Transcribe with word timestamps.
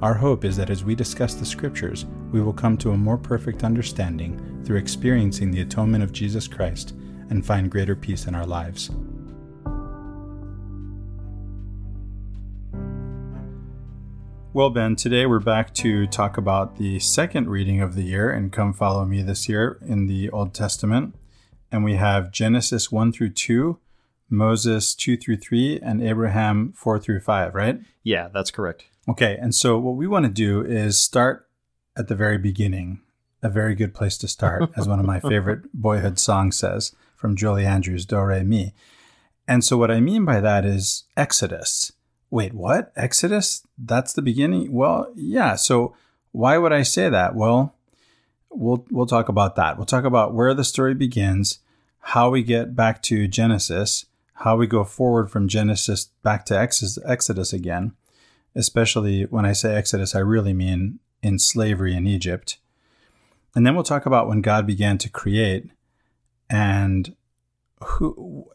Our 0.00 0.14
hope 0.14 0.44
is 0.44 0.56
that 0.58 0.70
as 0.70 0.84
we 0.84 0.94
discuss 0.94 1.34
the 1.34 1.44
Scriptures, 1.44 2.06
we 2.30 2.40
will 2.40 2.52
come 2.52 2.78
to 2.78 2.92
a 2.92 2.96
more 2.96 3.18
perfect 3.18 3.64
understanding 3.64 4.62
through 4.64 4.76
experiencing 4.76 5.50
the 5.50 5.62
atonement 5.62 6.04
of 6.04 6.12
Jesus 6.12 6.46
Christ 6.46 6.94
and 7.30 7.44
find 7.44 7.68
greater 7.68 7.96
peace 7.96 8.28
in 8.28 8.34
our 8.36 8.46
lives. 8.46 8.92
Well, 14.52 14.70
Ben, 14.70 14.94
today 14.94 15.26
we're 15.26 15.40
back 15.40 15.74
to 15.74 16.06
talk 16.06 16.36
about 16.38 16.78
the 16.78 17.00
second 17.00 17.50
reading 17.50 17.80
of 17.80 17.96
the 17.96 18.04
year 18.04 18.30
and 18.30 18.52
Come 18.52 18.72
Follow 18.72 19.04
Me 19.04 19.22
this 19.22 19.48
year 19.48 19.80
in 19.84 20.06
the 20.06 20.30
Old 20.30 20.54
Testament. 20.54 21.16
And 21.72 21.82
we 21.82 21.96
have 21.96 22.30
Genesis 22.30 22.92
1 22.92 23.10
through 23.10 23.30
2, 23.30 23.80
Moses 24.30 24.94
2 24.94 25.16
through 25.16 25.38
3, 25.38 25.80
and 25.82 26.00
Abraham 26.00 26.72
4 26.76 27.00
through 27.00 27.20
5, 27.20 27.54
right? 27.56 27.80
Yeah, 28.04 28.28
that's 28.32 28.52
correct. 28.52 28.84
Okay, 29.08 29.38
and 29.40 29.54
so 29.54 29.78
what 29.78 29.96
we 29.96 30.06
want 30.06 30.26
to 30.26 30.30
do 30.30 30.62
is 30.62 31.00
start 31.00 31.48
at 31.96 32.08
the 32.08 32.14
very 32.14 32.38
beginning. 32.38 33.00
A 33.40 33.48
very 33.48 33.76
good 33.76 33.94
place 33.94 34.18
to 34.18 34.28
start, 34.28 34.68
as 34.76 34.88
one 34.88 34.98
of 34.98 35.06
my 35.06 35.20
favorite 35.28 35.72
boyhood 35.72 36.18
songs 36.18 36.58
says 36.58 36.92
from 37.16 37.36
Julie 37.36 37.64
Andrews, 37.64 38.04
Do 38.04 38.20
Re 38.20 38.42
Mi. 38.42 38.74
And 39.46 39.64
so 39.64 39.76
what 39.76 39.92
I 39.92 40.00
mean 40.00 40.24
by 40.24 40.40
that 40.40 40.64
is 40.64 41.04
Exodus. 41.16 41.92
Wait, 42.30 42.52
what? 42.52 42.92
Exodus? 42.96 43.62
That's 43.78 44.12
the 44.12 44.22
beginning? 44.22 44.72
Well, 44.72 45.10
yeah. 45.14 45.54
So 45.54 45.94
why 46.32 46.58
would 46.58 46.72
I 46.72 46.82
say 46.82 47.08
that? 47.08 47.34
Well, 47.34 47.74
we'll 48.50 48.84
we'll 48.90 49.06
talk 49.06 49.28
about 49.28 49.54
that. 49.54 49.76
We'll 49.76 49.86
talk 49.86 50.04
about 50.04 50.34
where 50.34 50.52
the 50.52 50.64
story 50.64 50.94
begins, 50.94 51.60
how 52.00 52.28
we 52.28 52.42
get 52.42 52.74
back 52.74 53.02
to 53.04 53.28
Genesis, 53.28 54.04
how 54.34 54.56
we 54.56 54.66
go 54.66 54.84
forward 54.84 55.30
from 55.30 55.48
Genesis 55.48 56.10
back 56.22 56.44
to 56.46 56.58
Exodus 56.58 57.52
again 57.52 57.92
especially 58.54 59.24
when 59.24 59.44
I 59.44 59.52
say 59.52 59.74
Exodus, 59.74 60.14
I 60.14 60.20
really 60.20 60.52
mean 60.52 60.98
in 61.22 61.38
slavery 61.38 61.94
in 61.94 62.06
Egypt. 62.06 62.58
And 63.54 63.66
then 63.66 63.74
we'll 63.74 63.84
talk 63.84 64.06
about 64.06 64.28
when 64.28 64.40
God 64.40 64.66
began 64.66 64.98
to 64.98 65.08
create 65.08 65.70
and 66.48 67.14
who 67.82 68.46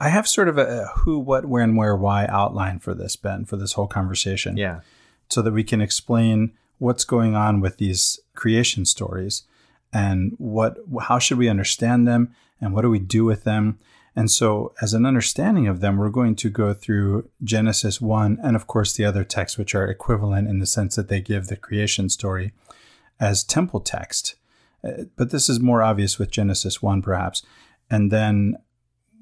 I 0.00 0.08
have 0.10 0.28
sort 0.28 0.48
of 0.48 0.58
a 0.58 0.86
who, 0.98 1.18
what, 1.18 1.46
when, 1.46 1.74
where, 1.76 1.96
why 1.96 2.26
outline 2.26 2.78
for 2.78 2.94
this, 2.94 3.16
Ben, 3.16 3.44
for 3.44 3.56
this 3.56 3.72
whole 3.72 3.88
conversation. 3.88 4.56
Yeah. 4.56 4.80
So 5.28 5.42
that 5.42 5.52
we 5.52 5.64
can 5.64 5.80
explain 5.80 6.52
what's 6.78 7.04
going 7.04 7.34
on 7.34 7.60
with 7.60 7.78
these 7.78 8.20
creation 8.34 8.84
stories 8.84 9.44
and 9.92 10.34
what 10.38 10.78
how 11.02 11.18
should 11.18 11.38
we 11.38 11.48
understand 11.48 12.08
them 12.08 12.34
and 12.60 12.74
what 12.74 12.82
do 12.82 12.90
we 12.90 12.98
do 12.98 13.24
with 13.24 13.44
them 13.44 13.78
and 14.14 14.30
so, 14.30 14.74
as 14.82 14.92
an 14.92 15.06
understanding 15.06 15.66
of 15.66 15.80
them, 15.80 15.96
we're 15.96 16.10
going 16.10 16.36
to 16.36 16.50
go 16.50 16.74
through 16.74 17.30
Genesis 17.42 18.00
1 18.00 18.38
and, 18.42 18.54
of 18.54 18.66
course, 18.66 18.92
the 18.92 19.06
other 19.06 19.24
texts, 19.24 19.56
which 19.56 19.74
are 19.74 19.86
equivalent 19.86 20.48
in 20.48 20.58
the 20.58 20.66
sense 20.66 20.96
that 20.96 21.08
they 21.08 21.20
give 21.20 21.46
the 21.46 21.56
creation 21.56 22.10
story 22.10 22.52
as 23.18 23.42
temple 23.42 23.80
text. 23.80 24.34
Uh, 24.84 25.04
but 25.16 25.30
this 25.30 25.48
is 25.48 25.60
more 25.60 25.82
obvious 25.82 26.18
with 26.18 26.30
Genesis 26.30 26.82
1, 26.82 27.00
perhaps. 27.00 27.42
And 27.90 28.10
then 28.10 28.56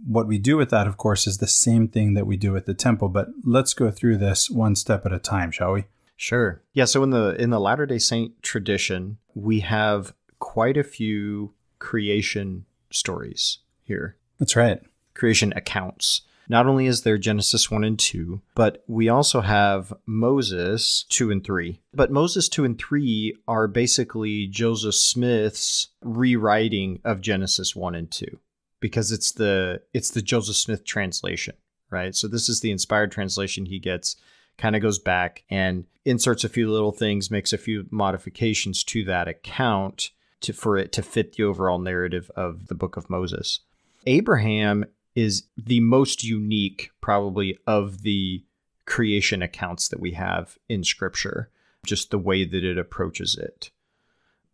what 0.04 0.26
we 0.26 0.38
do 0.38 0.56
with 0.56 0.70
that, 0.70 0.88
of 0.88 0.96
course, 0.96 1.26
is 1.26 1.38
the 1.38 1.46
same 1.46 1.86
thing 1.86 2.14
that 2.14 2.26
we 2.26 2.36
do 2.36 2.50
with 2.50 2.66
the 2.66 2.74
temple. 2.74 3.08
But 3.08 3.28
let's 3.44 3.74
go 3.74 3.92
through 3.92 4.16
this 4.16 4.50
one 4.50 4.74
step 4.74 5.06
at 5.06 5.12
a 5.12 5.18
time, 5.20 5.52
shall 5.52 5.72
we? 5.72 5.84
Sure. 6.16 6.62
Yeah. 6.74 6.84
So 6.84 7.02
in 7.02 7.10
the 7.10 7.34
in 7.40 7.50
the 7.50 7.60
Latter 7.60 7.86
Day 7.86 7.98
Saint 7.98 8.42
tradition, 8.42 9.18
we 9.34 9.60
have 9.60 10.12
quite 10.38 10.76
a 10.76 10.84
few 10.84 11.54
creation 11.78 12.66
stories 12.90 13.58
here. 13.84 14.16
That's 14.40 14.56
right. 14.56 14.80
Creation 15.14 15.52
accounts. 15.54 16.22
Not 16.48 16.66
only 16.66 16.86
is 16.86 17.02
there 17.02 17.16
Genesis 17.16 17.70
1 17.70 17.84
and 17.84 17.96
2, 17.96 18.40
but 18.56 18.82
we 18.88 19.08
also 19.08 19.40
have 19.40 19.94
Moses 20.04 21.04
2 21.10 21.30
and 21.30 21.44
3. 21.44 21.80
But 21.94 22.10
Moses 22.10 22.48
2 22.48 22.64
and 22.64 22.76
3 22.76 23.36
are 23.46 23.68
basically 23.68 24.48
Joseph 24.48 24.96
Smith's 24.96 25.88
rewriting 26.02 26.98
of 27.04 27.20
Genesis 27.20 27.76
1 27.76 27.94
and 27.94 28.10
2 28.10 28.40
because 28.80 29.12
it's 29.12 29.30
the 29.30 29.82
it's 29.94 30.10
the 30.10 30.22
Joseph 30.22 30.56
Smith 30.56 30.84
translation, 30.84 31.54
right? 31.88 32.16
So 32.16 32.26
this 32.26 32.48
is 32.48 32.60
the 32.60 32.72
inspired 32.72 33.12
translation 33.12 33.66
he 33.66 33.78
gets 33.78 34.16
kind 34.58 34.74
of 34.74 34.82
goes 34.82 34.98
back 34.98 35.44
and 35.48 35.84
inserts 36.04 36.42
a 36.42 36.48
few 36.48 36.70
little 36.70 36.92
things, 36.92 37.30
makes 37.30 37.52
a 37.52 37.58
few 37.58 37.86
modifications 37.90 38.82
to 38.84 39.04
that 39.04 39.28
account 39.28 40.10
to, 40.40 40.52
for 40.52 40.76
it 40.76 40.92
to 40.92 41.02
fit 41.02 41.34
the 41.36 41.44
overall 41.44 41.78
narrative 41.78 42.30
of 42.34 42.66
the 42.66 42.74
book 42.74 42.96
of 42.96 43.08
Moses. 43.08 43.60
Abraham 44.06 44.84
is 45.14 45.44
the 45.56 45.80
most 45.80 46.24
unique, 46.24 46.90
probably, 47.00 47.58
of 47.66 48.02
the 48.02 48.44
creation 48.86 49.42
accounts 49.42 49.88
that 49.88 50.00
we 50.00 50.12
have 50.12 50.58
in 50.68 50.84
scripture, 50.84 51.50
just 51.84 52.10
the 52.10 52.18
way 52.18 52.44
that 52.44 52.64
it 52.64 52.78
approaches 52.78 53.36
it. 53.36 53.70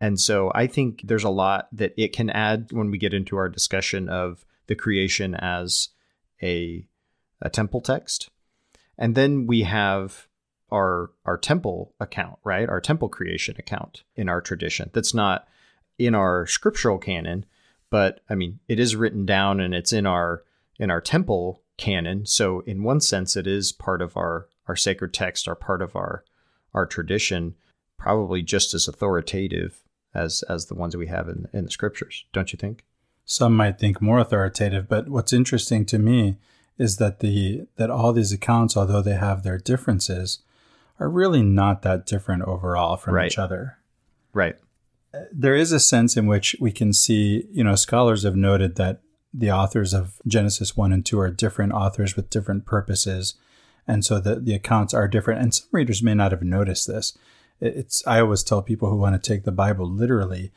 And 0.00 0.20
so 0.20 0.52
I 0.54 0.66
think 0.66 1.02
there's 1.04 1.24
a 1.24 1.30
lot 1.30 1.68
that 1.72 1.94
it 1.96 2.12
can 2.12 2.28
add 2.30 2.70
when 2.70 2.90
we 2.90 2.98
get 2.98 3.14
into 3.14 3.36
our 3.36 3.48
discussion 3.48 4.08
of 4.08 4.44
the 4.66 4.74
creation 4.74 5.34
as 5.34 5.88
a, 6.42 6.86
a 7.40 7.48
temple 7.48 7.80
text. 7.80 8.28
And 8.98 9.14
then 9.14 9.46
we 9.46 9.62
have 9.62 10.26
our 10.70 11.10
our 11.24 11.38
temple 11.38 11.94
account, 12.00 12.38
right? 12.44 12.68
Our 12.68 12.80
temple 12.80 13.08
creation 13.08 13.54
account 13.58 14.02
in 14.16 14.28
our 14.28 14.40
tradition. 14.40 14.90
That's 14.92 15.14
not 15.14 15.46
in 15.98 16.14
our 16.14 16.46
scriptural 16.46 16.98
canon, 16.98 17.46
but 17.91 18.20
I 18.28 18.34
mean, 18.34 18.60
it 18.69 18.78
is 18.78 18.97
written 18.97 19.24
down 19.24 19.60
and 19.60 19.74
it's 19.74 19.92
in 19.92 20.06
our 20.06 20.42
in 20.78 20.91
our 20.91 21.00
temple 21.00 21.62
canon. 21.76 22.26
So 22.26 22.60
in 22.60 22.82
one 22.82 23.00
sense, 23.00 23.36
it 23.36 23.47
is 23.47 23.72
part 23.72 24.02
of 24.02 24.16
our 24.16 24.48
our 24.66 24.76
sacred 24.76 25.12
text, 25.14 25.48
our 25.48 25.54
part 25.54 25.82
of 25.82 25.94
our 25.96 26.25
our 26.75 26.86
tradition, 26.86 27.54
probably 27.98 28.42
just 28.42 28.75
as 28.75 28.88
authoritative 28.88 29.82
as 30.14 30.42
as 30.48 30.66
the 30.66 30.75
ones 30.75 30.96
we 30.96 31.06
have 31.06 31.28
in 31.28 31.46
in 31.52 31.64
the 31.64 31.70
scriptures. 31.70 32.25
Don't 32.32 32.52
you 32.52 32.56
think? 32.56 32.84
Some 33.25 33.56
might 33.56 33.78
think 33.78 34.00
more 34.00 34.20
authoritative, 34.20 34.88
but 34.88 35.08
what's 35.08 35.32
interesting 35.32 35.84
to 35.86 35.98
me 35.98 36.36
is 36.78 36.98
that 36.98 37.20
the 37.20 37.66
that 37.76 37.91
all 37.91 38.12
these 38.12 38.32
accounts, 38.32 38.76
although 38.76 39.02
they 39.02 39.14
have 39.14 39.42
their 39.42 39.58
differences, 39.58 40.41
are 41.00 41.08
really 41.08 41.42
not 41.42 41.82
that 41.82 42.06
different 42.06 42.42
overall 42.42 42.96
from 42.96 43.14
right. 43.14 43.26
each 43.26 43.38
other. 43.38 43.78
Right 44.32 44.56
there 45.32 45.54
is 45.54 45.72
a 45.72 45.81
sense 45.81 46.16
in 46.16 46.27
which 46.27 46.56
we 46.60 46.72
can 46.72 46.93
see, 46.93 47.47
you 47.50 47.65
know, 47.65 47.75
scholars 47.75 48.22
have 48.25 48.37
noted 48.37 48.77
that 48.77 49.00
the 49.32 49.50
authors 49.50 49.93
of 49.93 50.21
Genesis 50.27 50.77
1 50.77 50.93
and 50.93 51.04
2 51.04 51.19
are 51.19 51.31
different 51.31 51.72
authors 51.72 52.16
with 52.16 52.31
different 52.31 52.65
purposes. 52.65 53.34
And 53.87 54.05
so 54.05 54.19
the, 54.19 54.37
the 54.37 54.55
accounts 54.55 54.94
are 54.94 55.09
different. 55.09 55.43
And 55.43 55.55
some 55.55 55.69
readers 55.72 56.03
may 56.03 56.15
not 56.15 56.32
have 56.32 56.43
noticed 56.43 56.87
this. 56.87 57.16
It's 57.60 58.06
I 58.06 58.21
always 58.21 58.43
tell 58.43 58.62
people 58.62 58.91
who 58.91 58.97
want 58.97 59.21
to 59.22 59.31
take 59.31 59.44
the 59.44 59.53
Bible 59.53 59.88
literally 59.88 60.53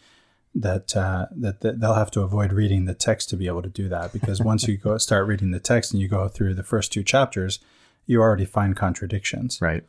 that, 0.55 0.95
uh, 0.95 1.27
that 1.31 1.61
that 1.61 1.79
they'll 1.79 1.93
have 1.93 2.11
to 2.11 2.21
avoid 2.21 2.51
reading 2.51 2.85
the 2.85 2.93
text 2.93 3.29
to 3.29 3.37
be 3.37 3.47
able 3.47 3.61
to 3.61 3.69
do 3.69 3.87
that 3.87 4.11
because 4.11 4.41
once 4.41 4.67
you 4.67 4.77
go 4.77 4.97
start 4.97 5.27
reading 5.27 5.51
the 5.51 5.59
text 5.59 5.93
and 5.93 6.01
you 6.01 6.07
go 6.07 6.27
through 6.27 6.55
the 6.55 6.63
first 6.63 6.91
two 6.91 7.03
chapters, 7.03 7.59
you 8.05 8.21
already 8.21 8.45
find 8.45 8.75
contradictions. 8.75 9.59
Right. 9.61 9.83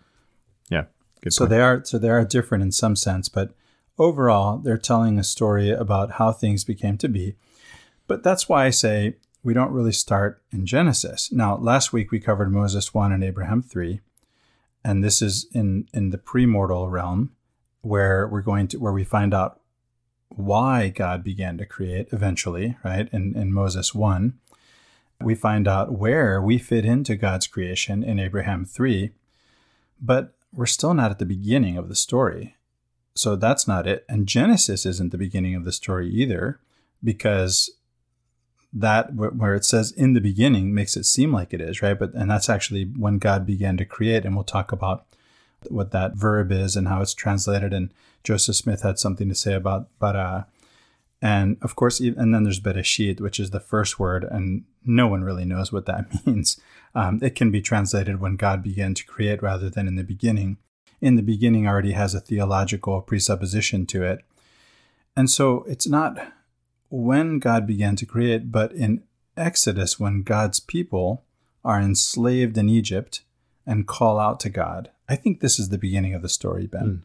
Yeah. 0.69 0.85
Good 1.23 1.33
so 1.33 1.45
point. 1.45 1.51
they 1.51 1.61
are 1.61 1.85
so 1.85 1.99
they 1.99 2.11
are 2.11 2.25
different 2.25 2.63
in 2.63 2.73
some 2.73 2.95
sense, 2.95 3.29
but 3.29 3.55
Overall, 4.01 4.57
they're 4.57 4.79
telling 4.79 5.19
a 5.19 5.23
story 5.23 5.69
about 5.69 6.13
how 6.13 6.33
things 6.33 6.65
became 6.65 6.97
to 6.97 7.07
be. 7.07 7.37
But 8.07 8.23
that's 8.23 8.49
why 8.49 8.65
I 8.65 8.71
say 8.71 9.17
we 9.43 9.53
don't 9.53 9.73
really 9.73 9.93
start 9.93 10.43
in 10.51 10.65
Genesis. 10.65 11.31
Now, 11.31 11.59
last 11.59 11.93
week 11.93 12.11
we 12.11 12.19
covered 12.19 12.51
Moses 12.51 12.95
1 12.95 13.13
and 13.13 13.23
Abraham 13.23 13.61
3, 13.61 14.01
and 14.83 15.05
this 15.05 15.21
is 15.21 15.47
in, 15.53 15.87
in 15.93 16.09
the 16.11 16.17
premortal 16.17 16.91
realm 16.91 17.33
where 17.83 18.27
we're 18.27 18.41
going 18.41 18.69
to 18.69 18.79
where 18.79 18.93
we 18.95 19.05
find 19.05 19.35
out 19.35 19.61
why 20.31 20.89
God 20.89 21.23
began 21.23 21.59
to 21.59 21.67
create 21.67 22.09
eventually, 22.11 22.79
right? 22.83 23.07
In, 23.13 23.37
in 23.37 23.53
Moses 23.53 23.95
1. 23.95 24.33
We 25.21 25.35
find 25.35 25.69
out 25.69 25.93
where 25.93 26.41
we 26.41 26.57
fit 26.57 26.87
into 26.87 27.17
God's 27.17 27.47
creation 27.47 28.03
in 28.03 28.19
Abraham 28.19 28.65
3, 28.65 29.11
but 30.01 30.33
we're 30.55 30.65
still 30.65 30.95
not 30.95 31.11
at 31.11 31.19
the 31.19 31.27
beginning 31.27 31.77
of 31.77 31.91
the 31.91 31.95
story. 31.95 32.57
So 33.15 33.37
that's 33.37 33.67
not 33.67 33.87
it. 33.87 34.05
And 34.09 34.27
Genesis 34.27 34.87
isn't 34.87 35.11
the 35.11 35.19
beginning 35.19 35.55
of 35.55 35.65
the 35.65 35.73
story 35.73 36.09
either, 36.09 36.61
because 37.03 37.71
that 38.73 39.15
where 39.15 39.55
it 39.55 39.65
says 39.65 39.91
in 39.91 40.13
the 40.13 40.21
beginning 40.21 40.73
makes 40.73 40.97
it 40.97 41.05
seem 41.05 41.33
like 41.33 41.53
it 41.53 41.61
is, 41.61 41.83
right? 41.83 41.99
But 41.99 42.15
and 42.15 42.31
that's 42.31 42.49
actually 42.49 42.85
when 42.85 43.19
God 43.19 43.45
began 43.45 43.77
to 43.79 43.85
create, 43.85 44.25
and 44.25 44.35
we'll 44.35 44.45
talk 44.45 44.73
about 44.73 45.07
what 45.69 45.91
that 45.91 46.15
verb 46.15 46.53
is 46.53 46.77
and 46.77 46.89
how 46.89 47.03
it's 47.03 47.15
translated. 47.15 47.73
And 47.73 47.93
Joseph 48.25 48.57
Smith 48.57 48.83
had 48.83 48.99
something 48.99 49.29
to 49.29 49.35
say 49.35 49.55
about 49.55 49.89
bara. 49.99 50.47
And 51.23 51.59
of 51.61 51.77
course, 51.77 52.01
and 52.01 52.35
then 52.35 52.45
there's 52.45 52.61
Bereshit, 52.61 53.21
which 53.21 53.39
is 53.39 53.51
the 53.51 53.61
first 53.61 53.99
word, 53.99 54.25
and 54.25 54.65
no 54.85 55.07
one 55.07 55.23
really 55.23 55.45
knows 55.45 55.71
what 55.71 55.85
that 55.87 56.07
means. 56.27 56.59
Um, 56.95 57.19
it 57.23 57.35
can 57.35 57.51
be 57.51 57.61
translated 57.61 58.21
when 58.21 58.37
God 58.37 58.63
began 58.63 58.95
to 58.95 59.05
create 59.05 59.43
rather 59.43 59.69
than 59.69 59.87
in 59.87 59.97
the 59.97 60.03
beginning. 60.03 60.57
In 61.01 61.17
the 61.17 61.23
beginning 61.23 61.67
already 61.67 61.93
has 61.93 62.15
a 62.15 62.21
theological 62.21 63.01
presupposition 63.01 63.87
to 63.87 64.03
it. 64.03 64.25
And 65.17 65.31
so 65.31 65.65
it's 65.69 65.89
not 65.89 66.33
when 66.89 67.39
God 67.39 67.67
began 67.67 67.97
to 67.97 68.07
create, 68.07 68.53
but 68.53 68.73
in 68.73 69.03
Exodus, 69.37 69.99
when 69.99 70.23
God's 70.23 70.61
people 70.61 71.25
are 71.65 71.81
enslaved 71.81 72.59
in 72.59 72.69
Egypt 72.69 73.23
and 73.67 73.87
call 73.87 74.19
out 74.19 74.41
to 74.41 74.51
God. 74.51 74.91
I 75.09 75.17
think 75.17 75.41
this 75.41 75.59
is 75.59 75.69
the 75.69 75.79
beginning 75.79 76.15
of 76.15 76.23
the 76.23 76.29
story, 76.29 76.67
Ben. 76.67 76.83
Mm. 76.83 77.03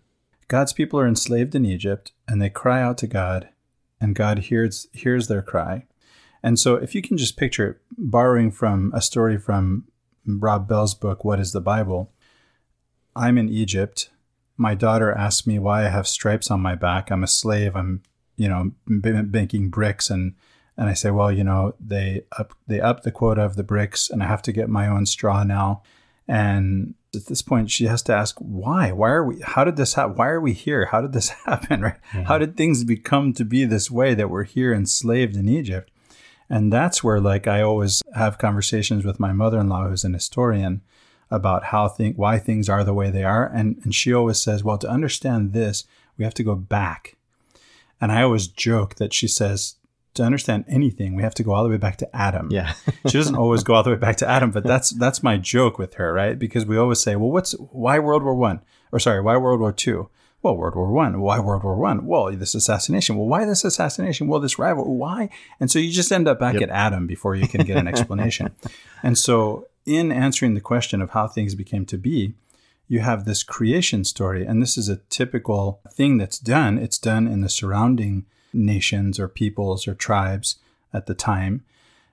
God's 0.47 0.73
people 0.73 0.99
are 0.99 1.07
enslaved 1.07 1.55
in 1.55 1.65
Egypt 1.65 2.11
and 2.27 2.41
they 2.41 2.49
cry 2.49 2.81
out 2.81 2.97
to 2.99 3.07
God, 3.07 3.49
and 3.99 4.15
God 4.15 4.39
hears, 4.39 4.87
hears 4.91 5.27
their 5.27 5.41
cry. 5.41 5.85
And 6.43 6.59
so, 6.59 6.75
if 6.75 6.93
you 6.93 7.01
can 7.01 7.17
just 7.17 7.37
picture 7.37 7.69
it, 7.71 7.77
borrowing 7.97 8.51
from 8.51 8.91
a 8.93 9.01
story 9.01 9.37
from 9.39 9.85
Rob 10.27 10.67
Bell's 10.67 10.93
book, 10.93 11.25
What 11.25 11.39
is 11.39 11.53
the 11.53 11.61
Bible? 11.61 12.11
I'm 13.15 13.37
in 13.37 13.49
Egypt. 13.49 14.09
My 14.57 14.75
daughter 14.75 15.11
asks 15.11 15.47
me 15.47 15.59
why 15.59 15.85
I 15.85 15.89
have 15.89 16.07
stripes 16.07 16.49
on 16.49 16.61
my 16.61 16.75
back. 16.75 17.11
I'm 17.11 17.23
a 17.23 17.27
slave. 17.27 17.75
I'm, 17.75 18.03
you 18.35 18.49
know, 18.49 18.71
making 18.87 19.69
bricks 19.69 20.09
and 20.09 20.35
and 20.77 20.89
I 20.89 20.93
say, 20.93 21.11
well, 21.11 21.31
you 21.31 21.43
know, 21.43 21.73
they 21.79 22.25
up 22.37 22.53
they 22.67 22.81
up 22.81 23.03
the 23.03 23.11
quota 23.11 23.41
of 23.41 23.55
the 23.55 23.63
bricks, 23.63 24.09
and 24.09 24.21
I 24.21 24.27
have 24.27 24.41
to 24.43 24.51
get 24.51 24.69
my 24.69 24.87
own 24.87 25.05
straw 25.05 25.43
now. 25.43 25.83
And 26.27 26.95
at 27.13 27.27
this 27.27 27.41
point, 27.41 27.71
she 27.71 27.85
has 27.85 28.01
to 28.03 28.13
ask, 28.13 28.35
why? 28.39 28.91
Why 28.91 29.11
are 29.11 29.23
we? 29.23 29.39
How 29.41 29.63
did 29.63 29.77
this 29.77 29.93
happen? 29.93 30.17
Why 30.17 30.27
are 30.27 30.41
we 30.41 30.53
here? 30.53 30.85
How 30.85 31.01
did 31.01 31.13
this 31.13 31.29
happen? 31.45 31.81
Right? 31.81 31.97
Mm-hmm. 32.11 32.23
How 32.23 32.37
did 32.37 32.57
things 32.57 32.83
become 32.83 33.33
to 33.33 33.45
be 33.45 33.65
this 33.65 33.89
way 33.89 34.13
that 34.15 34.29
we're 34.29 34.43
here 34.43 34.73
enslaved 34.73 35.35
in 35.35 35.47
Egypt? 35.47 35.91
And 36.49 36.71
that's 36.71 37.03
where, 37.03 37.19
like, 37.19 37.47
I 37.47 37.61
always 37.61 38.03
have 38.13 38.37
conversations 38.37 39.03
with 39.03 39.19
my 39.19 39.31
mother-in-law, 39.31 39.87
who's 39.87 40.03
an 40.03 40.13
historian, 40.13 40.81
about 41.31 41.65
how 41.65 41.87
think 41.87 42.17
why 42.17 42.37
things 42.37 42.69
are 42.69 42.83
the 42.83 42.93
way 42.93 43.09
they 43.09 43.23
are, 43.23 43.45
and 43.45 43.79
and 43.83 43.93
she 43.93 44.13
always 44.13 44.41
says, 44.41 44.63
well, 44.63 44.77
to 44.77 44.89
understand 44.89 45.53
this, 45.53 45.83
we 46.17 46.23
have 46.23 46.33
to 46.35 46.43
go 46.43 46.55
back. 46.55 47.15
And 47.99 48.11
I 48.11 48.23
always 48.23 48.47
joke 48.47 48.95
that 48.95 49.13
she 49.13 49.27
says, 49.27 49.75
to 50.15 50.23
understand 50.23 50.65
anything, 50.67 51.15
we 51.15 51.23
have 51.23 51.35
to 51.35 51.43
go 51.43 51.53
all 51.53 51.63
the 51.63 51.69
way 51.69 51.77
back 51.77 51.97
to 51.97 52.15
Adam. 52.15 52.49
Yeah. 52.51 52.73
she 53.07 53.17
doesn't 53.17 53.35
always 53.35 53.63
go 53.63 53.75
all 53.75 53.83
the 53.83 53.91
way 53.91 53.95
back 53.95 54.17
to 54.17 54.29
Adam, 54.29 54.51
but 54.51 54.63
that's 54.63 54.89
that's 54.91 55.21
my 55.21 55.37
joke 55.37 55.77
with 55.77 55.95
her, 55.95 56.11
right? 56.13 56.37
Because 56.37 56.65
we 56.65 56.77
always 56.77 56.99
say, 56.99 57.15
well, 57.15 57.31
what's 57.31 57.51
why 57.53 57.99
World 57.99 58.23
War 58.23 58.35
One? 58.35 58.61
Or 58.91 58.99
sorry, 58.99 59.21
why 59.21 59.37
World 59.37 59.59
War 59.59 59.71
Two? 59.71 60.09
Well, 60.41 60.55
World 60.55 60.75
War 60.75 60.91
One. 60.91 61.21
Why 61.21 61.39
World 61.39 61.63
War 61.63 61.75
One? 61.75 62.05
Well, 62.05 62.31
this 62.31 62.55
assassination. 62.55 63.17
Well, 63.17 63.27
why 63.27 63.45
this 63.45 63.65
assassination? 63.65 64.27
Well, 64.27 64.39
this 64.39 64.59
rival. 64.59 64.95
Why? 64.95 65.29
And 65.59 65.69
so 65.69 65.79
you 65.79 65.91
just 65.91 66.11
end 66.11 66.27
up 66.27 66.39
back 66.39 66.53
yep. 66.53 66.63
at 66.63 66.69
Adam 66.69 67.07
before 67.07 67.35
you 67.35 67.47
can 67.47 67.65
get 67.65 67.77
an 67.77 67.87
explanation. 67.87 68.55
and 69.03 69.17
so, 69.17 69.67
in 69.85 70.11
answering 70.11 70.53
the 70.53 70.61
question 70.61 71.01
of 71.01 71.11
how 71.11 71.27
things 71.27 71.55
became 71.55 71.85
to 71.87 71.97
be, 71.97 72.33
you 72.87 72.99
have 72.99 73.25
this 73.25 73.43
creation 73.43 74.03
story, 74.03 74.45
and 74.45 74.61
this 74.61 74.77
is 74.77 74.89
a 74.89 74.97
typical 75.09 75.79
thing 75.89 76.17
that's 76.17 76.37
done. 76.37 76.77
It's 76.77 76.99
done 76.99 77.27
in 77.27 77.41
the 77.41 77.49
surrounding 77.49 78.25
nations 78.53 79.19
or 79.19 79.27
peoples 79.27 79.87
or 79.87 79.95
tribes 79.95 80.57
at 80.93 81.07
the 81.07 81.15
time. 81.15 81.63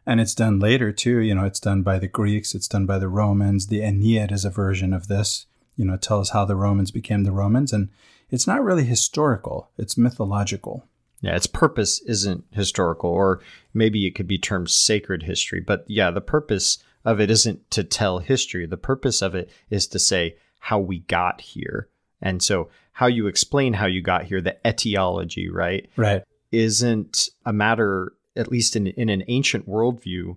And 0.06 0.20
it's 0.20 0.34
done 0.34 0.58
later 0.58 0.90
too. 0.92 1.18
You 1.18 1.34
know, 1.34 1.44
it's 1.44 1.60
done 1.60 1.82
by 1.82 1.98
the 1.98 2.08
Greeks, 2.08 2.54
it's 2.54 2.68
done 2.68 2.86
by 2.86 2.98
the 2.98 3.08
Romans. 3.08 3.68
The 3.68 3.82
Aeneid 3.82 4.32
is 4.32 4.44
a 4.44 4.50
version 4.50 4.92
of 4.92 5.08
this, 5.08 5.46
you 5.76 5.84
know, 5.84 5.96
tell 5.96 6.20
us 6.20 6.30
how 6.30 6.44
the 6.44 6.56
Romans 6.56 6.90
became 6.90 7.22
the 7.22 7.32
Romans. 7.32 7.72
And 7.72 7.88
it's 8.30 8.46
not 8.46 8.64
really 8.64 8.84
historical, 8.84 9.68
it's 9.78 9.96
mythological. 9.96 10.86
Yeah, 11.20 11.36
its 11.36 11.46
purpose 11.46 12.00
isn't 12.00 12.44
historical, 12.50 13.10
or 13.10 13.40
maybe 13.72 14.04
it 14.06 14.16
could 14.16 14.26
be 14.26 14.38
termed 14.38 14.70
sacred 14.70 15.22
history. 15.22 15.60
But 15.60 15.84
yeah, 15.86 16.10
the 16.10 16.20
purpose 16.20 16.78
of 17.04 17.20
it 17.20 17.30
isn't 17.30 17.70
to 17.72 17.84
tell 17.84 18.18
history. 18.18 18.66
The 18.66 18.76
purpose 18.76 19.22
of 19.22 19.34
it 19.34 19.50
is 19.70 19.86
to 19.88 19.98
say 19.98 20.36
how 20.58 20.78
we 20.78 21.00
got 21.00 21.40
here. 21.40 21.88
And 22.20 22.42
so, 22.42 22.70
how 22.92 23.06
you 23.06 23.26
explain 23.26 23.72
how 23.72 23.86
you 23.86 24.02
got 24.02 24.24
here, 24.24 24.40
the 24.40 24.56
etiology, 24.66 25.48
right? 25.48 25.88
Right 25.96 26.22
isn't 26.52 27.30
a 27.46 27.52
matter, 27.52 28.12
at 28.36 28.52
least 28.52 28.76
in, 28.76 28.86
in 28.88 29.08
an 29.08 29.24
ancient 29.28 29.68
worldview, 29.68 30.36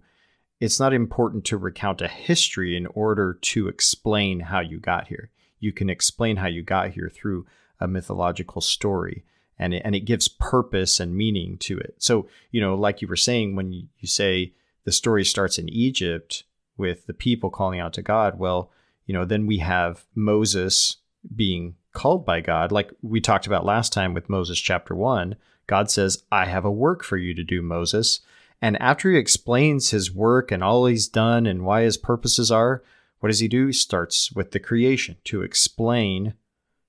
it's 0.62 0.79
not 0.79 0.94
important 0.94 1.44
to 1.45 1.57
recount 1.57 2.01
a 2.01 2.07
history 2.07 2.77
in 2.77 2.88
order 2.88 3.38
to 3.41 3.67
explain 3.67 4.39
how 4.39 4.62
you 4.62 4.79
got 4.79 5.09
here. 5.09 5.29
You 5.59 5.73
can 5.73 5.89
explain 5.89 6.38
how 6.38 6.47
you 6.47 6.63
got 6.63 6.91
here 6.91 7.12
through 7.13 7.45
a 7.79 7.88
mythological 7.88 8.62
story. 8.62 9.25
And 9.59 9.73
it, 9.73 9.81
and 9.85 9.94
it 9.94 10.01
gives 10.01 10.27
purpose 10.27 11.00
and 11.00 11.15
meaning 11.15 11.57
to 11.59 11.77
it. 11.77 11.95
So, 11.97 12.27
you 12.51 12.62
know, 12.62 12.75
like 12.75 13.01
you 13.01 13.07
were 13.07 13.15
saying, 13.15 13.56
when 13.56 13.71
you, 13.71 13.88
you 14.00 14.07
say 14.07 14.53
the 14.85 14.91
story 14.91 15.25
starts 15.25 15.57
in 15.57 15.69
Egypt 15.69 16.44
with 16.77 17.06
the 17.06 17.13
people 17.13 17.50
calling 17.50 17.80
out 17.80 17.94
to 17.94 18.01
God, 18.01 18.39
well, 18.39 18.72
you 19.06 19.13
know, 19.13 19.25
then 19.25 19.45
we 19.45 19.60
have 19.60 20.06
Moses 20.16 20.98
being 21.36 21.75
called 21.94 22.25
by 22.25 22.42
God, 22.42 22.72
like 22.72 22.92
we 23.01 23.19
talked 23.19 23.48
about 23.48 23.66
last 23.66 23.92
time 23.92 24.13
with 24.13 24.30
Moses 24.30 24.60
chapter 24.60 24.94
one, 24.94 25.36
God 25.68 25.89
says, 25.89 26.24
I 26.31 26.45
have 26.45 26.66
a 26.66 26.72
work 26.72 27.04
for 27.04 27.18
you 27.18 27.33
to 27.33 27.44
do, 27.44 27.62
Moses. 27.62 28.19
And 28.62 28.80
after 28.81 29.12
he 29.12 29.18
explains 29.18 29.89
his 29.89 30.13
work 30.13 30.51
and 30.51 30.63
all 30.63 30.86
he's 30.86 31.07
done 31.07 31.45
and 31.48 31.66
why 31.66 31.81
his 31.81 31.98
purposes 31.98 32.51
are, 32.51 32.83
what 33.19 33.30
does 33.30 33.39
he 33.39 33.48
do? 33.48 33.68
He 33.68 33.74
starts 33.74 34.31
with 34.31 34.51
the 34.51 34.60
creation 34.60 35.18
to 35.25 35.42
explain 35.42 36.36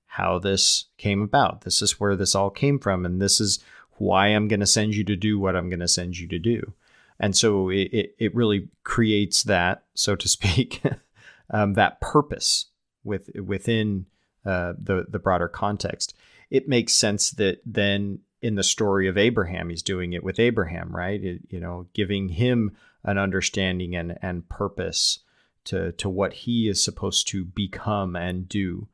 how 0.07 0.39
this 0.39 0.87
came 0.99 1.23
about. 1.23 1.63
This 1.63 1.81
is 1.81 1.99
where 1.99 2.17
this 2.17 2.35
all 2.35 2.51
came 2.51 2.79
from, 2.79 3.07
and 3.07 3.21
this 3.21 3.41
is 3.41 3.59
why 3.99 4.29
I'm 4.29 4.49
going 4.49 4.61
to 4.61 4.67
send 4.67 4.95
you 4.95 5.05
to 5.05 5.17
do 5.17 5.39
what 5.39 5.57
I'm 5.57 5.71
going 5.71 5.81
to 5.81 5.89
send 5.89 6.19
you 6.19 6.29
to 6.29 6.39
do. 6.39 6.75
And 7.19 7.37
so 7.37 7.71
it, 7.71 7.89
it, 7.93 8.17
it 8.19 8.35
really 8.35 8.69
creates 8.85 9.43
that, 9.45 9.85
so 9.95 10.15
to 10.17 10.29
speak, 10.29 10.83
um, 11.51 11.75
that 11.75 12.01
purpose 12.01 12.67
with 13.05 13.31
within 13.37 14.07
uh, 14.45 14.75
the 14.79 15.07
the 15.09 15.19
broader 15.19 15.49
context. 15.49 16.15
It 16.51 16.69
makes 16.69 16.93
sense 16.93 17.31
that 17.33 17.61
then 17.65 18.21
in 18.43 18.55
the 18.55 18.63
story 18.63 19.09
of 19.09 19.19
Abraham. 19.19 19.71
He's 19.71 19.83
doing 19.83 20.13
it 20.13 20.23
with 20.23 20.39
Abraham, 20.39 20.95
right? 20.95 21.23
It, 21.23 21.43
you 21.49 21.61
know, 21.61 21.87
giving 21.95 22.29
him 22.29 22.77
an 23.03 23.19
understanding 23.19 23.97
and, 23.97 24.19
and 24.23 24.49
purpose 24.49 25.21
to, 25.65 25.93
to 25.93 26.09
what 26.09 26.33
he 26.33 26.69
is 26.69 26.83
supposed 26.83 27.29
to 27.29 27.45
become 27.45 28.15
and 28.15 28.49
do. 28.49 28.89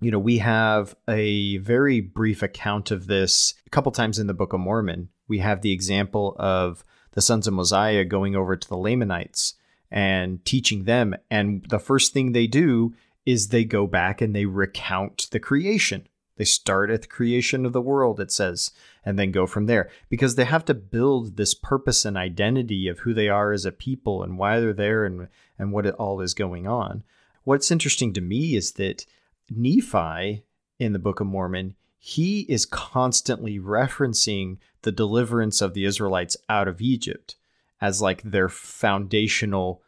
You 0.00 0.10
know, 0.10 0.18
we 0.18 0.38
have 0.38 0.96
a 1.08 1.58
very 1.58 2.00
brief 2.00 2.42
account 2.42 2.90
of 2.90 3.06
this 3.06 3.54
a 3.66 3.70
couple 3.70 3.92
times 3.92 4.18
in 4.18 4.26
the 4.26 4.34
Book 4.34 4.52
of 4.52 4.60
Mormon. 4.60 5.08
We 5.28 5.38
have 5.38 5.62
the 5.62 5.72
example 5.72 6.36
of 6.38 6.84
the 7.12 7.22
sons 7.22 7.46
of 7.46 7.54
Mosiah 7.54 8.04
going 8.04 8.36
over 8.36 8.56
to 8.56 8.68
the 8.68 8.76
Lamanites 8.76 9.54
and 9.90 10.44
teaching 10.44 10.84
them. 10.84 11.14
And 11.30 11.64
the 11.68 11.78
first 11.78 12.12
thing 12.12 12.32
they 12.32 12.46
do 12.46 12.94
is 13.24 13.48
they 13.48 13.64
go 13.64 13.86
back 13.86 14.20
and 14.20 14.34
they 14.34 14.46
recount 14.46 15.28
the 15.30 15.40
creation 15.40 16.08
they 16.36 16.44
start 16.44 16.90
at 16.90 17.02
the 17.02 17.08
creation 17.08 17.66
of 17.66 17.72
the 17.72 17.80
world, 17.80 18.18
it 18.18 18.32
says, 18.32 18.72
and 19.04 19.18
then 19.18 19.30
go 19.30 19.46
from 19.46 19.66
there 19.66 19.90
because 20.08 20.34
they 20.34 20.44
have 20.44 20.64
to 20.64 20.74
build 20.74 21.36
this 21.36 21.54
purpose 21.54 22.04
and 22.04 22.16
identity 22.16 22.88
of 22.88 23.00
who 23.00 23.12
they 23.12 23.28
are 23.28 23.52
as 23.52 23.64
a 23.64 23.72
people 23.72 24.22
and 24.22 24.38
why 24.38 24.58
they're 24.58 24.72
there 24.72 25.04
and, 25.04 25.28
and 25.58 25.72
what 25.72 25.86
it 25.86 25.94
all 25.96 26.20
is 26.20 26.34
going 26.34 26.66
on. 26.66 27.04
What's 27.44 27.70
interesting 27.70 28.12
to 28.14 28.20
me 28.20 28.56
is 28.56 28.72
that 28.72 29.04
Nephi 29.50 30.44
in 30.78 30.92
the 30.92 30.98
Book 30.98 31.20
of 31.20 31.26
Mormon, 31.26 31.74
he 32.04 32.40
is 32.48 32.66
constantly 32.66 33.60
referencing 33.60 34.56
the 34.82 34.90
deliverance 34.90 35.60
of 35.60 35.72
the 35.72 35.84
Israelites 35.84 36.36
out 36.48 36.66
of 36.66 36.80
Egypt 36.80 37.36
as 37.80 38.02
like 38.02 38.20
their 38.24 38.48
foundational 38.48 39.80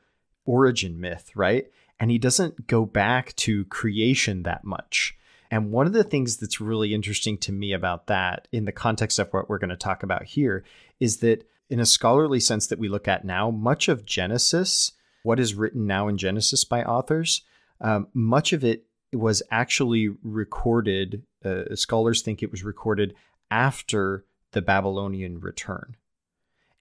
origin 0.44 1.00
myth, 1.00 1.32
right? 1.34 1.66
And 1.98 2.12
he 2.12 2.18
doesn't 2.18 2.68
go 2.68 2.86
back 2.86 3.34
to 3.38 3.64
creation 3.64 4.44
that 4.44 4.62
much. 4.62 5.18
And 5.50 5.72
one 5.72 5.88
of 5.88 5.92
the 5.92 6.04
things 6.04 6.36
that's 6.36 6.60
really 6.60 6.94
interesting 6.94 7.36
to 7.38 7.52
me 7.52 7.72
about 7.72 8.06
that, 8.06 8.46
in 8.52 8.64
the 8.64 8.70
context 8.70 9.18
of 9.18 9.32
what 9.32 9.48
we're 9.48 9.58
going 9.58 9.70
to 9.70 9.76
talk 9.76 10.04
about 10.04 10.22
here, 10.22 10.62
is 11.00 11.16
that 11.16 11.44
in 11.68 11.80
a 11.80 11.86
scholarly 11.86 12.38
sense 12.38 12.68
that 12.68 12.78
we 12.78 12.88
look 12.88 13.08
at 13.08 13.24
now, 13.24 13.50
much 13.50 13.88
of 13.88 14.06
Genesis, 14.06 14.92
what 15.24 15.40
is 15.40 15.56
written 15.56 15.84
now 15.84 16.06
in 16.06 16.16
Genesis 16.16 16.64
by 16.64 16.84
authors, 16.84 17.42
um, 17.80 18.06
much 18.14 18.52
of 18.52 18.62
it 18.62 18.86
was 19.18 19.42
actually 19.50 20.10
recorded. 20.22 21.22
Uh, 21.44 21.74
scholars 21.74 22.22
think 22.22 22.42
it 22.42 22.50
was 22.50 22.64
recorded 22.64 23.14
after 23.50 24.24
the 24.52 24.62
Babylonian 24.62 25.40
return. 25.40 25.96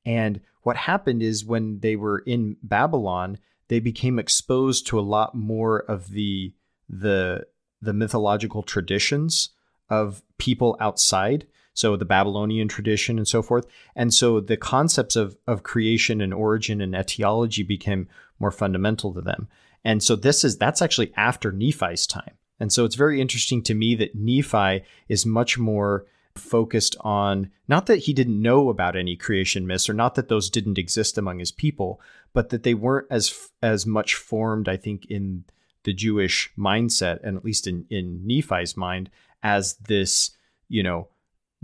And 0.05 0.41
what 0.63 0.77
happened 0.77 1.21
is 1.21 1.45
when 1.45 1.79
they 1.79 1.95
were 1.95 2.19
in 2.19 2.57
Babylon, 2.63 3.37
they 3.67 3.79
became 3.79 4.19
exposed 4.19 4.87
to 4.87 4.99
a 4.99 5.01
lot 5.01 5.35
more 5.35 5.79
of 5.79 6.09
the 6.09 6.53
the 6.89 7.45
the 7.81 7.93
mythological 7.93 8.63
traditions 8.63 9.49
of 9.89 10.21
people 10.37 10.77
outside 10.79 11.47
so 11.73 11.95
the 11.95 12.05
babylonian 12.05 12.67
tradition 12.67 13.17
and 13.17 13.27
so 13.27 13.41
forth 13.41 13.65
and 13.95 14.13
so 14.13 14.39
the 14.39 14.57
concepts 14.57 15.15
of, 15.15 15.37
of 15.47 15.63
creation 15.63 16.21
and 16.21 16.33
origin 16.33 16.81
and 16.81 16.93
etiology 16.93 17.63
became 17.63 18.07
more 18.39 18.51
fundamental 18.51 19.13
to 19.13 19.21
them 19.21 19.47
and 19.83 20.01
so 20.01 20.15
this 20.15 20.43
is 20.43 20.57
that's 20.57 20.81
actually 20.81 21.13
after 21.15 21.51
nephi's 21.51 22.07
time 22.07 22.37
And 22.59 22.71
so 22.71 22.85
it's 22.85 22.95
very 22.95 23.19
interesting 23.19 23.61
to 23.63 23.73
me 23.73 23.95
that 23.95 24.15
Nephi 24.15 24.83
is 25.09 25.25
much 25.25 25.57
more 25.57 26.05
focused 26.35 26.95
on 27.01 27.51
not 27.67 27.87
that 27.87 27.97
he 27.99 28.13
didn't 28.13 28.41
know 28.41 28.69
about 28.69 28.95
any 28.95 29.15
creation 29.15 29.67
myths 29.67 29.89
or 29.89 29.93
not 29.93 30.15
that 30.15 30.29
those 30.29 30.49
didn't 30.49 30.77
exist 30.77 31.17
among 31.17 31.39
his 31.39 31.51
people, 31.51 31.99
but 32.31 32.49
that 32.49 32.63
they 32.63 32.73
weren't 32.73 33.07
as 33.11 33.49
as 33.61 33.85
much 33.85 34.15
formed, 34.15 34.69
I 34.69 34.77
think, 34.77 35.05
in 35.09 35.43
the 35.83 35.93
Jewish 35.93 36.51
mindset 36.57 37.19
and 37.23 37.35
at 37.37 37.45
least 37.45 37.67
in 37.67 37.85
in 37.89 38.25
Nephi's 38.25 38.77
mind 38.77 39.09
as 39.41 39.75
this, 39.75 40.31
you 40.69 40.83
know, 40.83 41.09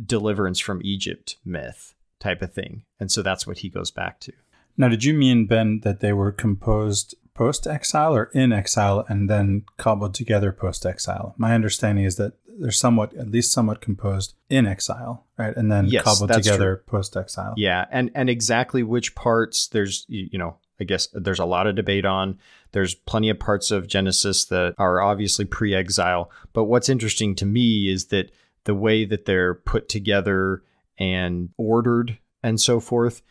deliverance 0.04 0.60
from 0.60 0.82
Egypt 0.84 1.38
myth 1.46 1.96
type 2.20 2.42
of 2.42 2.54
thing. 2.54 2.84
And 3.00 3.10
so 3.10 3.22
that's 3.22 3.48
what 3.48 3.60
he 3.60 3.70
goes 3.70 3.92
back 3.92 4.20
to. 4.22 4.34
Now, 4.78 4.90
did 4.90 5.04
you 5.04 5.14
mean 5.14 5.46
Ben 5.46 5.80
that 5.82 6.00
they 6.02 6.14
were 6.14 6.32
composed 6.32 7.16
post 7.40 7.66
exile 7.66 8.14
or 8.14 8.26
in 8.34 8.52
exile 8.52 9.06
and 9.08 9.30
then 9.30 9.64
cobbled 9.78 10.14
together 10.14 10.52
post 10.52 10.86
exile? 10.86 11.34
My 11.38 11.56
understanding 11.56 12.04
is 12.04 12.18
that 12.18 12.34
they're 12.60 12.70
somewhat, 12.70 13.14
at 13.14 13.32
least 13.32 13.54
somewhat 13.54 13.80
composed 13.80 14.34
in 14.50 14.68
exile, 14.68 15.26
right? 15.38 15.56
And 15.56 15.72
then 15.72 15.86
Yes, 15.86 16.04
cobbled 16.04 16.34
together 16.34 16.84
post 16.86 17.16
exile. 17.16 17.54
Yeah, 17.56 17.86
and 17.92 18.12
and 18.14 18.30
exactly 18.30 18.84
which 18.84 19.16
parts 19.16 19.68
there's 19.68 20.06
you 20.10 20.28
you 20.34 20.38
know 20.38 20.58
I 20.82 20.84
guess 20.84 21.08
there's 21.14 21.40
a 21.40 21.46
lot 21.46 21.66
of 21.66 21.76
debate 21.78 22.06
on. 22.06 22.38
There's 22.74 22.94
plenty 22.94 23.30
of 23.30 23.40
parts 23.40 23.72
of 23.72 23.88
Genesis 23.88 24.44
that 24.46 24.76
are 24.78 25.02
obviously 25.02 25.46
pre-exile, 25.46 26.30
but 26.52 26.66
what's 26.66 26.90
interesting 26.90 27.36
to 27.36 27.46
me 27.46 27.90
is 27.90 28.08
that 28.08 28.32
the 28.66 28.76
way 28.76 29.06
that 29.06 29.24
they're 29.24 29.56
put 29.56 29.88
together 29.88 30.62
and 30.98 31.50
ordered 31.58 32.18
and 32.44 32.60
so 32.60 32.82
forth 32.82 33.22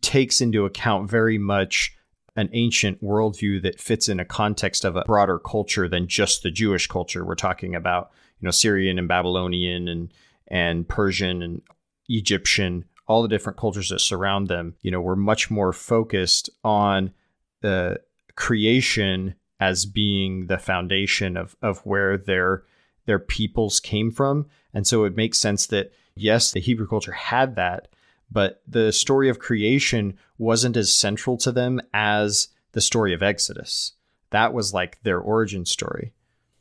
takes 0.00 0.40
into 0.40 0.64
account 0.64 1.10
very 1.10 1.36
much 1.38 1.94
an 2.40 2.48
ancient 2.54 3.02
worldview 3.04 3.62
that 3.62 3.78
fits 3.78 4.08
in 4.08 4.18
a 4.18 4.24
context 4.24 4.84
of 4.84 4.96
a 4.96 5.04
broader 5.04 5.38
culture 5.38 5.86
than 5.88 6.08
just 6.08 6.42
the 6.42 6.50
Jewish 6.50 6.86
culture. 6.86 7.24
We're 7.24 7.34
talking 7.34 7.74
about, 7.74 8.10
you 8.40 8.46
know, 8.46 8.50
Syrian 8.50 8.98
and 8.98 9.06
Babylonian 9.06 9.88
and 9.88 10.12
and 10.48 10.88
Persian 10.88 11.42
and 11.42 11.62
Egyptian, 12.08 12.86
all 13.06 13.22
the 13.22 13.28
different 13.28 13.58
cultures 13.58 13.90
that 13.90 14.00
surround 14.00 14.48
them. 14.48 14.74
You 14.80 14.90
know, 14.90 15.02
we're 15.02 15.16
much 15.16 15.50
more 15.50 15.72
focused 15.72 16.48
on 16.64 17.12
the 17.60 18.00
creation 18.36 19.34
as 19.60 19.84
being 19.84 20.46
the 20.46 20.58
foundation 20.58 21.36
of 21.36 21.54
of 21.60 21.80
where 21.80 22.16
their 22.16 22.64
their 23.04 23.18
peoples 23.18 23.80
came 23.80 24.10
from. 24.10 24.46
And 24.72 24.86
so 24.86 25.04
it 25.04 25.14
makes 25.14 25.38
sense 25.38 25.66
that 25.66 25.92
yes, 26.14 26.52
the 26.52 26.60
Hebrew 26.60 26.88
culture 26.88 27.12
had 27.12 27.54
that, 27.56 27.88
but 28.30 28.62
the 28.66 28.92
story 28.92 29.28
of 29.28 29.38
creation 29.38 30.16
wasn't 30.38 30.76
as 30.76 30.92
central 30.92 31.36
to 31.38 31.52
them 31.52 31.80
as 31.92 32.48
the 32.72 32.80
story 32.80 33.12
of 33.12 33.22
Exodus. 33.22 33.92
That 34.30 34.52
was 34.52 34.72
like 34.72 35.02
their 35.02 35.18
origin 35.18 35.64
story. 35.64 36.12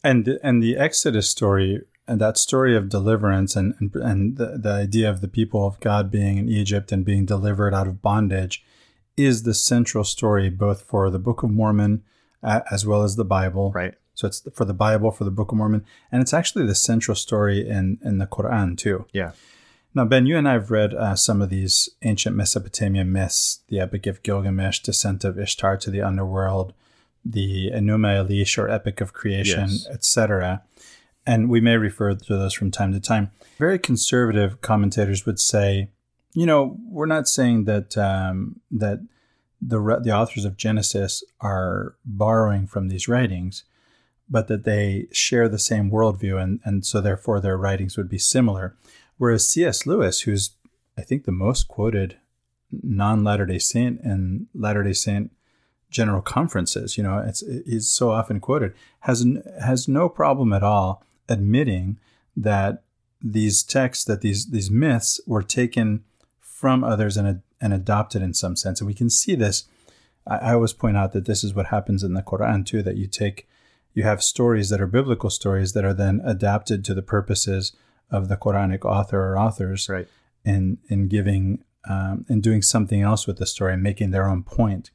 And 0.03 0.25
the, 0.25 0.39
and 0.41 0.63
the 0.63 0.77
Exodus 0.77 1.29
story 1.29 1.81
and 2.07 2.19
that 2.19 2.37
story 2.37 2.75
of 2.75 2.89
deliverance 2.89 3.55
and 3.55 3.75
and, 3.79 3.95
and 3.95 4.37
the, 4.37 4.57
the 4.57 4.71
idea 4.71 5.09
of 5.09 5.21
the 5.21 5.27
people 5.27 5.65
of 5.65 5.79
God 5.79 6.09
being 6.09 6.37
in 6.37 6.49
Egypt 6.49 6.91
and 6.91 7.05
being 7.05 7.25
delivered 7.25 7.73
out 7.73 7.87
of 7.87 8.01
bondage 8.01 8.63
is 9.15 9.43
the 9.43 9.53
central 9.53 10.03
story 10.03 10.49
both 10.49 10.81
for 10.81 11.09
the 11.09 11.19
Book 11.19 11.43
of 11.43 11.51
Mormon 11.51 12.03
uh, 12.41 12.61
as 12.71 12.85
well 12.85 13.03
as 13.03 13.15
the 13.15 13.25
Bible. 13.25 13.71
Right. 13.71 13.93
So 14.15 14.27
it's 14.27 14.41
for 14.53 14.65
the 14.65 14.73
Bible, 14.73 15.11
for 15.11 15.23
the 15.23 15.31
Book 15.31 15.51
of 15.51 15.57
Mormon, 15.57 15.85
and 16.11 16.21
it's 16.21 16.33
actually 16.33 16.65
the 16.65 16.75
central 16.75 17.15
story 17.15 17.67
in 17.67 17.99
in 18.03 18.17
the 18.17 18.27
Quran 18.27 18.77
too. 18.77 19.05
Yeah. 19.13 19.31
Now, 19.95 20.05
Ben, 20.05 20.25
you 20.27 20.37
and 20.37 20.47
I 20.47 20.53
have 20.53 20.69
read 20.71 20.93
uh, 20.93 21.15
some 21.15 21.41
of 21.41 21.49
these 21.49 21.89
ancient 22.03 22.35
Mesopotamian 22.35 23.11
myths: 23.11 23.59
the 23.69 23.79
Epic 23.79 24.05
of 24.05 24.21
Gilgamesh, 24.23 24.79
descent 24.79 25.23
of 25.23 25.39
Ishtar 25.39 25.77
to 25.77 25.89
the 25.89 26.01
underworld, 26.01 26.73
the 27.25 27.71
Enuma 27.71 28.23
Elish 28.23 28.57
or 28.57 28.69
Epic 28.69 29.01
of 29.01 29.13
Creation, 29.13 29.69
Yes. 29.69 29.87
etc. 29.89 30.61
And 31.25 31.49
we 31.49 31.59
may 31.59 31.77
refer 31.77 32.13
to 32.15 32.37
those 32.37 32.53
from 32.53 32.71
time 32.71 32.93
to 32.93 32.99
time. 32.99 33.31
Very 33.57 33.79
conservative 33.79 34.61
commentators 34.61 35.25
would 35.25 35.39
say, 35.39 35.89
you 36.33 36.45
know, 36.45 36.77
we're 36.87 37.05
not 37.07 37.27
saying 37.27 37.65
that 37.65 37.97
um, 37.97 38.59
that 38.71 38.99
the 39.61 39.79
re- 39.79 39.99
the 40.01 40.11
authors 40.11 40.45
of 40.45 40.55
Genesis 40.55 41.23
are 41.41 41.95
borrowing 42.05 42.67
from 42.67 42.87
these 42.87 43.07
writings, 43.07 43.63
but 44.29 44.47
that 44.47 44.63
they 44.65 45.07
share 45.11 45.49
the 45.49 45.59
same 45.59 45.89
worldview, 45.89 46.41
and 46.41 46.59
and 46.63 46.85
so 46.85 47.01
therefore 47.01 47.41
their 47.41 47.57
writings 47.57 47.97
would 47.97 48.07
be 48.09 48.19
similar. 48.19 48.75
Whereas 49.19 49.47
C.S. 49.47 49.85
Lewis, 49.85 50.21
who's 50.21 50.51
I 50.97 51.01
think 51.01 51.25
the 51.25 51.31
most 51.31 51.67
quoted 51.67 52.17
non 52.71 53.23
Latter 53.23 53.45
Day 53.45 53.59
Saint 53.59 53.99
and 54.01 54.47
Latter 54.55 54.81
Day 54.81 54.93
Saint 54.93 55.31
general 55.91 56.21
conferences, 56.21 56.97
you 56.97 57.03
know, 57.03 57.19
it's 57.19 57.43
he's 57.65 57.89
so 57.89 58.11
often 58.11 58.39
quoted, 58.39 58.73
has 59.01 59.25
has 59.61 59.87
no 59.87 60.07
problem 60.09 60.53
at 60.53 60.63
all 60.63 61.03
admitting 61.27 61.99
that 62.35 62.83
these 63.21 63.61
texts, 63.61 64.05
that 64.05 64.21
these 64.21 64.47
these 64.51 64.71
myths 64.71 65.19
were 65.27 65.43
taken 65.43 66.05
from 66.39 66.83
others 66.83 67.17
and 67.17 67.41
and 67.61 67.73
adopted 67.73 68.21
in 68.21 68.33
some 68.33 68.55
sense, 68.55 68.79
and 68.79 68.87
we 68.87 68.93
can 68.93 69.09
see 69.09 69.35
this. 69.35 69.65
I, 70.25 70.37
I 70.37 70.53
always 70.53 70.73
point 70.73 70.95
out 70.95 71.11
that 71.11 71.25
this 71.25 71.43
is 71.43 71.53
what 71.53 71.67
happens 71.67 72.03
in 72.03 72.13
the 72.13 72.23
Quran 72.23 72.65
too, 72.65 72.81
that 72.83 72.95
you 72.95 73.05
take 73.05 73.49
you 73.93 74.03
have 74.03 74.23
stories 74.23 74.69
that 74.69 74.79
are 74.79 74.87
biblical 74.87 75.29
stories 75.29 75.73
that 75.73 75.83
are 75.83 75.93
then 75.93 76.21
adapted 76.23 76.85
to 76.85 76.93
the 76.93 77.01
purposes 77.01 77.73
of 78.11 78.27
the 78.27 78.37
Quranic 78.37 78.85
author 78.85 79.19
or 79.31 79.37
authors 79.37 79.87
Right. 79.89 80.07
in 80.45 80.77
in 80.87 81.07
giving 81.07 81.63
um, 81.89 82.25
and 82.27 82.43
doing 82.43 82.61
something 82.61 83.01
else 83.01 83.25
with 83.27 83.37
the 83.37 83.45
story 83.45 83.73
and 83.73 83.83
making 83.83 84.11
their 84.11 84.27
own 84.27 84.43
point. 84.43 84.91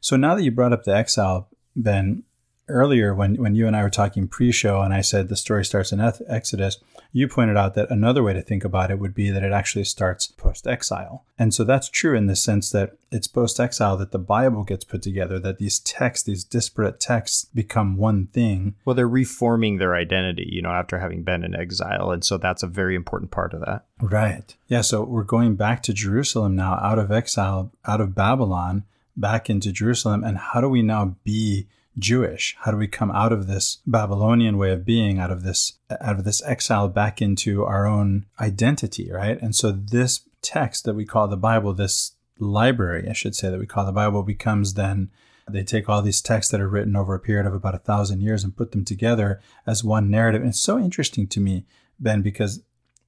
So 0.00 0.16
now 0.16 0.34
that 0.34 0.42
you 0.42 0.50
brought 0.50 0.72
up 0.72 0.84
the 0.84 0.94
exile, 0.94 1.48
Ben, 1.76 2.22
earlier 2.68 3.14
when 3.14 3.36
when 3.36 3.54
you 3.54 3.66
and 3.66 3.76
I 3.76 3.82
were 3.82 3.90
talking 3.90 4.28
pre-show 4.28 4.80
and 4.82 4.94
I 4.94 5.00
said 5.00 5.28
the 5.28 5.36
story 5.36 5.64
starts 5.64 5.92
in 5.92 6.00
Exodus, 6.28 6.78
you 7.12 7.28
pointed 7.28 7.56
out 7.56 7.74
that 7.74 7.90
another 7.90 8.22
way 8.22 8.32
to 8.32 8.40
think 8.40 8.64
about 8.64 8.90
it 8.90 8.98
would 8.98 9.14
be 9.14 9.30
that 9.30 9.42
it 9.42 9.52
actually 9.52 9.84
starts 9.84 10.26
post-exile. 10.26 11.24
And 11.38 11.52
so 11.52 11.62
that's 11.62 11.90
true 11.90 12.16
in 12.16 12.26
the 12.26 12.34
sense 12.34 12.70
that 12.70 12.96
it's 13.10 13.26
post-exile 13.26 13.98
that 13.98 14.12
the 14.12 14.18
Bible 14.18 14.64
gets 14.64 14.84
put 14.84 15.02
together, 15.02 15.38
that 15.40 15.58
these 15.58 15.78
texts, 15.78 16.24
these 16.24 16.42
disparate 16.42 16.98
texts 17.00 17.46
become 17.54 17.96
one 17.98 18.28
thing. 18.28 18.76
Well, 18.84 18.96
they're 18.96 19.06
reforming 19.06 19.76
their 19.76 19.94
identity, 19.94 20.48
you 20.50 20.62
know, 20.62 20.70
after 20.70 20.98
having 20.98 21.22
been 21.22 21.44
in 21.44 21.54
exile. 21.54 22.10
And 22.10 22.24
so 22.24 22.38
that's 22.38 22.62
a 22.62 22.66
very 22.66 22.94
important 22.94 23.30
part 23.30 23.52
of 23.52 23.60
that. 23.60 23.84
Right. 24.00 24.54
Yeah. 24.68 24.80
So 24.80 25.02
we're 25.04 25.22
going 25.22 25.56
back 25.56 25.82
to 25.82 25.92
Jerusalem 25.92 26.56
now, 26.56 26.74
out 26.82 26.98
of 26.98 27.12
exile, 27.12 27.70
out 27.84 28.00
of 28.00 28.14
Babylon, 28.14 28.84
back 29.16 29.50
into 29.50 29.70
Jerusalem. 29.70 30.24
And 30.24 30.38
how 30.38 30.62
do 30.62 30.68
we 30.68 30.80
now 30.80 31.16
be 31.24 31.66
Jewish? 31.98 32.56
How 32.60 32.70
do 32.70 32.76
we 32.76 32.88
come 32.88 33.10
out 33.10 33.32
of 33.32 33.46
this 33.46 33.78
Babylonian 33.86 34.56
way 34.56 34.72
of 34.72 34.84
being, 34.84 35.18
out 35.18 35.30
of 35.30 35.42
this 35.42 35.74
out 36.00 36.18
of 36.18 36.24
this 36.24 36.42
exile 36.44 36.88
back 36.88 37.20
into 37.20 37.64
our 37.64 37.86
own 37.86 38.26
identity, 38.40 39.10
right? 39.10 39.40
And 39.40 39.54
so 39.54 39.72
this 39.72 40.20
text 40.40 40.84
that 40.84 40.94
we 40.94 41.04
call 41.04 41.28
the 41.28 41.36
Bible, 41.36 41.74
this 41.74 42.12
library, 42.38 43.08
I 43.08 43.12
should 43.12 43.34
say, 43.34 43.50
that 43.50 43.60
we 43.60 43.66
call 43.66 43.84
the 43.84 43.92
Bible, 43.92 44.22
becomes 44.22 44.74
then 44.74 45.10
they 45.48 45.64
take 45.64 45.88
all 45.88 46.02
these 46.02 46.22
texts 46.22 46.50
that 46.52 46.60
are 46.60 46.68
written 46.68 46.96
over 46.96 47.14
a 47.14 47.20
period 47.20 47.46
of 47.46 47.54
about 47.54 47.74
a 47.74 47.78
thousand 47.78 48.20
years 48.20 48.44
and 48.44 48.56
put 48.56 48.72
them 48.72 48.84
together 48.84 49.40
as 49.66 49.84
one 49.84 50.10
narrative. 50.10 50.40
And 50.40 50.50
it's 50.50 50.60
so 50.60 50.78
interesting 50.78 51.26
to 51.28 51.40
me, 51.40 51.66
Ben, 51.98 52.22
because 52.22 52.62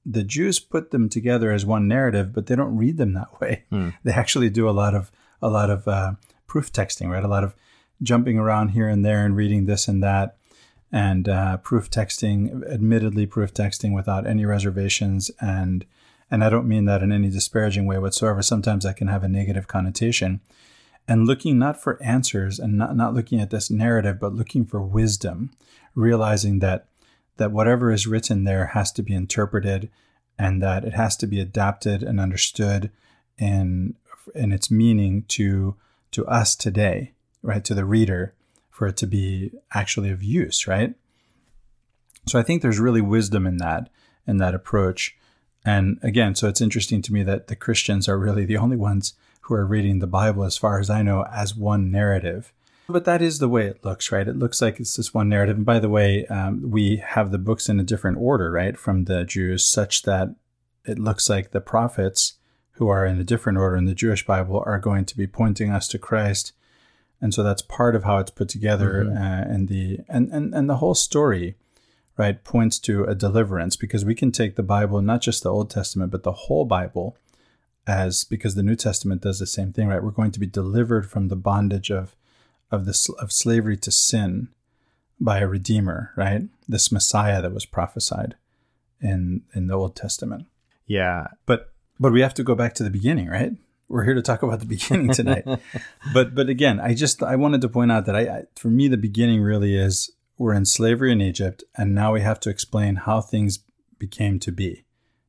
the 0.05 0.23
Jews 0.23 0.59
put 0.59 0.91
them 0.91 1.09
together 1.09 1.51
as 1.51 1.65
one 1.65 1.87
narrative, 1.87 2.33
but 2.33 2.45
they 2.45 2.55
don't 2.55 2.77
read 2.77 2.97
them 2.97 3.13
that 3.13 3.39
way. 3.39 3.63
Hmm. 3.69 3.89
They 4.03 4.11
actually 4.11 4.49
do 4.49 4.69
a 4.69 4.71
lot 4.71 4.93
of 4.93 5.11
a 5.41 5.49
lot 5.49 5.69
of 5.69 5.87
uh, 5.87 6.13
proof 6.47 6.71
texting, 6.71 7.09
right? 7.09 7.23
A 7.23 7.27
lot 7.27 7.43
of 7.43 7.55
jumping 8.01 8.37
around 8.37 8.69
here 8.69 8.87
and 8.87 9.05
there 9.05 9.25
and 9.25 9.35
reading 9.35 9.65
this 9.65 9.87
and 9.87 10.03
that, 10.03 10.37
and 10.91 11.27
uh, 11.27 11.57
proof 11.57 11.89
texting. 11.89 12.63
Admittedly, 12.71 13.25
proof 13.25 13.53
texting 13.53 13.93
without 13.93 14.27
any 14.27 14.45
reservations, 14.45 15.31
and 15.39 15.85
and 16.29 16.43
I 16.43 16.49
don't 16.49 16.67
mean 16.67 16.85
that 16.85 17.03
in 17.03 17.11
any 17.11 17.29
disparaging 17.29 17.85
way 17.85 17.97
whatsoever. 17.97 18.41
Sometimes 18.41 18.83
that 18.83 18.97
can 18.97 19.07
have 19.07 19.23
a 19.23 19.29
negative 19.29 19.67
connotation. 19.67 20.41
And 21.07 21.27
looking 21.27 21.59
not 21.59 21.79
for 21.79 22.01
answers 22.01 22.57
and 22.57 22.79
not, 22.79 22.95
not 22.95 23.13
looking 23.13 23.39
at 23.39 23.51
this 23.51 23.69
narrative, 23.69 24.19
but 24.19 24.33
looking 24.33 24.65
for 24.65 24.81
wisdom, 24.81 25.51
realizing 25.93 26.59
that 26.59 26.87
that 27.37 27.51
whatever 27.51 27.91
is 27.91 28.07
written 28.07 28.43
there 28.43 28.67
has 28.67 28.91
to 28.93 29.03
be 29.03 29.13
interpreted 29.13 29.89
and 30.37 30.61
that 30.61 30.83
it 30.83 30.93
has 30.93 31.15
to 31.17 31.27
be 31.27 31.39
adapted 31.39 32.01
and 32.01 32.19
understood 32.19 32.91
in 33.37 33.95
in 34.33 34.51
its 34.51 34.71
meaning 34.71 35.23
to 35.27 35.75
to 36.11 36.25
us 36.25 36.55
today 36.55 37.11
right 37.45 37.63
to 37.65 37.73
the 37.73 37.85
reader 37.85 38.33
for 38.69 38.87
it 38.87 38.97
to 38.97 39.07
be 39.07 39.51
actually 39.73 40.09
of 40.09 40.23
use 40.23 40.67
right 40.67 40.95
so 42.27 42.39
i 42.39 42.43
think 42.43 42.61
there's 42.61 42.79
really 42.79 43.01
wisdom 43.01 43.45
in 43.45 43.57
that 43.57 43.89
in 44.27 44.37
that 44.37 44.55
approach 44.55 45.17
and 45.63 45.97
again 46.01 46.35
so 46.35 46.47
it's 46.47 46.61
interesting 46.61 47.01
to 47.01 47.13
me 47.13 47.23
that 47.23 47.47
the 47.47 47.55
christians 47.55 48.09
are 48.09 48.19
really 48.19 48.45
the 48.45 48.57
only 48.57 48.77
ones 48.77 49.13
who 49.41 49.53
are 49.53 49.65
reading 49.65 49.99
the 49.99 50.07
bible 50.07 50.43
as 50.43 50.57
far 50.57 50.79
as 50.79 50.89
i 50.89 51.01
know 51.01 51.23
as 51.31 51.55
one 51.55 51.91
narrative 51.91 52.51
but 52.87 53.05
that 53.05 53.21
is 53.21 53.39
the 53.39 53.49
way 53.49 53.65
it 53.65 53.83
looks, 53.83 54.11
right? 54.11 54.27
It 54.27 54.37
looks 54.37 54.61
like 54.61 54.79
it's 54.79 54.95
this 54.95 55.13
one 55.13 55.27
narrative. 55.27 55.57
And 55.57 55.65
by 55.65 55.79
the 55.79 55.89
way, 55.89 56.27
um, 56.27 56.69
we 56.69 56.97
have 56.97 57.31
the 57.31 57.39
books 57.39 57.67
in 57.67 57.79
a 57.79 57.83
different 57.83 58.17
order, 58.19 58.51
right, 58.51 58.77
from 58.77 59.05
the 59.05 59.23
Jews, 59.23 59.65
such 59.67 60.03
that 60.03 60.35
it 60.85 60.99
looks 60.99 61.27
like 61.27 61.51
the 61.51 61.61
prophets 61.61 62.33
who 62.73 62.87
are 62.87 63.05
in 63.05 63.19
a 63.19 63.23
different 63.23 63.57
order 63.57 63.75
in 63.75 63.85
the 63.85 63.95
Jewish 63.95 64.25
Bible 64.25 64.61
are 64.65 64.77
going 64.77 65.05
to 65.05 65.17
be 65.17 65.25
pointing 65.25 65.71
us 65.71 65.87
to 65.89 65.97
Christ. 65.97 66.53
And 67.25 67.33
so 67.33 67.41
that's 67.41 67.63
part 67.63 67.95
of 67.95 68.03
how 68.03 68.19
it's 68.19 68.29
put 68.29 68.49
together. 68.49 69.03
Mhm. 69.03 69.17
Uh, 69.17 69.53
and 69.53 69.67
the 69.67 70.01
and, 70.07 70.29
and 70.31 70.53
and 70.53 70.69
the 70.69 70.77
whole 70.77 70.93
story 70.93 71.55
right, 72.17 72.43
points 72.43 72.79
to 72.79 73.03
a 73.03 73.15
deliverance 73.15 73.75
because 73.75 74.05
we 74.05 74.15
can 74.15 74.31
take 74.31 74.55
the 74.55 74.63
Bible, 74.63 75.01
not 75.01 75.21
just 75.21 75.43
the 75.43 75.51
Old 75.51 75.69
Testament, 75.69 76.11
but 76.11 76.23
the 76.23 76.31
whole 76.31 76.65
Bible, 76.65 77.17
as 77.87 78.23
because 78.23 78.55
the 78.55 78.63
New 78.63 78.75
Testament 78.75 79.21
does 79.21 79.39
the 79.39 79.45
same 79.47 79.73
thing, 79.73 79.87
right? 79.87 80.03
We're 80.03 80.11
going 80.11 80.31
to 80.31 80.39
be 80.39 80.45
delivered 80.47 81.09
from 81.09 81.27
the 81.27 81.35
bondage 81.35 81.91
of 81.91 82.15
of 82.71 82.85
the 82.85 83.15
of 83.19 83.31
slavery 83.31 83.77
to 83.77 83.91
sin 83.91 84.49
by 85.19 85.39
a 85.39 85.47
redeemer, 85.47 86.11
right? 86.15 86.43
This 86.67 86.91
Messiah 86.91 87.41
that 87.41 87.53
was 87.53 87.65
prophesied 87.65 88.35
in 89.01 89.41
in 89.53 89.67
the 89.67 89.73
Old 89.73 89.95
Testament. 89.95 90.45
Yeah, 90.87 91.27
but 91.45 91.73
but 91.99 92.11
we 92.11 92.21
have 92.21 92.33
to 92.35 92.43
go 92.43 92.55
back 92.55 92.73
to 92.75 92.83
the 92.83 92.89
beginning, 92.89 93.27
right? 93.27 93.53
We're 93.87 94.03
here 94.03 94.13
to 94.15 94.21
talk 94.21 94.41
about 94.41 94.59
the 94.59 94.65
beginning 94.65 95.11
tonight. 95.13 95.45
but 96.13 96.33
but 96.35 96.49
again, 96.49 96.79
I 96.79 96.93
just 96.93 97.21
I 97.21 97.35
wanted 97.35 97.61
to 97.61 97.69
point 97.69 97.91
out 97.91 98.05
that 98.05 98.15
I, 98.15 98.21
I 98.21 98.43
for 98.55 98.69
me 98.69 98.87
the 98.87 98.97
beginning 98.97 99.41
really 99.41 99.75
is 99.75 100.11
we're 100.37 100.53
in 100.53 100.65
slavery 100.65 101.11
in 101.11 101.21
Egypt, 101.21 101.63
and 101.77 101.95
now 101.95 102.13
we 102.13 102.21
have 102.21 102.39
to 102.41 102.49
explain 102.49 102.95
how 102.97 103.21
things 103.21 103.59
became 103.97 104.39
to 104.39 104.51
be. 104.51 104.83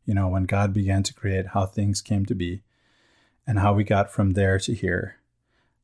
You 0.04 0.14
know, 0.14 0.28
when 0.28 0.44
God 0.44 0.72
began 0.72 1.02
to 1.04 1.14
create, 1.14 1.48
how 1.48 1.66
things 1.66 2.00
came 2.00 2.26
to 2.26 2.34
be, 2.34 2.62
and 3.46 3.58
how 3.58 3.72
we 3.72 3.84
got 3.84 4.10
from 4.10 4.32
there 4.32 4.58
to 4.60 4.74
here. 4.74 5.16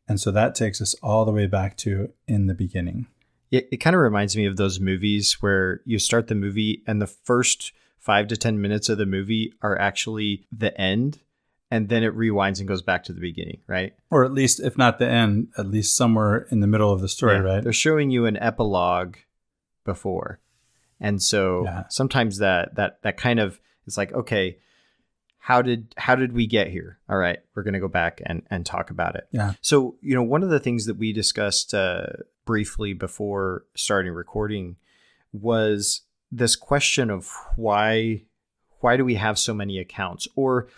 And 0.09 0.21
so 0.21 0.31
that 0.33 0.55
takes 0.55 0.81
us 0.81 0.95
all 1.03 1.25
the 1.25 1.33
way 1.33 1.47
back 1.47 1.77
to 1.79 2.13
in 2.27 2.47
the 2.47 2.55
beginning. 2.55 3.07
It, 3.51 3.69
it 3.71 3.77
kind 3.79 3.95
of 3.95 4.03
reminds 4.03 4.37
me 4.37 4.47
of 4.47 4.57
those 4.57 4.81
movies 4.81 5.41
where 5.41 5.81
you 5.85 5.99
start 5.99 6.27
the 6.27 6.35
movie 6.35 6.83
and 6.87 7.01
the 7.01 7.07
first 7.07 7.73
five 7.99 8.27
to 8.29 8.37
10 8.37 8.61
minutes 8.61 8.89
of 8.89 8.99
the 8.99 9.07
movie 9.07 9.53
are 9.63 9.79
actually 9.79 10.45
the 10.51 10.79
end. 10.81 11.21
And 11.73 11.89
then 11.89 12.03
it 12.03 12.15
rewinds 12.15 12.59
and 12.59 12.69
goes 12.69 12.83
back 12.83 13.05
to 13.05 13.15
the 13.15 13.21
beginning, 13.21 13.61
right? 13.67 13.95
Or 14.11 14.25
at 14.25 14.33
least, 14.33 14.61
if 14.61 14.77
not 14.77 14.99
the 14.99 15.09
end, 15.09 15.49
at 15.57 15.67
least 15.67 15.97
somewhere 15.97 16.47
in 16.51 16.61
the 16.61 16.67
middle 16.67 16.93
of 16.93 17.01
the 17.01 17.09
story, 17.09 17.37
yeah. 17.37 17.41
right? 17.41 17.65
They're 17.65 17.73
showing 17.73 18.11
you 18.11 18.27
an 18.27 18.37
epilogue 18.37 19.17
before. 19.85 20.39
And 21.01 21.23
so 21.23 21.65
yeah. 21.65 21.85
sometimes 21.89 22.39
that 22.39 22.75
that 22.75 23.03
that 23.03 23.17
kind 23.17 23.41
of 23.41 23.59
it's 23.87 23.97
like, 23.97 24.13
okay, 24.13 24.59
how 25.39 25.61
did 25.61 25.93
how 25.97 26.15
did 26.15 26.33
we 26.33 26.47
get 26.47 26.69
here 26.69 26.99
all 27.09 27.17
right 27.17 27.41
we're 27.55 27.65
going 27.65 27.75
to 27.75 27.81
go 27.81 27.89
back 27.89 28.23
and 28.25 28.43
and 28.49 28.65
talk 28.65 28.91
about 28.91 29.17
it 29.17 29.27
yeah 29.33 29.55
so 29.61 29.97
you 30.01 30.15
know 30.15 30.23
one 30.23 30.45
of 30.45 30.51
the 30.51 30.61
things 30.61 30.87
that 30.87 30.97
we 30.97 31.13
discussed 31.13 31.75
uh, 31.75 32.07
briefly 32.45 32.93
before 32.93 33.65
starting 33.75 34.13
recording 34.13 34.77
was 35.33 36.03
this 36.31 36.55
question 36.55 37.11
of 37.11 37.29
why 37.57 38.23
why 38.81 38.97
do 38.97 39.05
we 39.05 39.17
have 39.17 39.37
so 39.37 39.53
many 39.53 39.79
accounts 39.79 40.29
or 40.37 40.69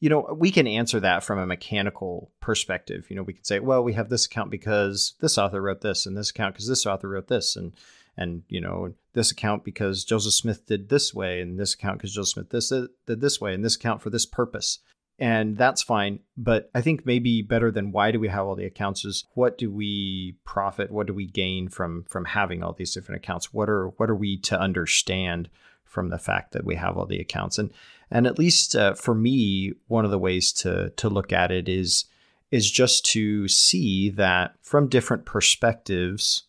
you 0.00 0.08
know 0.08 0.34
we 0.36 0.50
can 0.50 0.66
answer 0.66 1.00
that 1.00 1.24
from 1.24 1.38
a 1.38 1.46
mechanical 1.46 2.30
perspective 2.40 3.06
you 3.08 3.16
know 3.16 3.22
we 3.22 3.32
can 3.32 3.44
say 3.44 3.58
well 3.58 3.82
we 3.82 3.92
have 3.92 4.08
this 4.08 4.26
account 4.26 4.50
because 4.50 5.14
this 5.20 5.38
author 5.38 5.60
wrote 5.60 5.80
this 5.80 6.06
and 6.06 6.16
this 6.16 6.30
account 6.30 6.54
because 6.54 6.68
this 6.68 6.86
author 6.86 7.08
wrote 7.08 7.28
this 7.28 7.56
and 7.56 7.72
and 8.18 8.42
you 8.48 8.60
know 8.60 8.92
this 9.14 9.30
account 9.30 9.64
because 9.64 10.04
Joseph 10.04 10.34
Smith 10.34 10.66
did 10.66 10.88
this 10.88 11.14
way, 11.14 11.40
and 11.40 11.58
this 11.58 11.74
account 11.74 11.98
because 11.98 12.12
Joseph 12.12 12.32
Smith 12.34 12.50
this 12.50 12.68
did 12.68 13.20
this 13.20 13.40
way, 13.40 13.54
and 13.54 13.64
this 13.64 13.76
account 13.76 14.02
for 14.02 14.10
this 14.10 14.26
purpose, 14.26 14.80
and 15.18 15.56
that's 15.56 15.82
fine. 15.82 16.20
But 16.36 16.68
I 16.74 16.80
think 16.80 17.06
maybe 17.06 17.40
better 17.40 17.70
than 17.70 17.92
why 17.92 18.10
do 18.10 18.20
we 18.20 18.28
have 18.28 18.44
all 18.46 18.56
the 18.56 18.66
accounts 18.66 19.04
is 19.04 19.24
what 19.34 19.56
do 19.56 19.70
we 19.70 20.36
profit, 20.44 20.90
what 20.90 21.06
do 21.06 21.14
we 21.14 21.26
gain 21.26 21.68
from 21.68 22.04
from 22.08 22.26
having 22.26 22.62
all 22.62 22.72
these 22.72 22.92
different 22.92 23.22
accounts? 23.22 23.54
What 23.54 23.70
are 23.70 23.88
what 23.96 24.10
are 24.10 24.16
we 24.16 24.36
to 24.42 24.60
understand 24.60 25.48
from 25.84 26.10
the 26.10 26.18
fact 26.18 26.52
that 26.52 26.64
we 26.64 26.74
have 26.74 26.98
all 26.98 27.06
the 27.06 27.20
accounts? 27.20 27.56
And 27.56 27.70
and 28.10 28.26
at 28.26 28.38
least 28.38 28.74
uh, 28.74 28.94
for 28.94 29.14
me, 29.14 29.72
one 29.86 30.04
of 30.04 30.10
the 30.10 30.18
ways 30.18 30.52
to 30.54 30.90
to 30.90 31.08
look 31.08 31.32
at 31.32 31.50
it 31.50 31.68
is 31.68 32.04
is 32.50 32.70
just 32.70 33.04
to 33.04 33.46
see 33.48 34.08
that 34.10 34.54
from 34.62 34.88
different 34.88 35.26
perspectives 35.26 36.44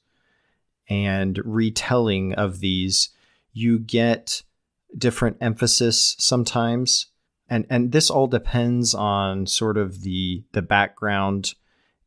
and 0.89 1.39
retelling 1.43 2.33
of 2.33 2.61
these, 2.61 3.09
you 3.51 3.77
get 3.77 4.43
different 4.97 5.37
emphasis 5.41 6.15
sometimes. 6.17 7.07
And 7.49 7.65
and 7.69 7.91
this 7.91 8.09
all 8.09 8.27
depends 8.27 8.93
on 8.93 9.45
sort 9.45 9.77
of 9.77 10.01
the 10.01 10.43
the 10.53 10.61
background 10.61 11.55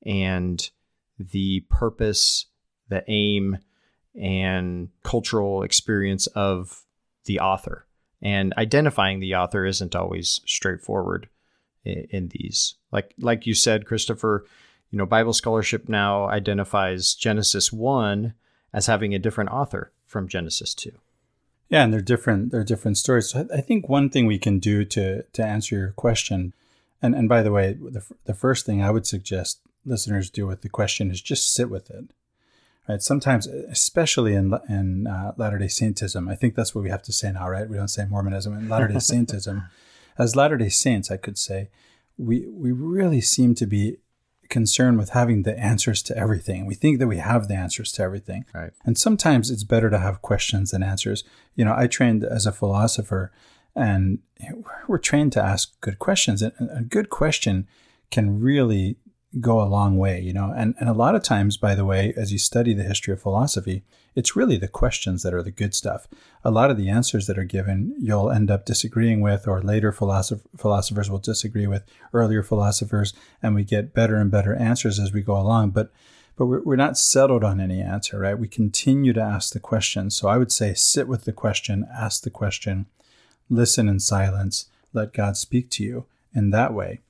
and 0.05 0.71
the 1.19 1.61
purpose, 1.69 2.47
the 2.89 3.05
aim, 3.09 3.59
and 4.21 4.89
cultural 5.03 5.63
experience 5.63 6.27
of 6.29 6.85
the 7.25 7.41
author. 7.41 7.87
And 8.23 8.55
identifying 8.57 9.21
the 9.21 9.35
author 9.35 9.67
isn't 9.67 9.97
always 9.97 10.41
straightforward 10.47 11.29
in, 11.85 12.29
these. 12.29 12.77
Like 12.93 13.15
like 13.19 13.47
you 13.47 13.55
said, 13.55 13.87
Christopher, 13.87 14.47
you 14.91 14.99
know, 14.99 15.07
Bible 15.07 15.33
scholarship 15.33 15.89
now 15.89 16.29
identifies 16.29 17.15
Genesis 17.15 17.73
1 17.73 18.35
as 18.73 18.87
having 18.87 19.15
a 19.15 19.19
different 19.19 19.51
author 19.51 19.91
from 20.07 20.29
Genesis 20.29 20.75
2. 20.75 20.93
Yeah, 21.69 21.85
and 21.85 21.93
they're 21.93 22.01
different. 22.01 22.53
They're 22.53 22.65
different 22.65 22.99
stories. 22.99 23.31
So 23.31 23.49
I 23.53 23.61
think 23.61 23.89
one 23.89 24.11
thing 24.11 24.27
we 24.27 24.39
can 24.39 24.59
do 24.59 24.85
to 24.85 25.23
to 25.23 25.45
answer 25.45 25.77
your 25.77 25.93
question, 25.93 26.53
and 27.01 27.15
and 27.15 27.29
by 27.29 27.43
the 27.43 27.51
way, 27.51 27.73
the 27.73 28.05
the 28.25 28.35
first 28.35 28.67
thing 28.67 28.83
I 28.83 28.91
would 28.91 29.07
suggest 29.07 29.61
listeners 29.85 30.31
do 30.31 30.47
with 30.47 30.63
the 30.63 30.69
question 30.69 31.11
is 31.11 31.21
just 31.21 31.53
sit 31.53 31.71
with 31.71 31.91
it. 31.91 32.11
Right. 32.89 33.01
Sometimes, 33.01 33.47
especially 33.47 34.35
in 34.35 34.53
in 34.69 35.07
uh, 35.07 35.33
Latter 35.37 35.59
Day 35.59 35.67
Saintism, 35.67 36.31
I 36.31 36.35
think 36.35 36.55
that's 36.55 36.75
what 36.75 36.83
we 36.83 36.91
have 36.91 37.03
to 37.05 37.13
say 37.13 37.31
now. 37.33 37.49
Right. 37.49 37.69
We 37.69 37.77
don't 37.77 37.89
say 37.89 38.07
Mormonism. 38.07 38.55
In 38.55 38.69
Latter 38.69 38.89
Day 38.89 38.95
Saintism, 38.97 39.69
as 40.19 40.35
Latter 40.37 40.57
Day 40.57 40.69
Saints, 40.69 41.11
I 41.11 41.17
could 41.17 41.39
say, 41.39 41.71
we 42.19 42.47
we 42.49 42.73
really 42.73 43.21
seem 43.21 43.55
to 43.57 43.67
be 43.67 43.99
concerned 44.53 44.99
with 44.99 45.11
having 45.11 45.45
the 45.45 45.59
answers 45.59 46.03
to 46.03 46.17
everything. 46.17 46.67
We 46.67 46.75
think 46.75 46.99
that 46.99 47.07
we 47.07 47.17
have 47.17 47.49
the 47.49 47.55
answers 47.55 47.91
to 47.93 48.03
everything. 48.03 48.45
Right. 48.55 48.73
And 48.85 48.99
sometimes 48.99 49.51
it's 49.51 49.65
better 49.65 49.89
to 49.89 49.99
have 49.99 50.21
questions 50.21 50.73
than 50.73 50.83
answers. 50.83 51.25
You 51.55 51.65
know, 51.65 51.75
I 51.75 51.87
trained 51.87 52.23
as 52.23 52.45
a 52.45 52.53
philosopher 52.53 53.33
and 53.75 54.19
we're 54.87 54.99
trained 54.99 55.33
to 55.33 55.43
ask 55.43 55.81
good 55.81 55.99
questions. 55.99 56.43
And 56.43 56.53
a 56.71 56.83
good 56.83 57.09
question 57.09 57.67
can 58.11 58.41
really 58.41 58.99
go 59.41 59.63
a 59.63 59.65
long 59.65 59.97
way, 59.97 60.21
you 60.21 60.33
know. 60.33 60.53
And 60.55 60.75
and 60.79 60.89
a 60.89 60.95
lot 60.95 61.15
of 61.15 61.23
times, 61.23 61.57
by 61.57 61.75
the 61.75 61.85
way, 61.85 62.13
as 62.17 62.33
you 62.33 62.39
study 62.39 62.75
the 62.75 62.83
history 62.83 63.13
of 63.13 63.23
philosophy, 63.23 63.83
it's 64.15 64.37
really 64.37 64.57
the 64.57 64.69
questions 64.69 65.23
that 65.23 65.35
are 65.35 65.43
the 65.43 65.51
good 65.51 65.75
stuff. 65.75 66.07
A 66.45 66.51
lot 66.51 66.71
of 66.71 66.77
the 66.77 66.89
answers 66.89 67.27
that 67.27 67.39
are 67.39 67.45
given, 67.45 67.95
you'll 67.99 68.31
end 68.31 68.51
up 68.51 68.67
disagreeing 68.67 69.21
with, 69.21 69.49
or 69.49 69.63
later 69.63 69.93
philosoph- 69.93 70.43
philosophers 70.57 71.11
will 71.11 71.19
disagree 71.19 71.67
with 71.67 71.85
earlier 72.13 72.43
philosophers, 72.43 73.15
and 73.43 73.55
we 73.55 73.65
get 73.65 73.95
better 73.95 74.17
and 74.17 74.31
better 74.31 74.55
answers 74.55 74.99
as 74.99 75.13
we 75.13 75.23
go 75.23 75.37
along. 75.37 75.71
But 75.71 75.91
but 76.37 76.47
we're, 76.47 76.63
we're 76.63 76.77
not 76.77 76.99
settled 76.99 77.45
on 77.45 77.61
any 77.61 77.81
answer, 77.81 78.19
right? 78.19 78.39
We 78.39 78.49
continue 78.49 79.13
to 79.13 79.21
ask 79.21 79.53
the 79.53 79.61
question. 79.61 80.11
So 80.11 80.29
I 80.29 80.39
would 80.39 80.53
say 80.53 80.75
sit 80.75 81.07
with 81.07 81.25
the 81.25 81.33
question, 81.33 81.87
ask 81.95 82.23
the 82.23 82.31
question, 82.31 82.87
listen 83.51 83.89
in 83.89 84.01
silence, 84.01 84.67
let 84.93 85.13
God 85.13 85.37
speak 85.37 85.71
to 85.71 85.85
you 85.85 86.07
in 86.35 86.51
that 86.51 86.73
way. 86.73 87.01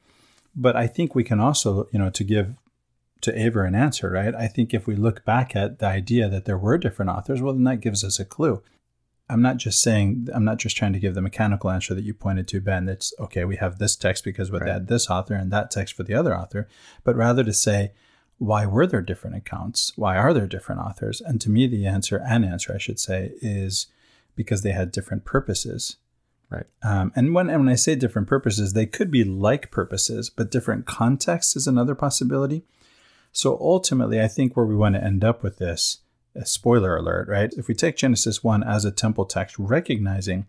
But 0.54 0.76
I 0.76 0.86
think 0.86 1.14
we 1.14 1.24
can 1.24 1.40
also, 1.40 1.88
you 1.92 1.98
know, 1.98 2.10
to 2.10 2.24
give 2.24 2.54
to 3.22 3.38
Aver 3.38 3.64
an 3.64 3.74
answer, 3.74 4.10
right? 4.10 4.34
I 4.34 4.48
think 4.48 4.74
if 4.74 4.86
we 4.86 4.96
look 4.96 5.24
back 5.24 5.54
at 5.56 5.78
the 5.78 5.86
idea 5.86 6.28
that 6.28 6.44
there 6.44 6.58
were 6.58 6.76
different 6.76 7.10
authors, 7.10 7.40
well, 7.40 7.54
then 7.54 7.64
that 7.64 7.80
gives 7.80 8.04
us 8.04 8.18
a 8.18 8.24
clue. 8.24 8.62
I'm 9.30 9.40
not 9.40 9.56
just 9.56 9.80
saying, 9.80 10.28
I'm 10.34 10.44
not 10.44 10.58
just 10.58 10.76
trying 10.76 10.92
to 10.92 10.98
give 10.98 11.14
the 11.14 11.22
mechanical 11.22 11.70
answer 11.70 11.94
that 11.94 12.04
you 12.04 12.12
pointed 12.12 12.48
to, 12.48 12.60
Ben. 12.60 12.84
That's 12.84 13.14
okay, 13.18 13.44
we 13.44 13.56
have 13.56 13.78
this 13.78 13.96
text 13.96 14.24
because 14.24 14.50
we 14.50 14.58
right. 14.58 14.68
had 14.68 14.88
this 14.88 15.08
author 15.08 15.34
and 15.34 15.50
that 15.52 15.70
text 15.70 15.94
for 15.94 16.02
the 16.02 16.14
other 16.14 16.36
author, 16.36 16.68
but 17.04 17.16
rather 17.16 17.42
to 17.44 17.52
say, 17.52 17.92
why 18.38 18.66
were 18.66 18.86
there 18.86 19.00
different 19.00 19.36
accounts? 19.36 19.92
Why 19.96 20.16
are 20.16 20.34
there 20.34 20.48
different 20.48 20.80
authors? 20.80 21.20
And 21.20 21.40
to 21.40 21.50
me, 21.50 21.68
the 21.68 21.86
answer, 21.86 22.16
an 22.16 22.44
answer, 22.44 22.74
I 22.74 22.78
should 22.78 22.98
say, 22.98 23.32
is 23.40 23.86
because 24.34 24.62
they 24.62 24.72
had 24.72 24.90
different 24.90 25.24
purposes. 25.24 25.96
Right. 26.52 26.66
Um, 26.82 27.12
and 27.16 27.34
when 27.34 27.48
and 27.48 27.60
when 27.60 27.72
I 27.72 27.76
say 27.76 27.94
different 27.94 28.28
purposes, 28.28 28.74
they 28.74 28.84
could 28.84 29.10
be 29.10 29.24
like 29.24 29.70
purposes, 29.70 30.28
but 30.28 30.50
different 30.50 30.84
contexts 30.84 31.56
is 31.56 31.66
another 31.66 31.94
possibility. 31.94 32.62
So 33.32 33.56
ultimately, 33.58 34.20
I 34.20 34.28
think 34.28 34.54
where 34.54 34.66
we 34.66 34.76
want 34.76 34.94
to 34.94 35.02
end 35.02 35.24
up 35.24 35.42
with 35.42 35.56
this, 35.56 36.00
spoiler 36.44 36.94
alert, 36.94 37.26
right? 37.26 37.50
If 37.56 37.68
we 37.68 37.74
take 37.74 37.96
Genesis 37.96 38.44
1 38.44 38.62
as 38.64 38.84
a 38.84 38.90
temple 38.90 39.24
text, 39.24 39.58
recognizing 39.58 40.44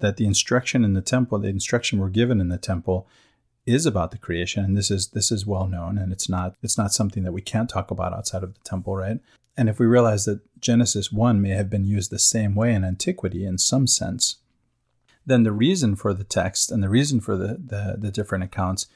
that 0.00 0.18
the 0.18 0.26
instruction 0.26 0.84
in 0.84 0.92
the 0.92 1.00
temple, 1.00 1.38
the 1.38 1.48
instruction 1.48 1.98
we're 1.98 2.10
given 2.10 2.42
in 2.42 2.50
the 2.50 2.58
temple, 2.58 3.08
is 3.64 3.86
about 3.86 4.10
the 4.10 4.18
creation, 4.18 4.64
and 4.64 4.76
this 4.76 4.90
is 4.90 5.08
this 5.08 5.32
is 5.32 5.46
well 5.46 5.66
known, 5.66 5.96
and 5.96 6.12
it's 6.12 6.28
not 6.28 6.56
it's 6.62 6.76
not 6.76 6.92
something 6.92 7.22
that 7.22 7.32
we 7.32 7.40
can't 7.40 7.70
talk 7.70 7.90
about 7.90 8.12
outside 8.12 8.42
of 8.42 8.52
the 8.52 8.60
temple, 8.64 8.96
right? 8.96 9.20
And 9.56 9.70
if 9.70 9.78
we 9.78 9.86
realize 9.86 10.26
that 10.26 10.40
Genesis 10.60 11.10
1 11.10 11.40
may 11.40 11.50
have 11.50 11.70
been 11.70 11.86
used 11.86 12.10
the 12.10 12.18
same 12.18 12.54
way 12.54 12.74
in 12.74 12.84
antiquity 12.84 13.46
in 13.46 13.56
some 13.56 13.86
sense, 13.86 14.36
then 15.28 15.42
the 15.42 15.52
reason 15.52 15.94
for 15.94 16.14
the 16.14 16.24
text 16.24 16.72
and 16.72 16.82
the 16.82 16.88
reason 16.88 17.20
for 17.20 17.36
the, 17.36 17.48
the, 17.48 17.96
the 17.98 18.10
different 18.10 18.44
accounts 18.44 18.86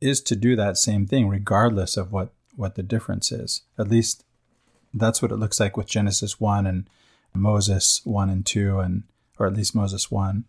is 0.00 0.22
to 0.22 0.34
do 0.34 0.56
that 0.56 0.78
same 0.78 1.06
thing, 1.06 1.28
regardless 1.28 1.96
of 1.98 2.10
what, 2.10 2.32
what 2.56 2.74
the 2.76 2.82
difference 2.82 3.30
is. 3.30 3.62
At 3.78 3.88
least 3.88 4.24
that's 4.94 5.20
what 5.20 5.30
it 5.30 5.36
looks 5.36 5.60
like 5.60 5.76
with 5.76 5.86
Genesis 5.86 6.40
1 6.40 6.66
and 6.66 6.88
Moses 7.34 8.00
1 8.04 8.30
and 8.30 8.44
2, 8.44 8.78
and 8.78 9.02
or 9.38 9.46
at 9.46 9.54
least 9.54 9.74
Moses 9.74 10.10
1, 10.10 10.44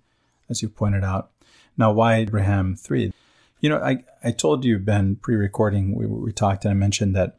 as 0.49 0.61
you 0.61 0.69
pointed 0.69 1.03
out. 1.03 1.31
Now, 1.77 1.91
why 1.91 2.15
Abraham 2.15 2.75
3? 2.75 3.11
You 3.59 3.69
know, 3.69 3.79
I, 3.79 4.03
I 4.23 4.31
told 4.31 4.63
you, 4.63 4.79
Ben, 4.79 5.17
pre 5.17 5.35
recording, 5.35 5.93
we, 5.93 6.05
we 6.05 6.31
talked 6.31 6.63
and 6.63 6.71
I 6.71 6.75
mentioned 6.75 7.15
that 7.15 7.37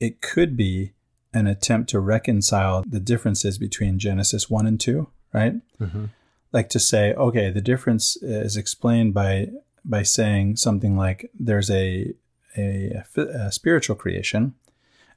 it 0.00 0.22
could 0.22 0.56
be 0.56 0.92
an 1.34 1.46
attempt 1.46 1.90
to 1.90 2.00
reconcile 2.00 2.82
the 2.86 3.00
differences 3.00 3.58
between 3.58 3.98
Genesis 3.98 4.48
1 4.48 4.66
and 4.66 4.80
2, 4.80 5.08
right? 5.34 5.54
Mm-hmm. 5.78 6.06
Like 6.52 6.68
to 6.70 6.80
say, 6.80 7.14
okay, 7.14 7.50
the 7.50 7.60
difference 7.60 8.16
is 8.16 8.56
explained 8.56 9.14
by 9.14 9.48
by 9.84 10.02
saying 10.02 10.56
something 10.56 10.96
like 10.96 11.30
there's 11.38 11.70
a 11.70 12.14
a, 12.56 13.02
a 13.16 13.50
spiritual 13.50 13.96
creation 13.96 14.54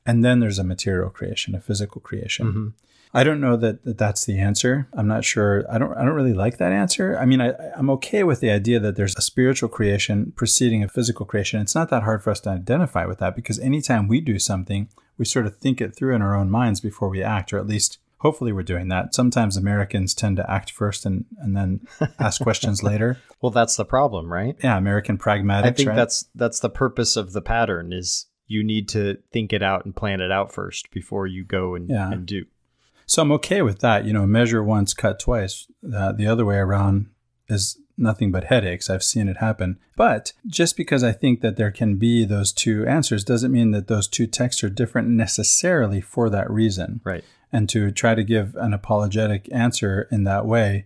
and 0.06 0.24
then 0.24 0.40
there's 0.40 0.60
a 0.60 0.64
material 0.64 1.10
creation, 1.10 1.56
a 1.56 1.60
physical 1.60 2.00
creation. 2.00 2.48
Mm-hmm. 2.48 2.68
I 3.14 3.24
don't 3.24 3.40
know 3.40 3.56
that, 3.56 3.84
that 3.86 3.98
that's 3.98 4.26
the 4.26 4.40
answer. 4.40 4.90
I'm 4.94 5.08
not 5.08 5.24
sure. 5.24 5.64
I 5.72 5.78
don't. 5.78 5.94
I 5.94 6.04
don't 6.04 6.16
really 6.16 6.34
like 6.34 6.58
that 6.58 6.74
answer. 6.74 7.18
I 7.18 7.26
mean, 7.26 7.40
I, 7.40 7.54
I'm 7.78 7.90
okay 7.92 8.26
with 8.26 8.42
the 8.42 8.52
idea 8.52 8.78
that 8.82 8.98
there's 8.98 9.16
a 9.16 9.22
spiritual 9.22 9.70
creation 9.70 10.34
preceding 10.36 10.84
a 10.84 10.90
physical 10.90 11.26
creation. 11.26 11.62
It's 11.62 11.76
not 11.76 11.90
that 11.92 12.04
hard 12.04 12.22
for 12.22 12.32
us 12.32 12.42
to 12.42 12.50
identify 12.50 13.06
with 13.06 13.20
that 13.20 13.36
because 13.36 13.58
anytime 13.60 14.10
we 14.10 14.20
do 14.20 14.38
something, 14.38 14.90
we 15.18 15.24
sort 15.24 15.46
of 15.46 15.58
think 15.58 15.80
it 15.80 15.96
through 15.96 16.14
in 16.14 16.22
our 16.22 16.36
own 16.36 16.52
minds 16.52 16.82
before 16.82 17.08
we 17.08 17.24
act, 17.24 17.54
or 17.54 17.58
at 17.58 17.68
least 17.68 18.00
hopefully 18.18 18.52
we're 18.52 18.64
doing 18.64 18.88
that. 18.90 19.14
Sometimes 19.14 19.58
Americans 19.58 20.14
tend 20.14 20.38
to 20.38 20.50
act 20.50 20.72
first 20.72 21.06
and, 21.06 21.26
and 21.40 21.56
then 21.56 21.88
ask 22.20 22.42
questions 22.42 22.84
later. 22.84 23.18
Well, 23.42 23.52
that's 23.52 23.76
the 23.76 23.86
problem, 23.86 24.32
right? 24.32 24.56
Yeah, 24.64 24.78
American 24.78 25.18
pragmatics. 25.18 25.66
I 25.66 25.72
think 25.72 25.90
right? 25.90 25.96
that's 25.96 26.26
that's 26.36 26.60
the 26.60 26.70
purpose 26.70 27.16
of 27.16 27.34
the 27.34 27.42
pattern 27.42 27.94
is 27.94 28.28
you 28.48 28.64
need 28.64 28.88
to 28.90 29.18
think 29.32 29.54
it 29.54 29.64
out 29.64 29.86
and 29.86 29.96
plan 29.96 30.22
it 30.22 30.32
out 30.32 30.52
first 30.52 30.92
before 30.92 31.28
you 31.28 31.44
go 31.44 31.76
and, 31.76 31.90
Yeah. 31.90 32.12
and 32.12 32.26
do. 32.26 32.46
So 33.08 33.22
I'm 33.22 33.32
okay 33.34 33.62
with 33.62 33.80
that. 33.80 34.06
You 34.06 34.14
know, 34.14 34.26
measure 34.26 34.64
once, 34.64 34.94
cut 34.94 35.20
twice. 35.20 35.68
Uh, 35.94 36.12
the 36.12 36.28
other 36.28 36.46
way 36.46 36.58
around 36.58 37.08
is 37.48 37.80
nothing 37.98 38.32
but 38.32 38.46
headaches. 38.46 38.90
I've 38.90 39.04
seen 39.04 39.28
it 39.28 39.38
happen. 39.38 39.80
But 39.96 40.34
just 40.48 40.76
because 40.76 41.04
I 41.04 41.12
think 41.12 41.42
that 41.42 41.56
there 41.56 41.72
can 41.72 41.96
be 41.96 42.26
those 42.26 42.52
two 42.52 42.86
answers 42.86 43.24
doesn't 43.24 43.52
mean 43.52 43.72
that 43.72 43.88
those 43.88 44.08
two 44.08 44.28
texts 44.28 44.64
are 44.64 44.70
different 44.70 45.08
necessarily 45.10 46.02
for 46.02 46.30
that 46.30 46.50
reason. 46.50 47.02
Right. 47.04 47.24
And 47.56 47.70
to 47.70 47.90
try 47.92 48.16
to 48.16 48.24
give 48.24 48.56
an 48.58 48.74
apologetic 48.74 49.48
answer 49.52 50.08
in 50.12 50.26
that 50.26 50.46
way 50.46 50.86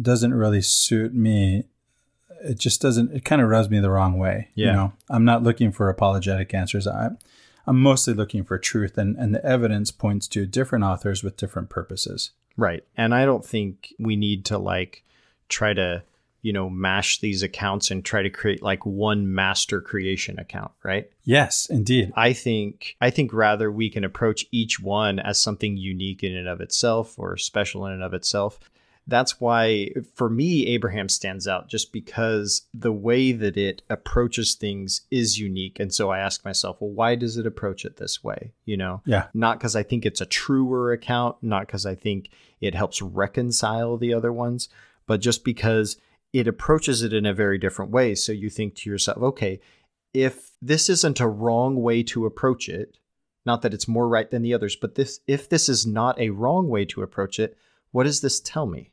doesn't 0.00 0.32
really 0.34 0.62
suit 0.62 1.12
me. 1.12 1.64
It 2.44 2.58
just 2.58 2.80
doesn't, 2.80 3.10
it 3.12 3.24
kind 3.24 3.42
of 3.42 3.48
rubs 3.48 3.68
me 3.68 3.80
the 3.80 3.90
wrong 3.90 4.16
way. 4.16 4.48
You 4.54 4.66
Yeah. 4.66 4.72
know, 4.72 4.92
I'm 5.10 5.24
not 5.24 5.42
looking 5.42 5.72
for 5.72 5.88
apologetic 5.88 6.54
answers. 6.54 6.86
I, 6.86 7.10
I'm 7.66 7.80
mostly 7.82 8.14
looking 8.14 8.44
for 8.44 8.58
truth, 8.58 8.96
and, 8.96 9.16
and 9.16 9.34
the 9.34 9.44
evidence 9.44 9.90
points 9.90 10.28
to 10.28 10.46
different 10.46 10.84
authors 10.84 11.24
with 11.24 11.36
different 11.36 11.68
purposes. 11.68 12.30
Right. 12.56 12.84
And 12.96 13.12
I 13.14 13.24
don't 13.24 13.44
think 13.44 13.92
we 13.98 14.14
need 14.16 14.44
to 14.46 14.56
like 14.58 15.02
try 15.48 15.74
to, 15.74 16.02
you 16.42 16.52
know, 16.52 16.70
mash 16.70 17.18
these 17.18 17.42
accounts 17.42 17.90
and 17.90 18.04
try 18.04 18.22
to 18.22 18.30
create 18.30 18.62
like 18.62 18.86
one 18.86 19.34
master 19.34 19.80
creation 19.80 20.38
account, 20.38 20.70
right? 20.82 21.10
Yes, 21.24 21.66
indeed. 21.68 22.12
I 22.16 22.32
think 22.32 22.96
I 23.00 23.10
think 23.10 23.32
rather 23.32 23.70
we 23.70 23.90
can 23.90 24.04
approach 24.04 24.46
each 24.52 24.80
one 24.80 25.18
as 25.18 25.40
something 25.40 25.76
unique 25.76 26.22
in 26.22 26.36
and 26.36 26.48
of 26.48 26.60
itself 26.60 27.18
or 27.18 27.36
special 27.36 27.86
in 27.86 27.92
and 27.92 28.02
of 28.02 28.14
itself. 28.14 28.60
That's 29.08 29.40
why 29.40 29.90
for 30.14 30.28
me 30.28 30.66
Abraham 30.66 31.08
stands 31.08 31.48
out 31.48 31.68
just 31.68 31.92
because 31.92 32.66
the 32.74 32.92
way 32.92 33.32
that 33.32 33.56
it 33.56 33.80
approaches 33.88 34.54
things 34.54 35.00
is 35.10 35.38
unique. 35.38 35.80
And 35.80 35.92
so 35.92 36.10
I 36.10 36.18
ask 36.18 36.44
myself, 36.44 36.76
well, 36.80 36.90
why 36.90 37.14
does 37.14 37.38
it 37.38 37.46
approach 37.46 37.86
it 37.86 37.96
this 37.96 38.22
way? 38.22 38.52
You 38.66 38.76
know? 38.76 39.00
Yeah. 39.06 39.28
Not 39.32 39.58
because 39.58 39.74
I 39.74 39.82
think 39.82 40.04
it's 40.04 40.20
a 40.20 40.26
truer 40.26 40.92
account, 40.92 41.36
not 41.40 41.66
because 41.66 41.86
I 41.86 41.94
think 41.94 42.28
it 42.60 42.74
helps 42.74 43.00
reconcile 43.00 43.96
the 43.96 44.12
other 44.12 44.32
ones, 44.32 44.68
but 45.06 45.20
just 45.22 45.42
because 45.42 45.96
it 46.32 46.46
approaches 46.46 47.02
it 47.02 47.12
in 47.12 47.26
a 47.26 47.34
very 47.34 47.58
different 47.58 47.90
way. 47.90 48.14
So 48.14 48.32
you 48.32 48.50
think 48.50 48.74
to 48.76 48.90
yourself, 48.90 49.18
okay, 49.18 49.60
if 50.12 50.50
this 50.60 50.88
isn't 50.88 51.20
a 51.20 51.28
wrong 51.28 51.80
way 51.82 52.02
to 52.04 52.26
approach 52.26 52.68
it, 52.68 52.98
not 53.46 53.62
that 53.62 53.72
it's 53.72 53.88
more 53.88 54.08
right 54.08 54.30
than 54.30 54.42
the 54.42 54.54
others, 54.54 54.76
but 54.76 54.94
this 54.94 55.20
if 55.26 55.48
this 55.48 55.68
is 55.68 55.86
not 55.86 56.18
a 56.20 56.30
wrong 56.30 56.68
way 56.68 56.84
to 56.86 57.02
approach 57.02 57.38
it, 57.38 57.56
what 57.92 58.04
does 58.04 58.20
this 58.20 58.40
tell 58.40 58.66
me? 58.66 58.90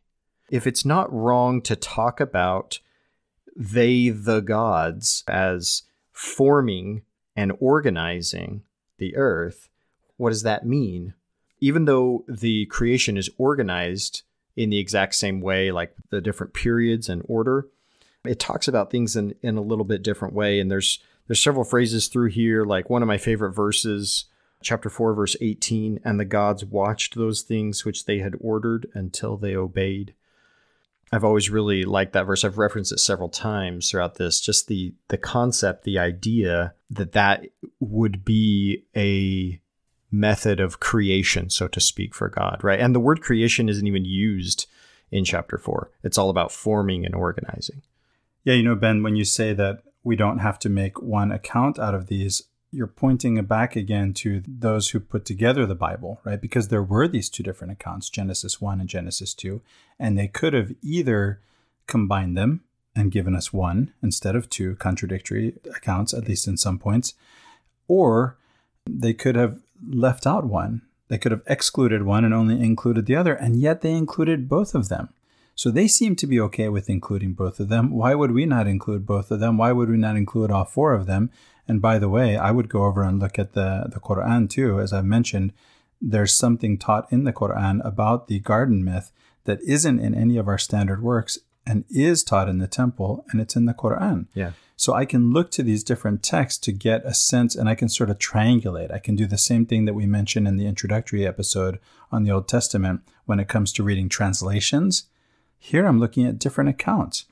If 0.50 0.68
it's 0.68 0.86
not 0.86 1.12
wrong 1.12 1.62
to 1.64 1.76
talk 1.76 2.20
about 2.20 2.80
they 3.56 4.10
the 4.10 4.42
gods 4.42 5.24
as 5.28 5.84
forming 6.12 7.04
and 7.36 7.54
organizing 7.60 8.64
the 8.98 9.16
earth, 9.16 9.70
what 10.18 10.30
does 10.30 10.44
that 10.44 10.66
mean? 10.66 11.14
Even 11.60 11.86
though 11.86 12.24
the 12.28 12.66
creation 12.68 13.18
is 13.18 13.30
organized 13.38 14.24
in 14.56 14.70
the 14.70 14.80
exact 14.80 15.16
same 15.16 15.42
way, 15.42 15.72
like 15.72 15.94
the 16.10 16.22
different 16.22 16.54
periods 16.54 17.10
and 17.10 17.22
order, 17.28 17.68
it 18.24 18.40
talks 18.40 18.68
about 18.68 18.92
things 18.92 19.16
in, 19.16 19.36
in 19.42 19.58
a 19.58 19.62
little 19.62 19.86
bit 19.86 20.04
different 20.04 20.34
way. 20.34 20.60
And 20.60 20.72
there's 20.72 21.00
there's 21.28 21.42
several 21.42 21.66
phrases 21.66 22.08
through 22.08 22.30
here, 22.30 22.66
like 22.66 22.90
one 22.90 23.02
of 23.02 23.08
my 23.08 23.18
favorite 23.18 23.54
verses, 23.54 24.26
chapter 24.62 24.90
4, 24.90 25.14
verse 25.14 25.36
18, 25.42 26.00
and 26.06 26.20
the 26.20 26.26
gods 26.26 26.64
watched 26.64 27.16
those 27.16 27.42
things 27.42 27.84
which 27.84 28.06
they 28.06 28.20
had 28.20 28.36
ordered 28.40 28.88
until 28.94 29.36
they 29.36 29.56
obeyed. 29.56 30.14
I've 31.12 31.24
always 31.24 31.50
really 31.50 31.84
liked 31.84 32.14
that 32.14 32.26
verse. 32.26 32.44
I've 32.44 32.58
referenced 32.58 32.92
it 32.92 33.00
several 33.00 33.30
times 33.30 33.90
throughout 33.90 34.16
this. 34.16 34.42
Just 34.42 34.68
the 34.68 34.94
the 35.08 35.18
concept, 35.18 35.84
the 35.84 36.00
idea 36.00 36.74
that 36.90 37.14
that 37.14 37.46
would 37.80 38.26
be 38.26 38.86
a 38.96 39.60
method 40.20 40.60
of 40.60 40.80
creation, 40.80 41.50
so 41.50 41.68
to 41.68 41.80
speak, 41.80 42.14
for 42.14 42.30
God, 42.30 42.64
right? 42.64 42.80
And 42.80 42.96
the 42.96 43.00
word 43.00 43.22
creation 43.22 43.70
isn't 43.70 43.88
even 43.88 44.06
used 44.06 44.68
in 45.12 45.26
chapter 45.26 45.58
four. 45.58 45.92
It's 46.04 46.18
all 46.18 46.30
about 46.30 46.52
forming 46.52 47.06
and 47.06 47.16
organizing. 47.16 47.82
Yeah, 48.44 48.54
you 48.54 48.64
know, 48.64 48.76
Ben, 48.76 49.04
when 49.04 49.16
you 49.16 49.26
say 49.26 49.54
that 49.54 49.84
we 50.04 50.16
don't 50.16 50.40
have 50.40 50.60
to 50.60 50.70
make 50.70 51.02
one 51.02 51.32
account 51.32 51.80
out 51.80 51.96
of 51.96 52.08
these, 52.08 52.44
you're 52.72 52.88
pointing 52.88 53.44
back 53.46 53.76
again 53.76 54.14
to 54.14 54.44
those 54.48 54.90
who 54.90 55.00
put 55.00 55.26
together 55.26 55.66
the 55.66 55.76
Bible, 55.76 56.20
right? 56.24 56.40
Because 56.40 56.68
there 56.68 56.84
were 56.84 57.08
these 57.08 57.30
two 57.30 57.44
different 57.44 57.74
accounts, 57.74 58.10
Genesis 58.10 58.62
1 58.62 58.80
and 58.80 58.90
Genesis 58.90 59.34
2, 59.34 59.62
and 60.00 60.18
they 60.18 60.28
could 60.28 60.54
have 60.54 60.74
either 60.82 61.40
combined 61.88 62.38
them 62.38 62.62
and 62.96 63.12
given 63.12 63.36
us 63.36 63.52
one 63.52 63.94
instead 64.02 64.36
of 64.36 64.50
two 64.50 64.76
contradictory 64.76 65.54
accounts, 65.76 66.14
at 66.14 66.28
least 66.28 66.48
in 66.48 66.58
some 66.58 66.78
points, 66.80 67.14
or 67.88 68.38
they 68.90 69.14
could 69.14 69.36
have 69.36 69.60
left 69.88 70.26
out 70.26 70.46
one. 70.46 70.82
They 71.08 71.18
could 71.18 71.32
have 71.32 71.44
excluded 71.48 72.04
one 72.04 72.26
and 72.26 72.34
only 72.34 72.60
included 72.60 73.06
the 73.06 73.16
other, 73.16 73.34
and 73.34 73.60
yet 73.60 73.82
they 73.82 73.92
included 73.92 74.50
both 74.50 74.74
of 74.74 74.90
them. 74.90 75.10
So 75.54 75.72
they 75.72 75.88
seem 75.88 76.16
to 76.18 76.28
be 76.28 76.40
okay 76.42 76.68
with 76.68 76.90
including 76.90 77.34
both 77.34 77.60
of 77.60 77.70
them. 77.70 77.92
Why 77.92 78.14
would 78.14 78.32
we 78.32 78.46
not 78.46 78.68
include 78.68 79.06
both 79.06 79.32
of 79.32 79.40
them? 79.40 79.58
Why 79.58 79.72
would 79.72 79.90
we 79.90 79.98
not 79.98 80.18
include 80.18 80.52
all 80.52 80.66
four 80.66 80.94
of 80.94 81.06
them? 81.06 81.30
And 81.68 81.82
by 81.82 81.98
the 81.98 82.10
way, 82.10 82.36
I 82.38 82.52
would 82.52 82.70
go 82.70 82.84
over 82.84 83.04
and 83.04 83.20
look 83.20 83.40
at 83.40 83.54
the, 83.54 83.88
the 83.92 84.00
Quran 84.00 84.50
too. 84.50 84.82
As 84.82 84.92
I've 84.92 85.06
mentioned, 85.06 85.54
there's 86.02 86.36
something 86.36 86.78
taught 86.78 87.12
in 87.12 87.24
the 87.24 87.34
Quran 87.34 87.86
about 87.86 88.28
the 88.28 88.40
garden 88.40 88.84
myth 88.84 89.12
that 89.46 89.62
isn't 89.62 90.00
in 90.00 90.14
any 90.14 90.38
of 90.38 90.48
our 90.48 90.58
standard 90.58 91.02
works 91.02 91.38
and 91.66 91.86
is 91.90 92.24
taught 92.24 92.50
in 92.50 92.60
the 92.60 92.68
temple, 92.68 93.26
and 93.30 93.42
it's 93.42 93.56
in 93.56 93.66
the 93.66 93.74
Quran. 93.74 94.28
Yeah. 94.34 94.52
So 94.78 94.94
I 94.94 95.06
can 95.06 95.32
look 95.32 95.52
to 95.52 95.64
these 95.64 95.84
different 95.84 96.22
texts 96.22 96.60
to 96.66 96.72
get 96.72 97.06
a 97.06 97.14
sense 97.14 97.56
and 97.56 97.70
I 97.70 97.76
can 97.76 97.88
sort 97.88 98.10
of 98.10 98.20
triangulate. 98.20 98.94
I 98.94 99.00
can 99.00 99.16
do 99.16 99.26
the 99.26 99.38
same 99.38 99.66
thing 99.66 99.86
that 99.86 99.94
we 99.94 100.06
mentioned 100.06 100.48
in 100.48 100.58
the 100.58 100.68
introductory 100.68 101.26
episode 101.26 101.80
on 102.12 102.24
the 102.24 102.32
Old 102.32 102.48
Testament 102.48 103.02
when 103.26 103.40
it 103.40 103.48
comes 103.48 103.72
to 103.74 103.84
reading 103.84 104.10
translations. 104.10 105.06
Here 105.58 105.86
I'm 105.86 106.00
looking 106.00 106.26
at 106.26 106.40
different 106.40 106.70
accounts. 106.70 107.26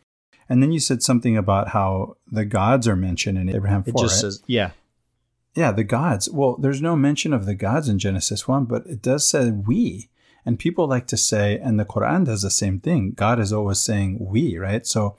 And 0.47 0.63
then 0.63 0.71
you 0.71 0.79
said 0.79 1.03
something 1.03 1.37
about 1.37 1.69
how 1.69 2.15
the 2.31 2.45
gods 2.45 2.87
are 2.87 2.95
mentioned 2.95 3.37
in 3.37 3.49
Abraham 3.49 3.83
4. 3.83 3.89
It 3.89 3.97
just 3.97 4.15
right? 4.15 4.21
says, 4.21 4.43
yeah, 4.47 4.71
Yeah, 5.55 5.71
the 5.71 5.83
gods. 5.83 6.29
Well, 6.29 6.55
there's 6.57 6.81
no 6.81 6.95
mention 6.95 7.33
of 7.33 7.45
the 7.45 7.55
gods 7.55 7.89
in 7.89 7.99
Genesis 7.99 8.47
1, 8.47 8.65
but 8.65 8.85
it 8.87 9.01
does 9.01 9.27
say 9.27 9.51
we. 9.51 10.09
And 10.45 10.59
people 10.59 10.87
like 10.87 11.07
to 11.07 11.17
say, 11.17 11.57
and 11.59 11.79
the 11.79 11.85
Quran 11.85 12.25
does 12.25 12.41
the 12.41 12.49
same 12.49 12.79
thing. 12.79 13.11
God 13.11 13.39
is 13.39 13.53
always 13.53 13.79
saying 13.79 14.17
we, 14.19 14.57
right? 14.57 14.85
So 14.85 15.15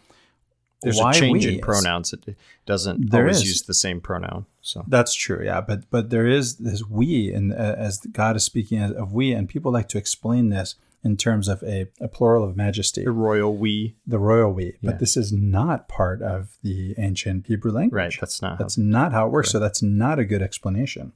there's 0.83 1.01
a 1.01 1.13
change 1.13 1.47
we? 1.47 1.55
in 1.55 1.61
pronouns. 1.61 2.13
It 2.13 2.37
doesn't 2.67 3.11
There 3.11 3.23
always 3.23 3.39
is. 3.39 3.45
use 3.49 3.63
the 3.63 3.73
same 3.75 4.01
pronoun. 4.03 4.45
So 4.61 4.85
That's 4.87 5.15
true, 5.15 5.43
yeah. 5.45 5.61
But 5.63 5.89
but 5.91 6.11
there 6.11 6.27
is 6.27 6.57
this 6.57 6.85
we, 6.89 7.33
and 7.33 7.53
uh, 7.53 7.75
as 7.79 7.99
God 8.01 8.37
is 8.37 8.45
speaking 8.45 8.81
of 8.83 9.13
we, 9.13 9.33
and 9.33 9.49
people 9.49 9.73
like 9.73 9.89
to 9.89 9.99
explain 9.99 10.51
this 10.51 10.75
in 11.03 11.17
terms 11.19 11.49
of 11.49 11.63
a, 11.63 11.87
a 12.01 12.09
plural 12.09 12.45
of 12.45 12.57
majesty, 12.57 13.05
the 13.05 13.11
royal 13.13 13.55
we, 13.57 13.95
the 14.07 14.19
royal 14.19 14.53
we. 14.53 14.77
But 14.83 15.01
this 15.01 15.17
is 15.19 15.33
not 15.33 15.87
part 15.89 16.23
of 16.23 16.57
the 16.63 16.95
ancient 16.99 17.47
Hebrew 17.47 17.73
language. 17.73 17.95
right? 17.95 18.15
That's 18.21 18.41
not. 18.41 18.53
How, 18.53 18.57
That's 18.59 18.79
not 18.79 19.13
how 19.13 19.27
it 19.27 19.31
works. 19.33 19.51
So 19.51 19.59
that's 19.59 19.83
not 19.83 20.19
a 20.19 20.25
good 20.25 20.41
explanation. 20.43 21.13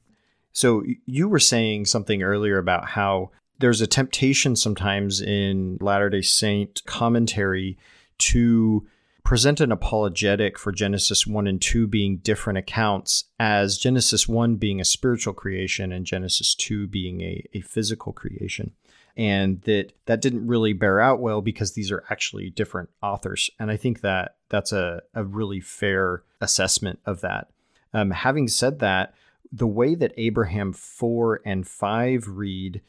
so 0.52 0.82
you 1.06 1.28
were 1.28 1.38
saying 1.38 1.86
something 1.86 2.22
earlier 2.22 2.58
about 2.58 2.90
how 2.90 3.30
there's 3.58 3.80
a 3.80 3.86
temptation 3.86 4.56
sometimes 4.56 5.20
in 5.20 5.78
Latter 5.80 6.10
Day 6.10 6.22
Saint 6.22 6.84
commentary 6.86 7.78
to 8.18 8.86
present 9.24 9.60
an 9.60 9.70
apologetic 9.70 10.58
for 10.58 10.72
Genesis 10.72 11.26
1 11.26 11.46
and 11.46 11.60
2 11.60 11.86
being 11.86 12.16
different 12.18 12.58
accounts 12.58 13.24
as 13.38 13.76
Genesis 13.76 14.26
1 14.26 14.56
being 14.56 14.80
a 14.80 14.84
spiritual 14.84 15.34
creation 15.34 15.92
and 15.92 16.06
Genesis 16.06 16.54
2 16.54 16.86
being 16.86 17.20
a, 17.20 17.44
a 17.52 17.60
physical 17.60 18.12
creation. 18.12 18.72
And 19.16 19.60
that 19.62 19.92
that 20.06 20.22
didn't 20.22 20.46
really 20.46 20.72
bear 20.72 21.00
out 21.00 21.20
well 21.20 21.42
because 21.42 21.72
these 21.72 21.90
are 21.90 22.04
actually 22.08 22.50
different 22.50 22.88
authors. 23.02 23.50
And 23.58 23.70
I 23.70 23.76
think 23.76 24.00
that 24.00 24.36
that's 24.48 24.72
a, 24.72 25.02
a 25.12 25.24
really 25.24 25.60
fair 25.60 26.22
assessment 26.40 27.00
of 27.04 27.20
that. 27.20 27.50
Um, 27.92 28.12
having 28.12 28.46
said 28.46 28.78
that, 28.78 29.12
the 29.50 29.66
way 29.66 29.94
that 29.94 30.14
Abraham 30.16 30.72
4 30.72 31.40
and 31.44 31.66
5 31.66 32.28
read 32.28 32.80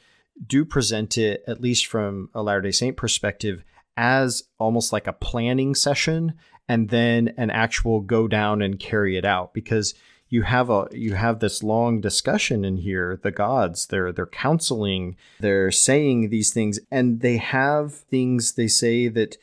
do 0.45 0.65
present 0.65 1.17
it, 1.17 1.43
at 1.47 1.61
least 1.61 1.85
from 1.87 2.29
a 2.33 2.41
Latter 2.41 2.61
day 2.61 2.71
Saint 2.71 2.97
perspective, 2.97 3.63
as 3.97 4.43
almost 4.57 4.93
like 4.93 5.07
a 5.07 5.13
planning 5.13 5.75
session 5.75 6.33
and 6.67 6.89
then 6.89 7.33
an 7.37 7.49
actual 7.49 7.99
go 7.99 8.27
down 8.27 8.61
and 8.61 8.79
carry 8.79 9.17
it 9.17 9.25
out. 9.25 9.53
Because 9.53 9.93
you 10.29 10.43
have 10.43 10.69
a 10.69 10.87
you 10.91 11.15
have 11.15 11.39
this 11.39 11.63
long 11.63 11.99
discussion 11.99 12.63
in 12.63 12.77
here 12.77 13.19
the 13.23 13.31
gods 13.31 13.87
they're 13.87 14.11
they're 14.11 14.27
counseling 14.27 15.17
they're 15.39 15.71
saying 15.71 16.29
these 16.29 16.53
things 16.53 16.79
and 16.91 17.21
they 17.21 17.37
have 17.37 17.95
things 17.95 18.51
they 18.51 18.67
say 18.67 19.07
that 19.07 19.37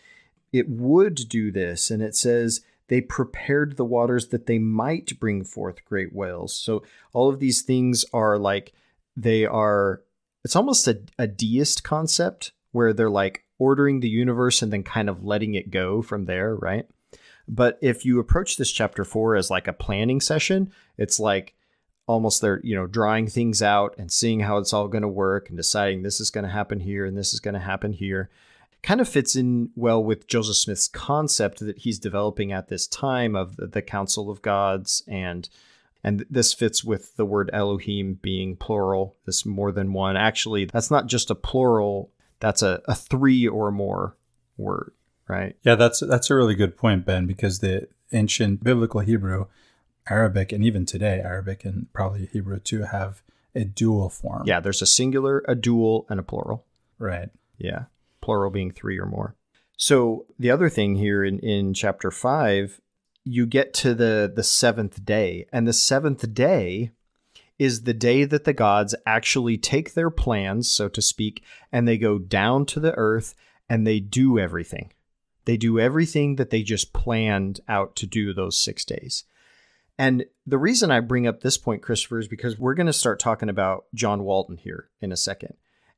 it 0.52 0.68
would 0.68 1.28
do 1.28 1.50
this 1.50 1.90
and 1.90 2.04
it 2.04 2.14
says 2.14 2.61
they 2.88 3.00
prepared 3.00 3.76
the 3.76 3.85
waters 3.85 4.28
that 4.28 4.46
they 4.46 4.59
might 4.59 5.18
bring 5.18 5.44
forth 5.44 5.85
great 5.85 6.14
whales. 6.14 6.56
So 6.56 6.82
all 7.12 7.28
of 7.28 7.40
these 7.40 7.62
things 7.62 8.04
are 8.12 8.38
like 8.38 8.72
they 9.16 9.44
are 9.44 10.02
it's 10.46 10.54
almost 10.56 10.87
a, 10.87 11.00
a 11.18 11.26
deist 11.26 11.82
concept 11.82 12.52
where 12.70 12.92
they're 12.92 13.11
like 13.11 13.42
ordering 13.59 13.98
the 13.98 14.09
universe 14.09 14.62
and 14.62 14.72
then 14.72 14.85
kind 14.85 15.11
of 15.11 15.24
letting 15.24 15.54
it 15.54 15.72
go 15.72 16.02
from 16.02 16.26
there 16.26 16.54
right 16.54 16.87
but 17.48 17.78
if 17.80 18.04
you 18.04 18.18
approach 18.18 18.56
this 18.56 18.72
chapter 18.72 19.04
four 19.04 19.37
as 19.37 19.50
like 19.50 19.68
a 19.68 19.72
planning 19.72 20.20
session, 20.20 20.72
it's 20.98 21.20
like 21.20 21.54
almost 22.06 22.40
they're, 22.40 22.61
you 22.62 22.74
know, 22.74 22.87
drawing 22.87 23.28
things 23.28 23.62
out 23.62 23.94
and 23.98 24.11
seeing 24.11 24.40
how 24.40 24.59
it's 24.59 24.72
all 24.72 24.88
going 24.88 25.02
to 25.02 25.09
work 25.09 25.48
and 25.48 25.56
deciding 25.56 26.02
this 26.02 26.20
is 26.20 26.30
going 26.30 26.44
to 26.44 26.50
happen 26.50 26.80
here 26.80 27.04
and 27.04 27.16
this 27.16 27.32
is 27.32 27.40
going 27.40 27.54
to 27.54 27.61
happen 27.61 27.92
here. 27.92 28.30
Kind 28.82 29.00
of 29.00 29.09
fits 29.09 29.35
in 29.35 29.70
well 29.74 30.02
with 30.02 30.26
Joseph 30.26 30.56
Smith's 30.56 30.88
concept 30.88 31.61
that 31.61 31.78
he's 31.78 31.98
developing 31.98 32.52
at 32.52 32.68
this 32.68 32.87
time 32.87 33.35
of 33.35 33.56
the, 33.56 33.66
the 33.66 33.82
Council 33.82 34.30
of 34.30 34.42
Gods 34.42 35.02
and 35.09 35.48
and 36.07 36.25
this 36.31 36.55
fits 36.55 36.83
with 36.83 37.16
the 37.16 37.27
word 37.27 37.51
Elohim 37.53 38.19
being 38.23 38.57
plural, 38.57 39.16
this 39.27 39.45
more 39.45 39.73
than 39.73 39.92
one. 39.92 40.16
Actually, 40.16 40.64
that's 40.64 40.90
not 40.90 41.07
just 41.07 41.31
a 41.31 41.35
plural, 41.35 42.11
that's 42.40 42.62
a, 42.62 42.81
a 42.87 42.95
three 42.95 43.47
or 43.47 43.71
more 43.71 44.16
word 44.57 44.92
right? 45.29 45.57
Yeah, 45.62 45.75
that's 45.75 46.01
that's 46.01 46.31
a 46.31 46.35
really 46.35 46.55
good 46.55 46.77
point, 46.77 47.05
Ben, 47.05 47.27
because 47.27 47.59
the 47.59 47.88
ancient 48.12 48.62
biblical 48.62 49.01
Hebrew, 49.01 49.47
Arabic, 50.09 50.53
and 50.53 50.64
even 50.64 50.87
today 50.87 51.21
Arabic 51.21 51.64
and 51.64 51.92
probably 51.92 52.27
Hebrew 52.27 52.59
too 52.59 52.83
have 52.83 53.23
a 53.55 53.64
dual 53.64 54.09
form. 54.09 54.45
Yeah, 54.47 54.61
there's 54.61 54.83
a 54.83 54.87
singular, 54.87 55.45
a 55.49 55.55
dual, 55.55 56.07
and 56.09 56.21
a 56.21 56.23
plural. 56.23 56.64
Right. 56.99 57.31
Yeah, 57.59 57.85
plural 58.21 58.51
being 58.51 58.71
three 58.71 58.99
or 58.99 59.07
more. 59.07 59.35
So 59.77 60.27
the 60.38 60.51
other 60.51 60.71
thing 60.71 60.97
here 60.97 61.23
in, 61.25 61.38
in 61.40 61.75
chapter 61.75 62.11
five, 62.11 62.81
you 63.27 63.45
get 63.45 63.75
to 63.75 63.93
the 63.93 64.33
the 64.35 64.45
seventh 64.45 65.05
day, 65.05 65.47
and 65.53 65.67
the 65.67 65.73
seventh 65.73 66.33
day 66.33 66.93
is 67.59 67.83
the 67.83 67.95
day 67.95 68.25
that 68.25 68.45
the 68.45 68.53
gods 68.53 68.95
actually 69.05 69.59
take 69.59 69.95
their 69.95 70.11
plans, 70.11 70.71
so 70.71 70.89
to 70.89 71.03
speak, 71.03 71.43
and 71.73 71.89
they 71.89 71.99
go 71.99 72.19
down 72.19 72.65
to 72.67 72.79
the 72.79 72.95
earth 72.95 73.35
and 73.69 73.87
they 73.87 73.99
do 73.99 74.39
everything. 74.39 74.93
They 75.45 75.57
do 75.57 75.81
everything 75.81 76.37
that 76.37 76.51
they 76.51 76.62
just 76.62 76.93
planned 76.93 77.61
out 77.67 77.97
to 77.97 78.07
do 78.07 78.33
those 78.33 78.61
six 78.61 78.85
days. 78.85 79.25
And 79.99 80.27
the 80.47 80.59
reason 80.59 80.91
I 80.91 81.01
bring 81.01 81.27
up 81.27 81.41
this 81.41 81.57
point, 81.57 81.83
Christopher, 81.83 82.19
is 82.19 82.29
because 82.29 82.59
we're 82.59 82.75
going 82.75 82.87
to 82.87 82.93
start 82.93 83.19
talking 83.19 83.49
about 83.49 83.87
John 83.95 84.23
Walton 84.23 84.59
here 84.59 84.91
in 85.01 85.11
a 85.11 85.17
second. 85.17 85.55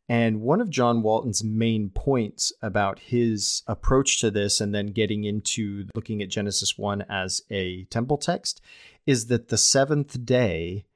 And 0.09 0.41
one 0.41 0.61
of 0.61 0.71
John 0.71 1.03
Walton's 1.03 1.45
main 1.45 1.91
points 1.91 2.53
about 2.63 2.99
his 2.99 3.63
approach 3.67 4.21
to 4.21 4.31
this, 4.31 4.61
and 4.61 4.75
then 4.75 4.87
getting 4.87 5.25
into 5.25 5.87
looking 5.95 6.23
at 6.23 6.31
Genesis 6.31 6.79
1 6.79 7.05
as 7.11 7.43
a 7.51 7.85
temple 7.85 8.17
text, 8.17 8.63
is 9.07 9.27
that 9.27 9.49
the 9.49 9.59
seventh 9.59 10.25
day 10.25 10.87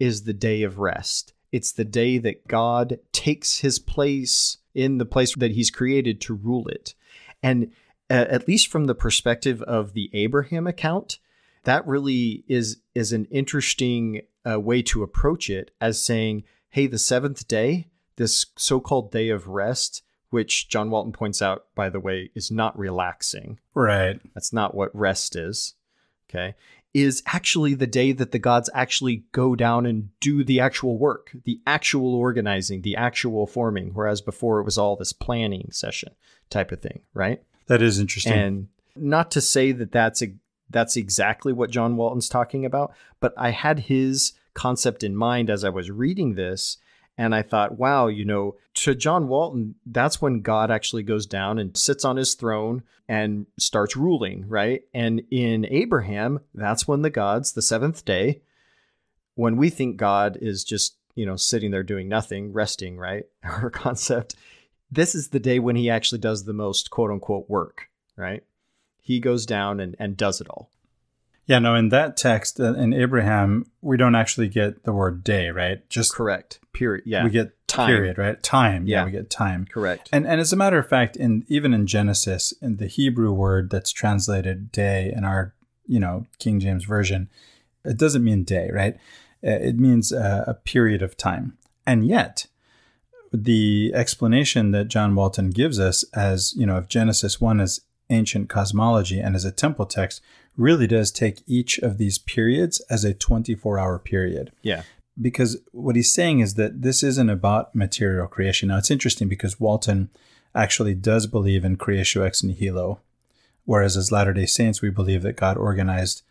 is 0.00 0.24
the 0.24 0.32
day 0.32 0.62
of 0.62 0.78
rest. 0.78 1.34
It's 1.52 1.72
the 1.72 1.84
day 1.84 2.16
that 2.18 2.48
God 2.48 2.98
takes 3.12 3.58
his 3.58 3.78
place 3.78 4.56
in 4.74 4.96
the 4.96 5.04
place 5.04 5.36
that 5.36 5.52
he's 5.52 5.70
created 5.70 6.20
to 6.22 6.34
rule 6.34 6.66
it. 6.68 6.94
And 7.42 7.72
at 8.08 8.48
least 8.48 8.68
from 8.68 8.86
the 8.86 8.94
perspective 8.94 9.62
of 9.62 9.92
the 9.92 10.10
Abraham 10.12 10.66
account, 10.66 11.18
that 11.64 11.86
really 11.86 12.44
is 12.48 12.78
is 12.94 13.12
an 13.12 13.26
interesting 13.26 14.22
uh, 14.50 14.58
way 14.58 14.82
to 14.82 15.02
approach 15.02 15.48
it 15.48 15.70
as 15.80 16.02
saying, 16.02 16.44
"Hey, 16.70 16.86
the 16.86 16.98
seventh 16.98 17.46
day, 17.46 17.86
this 18.22 18.46
so-called 18.56 19.10
day 19.10 19.28
of 19.28 19.48
rest." 19.48 20.02
Which 20.30 20.70
John 20.70 20.88
Walton 20.88 21.12
points 21.12 21.42
out, 21.42 21.66
by 21.74 21.90
the 21.90 22.00
way, 22.00 22.30
is 22.34 22.50
not 22.50 22.78
relaxing. 22.78 23.58
Right. 23.74 24.18
That's 24.32 24.50
not 24.50 24.74
what 24.74 24.88
rest 24.96 25.36
is. 25.36 25.74
Okay. 26.30 26.54
Is 26.94 27.22
actually 27.26 27.74
the 27.74 27.86
day 27.86 28.12
that 28.12 28.32
the 28.32 28.38
gods 28.38 28.70
actually 28.72 29.24
go 29.32 29.54
down 29.54 29.84
and 29.84 30.08
do 30.20 30.42
the 30.42 30.58
actual 30.58 30.96
work, 30.96 31.36
the 31.44 31.60
actual 31.66 32.14
organizing, 32.14 32.80
the 32.80 32.96
actual 32.96 33.46
forming, 33.46 33.90
whereas 33.92 34.22
before 34.22 34.58
it 34.58 34.64
was 34.64 34.78
all 34.78 34.96
this 34.96 35.12
planning 35.12 35.68
session 35.70 36.14
type 36.48 36.72
of 36.72 36.80
thing, 36.80 37.02
right? 37.12 37.42
That 37.66 37.82
is 37.82 37.98
interesting. 37.98 38.32
And 38.32 38.68
not 38.96 39.30
to 39.32 39.42
say 39.42 39.70
that 39.72 39.92
that's 39.92 40.22
a, 40.22 40.32
that's 40.70 40.96
exactly 40.96 41.52
what 41.52 41.68
John 41.70 41.96
Walton's 41.96 42.30
talking 42.30 42.64
about, 42.64 42.94
but 43.20 43.34
I 43.36 43.50
had 43.50 43.80
his 43.80 44.32
concept 44.54 45.04
in 45.04 45.14
mind 45.14 45.50
as 45.50 45.62
I 45.62 45.68
was 45.68 45.90
reading 45.90 46.36
this. 46.36 46.78
And 47.18 47.34
I 47.34 47.42
thought, 47.42 47.78
wow, 47.78 48.06
you 48.06 48.24
know, 48.24 48.56
to 48.74 48.94
John 48.94 49.28
Walton, 49.28 49.74
that's 49.84 50.22
when 50.22 50.40
God 50.40 50.70
actually 50.70 51.02
goes 51.02 51.26
down 51.26 51.58
and 51.58 51.76
sits 51.76 52.04
on 52.04 52.16
his 52.16 52.34
throne 52.34 52.82
and 53.08 53.46
starts 53.58 53.96
ruling, 53.96 54.48
right? 54.48 54.82
And 54.94 55.22
in 55.30 55.66
Abraham, 55.66 56.40
that's 56.54 56.88
when 56.88 57.02
the 57.02 57.10
gods, 57.10 57.52
the 57.52 57.62
seventh 57.62 58.04
day, 58.04 58.40
when 59.34 59.56
we 59.56 59.68
think 59.68 59.98
God 59.98 60.38
is 60.40 60.64
just, 60.64 60.96
you 61.14 61.26
know, 61.26 61.36
sitting 61.36 61.70
there 61.70 61.82
doing 61.82 62.08
nothing, 62.08 62.52
resting, 62.52 62.96
right? 62.96 63.24
Our 63.44 63.70
concept 63.70 64.34
this 64.92 65.14
is 65.14 65.28
the 65.28 65.40
day 65.40 65.58
when 65.58 65.74
he 65.74 65.88
actually 65.88 66.18
does 66.18 66.44
the 66.44 66.52
most 66.52 66.90
quote 66.90 67.10
unquote 67.10 67.48
work, 67.48 67.88
right? 68.14 68.44
He 69.00 69.18
goes 69.18 69.46
down 69.46 69.80
and, 69.80 69.96
and 69.98 70.16
does 70.16 70.40
it 70.40 70.48
all. 70.48 70.70
Yeah, 71.46 71.58
no, 71.58 71.74
in 71.74 71.88
that 71.88 72.16
text 72.16 72.60
uh, 72.60 72.74
in 72.74 72.92
Abraham, 72.92 73.66
we 73.80 73.96
don't 73.96 74.14
actually 74.14 74.48
get 74.48 74.84
the 74.84 74.92
word 74.92 75.24
day, 75.24 75.50
right? 75.50 75.88
Just 75.88 76.14
correct. 76.14 76.60
Period. 76.72 77.02
Yeah. 77.04 77.24
We 77.24 77.30
get 77.30 77.56
time. 77.66 77.88
period, 77.88 78.18
right? 78.18 78.40
Time. 78.42 78.86
Yeah. 78.86 79.00
yeah, 79.00 79.04
we 79.06 79.10
get 79.10 79.30
time. 79.30 79.66
Correct. 79.66 80.08
And 80.12 80.26
and 80.26 80.40
as 80.40 80.52
a 80.52 80.56
matter 80.56 80.78
of 80.78 80.88
fact, 80.88 81.16
in 81.16 81.44
even 81.48 81.74
in 81.74 81.86
Genesis, 81.86 82.52
in 82.62 82.76
the 82.76 82.86
Hebrew 82.86 83.32
word 83.32 83.70
that's 83.70 83.92
translated 83.92 84.70
day 84.70 85.12
in 85.14 85.24
our, 85.24 85.54
you 85.86 85.98
know, 85.98 86.26
King 86.38 86.60
James 86.60 86.84
version, 86.84 87.28
it 87.84 87.96
doesn't 87.96 88.24
mean 88.24 88.44
day, 88.44 88.70
right? 88.72 88.94
Uh, 89.44 89.50
it 89.50 89.76
means 89.78 90.12
a, 90.12 90.44
a 90.46 90.54
period 90.54 91.02
of 91.02 91.16
time. 91.16 91.58
And 91.84 92.06
yet, 92.06 92.46
the 93.32 93.90
explanation 93.94 94.70
that 94.70 94.88
John 94.88 95.14
Walton 95.14 95.50
gives 95.50 95.80
us 95.80 96.04
as, 96.14 96.54
you 96.54 96.66
know, 96.66 96.76
of 96.76 96.88
Genesis 96.88 97.40
1 97.40 97.60
as 97.60 97.80
ancient 98.10 98.48
cosmology 98.48 99.18
and 99.18 99.34
as 99.34 99.44
a 99.44 99.50
temple 99.50 99.86
text, 99.86 100.20
really 100.56 100.86
does 100.86 101.10
take 101.10 101.42
each 101.46 101.78
of 101.78 101.98
these 101.98 102.18
periods 102.18 102.80
as 102.90 103.04
a 103.04 103.14
24 103.14 103.78
hour 103.78 103.98
period. 103.98 104.52
Yeah. 104.62 104.82
Because 105.20 105.58
what 105.72 105.96
he's 105.96 106.12
saying 106.12 106.40
is 106.40 106.54
that 106.54 106.82
this 106.82 107.02
isn't 107.02 107.30
about 107.30 107.74
material 107.74 108.26
creation. 108.26 108.68
Now, 108.68 108.78
it's 108.78 108.90
interesting 108.90 109.28
because 109.28 109.60
Walton 109.60 110.10
actually 110.54 110.94
does 110.94 111.26
believe 111.26 111.64
in 111.64 111.76
creatio 111.76 112.24
ex 112.24 112.42
nihilo, 112.42 113.00
whereas 113.64 113.96
as 113.96 114.12
Latter 114.12 114.32
day 114.32 114.46
Saints, 114.46 114.80
we 114.80 114.90
believe 114.90 115.22
that 115.22 115.36
God 115.36 115.56
organized 115.56 116.22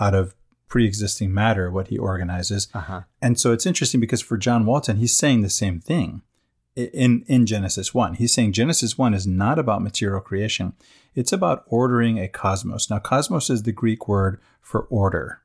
out 0.00 0.14
of 0.14 0.34
pre 0.68 0.86
existing 0.86 1.32
matter 1.32 1.70
what 1.70 1.88
he 1.88 1.98
organizes. 1.98 2.68
Uh-huh. 2.74 3.02
And 3.20 3.38
so 3.38 3.52
it's 3.52 3.66
interesting 3.66 4.00
because 4.00 4.22
for 4.22 4.36
John 4.36 4.64
Walton, 4.66 4.96
he's 4.96 5.16
saying 5.16 5.42
the 5.42 5.50
same 5.50 5.80
thing 5.80 6.22
in 6.76 7.24
in 7.26 7.46
Genesis 7.46 7.94
1. 7.94 8.14
He's 8.14 8.32
saying 8.32 8.52
Genesis 8.52 8.98
1 8.98 9.14
is 9.14 9.26
not 9.26 9.58
about 9.58 9.82
material 9.82 10.20
creation. 10.20 10.74
It's 11.14 11.32
about 11.32 11.64
ordering 11.66 12.18
a 12.18 12.28
cosmos. 12.28 12.90
Now 12.90 12.98
cosmos 12.98 13.50
is 13.50 13.62
the 13.62 13.72
Greek 13.72 14.08
word 14.08 14.40
for 14.60 14.82
order. 14.90 15.40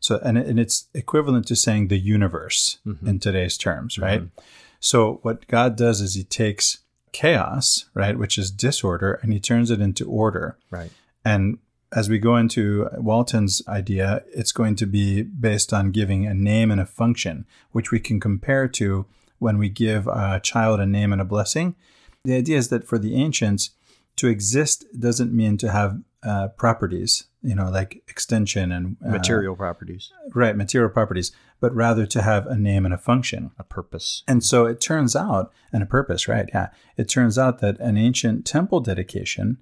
So 0.00 0.18
and, 0.22 0.36
and 0.36 0.58
it's 0.58 0.88
equivalent 0.94 1.46
to 1.48 1.56
saying 1.56 1.88
the 1.88 1.98
universe 1.98 2.78
mm-hmm. 2.86 3.06
in 3.06 3.20
today's 3.20 3.56
terms, 3.56 3.98
right? 3.98 4.22
Mm-hmm. 4.22 4.40
So 4.80 5.20
what 5.22 5.46
God 5.46 5.76
does 5.76 6.00
is 6.00 6.14
he 6.14 6.24
takes 6.24 6.78
chaos, 7.12 7.86
right, 7.94 8.18
which 8.18 8.36
is 8.36 8.50
disorder 8.50 9.18
and 9.22 9.32
he 9.32 9.40
turns 9.40 9.70
it 9.70 9.80
into 9.80 10.08
order. 10.08 10.58
Right. 10.70 10.90
And 11.24 11.58
as 11.94 12.10
we 12.10 12.18
go 12.18 12.36
into 12.36 12.88
Walton's 12.96 13.62
idea, 13.68 14.24
it's 14.34 14.52
going 14.52 14.74
to 14.76 14.86
be 14.86 15.22
based 15.22 15.72
on 15.72 15.92
giving 15.92 16.26
a 16.26 16.34
name 16.34 16.70
and 16.70 16.80
a 16.80 16.86
function, 16.86 17.46
which 17.70 17.92
we 17.92 18.00
can 18.00 18.18
compare 18.18 18.66
to 18.68 19.06
when 19.44 19.58
we 19.58 19.68
give 19.68 20.06
a 20.06 20.40
child 20.42 20.80
a 20.80 20.86
name 20.86 21.12
and 21.12 21.20
a 21.20 21.24
blessing. 21.24 21.76
The 22.24 22.34
idea 22.34 22.56
is 22.56 22.68
that 22.68 22.88
for 22.88 22.98
the 22.98 23.14
ancients, 23.14 23.70
to 24.16 24.26
exist 24.26 24.86
doesn't 24.98 25.34
mean 25.34 25.58
to 25.58 25.70
have 25.70 26.00
uh, 26.22 26.48
properties, 26.48 27.24
you 27.42 27.54
know, 27.54 27.68
like 27.68 28.02
extension 28.08 28.72
and 28.72 28.96
uh, 29.04 29.10
material 29.10 29.54
properties. 29.54 30.10
Right, 30.34 30.56
material 30.56 30.88
properties, 30.88 31.30
but 31.60 31.74
rather 31.74 32.06
to 32.06 32.22
have 32.22 32.46
a 32.46 32.56
name 32.56 32.86
and 32.86 32.94
a 32.94 32.98
function, 32.98 33.50
a 33.58 33.64
purpose. 33.64 34.22
And 34.26 34.42
so 34.42 34.64
it 34.64 34.80
turns 34.80 35.14
out, 35.14 35.52
and 35.70 35.82
a 35.82 35.86
purpose, 35.86 36.26
right? 36.26 36.48
Yeah. 36.48 36.68
It 36.96 37.10
turns 37.10 37.36
out 37.36 37.58
that 37.58 37.78
an 37.80 37.98
ancient 37.98 38.46
temple 38.46 38.80
dedication 38.80 39.58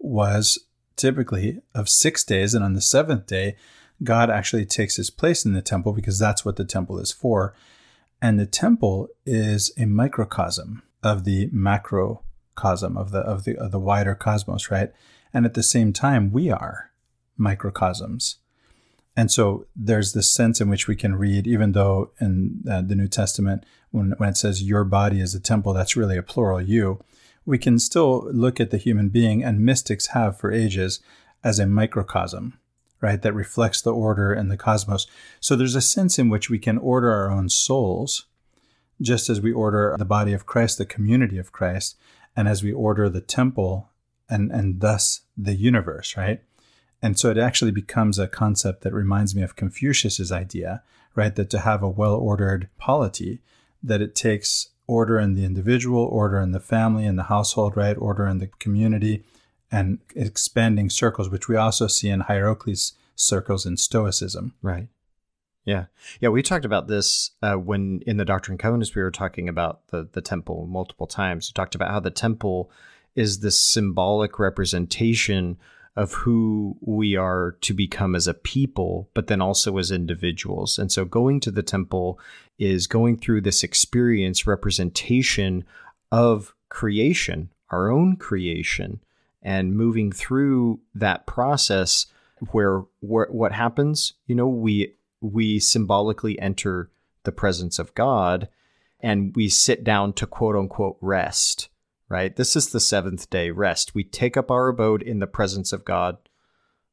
was 0.00 0.58
typically 0.96 1.62
of 1.72 1.88
six 1.88 2.24
days. 2.24 2.52
And 2.52 2.64
on 2.64 2.72
the 2.72 2.80
seventh 2.80 3.26
day, 3.26 3.54
God 4.02 4.28
actually 4.28 4.66
takes 4.66 4.96
his 4.96 5.10
place 5.10 5.44
in 5.44 5.52
the 5.52 5.62
temple 5.62 5.92
because 5.92 6.18
that's 6.18 6.44
what 6.44 6.56
the 6.56 6.64
temple 6.64 6.98
is 6.98 7.12
for. 7.12 7.54
And 8.22 8.38
the 8.38 8.46
temple 8.46 9.08
is 9.24 9.72
a 9.78 9.86
microcosm 9.86 10.82
of 11.02 11.24
the 11.24 11.48
macrocosm 11.52 12.96
of 12.96 13.10
the 13.10 13.20
of 13.20 13.44
the 13.44 13.56
of 13.58 13.70
the 13.70 13.78
wider 13.78 14.14
cosmos, 14.14 14.70
right? 14.70 14.92
And 15.32 15.46
at 15.46 15.54
the 15.54 15.62
same 15.62 15.92
time, 15.92 16.32
we 16.32 16.50
are 16.50 16.90
microcosms. 17.36 18.36
And 19.16 19.30
so 19.30 19.66
there's 19.74 20.12
this 20.12 20.30
sense 20.30 20.60
in 20.60 20.68
which 20.68 20.86
we 20.86 20.96
can 20.96 21.16
read, 21.16 21.46
even 21.46 21.72
though 21.72 22.12
in 22.20 22.62
uh, 22.70 22.82
the 22.82 22.94
New 22.94 23.08
Testament, 23.08 23.64
when, 23.90 24.14
when 24.18 24.30
it 24.30 24.36
says 24.36 24.62
your 24.62 24.84
body 24.84 25.20
is 25.20 25.34
a 25.34 25.40
temple, 25.40 25.72
that's 25.72 25.96
really 25.96 26.16
a 26.16 26.22
plural 26.22 26.60
you, 26.60 27.00
we 27.44 27.58
can 27.58 27.78
still 27.78 28.30
look 28.32 28.60
at 28.60 28.70
the 28.70 28.78
human 28.78 29.08
being, 29.08 29.42
and 29.42 29.60
mystics 29.60 30.08
have 30.08 30.38
for 30.38 30.52
ages, 30.52 31.00
as 31.42 31.58
a 31.58 31.66
microcosm, 31.66 32.58
right, 33.00 33.20
that 33.22 33.32
reflects 33.32 33.80
the 33.80 33.92
order 33.92 34.32
and 34.32 34.50
the 34.50 34.56
cosmos. 34.56 35.06
So 35.40 35.56
there's 35.56 35.74
a 35.74 35.80
sense 35.80 36.18
in 36.18 36.28
which 36.28 36.50
we 36.50 36.58
can 36.58 36.78
order 36.78 37.10
our 37.10 37.30
own 37.30 37.48
souls, 37.48 38.26
just 39.00 39.30
as 39.30 39.40
we 39.40 39.52
order 39.52 39.96
the 39.98 40.04
body 40.04 40.32
of 40.32 40.46
Christ, 40.46 40.78
the 40.78 40.84
community 40.84 41.38
of 41.38 41.52
Christ, 41.52 41.96
and 42.36 42.46
as 42.46 42.62
we 42.62 42.72
order 42.72 43.08
the 43.08 43.20
temple 43.20 43.88
and, 44.28 44.50
and 44.52 44.80
thus 44.80 45.22
the 45.36 45.54
universe, 45.54 46.16
right? 46.16 46.42
And 47.02 47.18
so 47.18 47.30
it 47.30 47.38
actually 47.38 47.70
becomes 47.70 48.18
a 48.18 48.28
concept 48.28 48.82
that 48.82 48.92
reminds 48.92 49.34
me 49.34 49.42
of 49.42 49.56
Confucius's 49.56 50.30
idea, 50.30 50.82
right? 51.14 51.34
That 51.34 51.50
to 51.50 51.60
have 51.60 51.82
a 51.82 51.88
well 51.88 52.14
ordered 52.14 52.68
polity, 52.78 53.40
that 53.82 54.02
it 54.02 54.14
takes 54.14 54.68
order 54.86 55.18
in 55.18 55.34
the 55.34 55.44
individual, 55.44 56.04
order 56.04 56.40
in 56.40 56.52
the 56.52 56.60
family, 56.60 57.06
in 57.06 57.16
the 57.16 57.24
household, 57.24 57.76
right? 57.76 57.96
Order 57.96 58.26
in 58.26 58.38
the 58.38 58.48
community, 58.58 59.24
and 59.70 59.98
expanding 60.14 60.90
circles, 60.90 61.28
which 61.28 61.48
we 61.48 61.56
also 61.56 61.86
see 61.86 62.08
in 62.08 62.20
Hierocles 62.20 62.94
circles 63.14 63.66
in 63.66 63.76
Stoicism. 63.76 64.54
Right. 64.62 64.88
Yeah. 65.64 65.86
Yeah. 66.20 66.30
We 66.30 66.42
talked 66.42 66.64
about 66.64 66.88
this 66.88 67.32
uh, 67.42 67.54
when 67.54 68.00
in 68.06 68.16
the 68.16 68.24
Doctrine 68.24 68.54
and 68.54 68.60
Covenants, 68.60 68.94
we 68.94 69.02
were 69.02 69.10
talking 69.10 69.48
about 69.48 69.88
the, 69.88 70.08
the 70.10 70.22
temple 70.22 70.66
multiple 70.66 71.06
times. 71.06 71.50
We 71.50 71.52
talked 71.54 71.74
about 71.74 71.90
how 71.90 72.00
the 72.00 72.10
temple 72.10 72.70
is 73.14 73.40
this 73.40 73.60
symbolic 73.60 74.38
representation 74.38 75.58
of 75.96 76.12
who 76.12 76.76
we 76.80 77.16
are 77.16 77.56
to 77.60 77.74
become 77.74 78.14
as 78.14 78.26
a 78.26 78.34
people, 78.34 79.10
but 79.12 79.26
then 79.26 79.42
also 79.42 79.76
as 79.76 79.90
individuals. 79.90 80.78
And 80.78 80.90
so 80.90 81.04
going 81.04 81.40
to 81.40 81.50
the 81.50 81.62
temple 81.62 82.18
is 82.58 82.86
going 82.86 83.18
through 83.18 83.42
this 83.42 83.62
experience 83.62 84.46
representation 84.46 85.64
of 86.12 86.54
creation, 86.68 87.50
our 87.70 87.90
own 87.90 88.16
creation, 88.16 89.00
and 89.42 89.76
moving 89.76 90.12
through 90.12 90.80
that 90.94 91.26
process 91.26 92.06
where, 92.50 92.84
what 93.00 93.52
happens, 93.52 94.14
you 94.26 94.34
know, 94.34 94.48
we 94.48 94.94
we 95.20 95.58
symbolically 95.58 96.38
enter 96.38 96.90
the 97.24 97.32
presence 97.32 97.78
of 97.78 97.94
God 97.94 98.48
and 99.00 99.36
we 99.36 99.48
sit 99.50 99.84
down 99.84 100.14
to 100.14 100.26
quote 100.26 100.56
unquote 100.56 100.96
rest 101.00 101.68
right? 102.10 102.34
This 102.36 102.56
is 102.56 102.68
the 102.68 102.80
seventh 102.80 103.30
day 103.30 103.50
rest. 103.50 103.94
We 103.94 104.04
take 104.04 104.36
up 104.36 104.50
our 104.50 104.68
abode 104.68 105.00
in 105.00 105.20
the 105.20 105.26
presence 105.26 105.72
of 105.72 105.86
God, 105.86 106.18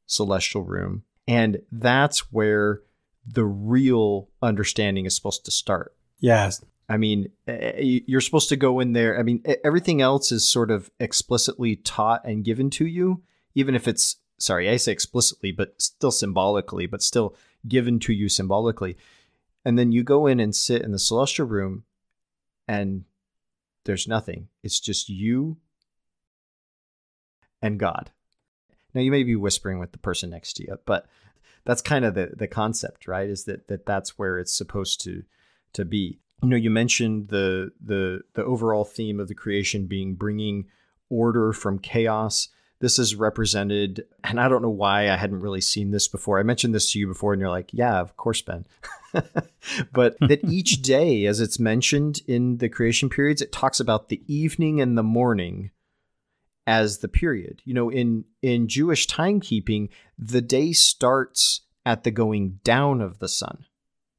celestial 0.06 0.62
room. 0.62 1.02
And 1.26 1.60
that's 1.70 2.32
where 2.32 2.80
the 3.26 3.44
real 3.44 4.30
understanding 4.40 5.04
is 5.04 5.14
supposed 5.14 5.44
to 5.44 5.50
start. 5.50 5.94
Yes. 6.20 6.64
I 6.88 6.96
mean, 6.96 7.30
eh, 7.46 7.52
eh, 7.52 8.00
you're 8.06 8.20
supposed 8.20 8.48
to 8.48 8.56
go 8.56 8.80
in 8.80 8.92
there. 8.92 9.18
I 9.18 9.22
mean, 9.22 9.42
everything 9.64 10.00
else 10.00 10.32
is 10.32 10.46
sort 10.46 10.70
of 10.70 10.90
explicitly 10.98 11.76
taught 11.76 12.24
and 12.24 12.44
given 12.44 12.70
to 12.70 12.86
you, 12.86 13.22
even 13.54 13.74
if 13.74 13.86
it's, 13.86 14.16
sorry, 14.38 14.68
I 14.70 14.76
say 14.76 14.92
explicitly, 14.92 15.52
but 15.52 15.80
still 15.80 16.10
symbolically, 16.10 16.86
but 16.86 17.02
still 17.02 17.36
given 17.66 17.98
to 18.00 18.12
you 18.12 18.28
symbolically. 18.28 18.96
And 19.64 19.78
then 19.78 19.92
you 19.92 20.02
go 20.02 20.26
in 20.26 20.40
and 20.40 20.54
sit 20.54 20.82
in 20.82 20.92
the 20.92 20.98
celestial 20.98 21.46
room 21.46 21.84
and 22.66 23.04
there's 23.84 24.08
nothing. 24.08 24.48
It's 24.62 24.80
just 24.80 25.08
you 25.08 25.58
and 27.60 27.78
God. 27.78 28.10
Now 28.94 29.00
you 29.00 29.10
may 29.10 29.22
be 29.22 29.36
whispering 29.36 29.78
with 29.78 29.92
the 29.92 29.98
person 29.98 30.30
next 30.30 30.54
to 30.54 30.64
you, 30.64 30.78
but 30.86 31.06
that's 31.64 31.82
kind 31.82 32.04
of 32.04 32.14
the 32.14 32.32
the 32.34 32.48
concept, 32.48 33.06
right? 33.06 33.28
Is 33.28 33.44
that 33.44 33.68
that 33.68 33.84
that's 33.84 34.18
where 34.18 34.38
it's 34.38 34.52
supposed 34.52 35.00
to 35.02 35.24
to 35.74 35.84
be. 35.84 36.18
You 36.42 36.48
know, 36.48 36.56
you 36.56 36.70
mentioned 36.70 37.28
the 37.28 37.72
the 37.84 38.22
the 38.34 38.44
overall 38.44 38.84
theme 38.84 39.20
of 39.20 39.28
the 39.28 39.34
creation 39.34 39.86
being 39.86 40.14
bringing 40.14 40.66
order 41.10 41.52
from 41.52 41.78
chaos. 41.78 42.48
This 42.80 42.98
is 43.00 43.16
represented, 43.16 44.04
and 44.22 44.38
I 44.38 44.48
don't 44.48 44.62
know 44.62 44.68
why 44.68 45.10
I 45.10 45.16
hadn't 45.16 45.40
really 45.40 45.60
seen 45.60 45.90
this 45.90 46.06
before. 46.06 46.38
I 46.38 46.44
mentioned 46.44 46.74
this 46.74 46.92
to 46.92 46.98
you 47.00 47.08
before, 47.08 47.32
and 47.32 47.40
you're 47.40 47.50
like, 47.50 47.70
"Yeah, 47.72 47.98
of 47.98 48.16
course, 48.16 48.40
Ben." 48.40 48.66
but 49.92 50.16
that 50.20 50.44
each 50.44 50.82
day, 50.82 51.26
as 51.26 51.40
it's 51.40 51.58
mentioned 51.58 52.20
in 52.28 52.58
the 52.58 52.68
creation 52.68 53.08
periods, 53.08 53.42
it 53.42 53.50
talks 53.50 53.80
about 53.80 54.08
the 54.08 54.22
evening 54.32 54.80
and 54.80 54.96
the 54.96 55.02
morning 55.02 55.70
as 56.68 56.98
the 56.98 57.08
period. 57.08 57.62
You 57.64 57.74
know, 57.74 57.88
in 57.90 58.24
in 58.42 58.68
Jewish 58.68 59.08
timekeeping, 59.08 59.88
the 60.16 60.42
day 60.42 60.72
starts 60.72 61.62
at 61.84 62.04
the 62.04 62.10
going 62.10 62.60
down 62.62 63.00
of 63.00 63.18
the 63.18 63.28
sun, 63.28 63.64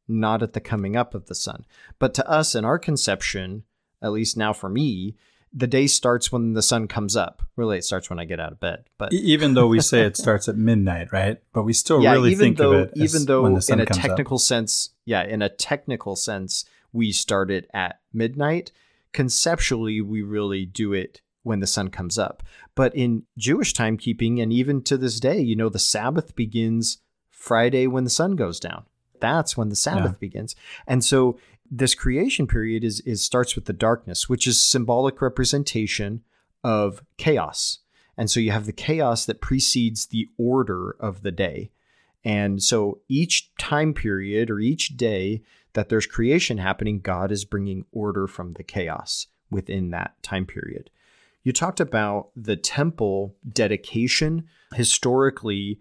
not 0.10 0.44
at 0.44 0.54
the 0.54 0.60
coming 0.60 0.96
up 0.96 1.14
of 1.14 1.28
the 1.28 1.36
sun. 1.36 1.66
But 2.00 2.14
to 2.16 2.30
us, 2.30 2.56
in 2.56 2.66
our 2.66 2.80
conception, 2.80 3.64
at 4.02 4.12
least 4.12 4.38
now 4.38 4.54
for 4.54 4.70
me, 4.70 5.16
the 5.52 5.68
day 5.68 5.88
starts 5.88 6.32
when 6.32 6.54
the 6.54 6.62
sun 6.62 6.88
comes 6.88 7.16
up. 7.16 7.42
Really, 7.56 7.78
it 7.78 7.84
starts 7.84 8.10
when 8.10 8.20
I 8.20 8.26
get 8.26 8.40
out 8.40 8.52
of 8.52 8.60
bed. 8.60 8.86
But 8.98 9.14
even 9.14 9.54
though 9.54 9.68
we 9.68 9.82
say 9.82 10.02
it 10.02 10.18
starts 10.18 10.48
at 10.48 10.58
midnight, 10.58 11.12
right? 11.12 11.38
But 11.54 11.64
we 11.64 11.74
still 11.74 12.02
yeah, 12.02 12.14
really 12.14 12.36
think 12.36 12.58
though, 12.58 12.74
of 12.74 12.90
it 12.90 12.94
even 12.96 13.26
though 13.26 13.46
in 13.46 13.80
a 13.80 13.86
technical 13.86 14.36
up. 14.36 14.42
sense, 14.42 14.92
yeah, 15.06 15.24
in 15.24 15.42
a 15.42 15.50
technical 15.50 16.16
sense, 16.16 16.66
we 16.94 17.12
start 17.12 17.52
it 17.52 17.70
at 17.74 18.00
midnight. 18.14 18.72
Conceptually, 19.12 20.02
we 20.02 20.22
really 20.22 20.66
do 20.66 20.94
it 20.94 21.22
when 21.44 21.60
the 21.60 21.68
sun 21.68 21.90
comes 21.90 22.18
up. 22.18 22.44
But 22.76 22.96
in 22.96 23.24
Jewish 23.38 23.74
timekeeping, 23.74 24.42
and 24.42 24.54
even 24.54 24.84
to 24.84 24.98
this 24.98 25.20
day, 25.20 25.40
you 25.40 25.56
know, 25.56 25.70
the 25.70 25.80
Sabbath 25.80 26.36
begins 26.36 27.00
Friday 27.32 27.88
when 27.88 28.04
the 28.04 28.10
sun 28.10 28.36
goes 28.36 28.60
down. 28.60 28.86
That's 29.22 29.58
when 29.58 29.70
the 29.70 29.76
Sabbath 29.76 30.14
yeah. 30.14 30.20
begins. 30.20 30.56
And 30.88 31.04
so 31.04 31.40
this 31.70 31.96
creation 31.96 32.48
period 32.48 32.84
is 32.84 33.00
is 33.02 33.24
starts 33.24 33.56
with 33.56 33.66
the 33.66 33.74
darkness, 33.74 34.28
which 34.28 34.48
is 34.48 34.62
symbolic 34.62 35.22
representation 35.22 36.24
of 36.64 37.04
chaos. 37.18 37.80
And 38.18 38.30
so 38.30 38.40
you 38.40 38.52
have 38.52 38.66
the 38.66 38.74
chaos 38.74 39.26
that 39.26 39.42
precedes 39.42 40.08
the 40.08 40.28
order 40.38 40.96
of 41.00 41.22
the 41.22 41.32
day. 41.32 41.72
And 42.26 42.62
so 42.62 43.00
each 43.08 43.56
time 43.58 43.94
period 43.94 44.50
or 44.50 44.60
each 44.60 44.98
day 44.98 45.42
that 45.74 45.88
there's 45.88 46.06
creation 46.06 46.58
happening, 46.58 47.00
God 47.00 47.32
is 47.32 47.46
bringing 47.46 47.86
order 47.92 48.28
from 48.28 48.54
the 48.54 48.64
chaos 48.64 49.28
within 49.50 49.92
that 49.92 50.22
time 50.22 50.46
period. 50.46 50.90
You 51.44 51.54
talked 51.54 51.80
about 51.80 52.30
the 52.36 52.58
temple 52.58 53.36
dedication 53.52 54.48
historically 54.76 55.80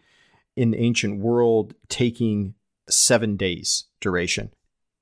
in 0.55 0.71
the 0.71 0.79
ancient 0.79 1.21
world 1.21 1.75
taking 1.89 2.55
seven 2.91 3.37
days 3.37 3.85
duration. 4.01 4.51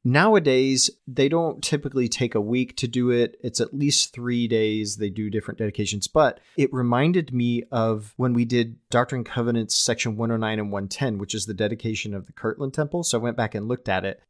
Nowadays, 0.04 0.88
they 1.08 1.28
don't 1.28 1.60
typically 1.64 2.06
take 2.06 2.36
a 2.36 2.40
week 2.40 2.76
to 2.76 2.86
do 2.86 3.10
it. 3.10 3.36
It's 3.42 3.60
at 3.60 3.74
least 3.74 4.12
three 4.12 4.46
days. 4.46 4.98
They 4.98 5.10
do 5.10 5.30
different 5.30 5.58
dedications. 5.58 6.06
But 6.06 6.38
it 6.56 6.72
reminded 6.72 7.32
me 7.32 7.64
of 7.72 8.14
when 8.16 8.32
we 8.32 8.44
did 8.44 8.76
Doctrine 8.88 9.18
and 9.20 9.26
Covenants 9.26 9.74
section 9.74 10.16
109 10.16 10.60
and 10.60 10.70
110, 10.70 11.18
which 11.18 11.34
is 11.34 11.46
the 11.46 11.54
dedication 11.54 12.14
of 12.14 12.26
the 12.26 12.32
Kirtland 12.32 12.72
Temple. 12.72 13.02
So 13.02 13.18
I 13.18 13.22
went 13.22 13.36
back 13.36 13.56
and 13.56 13.66
looked 13.66 13.88
at 13.88 14.04
it. 14.04 14.22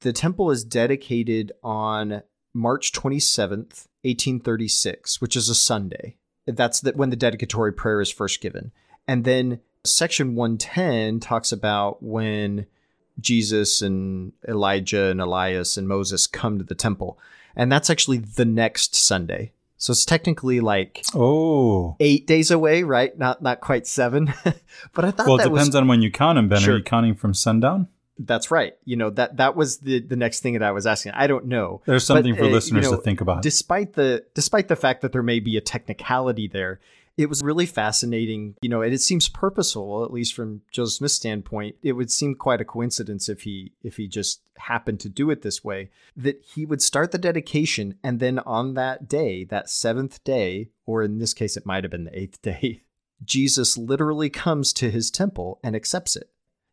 The 0.00 0.12
temple 0.12 0.50
is 0.50 0.64
dedicated 0.64 1.52
on 1.62 2.22
March 2.52 2.90
27th, 2.90 3.86
1836, 4.02 5.20
which 5.20 5.36
is 5.36 5.48
a 5.48 5.54
Sunday. 5.54 6.16
That's 6.48 6.80
the, 6.80 6.90
when 6.96 7.10
the 7.10 7.16
dedicatory 7.16 7.72
prayer 7.72 8.00
is 8.00 8.10
first 8.10 8.40
given. 8.40 8.72
And 9.06 9.22
then 9.24 9.60
section 9.84 10.34
110 10.34 11.20
talks 11.20 11.52
about 11.52 12.02
when 12.02 12.66
Jesus 13.20 13.82
and 13.82 14.32
Elijah 14.46 15.06
and 15.06 15.20
Elias 15.20 15.76
and 15.76 15.88
Moses 15.88 16.26
come 16.26 16.58
to 16.58 16.64
the 16.64 16.74
temple. 16.74 17.18
And 17.54 17.70
that's 17.70 17.90
actually 17.90 18.18
the 18.18 18.44
next 18.44 18.94
Sunday. 18.94 19.52
So 19.76 19.90
it's 19.90 20.04
technically 20.04 20.60
like 20.60 21.04
oh 21.12 21.96
eight 21.98 22.24
days 22.28 22.52
away, 22.52 22.84
right? 22.84 23.18
Not 23.18 23.42
not 23.42 23.60
quite 23.60 23.84
seven. 23.86 24.32
but 24.92 25.04
I 25.04 25.10
thought 25.10 25.26
well, 25.26 25.40
it 25.40 25.42
depends 25.42 25.70
was, 25.70 25.74
on 25.74 25.88
when 25.88 26.02
you 26.02 26.10
count 26.10 26.36
them. 26.36 26.48
Ben, 26.48 26.60
sure. 26.60 26.74
are 26.74 26.78
you 26.78 26.84
counting 26.84 27.16
from 27.16 27.34
sundown? 27.34 27.88
That's 28.16 28.52
right. 28.52 28.74
You 28.84 28.96
know 28.96 29.10
that 29.10 29.38
that 29.38 29.56
was 29.56 29.78
the 29.78 29.98
the 29.98 30.14
next 30.14 30.38
thing 30.38 30.52
that 30.52 30.62
I 30.62 30.70
was 30.70 30.86
asking. 30.86 31.12
I 31.16 31.26
don't 31.26 31.46
know. 31.46 31.82
There's 31.84 32.06
something 32.06 32.34
but, 32.34 32.38
for 32.38 32.44
uh, 32.44 32.50
listeners 32.50 32.84
you 32.84 32.90
know, 32.92 32.96
to 32.96 33.02
think 33.02 33.20
about. 33.20 33.42
Despite 33.42 33.94
the 33.94 34.24
despite 34.34 34.68
the 34.68 34.76
fact 34.76 35.00
that 35.00 35.10
there 35.10 35.22
may 35.22 35.40
be 35.40 35.56
a 35.56 35.60
technicality 35.60 36.46
there, 36.46 36.78
it 37.16 37.28
was 37.28 37.42
really 37.42 37.66
fascinating, 37.66 38.54
you 38.62 38.68
know, 38.68 38.82
and 38.82 38.94
it 38.94 39.00
seems 39.00 39.28
purposeful, 39.28 40.04
at 40.04 40.12
least 40.12 40.34
from 40.34 40.62
Joseph 40.70 40.98
Smith's 40.98 41.14
standpoint. 41.14 41.76
It 41.82 41.92
would 41.92 42.10
seem 42.10 42.34
quite 42.34 42.60
a 42.60 42.64
coincidence 42.64 43.28
if 43.28 43.42
he 43.42 43.72
if 43.82 43.96
he 43.96 44.08
just 44.08 44.40
happened 44.56 45.00
to 45.00 45.08
do 45.08 45.30
it 45.30 45.42
this 45.42 45.62
way, 45.62 45.90
that 46.16 46.42
he 46.42 46.64
would 46.64 46.80
start 46.80 47.12
the 47.12 47.18
dedication 47.18 47.98
and 48.02 48.18
then 48.18 48.38
on 48.40 48.74
that 48.74 49.08
day, 49.08 49.44
that 49.44 49.68
seventh 49.68 50.22
day, 50.24 50.70
or 50.86 51.02
in 51.02 51.18
this 51.18 51.34
case 51.34 51.56
it 51.56 51.66
might 51.66 51.84
have 51.84 51.90
been 51.90 52.04
the 52.04 52.18
eighth 52.18 52.40
day, 52.42 52.82
Jesus 53.22 53.76
literally 53.76 54.30
comes 54.30 54.72
to 54.74 54.90
his 54.90 55.10
temple 55.10 55.60
and 55.62 55.76
accepts 55.76 56.16
it. 56.16 56.30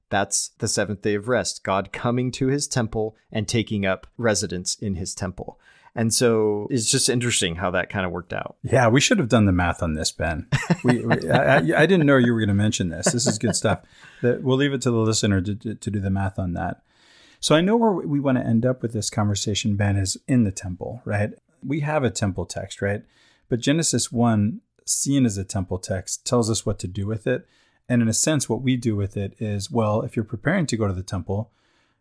That's 0.10 0.50
the 0.58 0.68
seventh 0.68 1.02
day 1.02 1.16
of 1.16 1.28
rest, 1.28 1.64
God 1.64 1.92
coming 1.92 2.32
to 2.34 2.48
his 2.48 2.68
temple 2.68 3.16
and 3.32 3.48
taking 3.48 3.86
up 3.86 4.08
residence 4.18 4.76
in 4.76 4.96
his 4.96 5.14
temple. 5.14 5.60
And 5.96 6.14
so 6.14 6.68
it's 6.70 6.90
just 6.90 7.10
interesting 7.10 7.56
how 7.56 7.72
that 7.72 7.90
kind 7.90 8.06
of 8.06 8.12
worked 8.12 8.34
out. 8.34 8.58
Yeah, 8.64 8.88
we 8.88 9.02
should 9.02 9.20
have 9.20 9.30
done 9.30 9.46
the 9.46 9.52
math 9.52 9.82
on 9.82 9.94
this, 9.94 10.12
Ben. 10.12 10.48
We, 10.84 11.04
we, 11.04 11.30
I, 11.30 11.58
I, 11.58 11.86
didn't 11.86 12.06
know 12.06 12.18
you 12.18 12.32
were 12.32 12.40
going 12.40 12.50
to 12.50 12.54
mention 12.54 12.90
this. 12.90 13.12
This 13.12 13.28
is 13.28 13.38
good 13.38 13.56
stuff. 13.56 13.82
We'll 14.22 14.56
leave 14.56 14.72
it 14.72 14.82
to 14.84 14.92
the 14.92 14.98
listener 14.98 15.42
to, 15.42 15.56
to, 15.56 15.76
to 15.76 15.92
do 15.92 16.00
the 16.00 16.10
math 16.10 16.38
on 16.38 16.54
that. 16.54 16.84
So 17.40 17.56
I 17.56 17.62
know 17.62 17.76
where 17.76 17.92
we 17.92 18.20
want 18.20 18.38
to 18.38 18.46
end 18.46 18.66
up 18.66 18.82
with 18.82 18.94
this 18.94 19.10
conversation, 19.10 19.76
Ben, 19.76 19.96
is 19.96 20.18
in 20.28 20.44
the 20.44 20.52
temple, 20.52 21.02
right? 21.06 21.32
We 21.66 21.80
have 21.82 22.04
a 22.04 22.10
temple 22.10 22.46
text, 22.46 22.82
right? 22.82 23.04
But 23.48 23.62
Genesis 23.62 24.12
1, 24.12 24.62
seen 24.86 25.26
as 25.26 25.38
a 25.38 25.44
temple 25.44 25.80
text, 25.80 26.26
tells 26.26 26.50
us 26.50 26.66
what 26.66 26.80
to 26.80 26.88
do 26.88 27.08
with 27.08 27.28
it. 27.28 27.48
And 27.88 28.02
in 28.02 28.08
a 28.08 28.14
sense, 28.14 28.48
what 28.48 28.62
we 28.62 28.76
do 28.76 28.96
with 28.96 29.18
it 29.18 29.36
is 29.40 29.72
well, 29.72 30.02
if 30.02 30.16
you're 30.16 30.26
preparing 30.26 30.66
to 30.68 30.78
go 30.78 30.88
to 30.88 30.94
the 30.94 31.02
temple, 31.02 31.52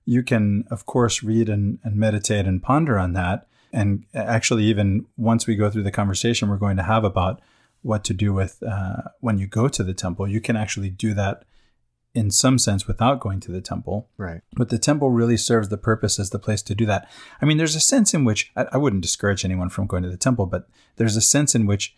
you 0.05 0.23
can, 0.23 0.65
of 0.71 0.87
course, 0.87 1.23
read 1.23 1.49
and, 1.49 1.79
and 1.83 1.97
meditate 1.97 2.47
and 2.47 2.63
ponder 2.63 2.99
on 2.99 3.13
that. 3.13 3.47
And 3.73 4.05
actually, 4.15 4.65
even 4.65 5.07
once 5.17 5.47
we 5.47 5.57
go 5.57 5.71
through 5.71 5.83
the 5.83 5.91
conversation 5.91 6.49
we're 6.49 6.57
going 6.57 6.77
to 6.77 6.83
have 6.83 7.05
about 7.05 7.41
what 7.83 8.05
to 8.05 8.15
do 8.15 8.33
with 8.33 8.63
uh, 8.63 9.03
when 9.21 9.39
you 9.39 9.47
go 9.47 9.69
to 9.69 9.83
the 9.83 9.95
temple, 9.95 10.27
you 10.29 10.41
can 10.41 10.57
actually 10.57 10.91
do 10.91 11.15
that 11.15 11.45
in 12.15 12.31
some 12.31 12.59
sense 12.59 12.87
without 12.87 13.21
going 13.21 13.39
to 13.41 13.53
the 13.53 13.61
temple. 13.61 14.09
Right. 14.17 14.41
But 14.55 14.71
the 14.71 14.79
temple 14.79 15.11
really 15.11 15.37
serves 15.37 15.69
the 15.69 15.77
purpose 15.77 16.19
as 16.19 16.31
the 16.31 16.39
place 16.39 16.63
to 16.63 16.75
do 16.75 16.87
that. 16.87 17.09
I 17.41 17.45
mean, 17.45 17.59
there's 17.59 17.77
a 17.77 17.81
sense 17.81 18.15
in 18.15 18.25
which 18.25 18.51
I, 18.57 18.67
I 18.73 18.77
wouldn't 18.77 19.03
discourage 19.03 19.45
anyone 19.45 19.69
from 19.69 19.87
going 19.87 20.03
to 20.03 20.11
the 20.11 20.17
temple, 20.17 20.47
but 20.47 20.69
there's 20.97 21.17
a 21.17 21.21
sense 21.21 21.55
in 21.55 21.67
which 21.67 21.95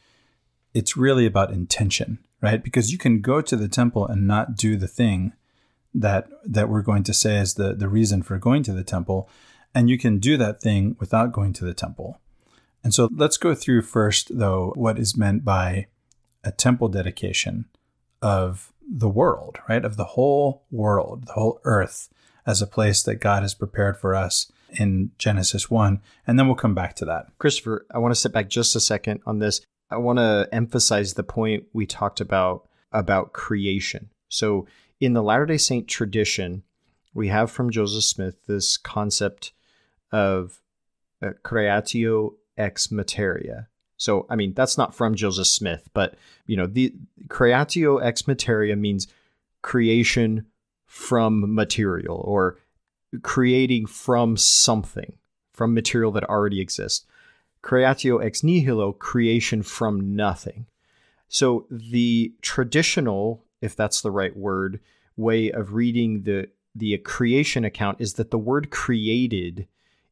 it's 0.74 0.96
really 0.96 1.26
about 1.26 1.52
intention, 1.52 2.18
right? 2.40 2.62
Because 2.62 2.92
you 2.92 2.98
can 2.98 3.20
go 3.20 3.40
to 3.40 3.56
the 3.56 3.68
temple 3.68 4.06
and 4.06 4.26
not 4.26 4.56
do 4.56 4.76
the 4.76 4.88
thing 4.88 5.32
that 5.92 6.28
that 6.44 6.68
we're 6.68 6.82
going 6.82 7.02
to 7.02 7.14
say 7.14 7.36
is 7.38 7.54
the 7.54 7.74
the 7.74 7.88
reason 7.88 8.22
for 8.22 8.38
going 8.38 8.62
to 8.62 8.72
the 8.72 8.84
temple, 8.84 9.28
and 9.74 9.88
you 9.88 9.98
can 9.98 10.18
do 10.18 10.36
that 10.36 10.60
thing 10.60 10.96
without 10.98 11.32
going 11.32 11.52
to 11.54 11.64
the 11.64 11.74
temple. 11.74 12.20
And 12.82 12.94
so 12.94 13.08
let's 13.14 13.36
go 13.36 13.54
through 13.54 13.82
first 13.82 14.38
though 14.38 14.72
what 14.74 14.98
is 14.98 15.16
meant 15.16 15.44
by 15.44 15.86
a 16.42 16.50
temple 16.50 16.88
dedication 16.88 17.66
of 18.22 18.72
the 18.90 19.08
world, 19.08 19.58
right? 19.68 19.84
Of 19.84 19.96
the 19.96 20.04
whole 20.04 20.64
world, 20.70 21.26
the 21.26 21.34
whole 21.34 21.60
earth 21.64 22.08
as 22.46 22.62
a 22.62 22.66
place 22.66 23.02
that 23.02 23.16
God 23.16 23.42
has 23.42 23.54
prepared 23.54 23.98
for 23.98 24.14
us 24.14 24.50
in 24.70 25.10
Genesis 25.18 25.70
1. 25.70 26.00
And 26.26 26.38
then 26.38 26.46
we'll 26.46 26.56
come 26.56 26.74
back 26.74 26.96
to 26.96 27.04
that. 27.04 27.26
Christopher, 27.38 27.86
I 27.92 27.98
want 27.98 28.14
to 28.14 28.20
sit 28.20 28.32
back 28.32 28.48
just 28.48 28.74
a 28.74 28.80
second 28.80 29.20
on 29.26 29.38
this. 29.38 29.60
I 29.90 29.98
want 29.98 30.18
to 30.18 30.48
emphasize 30.52 31.14
the 31.14 31.22
point 31.22 31.64
we 31.72 31.86
talked 31.86 32.20
about 32.20 32.68
about 32.92 33.32
creation. 33.32 34.10
So 34.28 34.66
in 35.00 35.12
the 35.12 35.22
Latter-day 35.22 35.58
Saint 35.58 35.88
tradition, 35.88 36.62
we 37.14 37.28
have 37.28 37.50
from 37.50 37.70
Joseph 37.70 38.04
Smith 38.04 38.36
this 38.46 38.76
concept 38.76 39.52
of 40.12 40.60
uh, 41.22 41.30
creatio 41.44 42.34
ex 42.56 42.90
materia, 42.90 43.68
so, 44.00 44.24
I 44.30 44.34
mean, 44.34 44.54
that's 44.54 44.78
not 44.78 44.94
from 44.94 45.14
Joseph 45.14 45.46
Smith, 45.46 45.90
but 45.92 46.14
you 46.46 46.56
know, 46.56 46.66
the 46.66 46.94
creatio 47.28 48.02
ex 48.02 48.26
materia 48.26 48.74
means 48.74 49.06
creation 49.60 50.46
from 50.86 51.54
material 51.54 52.16
or 52.24 52.56
creating 53.22 53.84
from 53.84 54.38
something, 54.38 55.18
from 55.52 55.74
material 55.74 56.12
that 56.12 56.24
already 56.24 56.62
exists. 56.62 57.04
Creatio 57.62 58.24
ex 58.24 58.42
nihilo, 58.42 58.92
creation 58.92 59.62
from 59.62 60.16
nothing. 60.16 60.64
So, 61.28 61.66
the 61.70 62.32
traditional, 62.40 63.44
if 63.60 63.76
that's 63.76 64.00
the 64.00 64.10
right 64.10 64.34
word, 64.34 64.80
way 65.18 65.52
of 65.52 65.74
reading 65.74 66.22
the 66.22 66.48
the 66.74 66.96
creation 66.96 67.66
account 67.66 68.00
is 68.00 68.14
that 68.14 68.30
the 68.30 68.38
word 68.38 68.70
created 68.70 69.66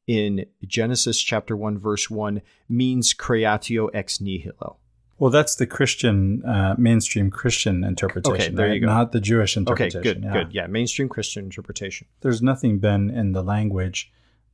in 0.09 0.47
Genesis 0.67 1.21
chapter 1.21 1.57
1 1.57 1.79
verse 1.79 2.11
1 2.11 2.43
means 2.69 3.15
creatio 3.15 3.89
ex 3.95 4.21
nihilo. 4.21 4.79
Well, 5.19 5.31
that's 5.31 5.57
the 5.57 5.67
Christian, 5.67 6.45
uh, 6.45 6.77
mainstream 6.79 7.31
Christian 7.31 7.85
interpretation. 7.85 8.41
Okay, 8.41 8.55
there 8.55 8.69
right? 8.69 8.75
you 8.75 8.81
go. 8.81 8.87
Not 8.87 9.13
the 9.13 9.21
Jewish 9.21 9.57
interpretation. 9.57 10.01
Okay, 10.01 10.15
good, 10.15 10.25
yeah. 10.25 10.33
good. 10.33 10.55
Yeah, 10.55 10.67
mainstream 10.69 11.09
Christian 11.09 11.45
interpretation. 11.45 12.07
There's 12.21 12.41
nothing 12.41 12.79
been 12.79 13.11
in 13.11 13.33
the 13.33 13.43
language 13.43 14.13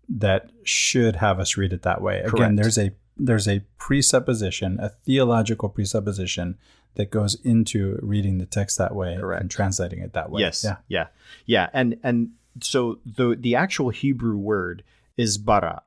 that 0.09 0.51
should 0.65 1.17
have 1.17 1.39
us 1.39 1.57
read 1.57 1.73
it 1.73 1.83
that 1.83 2.01
way. 2.01 2.21
Correct. 2.23 2.35
Again, 2.35 2.57
there's 2.57 2.79
a 2.79 2.93
there's 3.17 3.47
a 3.47 3.61
presupposition, 3.79 4.81
a 4.81 4.89
theological 4.89 5.69
presupposition 5.69 6.59
that 6.95 7.11
goes 7.11 7.37
into 7.45 7.99
reading 8.03 8.39
the 8.39 8.47
text 8.47 8.79
that 8.79 8.95
way 8.95 9.17
Correct. 9.19 9.43
and 9.43 9.51
translating 9.51 10.01
it 10.01 10.15
that 10.15 10.31
way. 10.31 10.41
Yes. 10.41 10.65
Yeah. 10.65 10.77
Yeah. 10.89 11.07
Yeah. 11.47 11.69
And 11.73 11.99
and 12.03 12.31
so 12.63 13.01
the 13.05 13.37
the 13.39 13.55
actual 13.55 13.91
Hebrew 13.91 14.37
word 14.37 14.83
is 15.17 15.39
bara, 15.39 15.83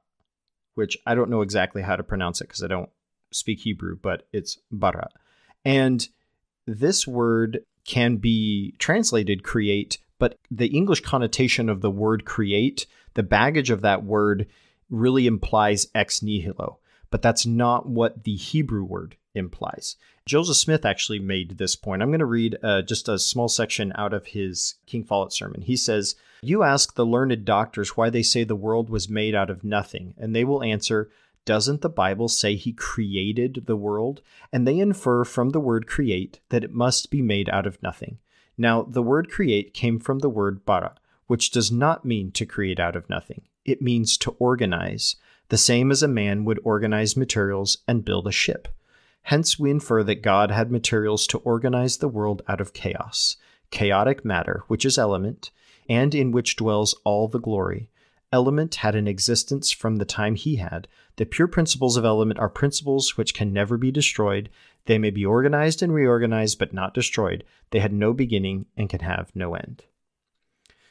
which 0.75 0.97
I 1.05 1.15
don't 1.15 1.29
know 1.29 1.41
exactly 1.41 1.81
how 1.81 1.95
to 1.95 2.03
pronounce 2.03 2.41
it 2.41 2.47
because 2.47 2.63
I 2.63 2.67
don't 2.67 2.89
speak 3.31 3.59
Hebrew, 3.59 3.97
but 4.01 4.27
it's 4.31 4.59
bara. 4.71 5.09
And 5.65 6.07
this 6.65 7.07
word 7.07 7.59
can 7.85 8.17
be 8.17 8.75
translated 8.79 9.43
create, 9.43 9.97
but 10.19 10.37
the 10.51 10.67
English 10.67 11.01
connotation 11.01 11.69
of 11.69 11.81
the 11.81 11.91
word 11.91 12.25
create, 12.25 12.85
the 13.13 13.23
baggage 13.23 13.69
of 13.69 13.81
that 13.81 14.03
word 14.03 14.47
really 14.89 15.27
implies 15.27 15.87
ex 15.95 16.21
nihilo, 16.21 16.79
but 17.09 17.21
that's 17.21 17.45
not 17.45 17.87
what 17.87 18.23
the 18.23 18.35
Hebrew 18.35 18.83
word 18.83 19.15
implies. 19.33 19.95
Joseph 20.25 20.57
Smith 20.57 20.85
actually 20.85 21.19
made 21.19 21.57
this 21.57 21.75
point. 21.75 22.01
I'm 22.01 22.09
going 22.09 22.19
to 22.19 22.25
read 22.25 22.57
uh, 22.61 22.81
just 22.81 23.07
a 23.07 23.17
small 23.17 23.47
section 23.47 23.93
out 23.95 24.13
of 24.13 24.27
his 24.27 24.75
King 24.85 25.03
Follett 25.03 25.31
sermon. 25.31 25.61
He 25.61 25.77
says, 25.77 26.15
You 26.41 26.63
ask 26.63 26.93
the 26.93 27.05
learned 27.05 27.45
doctors 27.45 27.97
why 27.97 28.09
they 28.09 28.21
say 28.21 28.43
the 28.43 28.55
world 28.55 28.89
was 28.89 29.09
made 29.09 29.33
out 29.33 29.49
of 29.49 29.63
nothing, 29.63 30.13
and 30.17 30.35
they 30.35 30.43
will 30.43 30.63
answer, 30.63 31.09
Doesn't 31.45 31.81
the 31.81 31.89
Bible 31.89 32.27
say 32.27 32.55
he 32.55 32.73
created 32.73 33.63
the 33.65 33.75
world? 33.75 34.21
And 34.53 34.67
they 34.67 34.79
infer 34.79 35.23
from 35.23 35.49
the 35.49 35.59
word 35.59 35.87
create 35.87 36.39
that 36.49 36.63
it 36.63 36.73
must 36.73 37.09
be 37.09 37.21
made 37.21 37.49
out 37.49 37.65
of 37.65 37.81
nothing. 37.81 38.19
Now, 38.57 38.83
the 38.83 39.03
word 39.03 39.29
create 39.29 39.73
came 39.73 39.99
from 39.99 40.19
the 40.19 40.29
word 40.29 40.65
bara, 40.65 40.95
which 41.27 41.51
does 41.51 41.71
not 41.71 42.05
mean 42.05 42.31
to 42.31 42.45
create 42.45 42.79
out 42.79 42.95
of 42.95 43.09
nothing. 43.09 43.41
It 43.65 43.81
means 43.81 44.17
to 44.19 44.31
organize, 44.39 45.15
the 45.49 45.57
same 45.57 45.91
as 45.91 46.03
a 46.03 46.07
man 46.07 46.45
would 46.45 46.59
organize 46.63 47.17
materials 47.17 47.79
and 47.87 48.05
build 48.05 48.27
a 48.27 48.31
ship. 48.31 48.67
Hence, 49.23 49.59
we 49.59 49.69
infer 49.69 50.03
that 50.03 50.21
God 50.21 50.51
had 50.51 50.71
materials 50.71 51.27
to 51.27 51.39
organize 51.39 51.97
the 51.97 52.07
world 52.07 52.41
out 52.47 52.61
of 52.61 52.73
chaos, 52.73 53.35
chaotic 53.71 54.23
matter, 54.23 54.63
which 54.67 54.85
is 54.85 54.97
element, 54.97 55.51
and 55.89 56.13
in 56.13 56.31
which 56.31 56.55
dwells 56.55 56.95
all 57.03 57.27
the 57.27 57.39
glory. 57.39 57.89
Element 58.31 58.75
had 58.75 58.95
an 58.95 59.07
existence 59.07 59.71
from 59.71 59.95
the 59.95 60.05
time 60.05 60.35
he 60.35 60.57
had. 60.57 60.87
The 61.15 61.25
pure 61.25 61.47
principles 61.47 61.95
of 61.95 62.03
element 62.03 62.39
are 62.39 62.49
principles 62.49 63.15
which 63.15 63.33
can 63.33 63.53
never 63.53 63.77
be 63.77 63.91
destroyed. 63.91 64.49
They 64.85 64.97
may 64.97 65.11
be 65.11 65.25
organized 65.25 65.81
and 65.81 65.93
reorganized, 65.93 66.59
but 66.59 66.73
not 66.73 66.93
destroyed. 66.93 67.43
They 67.71 67.79
had 67.79 67.93
no 67.93 68.13
beginning 68.13 68.65
and 68.75 68.89
can 68.89 68.99
have 68.99 69.31
no 69.33 69.55
end. 69.55 69.83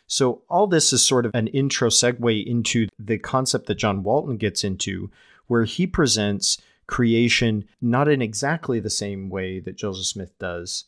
So, 0.07 0.42
all 0.49 0.66
this 0.66 0.92
is 0.92 1.05
sort 1.05 1.26
of 1.26 1.34
an 1.34 1.49
intro 1.49 1.88
segue 1.88 2.47
into 2.47 2.88
the 2.99 3.18
concept 3.18 3.66
that 3.66 3.74
John 3.74 4.03
Walton 4.03 4.36
gets 4.36 4.62
into, 4.62 5.11
where 5.47 5.64
he 5.64 5.86
presents 5.86 6.59
creation, 6.86 7.64
not 7.80 8.09
in 8.09 8.22
exactly 8.22 8.78
the 8.78 8.90
same 8.90 9.28
way 9.28 9.59
that 9.61 9.76
Joseph 9.76 10.07
Smith 10.07 10.38
does, 10.38 10.84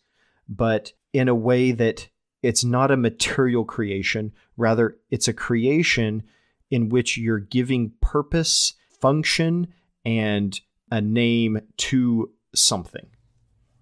but 0.48 0.92
in 1.12 1.28
a 1.28 1.34
way 1.34 1.72
that 1.72 2.08
it's 2.42 2.64
not 2.64 2.90
a 2.90 2.96
material 2.96 3.64
creation. 3.64 4.32
Rather, 4.56 4.96
it's 5.10 5.28
a 5.28 5.32
creation 5.32 6.22
in 6.70 6.88
which 6.88 7.16
you're 7.16 7.38
giving 7.38 7.92
purpose, 8.00 8.74
function, 9.00 9.68
and 10.04 10.60
a 10.90 11.00
name 11.00 11.60
to 11.76 12.30
something. 12.54 13.06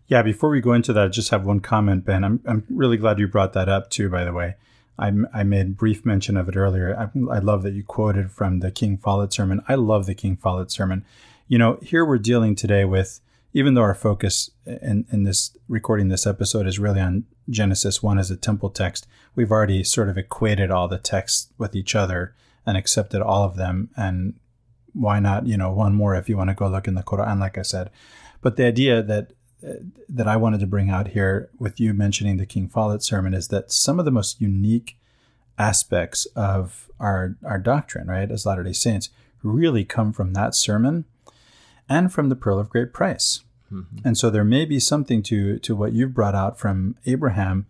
Yeah, 0.08 0.22
before 0.22 0.50
we 0.50 0.60
go 0.60 0.72
into 0.72 0.92
that, 0.92 1.04
I 1.04 1.08
just 1.08 1.30
have 1.30 1.44
one 1.44 1.60
comment, 1.60 2.04
Ben. 2.04 2.22
I'm, 2.22 2.40
I'm 2.46 2.64
really 2.70 2.96
glad 2.96 3.18
you 3.18 3.26
brought 3.26 3.54
that 3.54 3.68
up, 3.68 3.90
too, 3.90 4.08
by 4.08 4.24
the 4.24 4.32
way. 4.32 4.54
I, 4.98 5.12
I 5.34 5.42
made 5.42 5.76
brief 5.76 6.06
mention 6.06 6.36
of 6.36 6.48
it 6.48 6.56
earlier. 6.56 6.96
I, 6.96 7.34
I 7.34 7.38
love 7.40 7.64
that 7.64 7.74
you 7.74 7.82
quoted 7.82 8.30
from 8.30 8.60
the 8.60 8.70
King 8.70 8.96
Follett 8.96 9.32
sermon. 9.32 9.62
I 9.68 9.74
love 9.74 10.06
the 10.06 10.14
King 10.14 10.36
Follett 10.36 10.70
sermon 10.70 11.04
you 11.48 11.58
know, 11.58 11.78
here 11.82 12.04
we're 12.04 12.18
dealing 12.18 12.54
today 12.54 12.84
with, 12.84 13.20
even 13.56 13.72
though 13.72 13.80
our 13.80 13.94
focus 13.94 14.50
in, 14.66 15.06
in 15.10 15.22
this 15.22 15.56
recording 15.66 16.08
this 16.08 16.26
episode 16.26 16.66
is 16.66 16.78
really 16.78 17.00
on 17.00 17.24
Genesis 17.48 18.02
1 18.02 18.18
as 18.18 18.30
a 18.30 18.36
temple 18.36 18.68
text, 18.68 19.06
we've 19.34 19.50
already 19.50 19.82
sort 19.82 20.10
of 20.10 20.18
equated 20.18 20.70
all 20.70 20.88
the 20.88 20.98
texts 20.98 21.48
with 21.56 21.74
each 21.74 21.94
other 21.94 22.34
and 22.66 22.76
accepted 22.76 23.22
all 23.22 23.44
of 23.44 23.56
them. 23.56 23.88
And 23.96 24.34
why 24.92 25.20
not, 25.20 25.46
you 25.46 25.56
know, 25.56 25.72
one 25.72 25.94
more 25.94 26.14
if 26.14 26.28
you 26.28 26.36
want 26.36 26.50
to 26.50 26.54
go 26.54 26.68
look 26.68 26.86
in 26.86 26.96
the 26.96 27.02
Quran, 27.02 27.40
like 27.40 27.56
I 27.56 27.62
said. 27.62 27.88
But 28.42 28.56
the 28.56 28.66
idea 28.66 29.02
that 29.02 29.32
that 30.06 30.28
I 30.28 30.36
wanted 30.36 30.60
to 30.60 30.66
bring 30.66 30.90
out 30.90 31.08
here 31.08 31.48
with 31.58 31.80
you 31.80 31.94
mentioning 31.94 32.36
the 32.36 32.44
King 32.44 32.68
Follett 32.68 33.02
sermon 33.02 33.32
is 33.32 33.48
that 33.48 33.72
some 33.72 33.98
of 33.98 34.04
the 34.04 34.10
most 34.10 34.38
unique 34.38 34.98
aspects 35.58 36.26
of 36.36 36.90
our 37.00 37.36
our 37.42 37.58
doctrine, 37.58 38.06
right, 38.06 38.30
as 38.30 38.44
Latter-day 38.44 38.74
Saints, 38.74 39.08
really 39.42 39.86
come 39.86 40.12
from 40.12 40.34
that 40.34 40.54
sermon 40.54 41.06
and 41.88 42.12
from 42.12 42.28
the 42.28 42.36
pearl 42.36 42.58
of 42.58 42.68
great 42.68 42.92
price. 42.92 43.40
Mm-hmm. 43.72 44.06
And 44.06 44.16
so 44.16 44.30
there 44.30 44.44
may 44.44 44.64
be 44.64 44.80
something 44.80 45.22
to 45.24 45.58
to 45.58 45.74
what 45.74 45.92
you've 45.92 46.14
brought 46.14 46.34
out 46.34 46.58
from 46.58 46.96
Abraham 47.04 47.66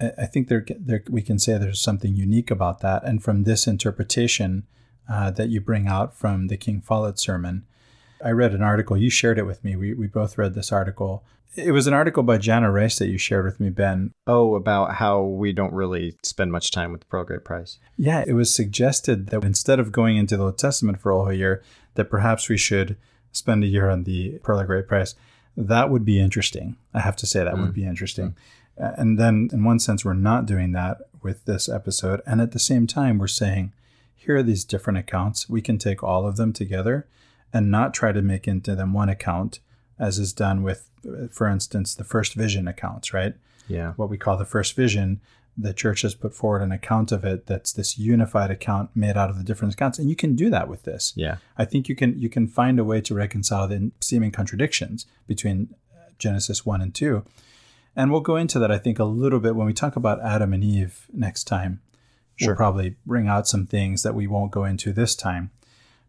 I 0.00 0.26
think 0.26 0.48
there, 0.48 0.64
there 0.78 1.02
we 1.10 1.22
can 1.22 1.38
say 1.38 1.58
there's 1.58 1.80
something 1.80 2.14
unique 2.14 2.50
about 2.50 2.80
that. 2.80 3.04
And 3.04 3.22
from 3.22 3.44
this 3.44 3.66
interpretation 3.66 4.66
uh, 5.08 5.30
that 5.32 5.50
you 5.50 5.60
bring 5.60 5.88
out 5.88 6.16
from 6.16 6.48
the 6.48 6.56
King 6.56 6.80
Follett 6.80 7.18
sermon, 7.18 7.66
I 8.24 8.30
read 8.30 8.54
an 8.54 8.62
article. 8.62 8.96
You 8.96 9.10
shared 9.10 9.38
it 9.38 9.44
with 9.44 9.62
me. 9.62 9.76
We, 9.76 9.92
we 9.94 10.06
both 10.06 10.38
read 10.38 10.54
this 10.54 10.72
article. 10.72 11.24
It 11.56 11.72
was 11.72 11.86
an 11.86 11.94
article 11.94 12.22
by 12.22 12.38
Jana 12.38 12.70
Riess 12.70 12.98
that 12.98 13.08
you 13.08 13.18
shared 13.18 13.44
with 13.44 13.58
me, 13.58 13.70
Ben. 13.70 14.12
Oh, 14.26 14.54
about 14.54 14.94
how 14.94 15.22
we 15.22 15.52
don't 15.52 15.72
really 15.72 16.16
spend 16.22 16.52
much 16.52 16.70
time 16.70 16.92
with 16.92 17.00
the 17.00 17.06
Pearl 17.06 17.24
Great 17.24 17.44
Price. 17.44 17.78
Yeah, 17.96 18.22
it 18.26 18.34
was 18.34 18.54
suggested 18.54 19.28
that 19.28 19.44
instead 19.44 19.80
of 19.80 19.90
going 19.90 20.16
into 20.16 20.36
the 20.36 20.44
Old 20.44 20.58
Testament 20.58 21.00
for 21.00 21.10
a 21.10 21.16
whole 21.16 21.32
year, 21.32 21.62
that 21.94 22.08
perhaps 22.08 22.48
we 22.48 22.56
should 22.56 22.96
spend 23.32 23.64
a 23.64 23.68
year 23.68 23.88
on 23.90 24.04
the 24.04 24.38
Pearl 24.42 24.60
of 24.60 24.66
Great 24.66 24.88
Price. 24.88 25.14
That 25.56 25.90
would 25.90 26.04
be 26.04 26.20
interesting. 26.20 26.76
I 26.94 27.00
have 27.00 27.16
to 27.16 27.26
say 27.26 27.44
that 27.44 27.54
mm. 27.54 27.60
would 27.60 27.74
be 27.74 27.86
interesting. 27.86 28.34
Mm. 28.78 28.98
And 28.98 29.18
then, 29.18 29.50
in 29.52 29.64
one 29.64 29.78
sense, 29.78 30.04
we're 30.04 30.14
not 30.14 30.46
doing 30.46 30.72
that 30.72 31.02
with 31.22 31.44
this 31.44 31.68
episode. 31.68 32.22
And 32.26 32.40
at 32.40 32.52
the 32.52 32.58
same 32.58 32.86
time, 32.86 33.18
we're 33.18 33.26
saying, 33.26 33.72
here 34.14 34.36
are 34.36 34.42
these 34.42 34.64
different 34.64 34.98
accounts. 34.98 35.48
We 35.48 35.60
can 35.60 35.78
take 35.78 36.02
all 36.02 36.26
of 36.26 36.36
them 36.36 36.52
together 36.52 37.06
and 37.52 37.70
not 37.70 37.92
try 37.92 38.12
to 38.12 38.22
make 38.22 38.46
into 38.46 38.74
them 38.74 38.92
one 38.92 39.08
account, 39.08 39.60
as 39.98 40.18
is 40.18 40.32
done 40.32 40.62
with, 40.62 40.88
for 41.30 41.48
instance, 41.48 41.94
the 41.94 42.04
first 42.04 42.34
vision 42.34 42.68
accounts, 42.68 43.12
right? 43.12 43.34
Yeah. 43.68 43.92
What 43.96 44.08
we 44.08 44.18
call 44.18 44.36
the 44.36 44.44
first 44.44 44.74
vision, 44.76 45.20
the 45.56 45.74
church 45.74 46.02
has 46.02 46.14
put 46.14 46.34
forward 46.34 46.62
an 46.62 46.72
account 46.72 47.12
of 47.12 47.24
it 47.24 47.46
that's 47.46 47.72
this 47.72 47.98
unified 47.98 48.50
account 48.50 48.90
made 48.94 49.16
out 49.16 49.30
of 49.30 49.36
the 49.36 49.44
different 49.44 49.74
accounts, 49.74 49.98
and 49.98 50.08
you 50.08 50.16
can 50.16 50.34
do 50.34 50.50
that 50.50 50.68
with 50.68 50.84
this. 50.84 51.12
Yeah. 51.16 51.36
I 51.58 51.64
think 51.64 51.88
you 51.88 51.94
can 51.94 52.18
you 52.18 52.28
can 52.28 52.46
find 52.46 52.78
a 52.78 52.84
way 52.84 53.00
to 53.02 53.14
reconcile 53.14 53.68
the 53.68 53.90
seeming 54.00 54.30
contradictions 54.30 55.06
between 55.26 55.74
Genesis 56.18 56.64
one 56.64 56.80
and 56.80 56.94
two, 56.94 57.24
and 57.94 58.10
we'll 58.10 58.20
go 58.20 58.36
into 58.36 58.58
that 58.58 58.70
I 58.70 58.78
think 58.78 58.98
a 58.98 59.04
little 59.04 59.40
bit 59.40 59.56
when 59.56 59.66
we 59.66 59.72
talk 59.72 59.96
about 59.96 60.22
Adam 60.22 60.52
and 60.52 60.64
Eve 60.64 61.06
next 61.12 61.44
time. 61.44 61.80
Sure. 62.36 62.48
We'll 62.48 62.56
probably 62.56 62.96
bring 63.04 63.28
out 63.28 63.46
some 63.46 63.66
things 63.66 64.02
that 64.02 64.14
we 64.14 64.26
won't 64.26 64.50
go 64.50 64.64
into 64.64 64.92
this 64.92 65.14
time. 65.14 65.50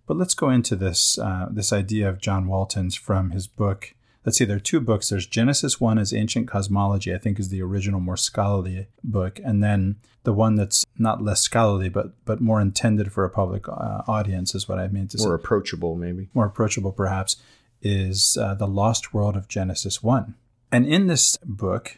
But 0.08 0.18
let's 0.18 0.34
go 0.34 0.50
into 0.50 0.76
this 0.76 1.18
uh, 1.18 1.48
this 1.52 1.72
idea 1.74 2.10
of 2.10 2.22
John 2.22 2.48
Walton's 2.48 2.96
from 2.96 3.32
his 3.32 3.48
book. 3.48 3.94
Let's 4.26 4.38
see, 4.38 4.46
there 4.46 4.58
are 4.58 4.60
two 4.60 4.80
books. 4.80 5.10
There's 5.10 5.26
Genesis 5.26 5.82
1 5.82 5.98
is 5.98 6.14
Ancient 6.14 6.48
Cosmology, 6.48 7.14
I 7.14 7.18
think 7.18 7.40
is 7.40 7.50
the 7.50 7.62
original, 7.62 8.00
more 8.00 8.18
scholarly 8.18 8.88
book. 9.04 9.40
And 9.44 9.64
then 9.64 9.96
the 10.24 10.34
one 10.34 10.56
that's 10.56 10.86
not 10.98 11.24
less 11.24 11.42
scholarly, 11.42 11.90
but 11.90 12.14
but 12.24 12.40
more 12.40 12.62
intended 12.62 13.12
for 13.12 13.26
a 13.26 13.30
public 13.30 13.68
uh, 13.68 14.04
audience 14.08 14.54
is 14.54 14.70
what 14.70 14.78
I 14.78 14.88
mean 14.88 15.08
to 15.10 15.18
say. 15.18 15.26
More 15.26 15.36
approachable, 15.36 15.96
maybe. 15.96 16.30
More 16.34 16.46
approachable, 16.46 16.92
perhaps, 16.92 17.38
is 17.82 18.38
uh, 18.40 18.54
The 18.54 18.68
Lost 18.68 19.14
World 19.14 19.36
of 19.36 19.48
Genesis 19.48 20.04
1. 20.04 20.36
And 20.72 20.86
in 20.86 21.08
this 21.08 21.38
book, 21.44 21.98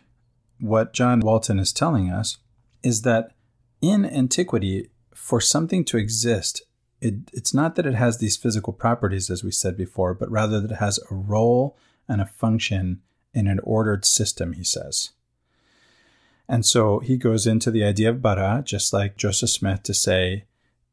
what 0.59 0.93
John 0.93 1.19
Walton 1.19 1.59
is 1.59 1.73
telling 1.73 2.09
us 2.09 2.37
is 2.81 3.01
that 3.01 3.31
in 3.81 4.05
antiquity, 4.05 4.89
for 5.13 5.41
something 5.41 5.83
to 5.85 5.97
exist, 5.97 6.63
it, 7.01 7.15
it's 7.33 7.53
not 7.53 7.75
that 7.75 7.85
it 7.85 7.95
has 7.95 8.17
these 8.17 8.37
physical 8.37 8.71
properties, 8.71 9.29
as 9.29 9.43
we 9.43 9.51
said 9.51 9.75
before, 9.75 10.13
but 10.13 10.31
rather 10.31 10.61
that 10.61 10.71
it 10.71 10.77
has 10.77 10.99
a 11.11 11.13
role 11.13 11.77
and 12.07 12.21
a 12.21 12.25
function 12.25 13.01
in 13.33 13.47
an 13.47 13.59
ordered 13.63 14.05
system, 14.05 14.53
he 14.53 14.63
says. 14.63 15.11
And 16.47 16.65
so 16.65 16.99
he 16.99 17.17
goes 17.17 17.47
into 17.47 17.71
the 17.71 17.83
idea 17.83 18.09
of 18.09 18.21
bara, 18.21 18.61
just 18.65 18.93
like 18.93 19.17
Joseph 19.17 19.49
Smith, 19.49 19.83
to 19.83 19.93
say 19.93 20.45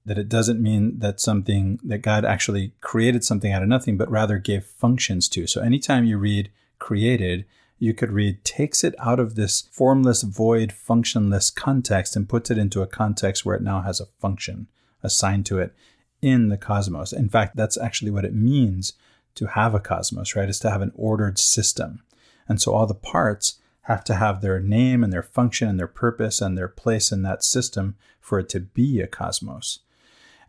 that 0.06 0.18
it 0.18 0.28
doesn't 0.28 0.62
mean 0.62 0.98
that 1.00 1.20
something, 1.20 1.78
that 1.82 1.98
God 1.98 2.24
actually 2.24 2.72
created 2.80 3.24
something 3.24 3.52
out 3.52 3.62
of 3.62 3.68
nothing, 3.68 3.96
but 3.96 4.10
rather 4.10 4.38
gave 4.38 4.64
functions 4.64 5.28
to. 5.30 5.46
So 5.46 5.60
anytime 5.60 6.04
you 6.04 6.18
read 6.18 6.50
created, 6.78 7.44
you 7.78 7.94
could 7.94 8.12
read 8.12 8.44
takes 8.44 8.84
it 8.84 8.94
out 8.98 9.18
of 9.18 9.34
this 9.34 9.62
formless, 9.70 10.22
void, 10.22 10.72
functionless 10.72 11.50
context 11.54 12.14
and 12.14 12.28
puts 12.28 12.50
it 12.50 12.58
into 12.58 12.82
a 12.82 12.86
context 12.86 13.44
where 13.44 13.56
it 13.56 13.62
now 13.62 13.82
has 13.82 14.00
a 14.00 14.06
function 14.06 14.68
assigned 15.02 15.46
to 15.46 15.58
it 15.58 15.74
in 16.22 16.48
the 16.48 16.58
cosmos. 16.58 17.12
In 17.12 17.28
fact, 17.28 17.56
that's 17.56 17.78
actually 17.78 18.10
what 18.10 18.24
it 18.24 18.34
means 18.34 18.92
to 19.34 19.46
have 19.46 19.74
a 19.74 19.80
cosmos, 19.80 20.34
right? 20.36 20.48
Is 20.48 20.58
to 20.60 20.70
have 20.70 20.82
an 20.82 20.92
ordered 20.94 21.38
system. 21.38 22.02
And 22.48 22.60
so 22.60 22.74
all 22.74 22.86
the 22.86 22.94
parts 22.94 23.60
have 23.82 24.04
to 24.04 24.14
have 24.14 24.40
their 24.40 24.60
name 24.60 25.02
and 25.02 25.12
their 25.12 25.22
function 25.22 25.68
and 25.68 25.78
their 25.78 25.86
purpose 25.86 26.40
and 26.40 26.56
their 26.56 26.68
place 26.68 27.12
in 27.12 27.22
that 27.22 27.42
system 27.42 27.96
for 28.20 28.38
it 28.38 28.48
to 28.50 28.60
be 28.60 29.00
a 29.00 29.06
cosmos. 29.06 29.80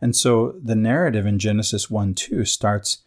And 0.00 0.16
so 0.16 0.56
the 0.62 0.74
narrative 0.74 1.26
in 1.26 1.38
Genesis 1.38 1.88
1 1.88 2.14
2 2.14 2.44
starts 2.44 2.98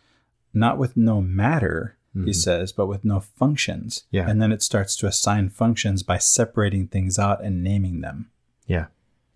not 0.54 0.78
with 0.78 0.96
no 0.96 1.22
matter, 1.22 1.98
mm-hmm. 2.16 2.28
he 2.28 2.34
says, 2.34 2.72
but 2.72 2.88
with 2.88 3.04
no 3.04 3.20
functions. 3.20 4.04
Yeah. 4.12 4.28
And 4.28 4.42
then 4.42 4.52
it 4.52 4.62
starts 4.64 4.96
to 4.98 5.08
assign 5.08 5.50
functions 5.50 6.04
by 6.04 6.18
separating 6.18 6.88
things 6.88 7.20
out 7.20 7.44
and 7.44 7.64
naming 7.64 8.02
them. 8.02 8.32
Yeah. 8.66 8.86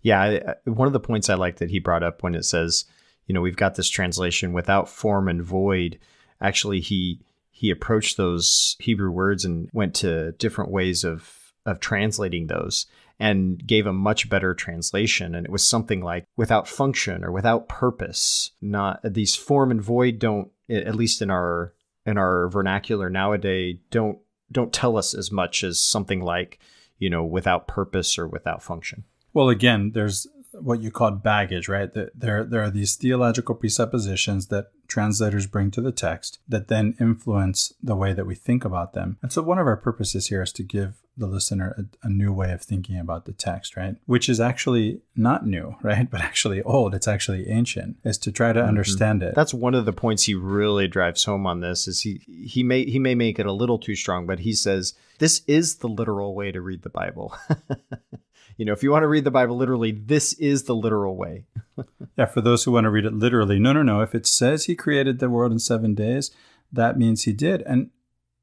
Yeah. 0.02 0.20
I, 0.20 0.70
one 0.70 0.86
of 0.86 0.94
the 0.94 1.00
points 1.00 1.28
I 1.28 1.34
like 1.34 1.56
that 1.58 1.70
he 1.70 1.78
brought 1.78 2.02
up 2.02 2.22
when 2.22 2.34
it 2.34 2.44
says, 2.44 2.86
you 3.26 3.34
know, 3.34 3.42
we've 3.42 3.56
got 3.56 3.74
this 3.74 3.90
translation 3.90 4.52
without 4.52 4.88
form 4.88 5.28
and 5.28 5.42
void. 5.42 5.98
Actually, 6.40 6.80
he 6.80 7.20
he 7.50 7.70
approached 7.70 8.16
those 8.16 8.76
Hebrew 8.80 9.10
words 9.10 9.44
and 9.44 9.68
went 9.72 9.94
to 9.96 10.32
different 10.32 10.70
ways 10.70 11.04
of 11.04 11.52
of 11.66 11.80
translating 11.80 12.46
those 12.46 12.86
and 13.18 13.64
gave 13.66 13.86
a 13.86 13.92
much 13.92 14.30
better 14.30 14.54
translation. 14.54 15.34
And 15.34 15.44
it 15.44 15.52
was 15.52 15.64
something 15.64 16.00
like 16.00 16.24
without 16.36 16.66
function 16.66 17.22
or 17.22 17.30
without 17.30 17.68
purpose 17.68 18.52
not 18.62 19.00
these 19.04 19.36
form 19.36 19.70
and 19.70 19.82
void 19.82 20.18
don't 20.18 20.50
at 20.68 20.94
least 20.94 21.20
in 21.20 21.30
our 21.30 21.74
in 22.06 22.16
our 22.16 22.48
vernacular 22.48 23.10
nowadays 23.10 23.76
don't 23.90 24.18
don't 24.50 24.72
tell 24.72 24.96
us 24.96 25.14
as 25.14 25.30
much 25.30 25.62
as 25.62 25.82
something 25.82 26.22
like 26.22 26.58
you 26.98 27.10
know 27.10 27.22
without 27.22 27.68
purpose 27.68 28.18
or 28.18 28.26
without 28.26 28.62
function. 28.62 29.04
Well 29.34 29.50
again 29.50 29.92
there's 29.92 30.26
what 30.52 30.80
you 30.80 30.90
called 30.90 31.22
baggage, 31.22 31.68
right? 31.68 31.92
There, 31.92 32.44
there 32.44 32.62
are 32.62 32.70
these 32.70 32.96
theological 32.96 33.54
presuppositions 33.54 34.48
that 34.48 34.70
translators 34.88 35.46
bring 35.46 35.70
to 35.70 35.80
the 35.80 35.92
text 35.92 36.40
that 36.48 36.68
then 36.68 36.96
influence 37.00 37.72
the 37.82 37.96
way 37.96 38.12
that 38.12 38.26
we 38.26 38.34
think 38.34 38.64
about 38.64 38.92
them. 38.92 39.16
And 39.22 39.32
so, 39.32 39.42
one 39.42 39.58
of 39.58 39.66
our 39.66 39.76
purposes 39.76 40.26
here 40.26 40.42
is 40.42 40.52
to 40.54 40.62
give 40.62 41.00
the 41.16 41.26
listener 41.26 41.74
a, 41.76 42.06
a, 42.06 42.10
new 42.10 42.32
way 42.32 42.50
of 42.50 42.62
thinking 42.62 42.98
about 42.98 43.26
the 43.26 43.32
text, 43.32 43.76
right? 43.76 43.96
Which 44.06 44.28
is 44.28 44.40
actually 44.40 45.02
not 45.14 45.46
new, 45.46 45.76
right? 45.82 46.10
But 46.10 46.22
actually 46.22 46.62
old. 46.62 46.94
It's 46.94 47.08
actually 47.08 47.48
ancient. 47.48 47.96
Is 48.04 48.18
to 48.18 48.32
try 48.32 48.52
to 48.52 48.60
mm-hmm. 48.60 48.68
understand 48.68 49.22
it. 49.22 49.34
That's 49.34 49.54
one 49.54 49.74
of 49.74 49.84
the 49.84 49.92
points 49.92 50.24
he 50.24 50.34
really 50.34 50.88
drives 50.88 51.24
home 51.24 51.46
on 51.46 51.60
this. 51.60 51.86
Is 51.86 52.00
he 52.00 52.20
he 52.26 52.62
may 52.62 52.84
he 52.84 52.98
may 52.98 53.14
make 53.14 53.38
it 53.38 53.46
a 53.46 53.52
little 53.52 53.78
too 53.78 53.94
strong, 53.94 54.26
but 54.26 54.40
he 54.40 54.52
says 54.52 54.94
this 55.18 55.42
is 55.46 55.76
the 55.76 55.88
literal 55.88 56.34
way 56.34 56.50
to 56.50 56.60
read 56.60 56.82
the 56.82 56.90
Bible. 56.90 57.36
you 58.56 58.64
know, 58.64 58.72
if 58.72 58.82
you 58.82 58.90
want 58.90 59.02
to 59.02 59.08
read 59.08 59.24
the 59.24 59.30
Bible 59.30 59.56
literally, 59.56 59.92
this 59.92 60.32
is 60.34 60.64
the 60.64 60.74
literal 60.74 61.16
way. 61.16 61.44
yeah, 62.16 62.26
for 62.26 62.40
those 62.40 62.64
who 62.64 62.72
want 62.72 62.84
to 62.84 62.90
read 62.90 63.04
it 63.04 63.14
literally, 63.14 63.58
no, 63.58 63.72
no, 63.72 63.82
no. 63.82 64.00
If 64.00 64.14
it 64.14 64.26
says 64.26 64.64
he 64.64 64.74
created 64.74 65.18
the 65.18 65.30
world 65.30 65.52
in 65.52 65.58
seven 65.58 65.94
days, 65.94 66.30
that 66.72 66.98
means 66.98 67.24
he 67.24 67.32
did. 67.32 67.62
And 67.62 67.90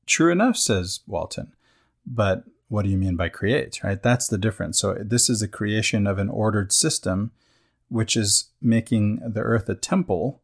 true 0.05 0.32
enough, 0.32 0.58
says 0.58 1.01
Walton. 1.08 1.53
But 2.05 2.43
what 2.70 2.84
do 2.84 2.89
you 2.89 2.97
mean 2.97 3.16
by 3.16 3.30
create, 3.30 3.82
right? 3.84 4.01
That's 4.01 4.28
the 4.28 4.38
difference. 4.38 4.80
So 4.80 4.95
this 4.95 5.30
is 5.30 5.41
a 5.41 5.47
creation 5.47 6.08
of 6.08 6.18
an 6.18 6.30
ordered 6.30 6.72
system, 6.72 7.32
which 7.89 8.18
is 8.18 8.49
making 8.62 9.22
the 9.26 9.41
earth 9.41 9.70
a 9.70 9.76
temple 9.76 10.41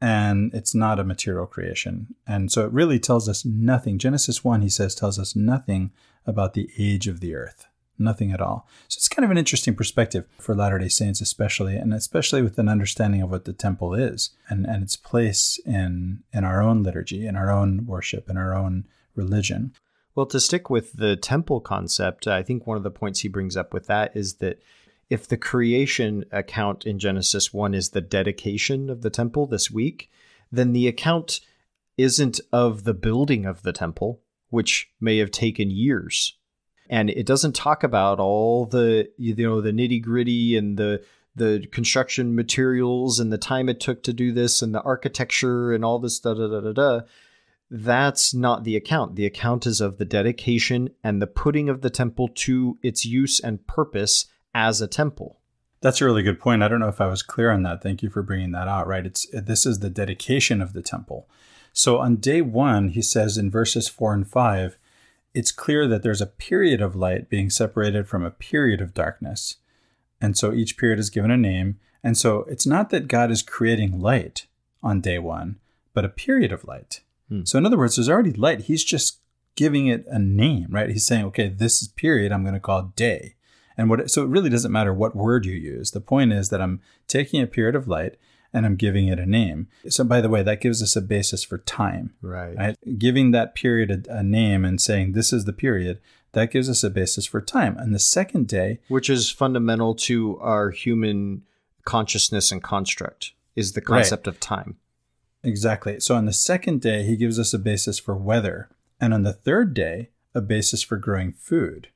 and 0.00 0.52
it's 0.52 0.74
not 0.74 0.98
a 0.98 1.04
material 1.04 1.46
creation. 1.46 2.14
And 2.26 2.52
so 2.52 2.66
it 2.66 2.72
really 2.72 2.98
tells 2.98 3.28
us 3.28 3.44
nothing. 3.44 3.98
Genesis 3.98 4.44
1, 4.44 4.60
he 4.60 4.68
says, 4.68 4.94
tells 4.94 5.18
us 5.18 5.34
nothing 5.34 5.92
about 6.26 6.54
the 6.54 6.70
age 6.78 7.06
of 7.06 7.20
the 7.20 7.34
earth 7.34 7.66
nothing 7.98 8.32
at 8.32 8.40
all. 8.40 8.66
So 8.88 8.98
it's 8.98 9.08
kind 9.08 9.24
of 9.24 9.30
an 9.30 9.38
interesting 9.38 9.74
perspective 9.74 10.24
for 10.38 10.54
Latter 10.54 10.78
day 10.78 10.88
Saints, 10.88 11.20
especially, 11.20 11.76
and 11.76 11.94
especially 11.94 12.42
with 12.42 12.58
an 12.58 12.68
understanding 12.68 13.22
of 13.22 13.30
what 13.30 13.44
the 13.44 13.52
temple 13.52 13.94
is 13.94 14.30
and, 14.48 14.66
and 14.66 14.82
its 14.82 14.96
place 14.96 15.58
in, 15.64 16.22
in 16.32 16.44
our 16.44 16.62
own 16.62 16.82
liturgy, 16.82 17.26
in 17.26 17.36
our 17.36 17.50
own 17.50 17.86
worship, 17.86 18.28
in 18.28 18.36
our 18.36 18.54
own 18.54 18.84
religion. 19.14 19.72
Well, 20.14 20.26
to 20.26 20.40
stick 20.40 20.70
with 20.70 20.94
the 20.94 21.16
temple 21.16 21.60
concept, 21.60 22.26
I 22.26 22.42
think 22.42 22.66
one 22.66 22.76
of 22.76 22.84
the 22.84 22.90
points 22.90 23.20
he 23.20 23.28
brings 23.28 23.56
up 23.56 23.72
with 23.72 23.86
that 23.86 24.16
is 24.16 24.34
that 24.34 24.60
if 25.10 25.26
the 25.26 25.36
creation 25.36 26.24
account 26.32 26.86
in 26.86 26.98
Genesis 26.98 27.52
1 27.52 27.74
is 27.74 27.90
the 27.90 28.00
dedication 28.00 28.88
of 28.88 29.02
the 29.02 29.10
temple 29.10 29.46
this 29.46 29.70
week, 29.70 30.10
then 30.50 30.72
the 30.72 30.88
account 30.88 31.40
isn't 31.96 32.40
of 32.52 32.84
the 32.84 32.94
building 32.94 33.44
of 33.44 33.62
the 33.62 33.72
temple, 33.72 34.20
which 34.50 34.90
may 35.00 35.18
have 35.18 35.30
taken 35.30 35.70
years 35.70 36.36
and 36.88 37.10
it 37.10 37.26
doesn't 37.26 37.54
talk 37.54 37.82
about 37.82 38.20
all 38.20 38.66
the 38.66 39.08
you 39.16 39.34
know 39.36 39.60
the 39.60 39.72
nitty 39.72 40.02
gritty 40.02 40.56
and 40.56 40.76
the 40.76 41.02
the 41.36 41.66
construction 41.72 42.34
materials 42.34 43.18
and 43.18 43.32
the 43.32 43.38
time 43.38 43.68
it 43.68 43.80
took 43.80 44.02
to 44.04 44.12
do 44.12 44.32
this 44.32 44.62
and 44.62 44.74
the 44.74 44.82
architecture 44.82 45.72
and 45.72 45.84
all 45.84 45.98
this 45.98 46.20
da 46.20 46.34
da 46.34 46.46
da 46.46 46.60
da 46.60 46.72
da. 46.72 47.00
That's 47.70 48.32
not 48.32 48.62
the 48.62 48.76
account. 48.76 49.16
The 49.16 49.26
account 49.26 49.66
is 49.66 49.80
of 49.80 49.98
the 49.98 50.04
dedication 50.04 50.90
and 51.02 51.20
the 51.20 51.26
putting 51.26 51.68
of 51.68 51.80
the 51.80 51.90
temple 51.90 52.28
to 52.28 52.78
its 52.82 53.04
use 53.04 53.40
and 53.40 53.66
purpose 53.66 54.26
as 54.54 54.80
a 54.80 54.86
temple. 54.86 55.40
That's 55.80 56.00
a 56.00 56.04
really 56.04 56.22
good 56.22 56.38
point. 56.38 56.62
I 56.62 56.68
don't 56.68 56.80
know 56.80 56.88
if 56.88 57.00
I 57.00 57.08
was 57.08 57.22
clear 57.22 57.50
on 57.50 57.62
that. 57.64 57.82
Thank 57.82 58.02
you 58.02 58.10
for 58.10 58.22
bringing 58.22 58.52
that 58.52 58.68
out. 58.68 58.86
Right? 58.86 59.04
It's 59.04 59.26
this 59.32 59.66
is 59.66 59.80
the 59.80 59.90
dedication 59.90 60.62
of 60.62 60.72
the 60.72 60.82
temple. 60.82 61.28
So 61.72 61.98
on 61.98 62.16
day 62.16 62.40
one, 62.40 62.90
he 62.90 63.02
says 63.02 63.36
in 63.36 63.50
verses 63.50 63.88
four 63.88 64.14
and 64.14 64.26
five, 64.26 64.78
it's 65.34 65.52
clear 65.52 65.86
that 65.88 66.02
there's 66.02 66.20
a 66.20 66.26
period 66.26 66.80
of 66.80 66.94
light 66.94 67.28
being 67.28 67.50
separated 67.50 68.08
from 68.08 68.24
a 68.24 68.30
period 68.30 68.80
of 68.80 68.94
darkness. 68.94 69.56
And 70.20 70.38
so 70.38 70.52
each 70.52 70.78
period 70.78 71.00
is 71.00 71.10
given 71.10 71.30
a 71.30 71.36
name. 71.36 71.80
And 72.02 72.16
so 72.16 72.44
it's 72.48 72.66
not 72.66 72.90
that 72.90 73.08
God 73.08 73.30
is 73.30 73.42
creating 73.42 74.00
light 74.00 74.46
on 74.82 75.00
day 75.00 75.18
one, 75.18 75.58
but 75.92 76.04
a 76.04 76.08
period 76.08 76.52
of 76.52 76.64
light. 76.64 77.00
Hmm. 77.28 77.44
So, 77.44 77.58
in 77.58 77.66
other 77.66 77.78
words, 77.78 77.96
there's 77.96 78.08
already 78.08 78.32
light. 78.32 78.62
He's 78.62 78.84
just 78.84 79.18
giving 79.56 79.86
it 79.86 80.04
a 80.08 80.18
name, 80.18 80.68
right? 80.70 80.90
He's 80.90 81.06
saying, 81.06 81.24
okay, 81.26 81.48
this 81.48 81.82
is 81.82 81.88
period 81.88 82.32
I'm 82.32 82.42
going 82.42 82.54
to 82.54 82.60
call 82.60 82.92
day. 82.96 83.34
And 83.76 83.90
what 83.90 84.10
so 84.10 84.22
it 84.22 84.28
really 84.28 84.50
doesn't 84.50 84.70
matter 84.70 84.94
what 84.94 85.16
word 85.16 85.46
you 85.46 85.54
use. 85.54 85.90
The 85.90 86.00
point 86.00 86.32
is 86.32 86.50
that 86.50 86.60
I'm 86.60 86.80
taking 87.08 87.42
a 87.42 87.46
period 87.46 87.74
of 87.74 87.88
light 87.88 88.16
and 88.54 88.64
I'm 88.64 88.76
giving 88.76 89.08
it 89.08 89.18
a 89.18 89.26
name. 89.26 89.66
So 89.88 90.04
by 90.04 90.20
the 90.20 90.30
way, 90.30 90.42
that 90.44 90.60
gives 90.60 90.80
us 90.80 90.94
a 90.94 91.02
basis 91.02 91.42
for 91.42 91.58
time. 91.58 92.14
Right. 92.22 92.56
right? 92.56 92.98
Giving 92.98 93.32
that 93.32 93.54
period 93.54 94.06
a, 94.08 94.18
a 94.18 94.22
name 94.22 94.64
and 94.64 94.80
saying 94.80 95.12
this 95.12 95.32
is 95.32 95.44
the 95.44 95.52
period, 95.52 96.00
that 96.32 96.52
gives 96.52 96.70
us 96.70 96.84
a 96.84 96.90
basis 96.90 97.26
for 97.26 97.40
time. 97.40 97.76
And 97.76 97.92
the 97.92 97.98
second 97.98 98.46
day, 98.46 98.78
which 98.88 99.10
is 99.10 99.30
fundamental 99.30 99.94
to 99.96 100.38
our 100.40 100.70
human 100.70 101.42
consciousness 101.84 102.52
and 102.52 102.62
construct, 102.62 103.32
is 103.56 103.72
the 103.72 103.80
concept 103.80 104.26
right. 104.26 104.34
of 104.34 104.40
time. 104.40 104.76
Exactly. 105.42 106.00
So 106.00 106.14
on 106.14 106.24
the 106.24 106.32
second 106.32 106.80
day, 106.80 107.02
he 107.02 107.16
gives 107.16 107.38
us 107.38 107.52
a 107.52 107.58
basis 107.58 107.98
for 107.98 108.14
weather. 108.14 108.68
And 109.00 109.12
on 109.12 109.24
the 109.24 109.32
third 109.32 109.74
day, 109.74 110.10
a 110.34 110.40
basis 110.40 110.82
for 110.82 110.96
growing 110.96 111.32
food. 111.32 111.88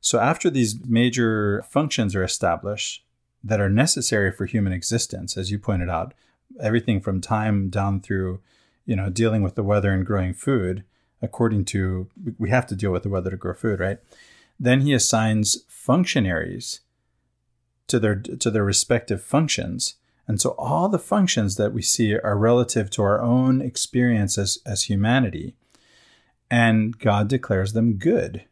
So 0.00 0.20
after 0.20 0.48
these 0.48 0.84
major 0.86 1.62
functions 1.68 2.14
are 2.14 2.22
established 2.22 3.04
that 3.42 3.60
are 3.60 3.70
necessary 3.70 4.32
for 4.32 4.46
human 4.46 4.72
existence, 4.72 5.36
as 5.36 5.50
you 5.50 5.58
pointed 5.58 5.88
out, 5.88 6.14
everything 6.60 7.00
from 7.00 7.20
time 7.20 7.68
down 7.68 8.00
through, 8.00 8.40
you 8.84 8.96
know, 8.96 9.10
dealing 9.10 9.42
with 9.42 9.54
the 9.54 9.62
weather 9.62 9.92
and 9.92 10.06
growing 10.06 10.32
food, 10.32 10.84
according 11.22 11.64
to 11.64 12.08
we 12.38 12.50
have 12.50 12.66
to 12.66 12.76
deal 12.76 12.92
with 12.92 13.02
the 13.02 13.08
weather 13.08 13.30
to 13.30 13.36
grow 13.36 13.54
food, 13.54 13.80
right? 13.80 13.98
Then 14.58 14.80
he 14.80 14.92
assigns 14.92 15.64
functionaries 15.68 16.80
to 17.88 17.98
their 17.98 18.16
to 18.16 18.50
their 18.50 18.64
respective 18.64 19.22
functions. 19.22 19.96
And 20.28 20.40
so 20.40 20.50
all 20.58 20.88
the 20.88 20.98
functions 20.98 21.54
that 21.54 21.72
we 21.72 21.82
see 21.82 22.18
are 22.18 22.36
relative 22.36 22.90
to 22.90 23.02
our 23.02 23.22
own 23.22 23.62
experience 23.62 24.36
as, 24.36 24.58
as 24.66 24.84
humanity. 24.84 25.54
And 26.50 26.98
God 26.98 27.28
declares 27.28 27.74
them 27.74 27.94
good 27.94 28.44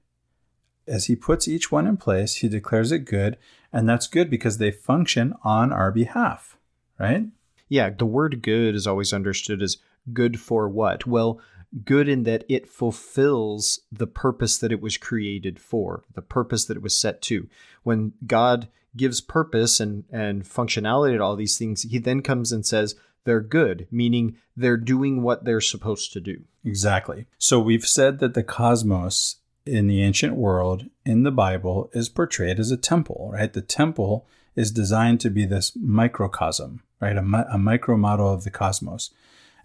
as 0.87 1.07
he 1.07 1.17
puts 1.17 1.49
each 1.49 1.73
one 1.73 1.87
in 1.87 1.97
place, 1.97 2.37
he 2.37 2.49
declares 2.49 2.93
it 2.93 3.01
good, 3.01 3.37
and 3.75 3.89
that's 3.89 4.07
good 4.07 4.31
because 4.31 4.59
they 4.59 4.71
function 4.71 5.35
on 5.43 5.73
our 5.73 5.91
behalf, 5.91 6.57
right? 6.99 7.27
Yeah, 7.69 7.91
the 7.91 8.07
word 8.07 8.41
good 8.41 8.75
is 8.77 8.87
always 8.87 9.13
understood 9.13 9.61
as 9.61 9.79
good 10.13 10.39
for 10.39 10.69
what? 10.69 11.07
Well, 11.07 11.41
good 11.85 12.09
in 12.09 12.23
that 12.23 12.45
it 12.49 12.69
fulfills 12.69 13.81
the 13.91 14.07
purpose 14.07 14.59
that 14.59 14.71
it 14.71 14.81
was 14.81 14.97
created 14.97 15.59
for, 15.59 16.05
the 16.15 16.23
purpose 16.23 16.67
that 16.67 16.77
it 16.77 16.83
was 16.83 16.97
set 16.97 17.21
to. 17.23 17.49
When 17.83 18.13
God 18.27 18.69
gives 18.97 19.21
purpose 19.21 19.81
and, 19.81 20.05
and 20.13 20.45
functionality 20.45 21.17
to 21.17 21.25
all 21.25 21.35
these 21.35 21.59
things, 21.59 21.83
he 21.83 21.99
then 21.99 22.23
comes 22.23 22.53
and 22.53 22.65
says, 22.65 22.95
they're 23.25 23.41
good, 23.41 23.89
meaning 23.91 24.37
they're 24.57 24.77
doing 24.77 25.23
what 25.23 25.45
they're 25.45 25.61
supposed 25.61 26.13
to 26.13 26.21
do. 26.21 26.45
Exactly. 26.65 27.27
So 27.39 27.59
we've 27.59 27.87
said 27.87 28.21
that 28.21 28.35
the 28.35 28.45
cosmos 28.45 29.37
in 29.67 29.87
the 29.87 30.03
ancient 30.03 30.37
world 30.37 30.87
in 31.05 31.23
the 31.23 31.31
Bible 31.31 31.91
is 31.93 32.09
portrayed 32.09 32.59
as 32.59 32.71
a 32.71 32.77
temple, 32.77 33.31
right? 33.33 33.53
The 33.53 33.63
temple 33.63 34.27
is 34.55 34.71
designed 34.71 35.21
to 35.21 35.31
be 35.31 35.47
this 35.47 35.73
microcosm, 35.77 36.83
right? 37.01 37.17
A, 37.17 37.47
a 37.53 37.59
micro 37.59 37.97
model 37.97 38.33
of 38.33 38.45
the 38.45 38.51
cosmos. 38.51 39.11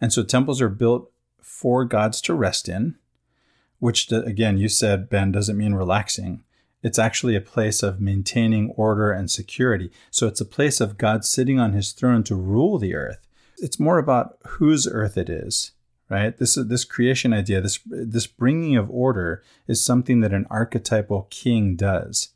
And 0.01 0.13
so 0.13 0.23
temples 0.23 0.61
are 0.61 0.69
built 0.69 1.11
for 1.41 1.83
gods 1.85 2.21
to 2.21 2.33
rest 2.33 2.69
in, 2.69 2.95
which, 3.79 4.11
again, 4.11 4.57
you 4.57 4.69
said, 4.69 5.09
Ben, 5.09 5.31
doesn't 5.31 5.57
mean 5.57 5.73
relaxing. 5.73 6.43
It's 6.81 6.99
actually 6.99 7.35
a 7.35 7.41
place 7.41 7.83
of 7.83 7.99
maintaining 7.99 8.69
order 8.71 9.11
and 9.11 9.29
security. 9.29 9.91
So 10.11 10.27
it's 10.27 10.39
a 10.39 10.45
place 10.45 10.79
of 10.79 10.97
God 10.97 11.25
sitting 11.25 11.59
on 11.59 11.73
his 11.73 11.91
throne 11.91 12.23
to 12.23 12.35
rule 12.35 12.77
the 12.77 12.95
earth. 12.95 13.27
It's 13.57 13.79
more 13.79 13.97
about 13.97 14.37
whose 14.47 14.87
earth 14.87 15.17
it 15.17 15.29
is 15.29 15.71
right? 16.10 16.38
This 16.38 16.55
this 16.55 16.84
creation 16.84 17.34
idea, 17.34 17.62
this 17.62 17.80
this 17.86 18.28
bringing 18.28 18.76
of 18.76 18.89
order 18.89 19.43
is 19.68 19.84
something 19.84 20.22
that 20.22 20.34
an 20.34 20.47
archetypal 20.49 21.28
king 21.30 21.76
does. 21.76 22.30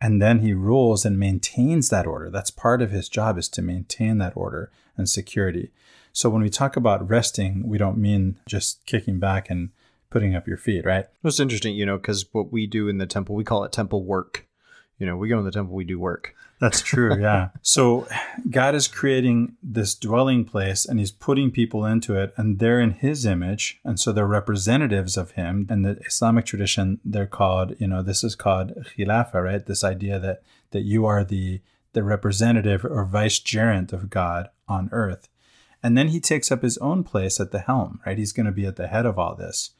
And 0.00 0.22
then 0.22 0.40
he 0.40 0.52
rules 0.52 1.04
and 1.04 1.18
maintains 1.18 1.88
that 1.88 2.06
order. 2.06 2.30
That's 2.30 2.50
part 2.50 2.82
of 2.82 2.90
his 2.90 3.08
job 3.08 3.36
is 3.36 3.48
to 3.50 3.62
maintain 3.62 4.18
that 4.18 4.36
order 4.36 4.70
and 4.96 5.08
security. 5.08 5.72
So 6.12 6.30
when 6.30 6.42
we 6.42 6.50
talk 6.50 6.76
about 6.76 7.08
resting, 7.08 7.66
we 7.66 7.78
don't 7.78 7.98
mean 7.98 8.38
just 8.46 8.84
kicking 8.86 9.18
back 9.18 9.50
and 9.50 9.70
putting 10.10 10.34
up 10.34 10.46
your 10.46 10.56
feet, 10.56 10.84
right? 10.84 11.06
It's 11.22 11.40
interesting, 11.40 11.74
you 11.74 11.84
know, 11.84 11.96
because 11.96 12.26
what 12.32 12.52
we 12.52 12.66
do 12.66 12.88
in 12.88 12.98
the 12.98 13.06
temple, 13.06 13.34
we 13.34 13.44
call 13.44 13.64
it 13.64 13.72
temple 13.72 14.04
work. 14.04 14.47
You 14.98 15.06
know, 15.06 15.16
we 15.16 15.28
go 15.28 15.38
in 15.38 15.44
the 15.44 15.50
temple, 15.50 15.74
we 15.74 15.84
do 15.84 15.98
work. 15.98 16.34
That's 16.60 16.82
true. 16.82 17.20
Yeah. 17.20 17.50
so 17.62 18.08
God 18.50 18.74
is 18.74 18.88
creating 18.88 19.56
this 19.62 19.94
dwelling 19.94 20.44
place 20.44 20.84
and 20.84 20.98
he's 20.98 21.12
putting 21.12 21.50
people 21.50 21.84
into 21.84 22.16
it 22.16 22.34
and 22.36 22.58
they're 22.58 22.80
in 22.80 22.90
his 22.90 23.24
image. 23.24 23.80
And 23.84 23.98
so 24.00 24.12
they're 24.12 24.26
representatives 24.26 25.16
of 25.16 25.32
him. 25.32 25.66
In 25.70 25.82
the 25.82 25.98
Islamic 26.04 26.46
tradition, 26.46 27.00
they're 27.04 27.26
called, 27.26 27.74
you 27.78 27.86
know, 27.86 28.02
this 28.02 28.24
is 28.24 28.34
called 28.34 28.72
khilafa, 28.96 29.42
right? 29.42 29.64
This 29.64 29.84
idea 29.84 30.18
that, 30.18 30.42
that 30.72 30.82
you 30.82 31.06
are 31.06 31.22
the, 31.22 31.60
the 31.92 32.02
representative 32.02 32.84
or 32.84 33.04
vicegerent 33.04 33.92
of 33.92 34.10
God 34.10 34.50
on 34.66 34.88
earth. 34.92 35.28
And 35.80 35.96
then 35.96 36.08
he 36.08 36.18
takes 36.18 36.50
up 36.50 36.62
his 36.62 36.76
own 36.78 37.04
place 37.04 37.38
at 37.38 37.52
the 37.52 37.60
helm, 37.60 38.00
right? 38.04 38.18
He's 38.18 38.32
going 38.32 38.46
to 38.46 38.52
be 38.52 38.66
at 38.66 38.74
the 38.74 38.88
head 38.88 39.06
of 39.06 39.16
all 39.16 39.36
this. 39.36 39.70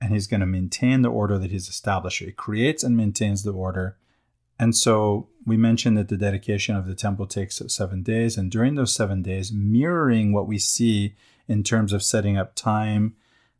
And 0.00 0.12
he's 0.12 0.28
going 0.28 0.40
to 0.40 0.46
maintain 0.46 1.02
the 1.02 1.10
order 1.10 1.38
that 1.38 1.50
he's 1.50 1.68
established. 1.68 2.20
He 2.20 2.30
creates 2.30 2.84
and 2.84 2.96
maintains 2.96 3.42
the 3.42 3.52
order 3.52 3.96
and 4.58 4.76
so 4.76 5.28
we 5.44 5.56
mentioned 5.56 5.96
that 5.98 6.08
the 6.08 6.16
dedication 6.16 6.76
of 6.76 6.86
the 6.86 6.94
temple 6.94 7.26
takes 7.26 7.60
seven 7.68 8.02
days. 8.02 8.36
And 8.36 8.50
during 8.50 8.74
those 8.74 8.94
seven 8.94 9.22
days, 9.22 9.52
mirroring 9.52 10.32
what 10.32 10.46
we 10.46 10.58
see 10.58 11.14
in 11.48 11.62
terms 11.62 11.92
of 11.92 12.02
setting 12.02 12.36
up 12.36 12.54
time, 12.54 13.16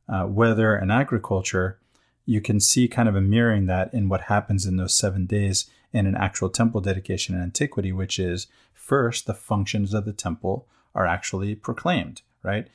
uh, 0.08 0.26
weather, 0.28 0.74
and 0.74 0.92
agriculture, 0.92 1.78
you 2.24 2.40
can 2.40 2.60
see 2.60 2.86
kind 2.86 3.08
of 3.08 3.16
a 3.16 3.20
mirroring 3.20 3.66
that 3.66 3.92
in 3.92 4.08
what 4.08 4.22
happens 4.22 4.64
in 4.64 4.76
those 4.76 4.96
seven 4.96 5.26
days 5.26 5.68
in 5.92 6.06
an 6.06 6.14
actual 6.14 6.48
temple 6.48 6.80
dedication 6.80 7.34
in 7.34 7.42
antiquity, 7.42 7.92
which 7.92 8.18
is 8.18 8.46
first, 8.72 9.26
the 9.26 9.34
functions 9.34 9.92
of 9.92 10.04
the 10.04 10.12
temple 10.12 10.68
are 10.94 11.06
actually 11.06 11.54
proclaimed, 11.54 12.22
right? 12.42 12.68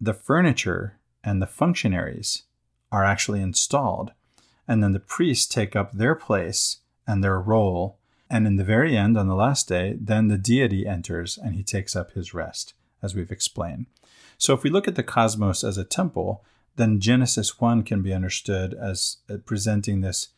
The 0.00 0.14
furniture 0.14 0.98
and 1.22 1.42
the 1.42 1.46
functionaries 1.46 2.44
are 2.90 3.04
actually 3.04 3.40
installed. 3.40 4.12
And 4.66 4.82
then 4.82 4.92
the 4.92 5.00
priests 5.00 5.46
take 5.46 5.76
up 5.76 5.92
their 5.92 6.14
place 6.14 6.78
and 7.10 7.24
their 7.24 7.40
role. 7.40 7.98
And 8.30 8.46
in 8.46 8.56
the 8.56 8.64
very 8.64 8.96
end, 8.96 9.18
on 9.18 9.26
the 9.26 9.34
last 9.34 9.68
day, 9.68 9.96
then 10.00 10.28
the 10.28 10.38
deity 10.38 10.86
enters 10.86 11.36
and 11.36 11.54
he 11.54 11.64
takes 11.64 11.96
up 11.96 12.12
his 12.12 12.32
rest, 12.32 12.74
as 13.02 13.14
we've 13.14 13.32
explained. 13.32 13.86
So 14.38 14.54
if 14.54 14.62
we 14.62 14.70
look 14.70 14.86
at 14.86 14.94
the 14.94 15.02
cosmos 15.02 15.64
as 15.64 15.76
a 15.76 15.84
temple, 15.84 16.44
then 16.76 17.00
Genesis 17.00 17.60
1 17.60 17.82
can 17.82 18.02
be 18.02 18.14
understood 18.14 18.74
as 18.74 19.18
uh, 19.28 19.38
presenting 19.44 20.00
this, 20.00 20.28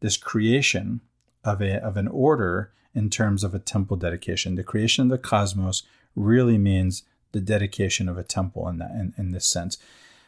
this 0.00 0.16
creation 0.16 1.00
of, 1.44 1.62
a, 1.62 1.82
of 1.82 1.96
an 1.96 2.08
order 2.08 2.72
in 2.94 3.08
terms 3.08 3.44
of 3.44 3.54
a 3.54 3.60
temple 3.60 3.96
dedication. 3.96 4.56
The 4.56 4.64
creation 4.64 5.04
of 5.04 5.10
the 5.10 5.18
cosmos 5.18 5.84
really 6.16 6.58
means 6.58 7.04
the 7.32 7.40
dedication 7.40 8.08
of 8.08 8.18
a 8.18 8.24
temple 8.24 8.68
in, 8.68 8.78
that, 8.78 8.90
in, 8.90 9.14
in 9.16 9.30
this 9.30 9.46
sense. 9.46 9.78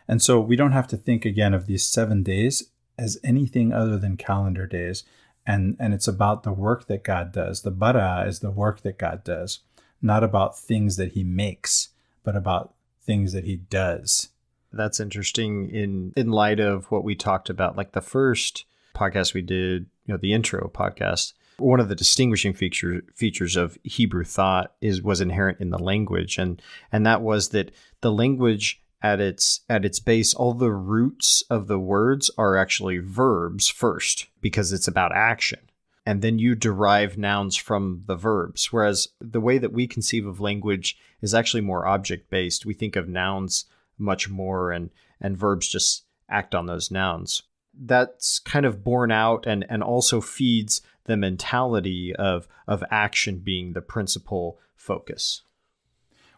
And 0.07 0.23
so 0.23 0.41
we 0.41 0.57
don't 0.57 0.73
have 0.73 0.89
to 0.89 0.97
think 0.97 1.25
again 1.25 1.53
of 1.53 1.67
these 1.67 1.85
seven 1.85 2.23
days 2.23 2.71
as 2.97 3.19
anything 3.25 3.73
other 3.73 3.99
than 3.99 4.17
calendar 4.17 4.67
days 4.67 5.05
and 5.49 5.77
and 5.81 5.95
it's 5.95 6.07
about 6.07 6.43
the 6.43 6.53
work 6.53 6.87
that 6.87 7.03
God 7.03 7.33
does. 7.33 7.63
The 7.63 7.73
bara 7.73 8.27
is 8.29 8.41
the 8.41 8.51
work 8.51 8.83
that 8.83 8.99
God 8.99 9.25
does, 9.25 9.61
not 10.03 10.23
about 10.23 10.59
things 10.59 10.97
that 10.97 11.13
He 11.13 11.25
makes, 11.25 11.89
but 12.23 12.37
about 12.37 12.75
things 13.01 13.33
that 13.33 13.45
He 13.45 13.57
does. 13.57 14.29
That's 14.73 15.01
interesting 15.01 15.71
in 15.71 16.13
in 16.15 16.31
light 16.31 16.61
of 16.61 16.85
what 16.93 17.03
we 17.03 17.17
talked 17.17 17.49
about, 17.49 17.77
like 17.77 17.93
the 17.93 18.03
first 18.03 18.67
podcast 18.95 19.33
we 19.33 19.41
did, 19.41 19.87
you 20.05 20.15
know, 20.15 20.19
the 20.19 20.35
intro 20.35 20.71
podcast. 20.73 21.33
One 21.57 21.81
of 21.81 21.89
the 21.89 21.97
distinguishing 21.97 22.53
feature, 22.53 23.03
features 23.17 23.57
of 23.57 23.79
Hebrew 23.83 24.25
thought 24.25 24.75
is 24.83 25.03
was 25.03 25.23
inherent 25.23 25.61
in 25.61 25.71
the 25.71 25.79
language, 25.79 26.37
and 26.37 26.61
and 26.93 27.07
that 27.07 27.23
was 27.23 27.49
that 27.49 27.73
the 28.03 28.13
language 28.13 28.83
at 29.03 29.21
its 29.21 29.61
at 29.69 29.85
its 29.85 30.01
base 30.01 30.35
all 30.35 30.55
the 30.55 30.73
roots 30.73 31.43
of 31.49 31.67
the 31.69 31.79
words 31.79 32.31
are 32.37 32.57
actually 32.57 32.99
verbs 32.99 33.69
first 33.69 34.27
because 34.41 34.73
it's 34.73 34.89
about 34.89 35.15
action. 35.15 35.61
And 36.05 36.23
then 36.23 36.39
you 36.39 36.55
derive 36.55 37.19
nouns 37.19 37.55
from 37.55 38.03
the 38.07 38.17
verbs. 38.17 38.73
Whereas 38.73 39.09
the 39.21 39.43
way 39.43 39.59
that 39.59 39.73
we 39.73 39.87
conceive 39.87 40.27
of 40.27 40.41
language 40.41 40.99
is 41.21 41.35
actually 41.35 41.61
more 41.61 41.87
object 41.87 42.31
based 42.31 42.65
we 42.65 42.75
think 42.75 42.97
of 42.97 43.09
nouns 43.09 43.67
much 43.99 44.29
more 44.29 44.73
and 44.73 44.91
and 45.21 45.37
verbs 45.37 45.69
just 45.69 46.05
act 46.29 46.55
on 46.55 46.67
those 46.67 46.91
nouns. 46.91 47.43
That's 47.75 48.39
kind 48.39 48.67
of 48.67 48.83
borne 48.83 49.13
out 49.13 49.47
and 49.47 49.65
and 49.69 49.83
also 49.83 50.21
feeds 50.21 50.83
the 51.05 51.17
mentality 51.17 52.15
of 52.17 52.49
of 52.67 52.83
action 52.91 53.39
being 53.39 53.73
the 53.73 53.81
principal 53.81 54.59
focus 54.77 55.43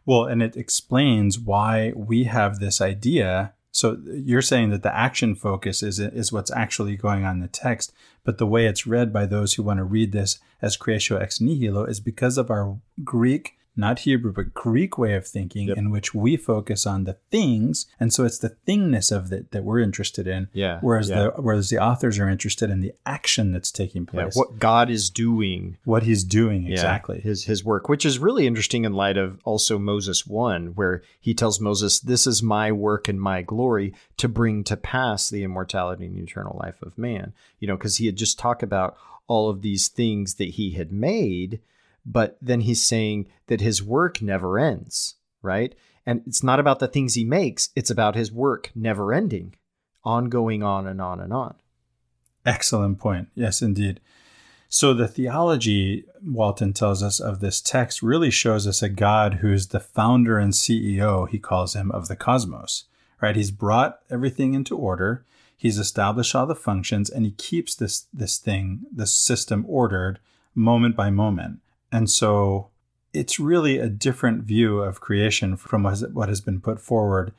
well, 0.06 0.24
and 0.24 0.42
it 0.42 0.56
explains 0.56 1.38
why 1.38 1.92
we 1.94 2.24
have 2.24 2.58
this 2.58 2.80
idea. 2.80 3.52
So 3.72 3.98
you're 4.04 4.42
saying 4.42 4.70
that 4.70 4.82
the 4.82 4.94
action 4.94 5.34
focus 5.34 5.82
is 5.82 6.00
is 6.00 6.32
what's 6.32 6.50
actually 6.50 6.96
going 6.96 7.24
on 7.24 7.36
in 7.36 7.40
the 7.40 7.48
text, 7.48 7.92
but 8.24 8.38
the 8.38 8.46
way 8.46 8.66
it's 8.66 8.86
read 8.86 9.12
by 9.12 9.26
those 9.26 9.54
who 9.54 9.62
want 9.62 9.78
to 9.78 9.84
read 9.84 10.12
this 10.12 10.38
as 10.60 10.76
creatio 10.76 11.20
ex 11.20 11.40
nihilo 11.40 11.84
is 11.84 12.00
because 12.00 12.36
of 12.36 12.50
our 12.50 12.78
Greek 13.04 13.56
not 13.80 14.00
Hebrew, 14.00 14.32
but 14.32 14.54
Greek 14.54 14.96
way 14.98 15.14
of 15.14 15.26
thinking 15.26 15.68
Yep. 15.68 15.76
in 15.78 15.90
which 15.90 16.14
we 16.14 16.36
focus 16.36 16.86
on 16.86 17.04
the 17.04 17.14
things. 17.30 17.86
And 17.98 18.12
so 18.12 18.24
it's 18.24 18.38
the 18.38 18.54
thingness 18.66 19.10
of 19.10 19.32
it 19.32 19.50
that 19.50 19.64
we're 19.64 19.80
interested 19.80 20.26
in. 20.28 20.48
Yeah, 20.52 20.78
Whereas 20.82 21.08
yeah. 21.08 21.30
the 21.34 21.42
whereas 21.42 21.70
the 21.70 21.78
authors 21.78 22.18
are 22.18 22.28
interested 22.28 22.70
in 22.70 22.80
the 22.80 22.92
action 23.06 23.50
that's 23.52 23.72
taking 23.72 24.02
Yeah, 24.04 24.10
place. 24.24 24.36
what 24.36 24.58
God 24.58 24.90
is 24.90 25.10
doing 25.10 25.78
what 25.84 26.02
he's 26.04 26.22
doing 26.22 26.62
Yeah, 26.64 26.72
exactly. 26.72 27.20
his 27.20 27.44
his 27.44 27.64
work, 27.64 27.88
which 27.88 28.04
is 28.06 28.18
really 28.18 28.46
interesting 28.46 28.84
in 28.84 28.92
light 28.92 29.16
of 29.16 29.40
also 29.44 29.78
Moses 29.78 30.26
one, 30.26 30.68
where 30.74 31.02
he 31.20 31.34
tells 31.34 31.60
Moses, 31.60 31.98
"This 31.98 32.26
is 32.26 32.42
my 32.42 32.70
work 32.70 33.08
and 33.08 33.20
my 33.20 33.42
glory 33.42 33.94
to 34.18 34.28
bring 34.28 34.62
to 34.64 34.76
pass 34.76 35.28
the 35.30 35.42
immortality 35.42 36.06
and 36.06 36.18
eternal 36.18 36.58
life 36.62 36.80
of 36.82 36.96
man." 36.98 37.32
You 37.58 37.66
know, 37.68 37.76
because 37.76 37.96
he 37.96 38.06
had 38.06 38.16
just 38.16 38.38
talked 38.38 38.62
about 38.62 38.96
all 39.26 39.48
of 39.48 39.62
these 39.62 39.88
things 39.88 40.34
that 40.34 40.50
he 40.50 40.72
had 40.72 40.90
made, 40.92 41.60
but 42.04 42.36
then 42.40 42.60
he's 42.60 42.82
saying 42.82 43.28
that 43.46 43.60
his 43.60 43.82
work 43.82 44.22
never 44.22 44.58
ends, 44.58 45.16
right? 45.42 45.74
And 46.06 46.22
it's 46.26 46.42
not 46.42 46.60
about 46.60 46.78
the 46.78 46.88
things 46.88 47.14
he 47.14 47.24
makes; 47.24 47.70
it's 47.76 47.90
about 47.90 48.16
his 48.16 48.32
work 48.32 48.70
never 48.74 49.12
ending, 49.12 49.54
ongoing 50.04 50.62
on 50.62 50.86
and 50.86 51.00
on 51.00 51.20
and 51.20 51.32
on. 51.32 51.54
Excellent 52.46 52.98
point. 52.98 53.28
Yes, 53.34 53.60
indeed. 53.62 54.00
So 54.72 54.94
the 54.94 55.08
theology, 55.08 56.04
Walton 56.24 56.72
tells 56.72 57.02
us, 57.02 57.18
of 57.18 57.40
this 57.40 57.60
text 57.60 58.02
really 58.02 58.30
shows 58.30 58.68
us 58.68 58.82
a 58.82 58.88
God 58.88 59.34
who's 59.34 59.66
the 59.66 59.80
founder 59.80 60.38
and 60.38 60.52
CEO, 60.52 61.28
he 61.28 61.40
calls 61.40 61.74
him, 61.74 61.90
of 61.90 62.06
the 62.06 62.14
cosmos. 62.14 62.84
Right? 63.20 63.34
He's 63.34 63.50
brought 63.50 63.98
everything 64.08 64.54
into 64.54 64.78
order. 64.78 65.26
He's 65.56 65.76
established 65.76 66.34
all 66.34 66.46
the 66.46 66.54
functions, 66.54 67.10
and 67.10 67.26
he 67.26 67.32
keeps 67.32 67.74
this 67.74 68.06
this 68.14 68.38
thing, 68.38 68.86
this 68.90 69.12
system 69.12 69.66
ordered 69.68 70.20
moment 70.54 70.96
by 70.96 71.10
moment. 71.10 71.60
And 71.92 72.08
so 72.10 72.68
it's 73.12 73.40
really 73.40 73.78
a 73.78 73.88
different 73.88 74.44
view 74.44 74.80
of 74.80 75.00
creation 75.00 75.56
from 75.56 75.82
what 75.82 76.28
has- 76.28 76.40
been 76.40 76.60
put 76.60 76.80
forward. 76.80 77.32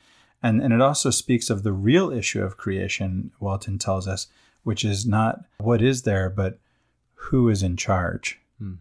And, 0.44 0.62
and 0.62 0.74
it 0.74 0.82
also 0.82 1.10
speaks 1.12 1.50
of 1.50 1.64
the 1.64 1.72
real 1.72 2.12
issue 2.12 2.42
of 2.44 2.58
creation, 2.58 3.32
Walton 3.40 3.78
tells 3.78 4.08
us, 4.08 4.28
which 4.64 4.84
is 4.84 5.06
not 5.06 5.46
what 5.60 5.82
is 5.82 6.02
there, 6.02 6.30
but 6.30 6.60
who 7.14 7.48
is 7.50 7.62
in 7.64 7.78
charge, 7.78 8.40
Hmm. 8.58 8.76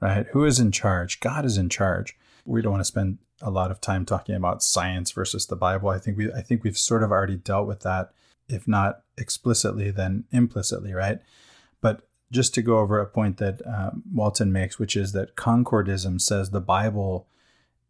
right? 0.00 0.26
Who 0.32 0.44
is 0.44 0.58
in 0.60 0.72
charge? 0.72 1.20
God 1.20 1.44
is 1.44 1.56
in 1.56 1.68
charge. 1.68 2.16
We 2.44 2.60
don't 2.62 2.72
want 2.72 2.80
to 2.82 2.84
spend 2.84 3.18
a 3.40 3.50
lot 3.50 3.70
of 3.70 3.80
time 3.80 4.04
talking 4.04 4.34
about 4.34 4.62
science 4.62 5.12
versus 5.12 5.46
the 5.46 5.56
Bible. 5.56 5.88
I 5.88 5.98
think 5.98 6.18
we, 6.18 6.32
I 6.32 6.40
think 6.42 6.62
we've 6.64 6.78
sort 6.78 7.02
of 7.02 7.10
already 7.10 7.36
dealt 7.36 7.66
with 7.66 7.80
that, 7.80 8.12
if 8.48 8.66
not 8.68 9.02
explicitly, 9.16 9.90
then 9.90 10.24
implicitly, 10.30 10.92
right? 10.92 11.20
But 11.80 12.06
just 12.30 12.54
to 12.54 12.62
go 12.62 12.78
over 12.78 12.98
a 12.98 13.06
point 13.06 13.38
that 13.38 13.64
uh, 13.66 13.90
Walton 14.12 14.52
makes, 14.52 14.78
which 14.78 14.96
is 14.96 15.12
that 15.12 15.36
Concordism 15.36 16.18
says 16.18 16.50
the 16.50 16.60
Bible 16.60 17.26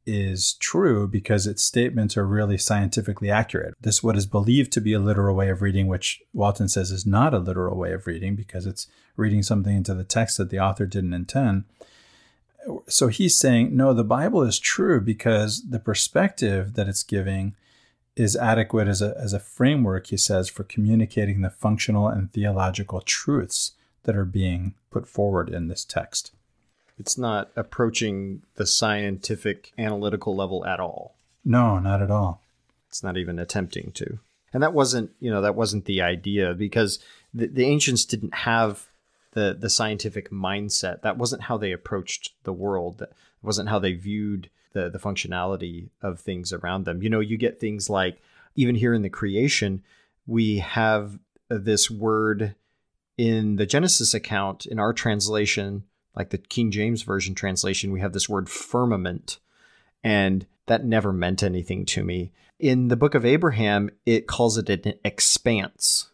is 0.06 0.54
true 0.54 1.08
because 1.08 1.46
its 1.46 1.62
statements 1.62 2.16
are 2.16 2.26
really 2.26 2.58
scientifically 2.58 3.30
accurate. 3.30 3.74
This 3.80 4.02
what 4.02 4.16
is 4.16 4.26
believed 4.26 4.72
to 4.72 4.80
be 4.80 4.92
a 4.92 4.98
literal 4.98 5.34
way 5.34 5.48
of 5.48 5.62
reading, 5.62 5.86
which 5.86 6.22
Walton 6.32 6.68
says 6.68 6.90
is 6.90 7.06
not 7.06 7.32
a 7.32 7.38
literal 7.38 7.76
way 7.76 7.92
of 7.92 8.06
reading 8.06 8.36
because 8.36 8.66
it's 8.66 8.86
reading 9.16 9.42
something 9.42 9.74
into 9.74 9.94
the 9.94 10.04
text 10.04 10.36
that 10.38 10.50
the 10.50 10.58
author 10.58 10.86
didn't 10.86 11.14
intend. 11.14 11.64
So 12.88 13.08
he's 13.08 13.38
saying, 13.38 13.76
no, 13.76 13.92
the 13.92 14.04
Bible 14.04 14.42
is 14.42 14.58
true 14.58 15.00
because 15.00 15.68
the 15.68 15.78
perspective 15.78 16.74
that 16.74 16.88
it's 16.88 17.02
giving 17.02 17.54
is 18.16 18.36
adequate 18.36 18.88
as 18.88 19.02
a, 19.02 19.14
as 19.18 19.32
a 19.32 19.40
framework, 19.40 20.08
he 20.08 20.16
says, 20.16 20.48
for 20.48 20.64
communicating 20.64 21.40
the 21.40 21.50
functional 21.50 22.08
and 22.08 22.32
theological 22.32 23.00
truths 23.00 23.72
that 24.04 24.16
are 24.16 24.24
being 24.24 24.74
put 24.90 25.06
forward 25.06 25.48
in 25.48 25.68
this 25.68 25.84
text. 25.84 26.32
It's 26.98 27.18
not 27.18 27.50
approaching 27.56 28.42
the 28.54 28.66
scientific 28.66 29.72
analytical 29.76 30.36
level 30.36 30.64
at 30.64 30.80
all. 30.80 31.16
No, 31.44 31.78
not 31.78 32.00
at 32.00 32.10
all. 32.10 32.40
It's 32.88 33.02
not 33.02 33.16
even 33.16 33.38
attempting 33.38 33.90
to. 33.92 34.18
And 34.52 34.62
that 34.62 34.72
wasn't, 34.72 35.10
you 35.18 35.30
know, 35.30 35.42
that 35.42 35.56
wasn't 35.56 35.86
the 35.86 36.00
idea 36.00 36.54
because 36.54 37.00
the, 37.34 37.48
the 37.48 37.64
ancients 37.64 38.04
didn't 38.04 38.34
have 38.34 38.86
the 39.32 39.56
the 39.58 39.68
scientific 39.68 40.30
mindset. 40.30 41.02
That 41.02 41.18
wasn't 41.18 41.42
how 41.42 41.58
they 41.58 41.72
approached 41.72 42.32
the 42.44 42.52
world. 42.52 42.98
That 42.98 43.12
wasn't 43.42 43.68
how 43.68 43.80
they 43.80 43.92
viewed 43.92 44.48
the 44.72 44.88
the 44.88 45.00
functionality 45.00 45.88
of 46.00 46.20
things 46.20 46.52
around 46.52 46.84
them. 46.84 47.02
You 47.02 47.10
know, 47.10 47.20
you 47.20 47.36
get 47.36 47.58
things 47.58 47.90
like 47.90 48.22
even 48.54 48.76
here 48.76 48.94
in 48.94 49.02
the 49.02 49.10
creation, 49.10 49.82
we 50.26 50.58
have 50.58 51.18
this 51.48 51.90
word 51.90 52.54
in 53.16 53.56
the 53.56 53.66
Genesis 53.66 54.14
account 54.14 54.66
in 54.66 54.78
our 54.78 54.92
translation, 54.92 55.84
like 56.16 56.30
the 56.30 56.38
King 56.38 56.70
James 56.70 57.02
version 57.02 57.34
translation, 57.34 57.92
we 57.92 58.00
have 58.00 58.12
this 58.12 58.28
word 58.28 58.48
firmament 58.48 59.38
and 60.02 60.46
that 60.66 60.84
never 60.84 61.12
meant 61.12 61.42
anything 61.42 61.84
to 61.86 62.02
me. 62.04 62.32
In 62.58 62.88
the 62.88 62.96
book 62.96 63.14
of 63.14 63.24
Abraham, 63.24 63.90
it 64.06 64.26
calls 64.26 64.56
it 64.58 64.68
an 64.68 64.94
expanse. 65.04 66.10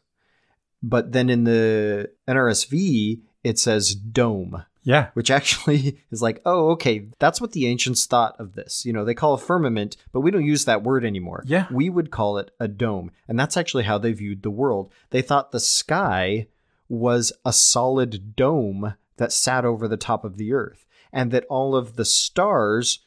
But 0.82 1.12
then 1.12 1.28
in 1.28 1.44
the 1.44 2.10
NRSV, 2.26 3.20
it 3.44 3.58
says 3.58 3.94
dome, 3.94 4.64
Yeah. 4.82 5.08
which 5.14 5.30
actually 5.38 5.98
is 6.10 6.22
like, 6.22 6.40
oh, 6.46 6.70
okay, 6.70 7.08
that's 7.18 7.40
what 7.40 7.52
the 7.52 7.66
ancients 7.66 8.06
thought 8.06 8.34
of 8.40 8.54
this. 8.54 8.84
You 8.86 8.92
know, 8.92 9.04
they 9.04 9.14
call 9.14 9.34
a 9.34 9.38
firmament, 9.38 9.96
but 10.12 10.20
we 10.20 10.30
don't 10.30 10.44
use 10.46 10.64
that 10.64 10.82
word 10.82 11.04
anymore. 11.04 11.42
Yeah. 11.46 11.66
We 11.70 11.90
would 11.90 12.10
call 12.10 12.38
it 12.38 12.50
a 12.58 12.68
dome. 12.68 13.10
And 13.28 13.38
that's 13.38 13.56
actually 13.56 13.84
how 13.84 13.98
they 13.98 14.12
viewed 14.12 14.42
the 14.42 14.50
world. 14.50 14.92
They 15.10 15.22
thought 15.22 15.52
the 15.52 15.60
sky 15.60 16.46
was 16.90 17.32
a 17.44 17.52
solid 17.52 18.36
dome 18.36 18.94
that 19.16 19.32
sat 19.32 19.64
over 19.64 19.88
the 19.88 19.96
top 19.96 20.24
of 20.24 20.36
the 20.36 20.52
earth, 20.52 20.84
and 21.12 21.30
that 21.30 21.46
all 21.48 21.74
of 21.74 21.96
the 21.96 22.04
stars 22.04 22.98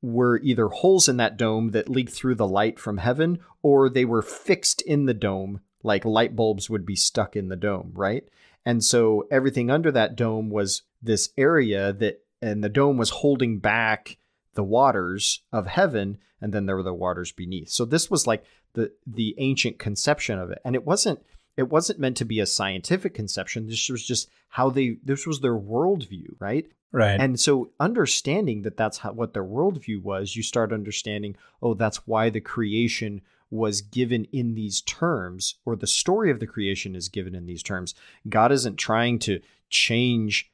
were 0.00 0.38
either 0.38 0.68
holes 0.68 1.08
in 1.08 1.16
that 1.18 1.36
dome 1.36 1.72
that 1.72 1.88
leaked 1.88 2.12
through 2.12 2.36
the 2.36 2.46
light 2.46 2.78
from 2.78 2.98
heaven, 2.98 3.38
or 3.62 3.88
they 3.88 4.04
were 4.04 4.22
fixed 4.22 4.80
in 4.82 5.06
the 5.06 5.14
dome, 5.14 5.60
like 5.82 6.04
light 6.04 6.34
bulbs 6.34 6.70
would 6.70 6.86
be 6.86 6.96
stuck 6.96 7.36
in 7.36 7.48
the 7.48 7.56
dome, 7.56 7.92
right? 7.94 8.24
And 8.64 8.82
so 8.82 9.26
everything 9.30 9.70
under 9.70 9.90
that 9.92 10.16
dome 10.16 10.48
was 10.48 10.82
this 11.02 11.30
area 11.36 11.92
that, 11.94 12.22
and 12.40 12.62
the 12.62 12.68
dome 12.68 12.96
was 12.96 13.10
holding 13.10 13.58
back 13.58 14.18
the 14.54 14.64
waters 14.64 15.42
of 15.52 15.66
heaven, 15.66 16.18
and 16.40 16.52
then 16.52 16.66
there 16.66 16.76
were 16.76 16.82
the 16.82 16.94
waters 16.94 17.32
beneath. 17.32 17.70
So 17.70 17.84
this 17.84 18.10
was 18.10 18.26
like 18.26 18.44
the 18.74 18.92
the 19.06 19.34
ancient 19.38 19.78
conception 19.78 20.38
of 20.38 20.50
it, 20.50 20.60
and 20.64 20.74
it 20.74 20.84
wasn't 20.84 21.24
it 21.56 21.68
wasn't 21.68 22.00
meant 22.00 22.16
to 22.18 22.24
be 22.24 22.40
a 22.40 22.46
scientific 22.46 23.14
conception. 23.14 23.66
This 23.66 23.88
was 23.88 24.04
just 24.06 24.28
how 24.48 24.70
they 24.70 24.96
this 25.04 25.26
was 25.26 25.40
their 25.40 25.56
worldview, 25.56 26.34
right? 26.38 26.66
Right. 26.92 27.18
And 27.18 27.40
so 27.40 27.70
understanding 27.80 28.62
that 28.62 28.76
that's 28.76 28.98
how, 28.98 29.12
what 29.12 29.32
their 29.32 29.44
worldview 29.44 30.02
was, 30.02 30.36
you 30.36 30.42
start 30.42 30.72
understanding, 30.72 31.36
oh, 31.62 31.72
that's 31.72 32.06
why 32.06 32.28
the 32.28 32.40
creation 32.40 33.22
was 33.50 33.80
given 33.80 34.26
in 34.32 34.54
these 34.54 34.82
terms, 34.82 35.56
or 35.64 35.74
the 35.74 35.86
story 35.86 36.30
of 36.30 36.40
the 36.40 36.46
creation 36.46 36.94
is 36.94 37.08
given 37.08 37.34
in 37.34 37.46
these 37.46 37.62
terms. 37.62 37.94
God 38.28 38.52
isn't 38.52 38.76
trying 38.76 39.18
to 39.20 39.40
change 39.70 40.50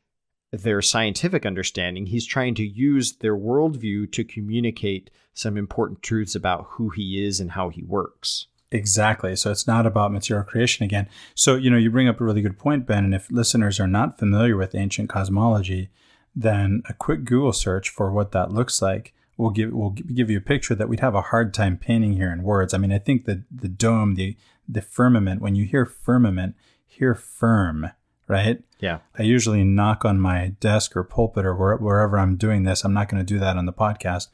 their 0.53 0.80
scientific 0.80 1.44
understanding. 1.44 2.07
He's 2.07 2.26
trying 2.26 2.55
to 2.57 2.66
use 2.66 3.16
their 3.16 3.36
worldview 3.36 4.11
to 4.12 4.24
communicate 4.24 5.11
some 5.34 5.57
important 5.57 6.03
truths 6.03 6.34
about 6.34 6.66
who 6.70 6.88
he 6.90 7.24
is 7.24 7.38
and 7.38 7.53
how 7.53 7.68
he 7.68 7.82
works. 7.82 8.46
Exactly. 8.70 9.34
So 9.34 9.50
it's 9.50 9.66
not 9.66 9.86
about 9.86 10.12
material 10.12 10.44
creation 10.44 10.84
again. 10.84 11.08
So, 11.34 11.56
you 11.56 11.70
know, 11.70 11.78
you 11.78 11.90
bring 11.90 12.08
up 12.08 12.20
a 12.20 12.24
really 12.24 12.42
good 12.42 12.58
point, 12.58 12.86
Ben. 12.86 13.04
And 13.04 13.14
if 13.14 13.30
listeners 13.30 13.80
are 13.80 13.86
not 13.86 14.18
familiar 14.18 14.56
with 14.56 14.74
ancient 14.74 15.08
cosmology, 15.08 15.88
then 16.36 16.82
a 16.88 16.92
quick 16.92 17.24
Google 17.24 17.52
search 17.52 17.88
for 17.88 18.12
what 18.12 18.32
that 18.32 18.52
looks 18.52 18.82
like 18.82 19.14
will 19.38 19.50
give 19.50 19.72
will 19.72 19.90
give 19.90 20.28
you 20.28 20.38
a 20.38 20.42
picture 20.42 20.74
that 20.74 20.88
we'd 20.88 21.00
have 21.00 21.14
a 21.14 21.22
hard 21.22 21.54
time 21.54 21.78
painting 21.78 22.12
here 22.12 22.30
in 22.30 22.42
words. 22.42 22.74
I 22.74 22.78
mean, 22.78 22.92
I 22.92 22.98
think 22.98 23.24
the 23.24 23.42
the 23.50 23.68
dome, 23.68 24.16
the 24.16 24.36
the 24.68 24.82
firmament, 24.82 25.40
when 25.40 25.54
you 25.54 25.64
hear 25.64 25.86
firmament, 25.86 26.54
hear 26.86 27.14
firm, 27.14 27.90
right? 28.26 28.62
Yeah. 28.80 28.98
I 29.18 29.22
usually 29.22 29.64
knock 29.64 30.04
on 30.04 30.20
my 30.20 30.54
desk 30.60 30.94
or 30.96 31.02
pulpit 31.04 31.46
or 31.46 31.54
wherever 31.54 32.18
I'm 32.18 32.36
doing 32.36 32.64
this. 32.64 32.84
I'm 32.84 32.92
not 32.92 33.08
going 33.08 33.24
to 33.24 33.32
do 33.32 33.38
that 33.38 33.56
on 33.56 33.66
the 33.66 33.72
podcast, 33.72 34.28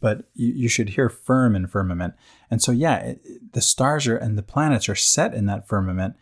but 0.00 0.24
you, 0.34 0.52
you 0.52 0.68
should 0.68 0.90
hear 0.90 1.08
firm 1.08 1.54
in 1.54 1.66
firmament. 1.66 2.14
And 2.50 2.62
so, 2.62 2.72
yeah, 2.72 2.96
it, 2.98 3.52
the 3.52 3.60
stars 3.60 4.06
are 4.06 4.16
and 4.16 4.36
the 4.36 4.42
planets 4.42 4.88
are 4.88 4.94
set 4.94 5.34
in 5.34 5.46
that 5.46 5.68
firmament. 5.68 6.16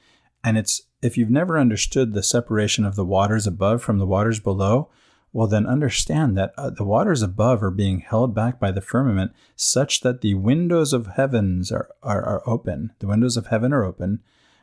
And 0.45 0.59
it's 0.59 0.83
if 1.03 1.17
you've 1.17 1.31
never 1.31 1.59
understood 1.59 2.13
the 2.13 2.23
separation 2.23 2.85
of 2.85 2.97
the 2.97 3.05
waters 3.05 3.47
above 3.47 3.83
from 3.83 3.99
the 3.99 4.07
waters 4.07 4.41
below, 4.41 4.91
well, 5.33 5.47
then 5.47 5.67
understand 5.67 6.37
that 6.37 6.53
uh, 6.57 6.71
the 6.71 6.85
waters 6.85 7.23
above 7.23 7.63
are 7.63 7.71
being 7.71 8.01
held 8.01 8.35
back 8.35 8.59
by 8.59 8.71
the 8.71 8.81
firmament 8.81 9.33
such 9.57 10.01
that 10.01 10.21
the 10.21 10.35
windows 10.35 10.93
of 10.93 11.07
heavens 11.07 11.71
are, 11.71 11.89
are, 12.03 12.25
are 12.25 12.43
open. 12.49 12.93
The 12.99 13.07
windows 13.07 13.37
of 13.37 13.49
heaven 13.49 13.73
are 13.73 13.85
open 13.85 14.21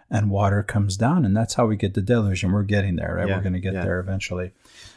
and 0.09 0.29
water 0.29 0.63
comes 0.63 0.97
down. 0.97 1.25
And 1.25 1.35
that's 1.35 1.53
how 1.55 1.65
we 1.65 1.75
get 1.75 1.93
the 1.93 2.01
deluge. 2.01 2.43
And 2.43 2.53
we're 2.53 2.63
getting 2.63 2.95
there, 2.95 3.15
right? 3.15 3.27
Yeah, 3.27 3.37
we're 3.37 3.43
going 3.43 3.53
to 3.53 3.59
get 3.59 3.73
yeah. 3.73 3.83
there 3.83 3.99
eventually. 3.99 4.51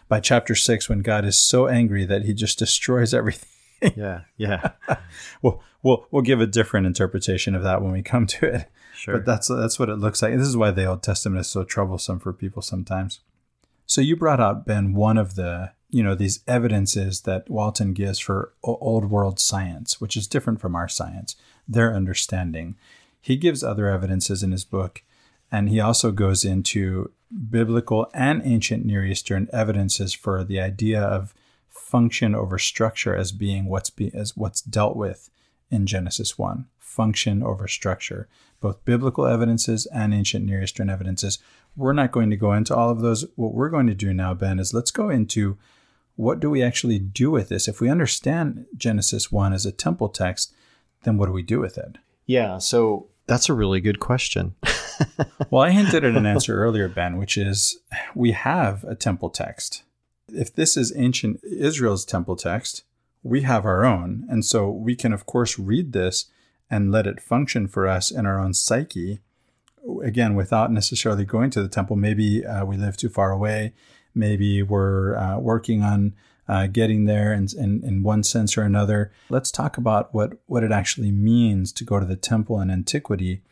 By 0.08 0.20
chapter 0.20 0.54
six, 0.54 0.88
when 0.88 1.00
God 1.00 1.24
is 1.24 1.38
so 1.38 1.68
angry 1.68 2.04
that 2.06 2.24
he 2.24 2.34
just 2.34 2.58
destroys 2.58 3.12
everything. 3.14 3.48
Yeah, 3.96 4.22
yeah. 4.36 4.72
we'll, 5.42 5.62
we'll 5.82 6.06
we'll 6.10 6.22
give 6.22 6.40
a 6.40 6.46
different 6.46 6.86
interpretation 6.86 7.54
of 7.54 7.62
that 7.62 7.82
when 7.82 7.92
we 7.92 8.02
come 8.02 8.26
to 8.26 8.46
it. 8.46 8.70
Sure. 8.94 9.14
But 9.14 9.26
that's 9.26 9.48
that's 9.48 9.78
what 9.78 9.88
it 9.88 9.96
looks 9.96 10.22
like. 10.22 10.36
This 10.36 10.48
is 10.48 10.56
why 10.56 10.70
the 10.70 10.86
Old 10.86 11.02
Testament 11.02 11.40
is 11.40 11.46
so 11.46 11.64
troublesome 11.64 12.18
for 12.18 12.32
people 12.32 12.62
sometimes. 12.62 13.20
So 13.86 14.00
you 14.00 14.16
brought 14.16 14.40
out 14.40 14.66
Ben 14.66 14.92
one 14.92 15.16
of 15.16 15.36
the 15.36 15.72
you 15.90 16.02
know 16.02 16.14
these 16.14 16.40
evidences 16.46 17.22
that 17.22 17.48
Walton 17.48 17.92
gives 17.92 18.18
for 18.18 18.52
old 18.62 19.10
world 19.10 19.38
science, 19.38 20.00
which 20.00 20.16
is 20.16 20.26
different 20.26 20.60
from 20.60 20.74
our 20.74 20.88
science, 20.88 21.36
their 21.66 21.94
understanding. 21.94 22.76
He 23.20 23.36
gives 23.36 23.62
other 23.62 23.88
evidences 23.88 24.42
in 24.42 24.52
his 24.52 24.64
book, 24.64 25.02
and 25.50 25.68
he 25.68 25.80
also 25.80 26.10
goes 26.10 26.44
into 26.44 27.12
biblical 27.50 28.10
and 28.14 28.42
ancient 28.44 28.84
Near 28.84 29.04
Eastern 29.04 29.48
evidences 29.52 30.14
for 30.14 30.44
the 30.44 30.60
idea 30.60 31.00
of 31.00 31.34
function 31.88 32.34
over 32.34 32.58
structure 32.58 33.16
as 33.16 33.32
being 33.32 33.66
what's 33.66 33.90
be, 33.90 34.12
as 34.14 34.36
what's 34.36 34.60
dealt 34.60 34.96
with 34.96 35.30
in 35.70 35.86
Genesis 35.86 36.38
1. 36.38 36.66
Function 36.78 37.42
over 37.42 37.66
structure, 37.66 38.28
both 38.60 38.84
biblical 38.84 39.26
evidences 39.26 39.86
and 39.86 40.12
ancient 40.12 40.44
Near 40.44 40.62
Eastern 40.62 40.90
evidences. 40.90 41.38
We're 41.76 41.92
not 41.92 42.12
going 42.12 42.30
to 42.30 42.36
go 42.36 42.52
into 42.52 42.74
all 42.74 42.90
of 42.90 43.00
those. 43.00 43.24
What 43.36 43.54
we're 43.54 43.70
going 43.70 43.86
to 43.86 43.94
do 43.94 44.12
now, 44.12 44.34
Ben, 44.34 44.58
is 44.58 44.74
let's 44.74 44.90
go 44.90 45.08
into 45.08 45.56
what 46.16 46.40
do 46.40 46.50
we 46.50 46.62
actually 46.62 46.98
do 46.98 47.30
with 47.30 47.48
this? 47.48 47.68
If 47.68 47.80
we 47.80 47.88
understand 47.88 48.66
Genesis 48.76 49.30
1 49.30 49.52
as 49.52 49.64
a 49.64 49.72
temple 49.72 50.08
text, 50.08 50.52
then 51.04 51.16
what 51.16 51.26
do 51.26 51.32
we 51.32 51.42
do 51.42 51.60
with 51.60 51.78
it? 51.78 51.98
Yeah, 52.26 52.58
so 52.58 53.06
that's 53.26 53.48
a 53.48 53.54
really 53.54 53.80
good 53.80 54.00
question. 54.00 54.56
well, 55.50 55.62
I 55.62 55.70
hinted 55.70 56.04
at 56.04 56.16
an 56.16 56.26
answer 56.26 56.58
earlier, 56.60 56.88
Ben, 56.88 57.16
which 57.16 57.38
is 57.38 57.78
we 58.14 58.32
have 58.32 58.84
a 58.84 58.96
temple 58.96 59.30
text. 59.30 59.84
If 60.28 60.54
this 60.54 60.76
is 60.76 60.92
ancient 60.96 61.40
Israel's 61.44 62.04
temple 62.04 62.36
text, 62.36 62.84
we 63.22 63.42
have 63.42 63.64
our 63.64 63.84
own. 63.84 64.26
And 64.28 64.44
so 64.44 64.70
we 64.70 64.94
can, 64.94 65.12
of 65.12 65.26
course, 65.26 65.58
read 65.58 65.92
this 65.92 66.26
and 66.70 66.92
let 66.92 67.06
it 67.06 67.20
function 67.20 67.66
for 67.66 67.86
us 67.86 68.10
in 68.10 68.26
our 68.26 68.38
own 68.38 68.54
psyche. 68.54 69.20
Again, 70.02 70.34
without 70.34 70.70
necessarily 70.70 71.24
going 71.24 71.50
to 71.50 71.62
the 71.62 71.68
temple. 71.68 71.96
Maybe 71.96 72.44
uh, 72.44 72.64
we 72.64 72.76
live 72.76 72.96
too 72.96 73.08
far 73.08 73.30
away 73.30 73.72
maybe 74.18 74.62
we're 74.62 75.16
uh, 75.16 75.38
working 75.38 75.82
on 75.82 76.14
uh, 76.48 76.66
getting 76.66 77.04
there 77.04 77.32
in, 77.32 77.46
in, 77.56 77.82
in, 77.84 78.02
one 78.02 78.22
sense 78.22 78.56
or 78.56 78.62
another. 78.62 79.12
Let's 79.28 79.50
talk 79.50 79.76
about 79.76 80.14
what, 80.14 80.38
what 80.46 80.64
it 80.64 80.72
actually 80.72 81.12
means 81.12 81.72
to 81.74 81.84
go 81.84 82.00
to 82.00 82.06
the 82.06 82.16
temple 82.16 82.60
in 82.60 82.70
antiquity. 82.70 83.42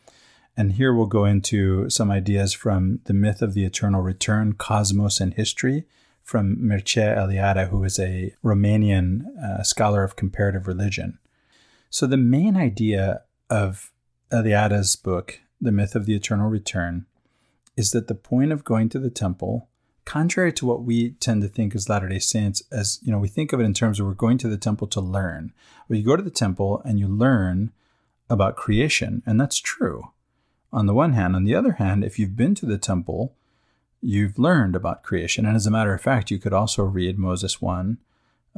And 0.55 0.73
here 0.73 0.93
we'll 0.93 1.05
go 1.05 1.25
into 1.25 1.89
some 1.91 2.09
ideas 2.09 2.53
from 2.53 2.99
the 3.05 3.13
myth 3.13 3.43
of 3.43 3.53
the 3.53 3.65
eternal 3.65 4.01
return, 4.01 4.53
cosmos 4.53 5.19
and 5.19 5.35
history, 5.35 5.85
from 6.27 6.57
Mircea 6.57 7.17
Eliade, 7.17 7.69
who 7.69 7.85
is 7.85 7.97
a 7.97 8.33
Romanian 8.43 9.25
uh, 9.41 9.63
scholar 9.63 10.03
of 10.03 10.17
comparative 10.17 10.67
religion. 10.67 11.19
So, 11.89 12.05
the 12.05 12.17
main 12.17 12.57
idea 12.57 13.21
of 13.49 13.93
Eliade's 14.29 14.97
book, 14.97 15.39
The 15.61 15.71
Myth 15.71 15.95
of 15.95 16.05
the 16.05 16.15
Eternal 16.15 16.49
Return, 16.49 17.05
is 17.77 17.91
that 17.91 18.09
the 18.09 18.13
point 18.13 18.51
of 18.51 18.65
going 18.65 18.89
to 18.89 18.99
the 18.99 19.09
temple 19.09 19.69
contrary 20.03 20.51
to 20.53 20.65
what 20.65 20.83
we 20.83 21.11
tend 21.11 21.41
to 21.43 21.47
think 21.47 21.73
as 21.73 21.87
Latter 21.87 22.09
day 22.09 22.19
Saints, 22.19 22.61
as 22.73 22.99
you 23.03 23.11
know, 23.11 23.19
we 23.19 23.29
think 23.29 23.53
of 23.53 23.61
it 23.61 23.63
in 23.65 23.73
terms 23.73 23.97
of 23.97 24.05
we're 24.05 24.13
going 24.13 24.37
to 24.39 24.49
the 24.49 24.57
temple 24.57 24.87
to 24.87 24.99
learn. 24.99 25.53
Well, 25.87 25.97
you 25.97 26.05
go 26.05 26.17
to 26.17 26.23
the 26.23 26.29
temple 26.29 26.81
and 26.83 26.99
you 26.99 27.07
learn 27.07 27.71
about 28.29 28.57
creation, 28.57 29.23
and 29.25 29.39
that's 29.39 29.59
true 29.59 30.11
on 30.73 30.87
the 30.87 30.93
one 30.93 31.13
hand. 31.13 31.37
On 31.37 31.45
the 31.45 31.55
other 31.55 31.73
hand, 31.73 32.03
if 32.03 32.19
you've 32.19 32.35
been 32.35 32.55
to 32.55 32.65
the 32.65 32.77
temple, 32.77 33.33
you've 34.01 34.37
learned 34.37 34.75
about 34.75 35.03
creation. 35.03 35.45
And 35.45 35.55
as 35.55 35.65
a 35.65 35.71
matter 35.71 35.93
of 35.93 36.01
fact, 36.01 36.31
you 36.31 36.39
could 36.39 36.53
also 36.53 36.83
read 36.83 37.17
Moses 37.17 37.61
1 37.61 37.97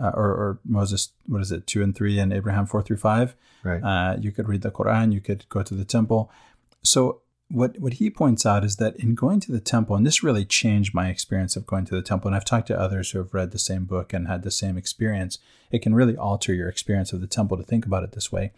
uh, 0.02 0.12
or, 0.14 0.28
or, 0.28 0.60
Moses, 0.64 1.10
what 1.26 1.42
is 1.42 1.52
it, 1.52 1.68
2 1.68 1.84
and 1.84 1.96
3, 1.96 2.20
and 2.20 2.32
Abraham 2.32 2.66
4 2.66 2.82
through 2.82 2.98
5. 2.98 3.36
Right. 3.64 3.84
Uh, 3.84 4.18
you 4.20 4.32
could 4.32 4.48
read 4.48 4.62
the 4.62 4.72
Quran, 4.72 5.12
you 5.12 5.20
could 5.20 5.48
go 5.50 5.62
to 5.62 5.74
the 5.74 5.84
temple. 5.84 6.32
So 6.84 7.22
what 7.50 7.80
what 7.80 7.94
he 7.94 8.10
points 8.10 8.46
out 8.46 8.64
is 8.64 8.76
that 8.76 8.96
in 8.98 9.16
going 9.16 9.40
to 9.42 9.52
the 9.52 9.60
temple, 9.60 9.96
and 9.96 10.06
this 10.06 10.24
really 10.24 10.46
changed 10.46 10.94
my 10.94 11.10
experience 11.10 11.56
of 11.56 11.66
going 11.66 11.86
to 11.86 11.96
the 11.96 12.02
temple, 12.02 12.28
and 12.30 12.36
I've 12.36 12.46
talked 12.46 12.68
to 12.68 12.80
others 12.80 13.12
who 13.12 13.18
have 13.18 13.34
read 13.34 13.52
the 13.52 13.60
same 13.60 13.86
book 13.86 14.14
and 14.14 14.28
had 14.28 14.44
the 14.44 14.52
same 14.52 14.78
experience. 14.78 15.40
It 15.72 15.82
can 15.82 15.96
really 15.96 16.16
alter 16.16 16.54
your 16.54 16.70
experience 16.70 17.12
of 17.12 17.22
the 17.22 17.28
temple 17.28 17.58
to 17.58 17.64
think 17.64 17.86
about 17.86 18.04
it 18.04 18.12
this 18.12 18.32
way. 18.32 18.52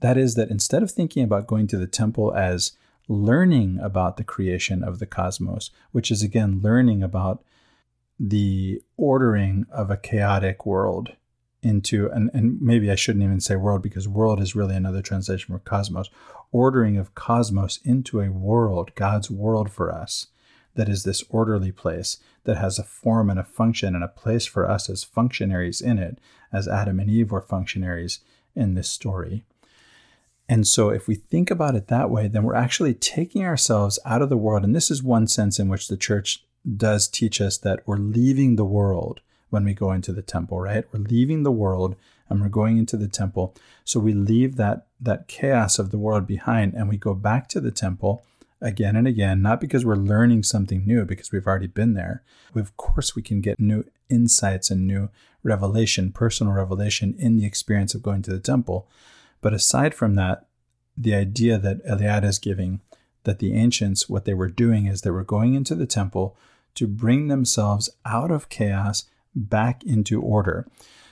That 0.00 0.18
is 0.18 0.34
that 0.34 0.50
instead 0.50 0.82
of 0.82 0.90
thinking 0.90 1.24
about 1.24 1.46
going 1.46 1.66
to 1.68 1.78
the 1.78 1.86
temple 1.86 2.34
as 2.34 2.72
learning 3.08 3.78
about 3.80 4.16
the 4.16 4.24
creation 4.24 4.82
of 4.82 4.98
the 4.98 5.06
cosmos, 5.06 5.70
which 5.92 6.10
is 6.10 6.22
again 6.22 6.60
learning 6.62 7.02
about 7.02 7.44
the 8.18 8.82
ordering 8.96 9.66
of 9.70 9.90
a 9.90 9.96
chaotic 9.96 10.64
world 10.64 11.12
into 11.62 12.08
and, 12.10 12.30
and 12.32 12.60
maybe 12.60 12.90
I 12.90 12.94
shouldn't 12.94 13.24
even 13.24 13.40
say 13.40 13.56
world 13.56 13.82
because 13.82 14.06
world 14.06 14.40
is 14.40 14.54
really 14.54 14.76
another 14.76 15.02
translation 15.02 15.52
for 15.52 15.58
cosmos, 15.58 16.10
ordering 16.52 16.96
of 16.96 17.14
cosmos 17.14 17.80
into 17.84 18.20
a 18.20 18.30
world, 18.30 18.92
God's 18.94 19.30
world 19.30 19.70
for 19.70 19.92
us, 19.92 20.28
that 20.74 20.88
is 20.88 21.02
this 21.02 21.24
orderly 21.28 21.72
place 21.72 22.18
that 22.44 22.56
has 22.56 22.78
a 22.78 22.84
form 22.84 23.30
and 23.30 23.40
a 23.40 23.44
function 23.44 23.94
and 23.94 24.04
a 24.04 24.08
place 24.08 24.46
for 24.46 24.68
us 24.70 24.88
as 24.88 25.02
functionaries 25.02 25.80
in 25.80 25.98
it, 25.98 26.18
as 26.52 26.68
Adam 26.68 27.00
and 27.00 27.10
Eve 27.10 27.32
were 27.32 27.40
functionaries 27.40 28.20
in 28.54 28.74
this 28.74 28.88
story. 28.88 29.44
And 30.48 30.66
so, 30.66 30.90
if 30.90 31.08
we 31.08 31.16
think 31.16 31.50
about 31.50 31.74
it 31.74 31.88
that 31.88 32.10
way, 32.10 32.28
then 32.28 32.44
we're 32.44 32.54
actually 32.54 32.94
taking 32.94 33.44
ourselves 33.44 33.98
out 34.04 34.22
of 34.22 34.28
the 34.28 34.36
world. 34.36 34.62
And 34.64 34.74
this 34.74 34.90
is 34.90 35.02
one 35.02 35.26
sense 35.26 35.58
in 35.58 35.68
which 35.68 35.88
the 35.88 35.96
church 35.96 36.44
does 36.76 37.08
teach 37.08 37.40
us 37.40 37.58
that 37.58 37.80
we're 37.86 37.96
leaving 37.96 38.56
the 38.56 38.64
world 38.64 39.20
when 39.50 39.64
we 39.64 39.74
go 39.74 39.92
into 39.92 40.12
the 40.12 40.22
temple, 40.22 40.60
right? 40.60 40.84
We're 40.92 41.00
leaving 41.00 41.42
the 41.42 41.52
world 41.52 41.96
and 42.28 42.40
we're 42.40 42.48
going 42.48 42.78
into 42.78 42.96
the 42.96 43.08
temple. 43.08 43.54
So 43.84 44.00
we 44.00 44.12
leave 44.12 44.56
that 44.56 44.86
that 45.00 45.28
chaos 45.28 45.78
of 45.78 45.90
the 45.90 45.98
world 45.98 46.26
behind 46.26 46.74
and 46.74 46.88
we 46.88 46.96
go 46.96 47.14
back 47.14 47.48
to 47.48 47.60
the 47.60 47.70
temple 47.70 48.22
again 48.60 48.96
and 48.96 49.06
again, 49.06 49.42
not 49.42 49.60
because 49.60 49.84
we're 49.84 49.96
learning 49.96 50.42
something 50.42 50.86
new, 50.86 51.04
because 51.04 51.30
we've 51.30 51.46
already 51.46 51.66
been 51.66 51.94
there. 51.94 52.22
Of 52.54 52.76
course, 52.76 53.14
we 53.14 53.22
can 53.22 53.40
get 53.40 53.60
new 53.60 53.84
insights 54.08 54.70
and 54.70 54.86
new 54.86 55.10
revelation, 55.42 56.10
personal 56.12 56.52
revelation 56.52 57.14
in 57.18 57.36
the 57.36 57.46
experience 57.46 57.94
of 57.94 58.02
going 58.02 58.22
to 58.22 58.30
the 58.30 58.40
temple. 58.40 58.88
But 59.40 59.54
aside 59.54 59.94
from 59.94 60.14
that, 60.14 60.46
the 60.96 61.14
idea 61.14 61.58
that 61.58 61.84
Eliade 61.86 62.24
is 62.24 62.38
giving 62.38 62.80
that 63.24 63.38
the 63.40 63.54
ancients, 63.54 64.08
what 64.08 64.24
they 64.24 64.34
were 64.34 64.48
doing 64.48 64.86
is 64.86 65.00
they 65.00 65.10
were 65.10 65.24
going 65.24 65.54
into 65.54 65.74
the 65.74 65.86
temple 65.86 66.36
to 66.76 66.86
bring 66.86 67.28
themselves 67.28 67.90
out 68.04 68.30
of 68.30 68.48
chaos 68.48 69.04
back 69.34 69.84
into 69.84 70.22
order. 70.22 70.66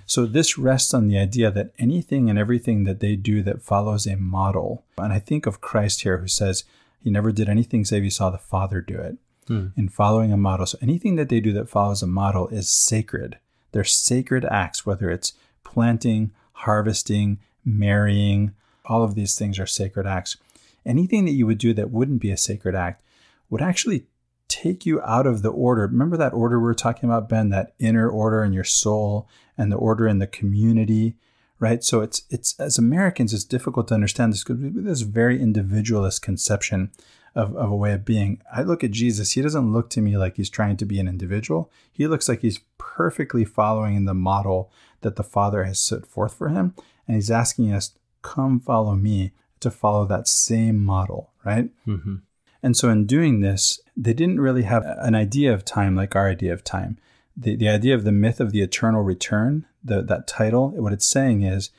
So 0.07 0.27
this 0.27 0.59
rests 0.59 0.95
on 0.95 1.09
the 1.09 1.18
idea 1.18 1.51
that 1.51 1.72
anything 1.79 2.31
and 2.31 2.39
everything 2.39 2.85
that 2.85 3.01
they 3.01 3.16
do 3.16 3.43
that 3.43 3.62
follows 3.62 4.07
a 4.07 4.16
model, 4.16 4.85
and 4.99 5.12
I 5.12 5.18
think 5.18 5.47
of 5.47 5.61
Christ 5.61 6.03
here 6.03 6.18
who 6.18 6.29
says 6.29 6.64
he 7.03 7.11
never 7.11 7.33
did 7.33 7.49
anything 7.49 7.85
save 7.85 8.03
he 8.03 8.11
saw 8.11 8.31
the 8.31 8.39
Father 8.39 8.81
do 8.81 8.99
it 8.99 9.16
hmm. 9.49 9.68
in 9.77 9.89
following 9.89 10.33
a 10.33 10.37
model. 10.37 10.66
So 10.66 10.79
anything 10.81 11.16
that 11.16 11.29
they 11.29 11.41
do 11.41 11.53
that 11.55 11.68
follows 11.68 12.03
a 12.03 12.07
model 12.07 12.49
is 12.49 12.68
sacred. 12.68 13.39
They're 13.72 13.85
sacred 13.85 14.45
acts, 14.45 14.87
whether 14.87 15.11
it's 15.11 15.33
planting, 15.64 16.33
harvesting, 16.53 17.41
marrying, 17.65 18.55
all 18.85 19.03
of 19.03 19.15
these 19.15 19.39
things 19.39 19.59
are 19.59 19.67
sacred 19.67 20.07
acts. 20.07 20.37
Anything 20.85 21.25
that 21.25 21.33
you 21.33 21.47
would 21.47 21.59
do 21.59 21.73
that 21.75 21.91
wouldn't 21.91 22.21
be 22.21 22.31
a 22.31 22.37
sacred 22.37 22.75
act 22.75 23.03
would 23.49 23.62
actually 23.62 24.07
take 24.49 24.85
you 24.85 25.01
out 25.03 25.27
of 25.27 25.43
the 25.43 25.51
order. 25.51 25.83
Remember 25.83 26.17
that 26.17 26.35
order 26.35 26.59
we 26.59 26.65
were 26.65 26.75
talking 26.75 27.09
about, 27.09 27.29
Ben, 27.29 27.49
that 27.51 27.75
inner 27.79 28.09
order 28.09 28.45
in 28.45 28.53
your 28.53 28.65
soul 28.65 29.29
and 29.57 29.73
the 29.73 29.77
order 29.77 30.07
in 30.07 30.19
the 30.19 30.27
community, 30.27 31.17
right? 31.59 31.83
So 31.83 32.01
it's 32.03 32.23
it's 32.31 32.59
as 32.61 32.79
Americans, 32.79 33.33
it's 33.33 33.45
difficult 33.45 33.89
to 33.89 33.95
understand 33.95 34.33
this 34.33 34.45
because 34.45 34.61
this 34.61 35.01
very 35.01 35.41
individualist 35.41 36.23
conception 36.23 36.91
of, 37.35 37.57
of 37.57 37.71
a 37.71 37.77
way 37.77 37.93
of 37.93 38.05
being. 38.05 38.41
I 38.53 38.62
look 38.62 38.85
at 38.85 38.91
Jesus, 38.91 39.33
he 39.33 39.43
doesn't 39.43 39.73
look 39.73 39.91
to 39.91 40.01
me 40.01 40.17
like 40.17 40.37
he's 40.37 40.51
trying 40.51 40.77
to 40.77 40.85
be 40.85 41.01
an 41.01 41.09
individual. 41.09 41.71
He 41.91 42.07
looks 42.07 42.29
like 42.29 42.41
he's 42.41 42.61
perfectly 42.79 43.45
following 43.45 44.05
the 44.05 44.15
model 44.15 44.71
that 45.01 45.17
the 45.17 45.25
Father 45.25 45.65
has 45.65 45.79
set 45.79 46.07
forth 46.07 46.35
for 46.35 46.49
him. 46.49 46.75
And 47.07 47.17
he's 47.17 47.31
asking 47.31 47.73
us, 47.73 47.95
come 48.23 48.61
follow 48.61 48.95
me 48.95 49.33
to 49.61 49.71
follow 49.71 50.07
that 50.07 50.29
same 50.29 50.83
model, 50.83 51.33
right? 51.45 51.71
Mm-hmm. 51.87 52.17
And 52.63 52.77
so, 52.77 52.89
in 52.89 53.07
doing 53.07 53.41
this, 53.41 53.79
they 53.95 54.15
didn't 54.15 54.41
really 54.41 54.63
have 54.63 54.85
an 54.87 55.15
idea 55.15 55.53
of 55.53 55.67
time 55.67 55.95
like 55.95 56.17
our 56.17 56.29
idea 56.29 56.53
of 56.53 56.65
time. 56.65 56.99
The, 57.37 57.57
the 57.57 57.69
idea 57.69 57.95
of 57.95 58.05
the 58.05 58.13
myth 58.13 58.41
of 58.41 58.53
the 58.53 58.63
eternal 58.63 59.03
return, 59.03 59.67
the, 59.83 60.01
that 60.03 60.27
title, 60.27 60.71
what 60.71 60.93
it's 60.93 61.07
saying 61.07 61.43
is 61.43 61.71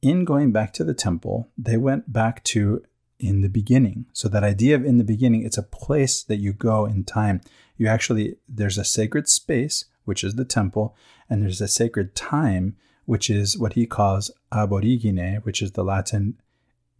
in 0.00 0.24
going 0.24 0.50
back 0.50 0.72
to 0.74 0.84
the 0.84 0.94
temple, 0.94 1.50
they 1.58 1.76
went 1.76 2.12
back 2.12 2.42
to 2.44 2.82
in 3.18 3.42
the 3.42 3.48
beginning. 3.48 4.06
So, 4.14 4.26
that 4.30 4.42
idea 4.42 4.74
of 4.74 4.86
in 4.86 4.96
the 4.96 5.04
beginning, 5.04 5.44
it's 5.44 5.58
a 5.58 5.62
place 5.62 6.22
that 6.22 6.38
you 6.38 6.54
go 6.54 6.86
in 6.86 7.04
time. 7.04 7.42
You 7.76 7.88
actually, 7.88 8.36
there's 8.48 8.78
a 8.78 8.84
sacred 8.84 9.28
space, 9.28 9.84
which 10.06 10.24
is 10.24 10.36
the 10.36 10.46
temple, 10.46 10.96
and 11.28 11.42
there's 11.42 11.60
a 11.60 11.68
sacred 11.68 12.14
time, 12.14 12.76
which 13.04 13.28
is 13.30 13.58
what 13.58 13.74
he 13.74 13.86
calls 13.86 14.30
ab 14.52 14.72
origine, 14.72 15.36
which 15.42 15.62
is 15.62 15.72
the 15.72 15.84
Latin 15.84 16.38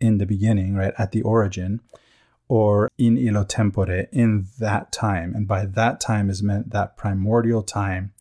in 0.01 0.19
the 0.19 0.27
beginning, 0.27 0.75
right, 0.75 0.95
at 0.99 1.13
the 1.13 1.23
origin 1.23 1.81
or 2.49 2.91
in 2.99 3.17
illo 3.17 3.45
tempore, 3.45 4.07
in 4.13 4.47
that 4.59 4.93
time. 4.93 5.35
And 5.35 5.49
by 5.49 5.65
that 5.65 6.01
time 6.01 6.29
is 6.29 6.43
meant 6.43 6.71
that 6.71 6.97
primordial 6.97 7.63
time 7.63 8.13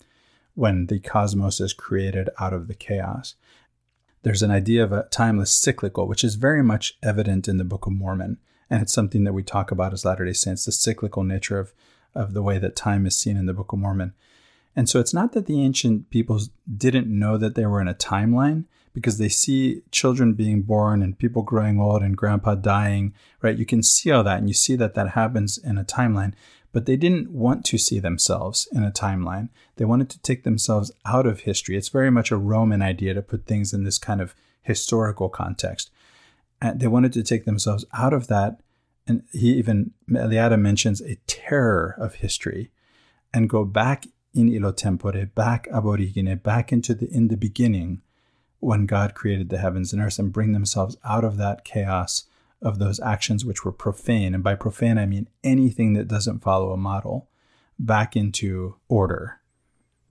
when 0.53 0.86
the 0.86 0.99
cosmos 0.99 1.59
is 1.59 1.73
created 1.73 2.29
out 2.39 2.53
of 2.53 2.67
the 2.67 2.73
chaos. 2.73 3.36
there's 4.23 4.43
an 4.43 4.51
idea 4.51 4.84
of 4.84 4.91
a 4.91 5.07
timeless 5.11 5.53
cyclical, 5.53 6.07
which 6.07 6.23
is 6.23 6.36
very 6.36 6.61
much 6.63 6.97
evident 7.01 7.47
in 7.47 7.57
the 7.57 7.63
Book 7.63 7.88
of 7.88 7.93
Mormon. 7.93 8.38
And 8.69 8.82
it's 8.82 8.93
something 8.93 9.23
that 9.23 9.34
we 9.34 9.43
talk 9.43 9.71
about 9.71 9.93
as 9.93 10.05
Latter 10.05 10.25
day 10.25 10.34
Saints, 10.34 10.65
the 10.65 10.71
cyclical 10.71 11.23
nature 11.23 11.59
of, 11.59 11.73
of 12.13 12.34
the 12.34 12.43
way 12.43 12.59
that 12.59 12.75
time 12.75 13.05
is 13.05 13.17
seen 13.17 13.36
in 13.36 13.47
the 13.47 13.53
Book 13.53 13.73
of 13.73 13.79
Mormon. 13.79 14.13
And 14.76 14.88
so 14.88 14.99
it's 14.99 15.13
not 15.13 15.34
that 15.34 15.47
the 15.47 15.61
ancient 15.61 16.09
peoples 16.09 16.49
didn't 16.78 17.07
know 17.07 17.38
that 17.38 17.55
they 17.55 17.65
were 17.65 17.82
in 17.82 17.88
a 17.88 17.93
timeline 17.93 18.65
because 18.93 19.17
they 19.17 19.30
see 19.30 19.82
children 19.91 20.34
being 20.34 20.61
born 20.61 21.01
and 21.01 21.17
people 21.17 21.41
growing 21.41 21.80
old 21.80 22.01
and 22.01 22.17
grandpa 22.17 22.55
dying, 22.55 23.13
right? 23.41 23.57
You 23.57 23.65
can 23.65 23.84
see 23.84 24.11
all 24.11 24.24
that 24.24 24.39
and 24.39 24.49
you 24.49 24.53
see 24.53 24.76
that 24.76 24.93
that 24.95 25.09
happens 25.09 25.57
in 25.57 25.78
a 25.78 25.84
timeline. 25.84 26.34
But 26.74 26.86
they 26.86 26.95
didn't 26.95 27.32
want 27.32 27.65
to 27.65 27.78
see 27.78 27.99
themselves 27.99 28.67
in 28.72 28.84
a 28.84 28.91
timeline. 28.91 29.49
They 29.76 29.84
wanted 29.84 30.09
to 30.11 30.22
take 30.22 30.43
themselves 30.43 30.91
out 31.05 31.26
of 31.26 31.41
history. 31.41 31.76
It's 31.76 31.89
very 31.89 32.09
much 32.09 32.32
a 32.32 32.38
Roman 32.38 32.82
idea 32.82 33.13
to 33.13 33.22
put 33.22 33.45
things 33.45 33.74
in 33.74 33.84
this 33.84 33.97
kind 33.97 34.22
of 34.22 34.36
historical 34.61 35.28
context. 35.28 35.91
And 36.61 36.80
they 36.80 36.88
wanted 36.88 37.11
to 37.13 37.24
take 37.24 37.43
themselves 37.43 37.84
out 37.93 38.13
of 38.13 38.28
that. 38.28 38.61
And 39.05 39.24
he 39.34 39.53
even, 39.53 39.91
Eliade 40.09 40.57
mentions 40.59 41.01
a 41.01 41.15
terror 41.28 41.95
of 41.97 42.15
history 42.15 42.72
and 43.34 43.49
go 43.49 43.65
back 43.65 44.05
in 44.34 44.49
illo 44.49 44.71
tempore, 44.71 45.25
back 45.25 45.67
ab 45.73 45.86
origine, 45.86 46.36
back 46.38 46.71
into 46.71 46.93
the 46.93 47.07
in 47.11 47.27
the 47.27 47.38
beginning 47.38 48.01
when 48.59 48.86
God 48.86 49.15
created 49.15 49.49
the 49.49 49.57
heavens 49.57 49.91
and 49.91 50.01
earth 50.01 50.19
and 50.19 50.32
bring 50.32 50.51
themselves 50.53 50.95
out 51.03 51.23
of 51.23 51.38
that 51.38 51.65
chaos 51.65 52.25
of 52.61 52.77
those 52.77 52.99
actions 52.99 53.43
which 53.43 53.65
were 53.65 53.71
profane. 53.71 54.36
And 54.36 54.43
by 54.43 54.55
profane, 54.55 54.99
I 54.99 55.07
mean 55.07 55.27
anything 55.43 55.93
that 55.93 56.07
doesn't 56.07 56.43
follow 56.43 56.71
a 56.71 56.77
model 56.77 57.27
back 57.79 58.15
into 58.15 58.75
order. 58.88 59.39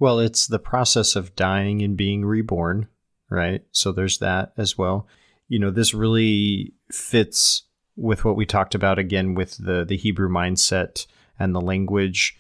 Well, 0.01 0.19
it's 0.19 0.47
the 0.47 0.59
process 0.59 1.15
of 1.15 1.37
dying 1.37 1.83
and 1.83 1.97
being 1.97 2.25
reborn, 2.25 2.89
right? 3.29 3.63
So 3.71 3.93
there's 3.93 4.19
that 4.19 4.53
as 4.57 4.77
well. 4.77 5.07
You 5.49 5.59
know, 5.59 5.71
this 5.71 5.95
really 5.95 6.75
fits 6.91 7.63
with 7.97 8.25
what 8.25 8.37
we 8.37 8.47
talked 8.47 8.75
about 8.75 8.99
again 8.99 9.35
with 9.35 9.59
the 9.59 9.85
the 9.85 9.97
Hebrew 9.97 10.29
mindset 10.29 11.07
and 11.39 11.55
the 11.55 11.61
language, 11.61 12.39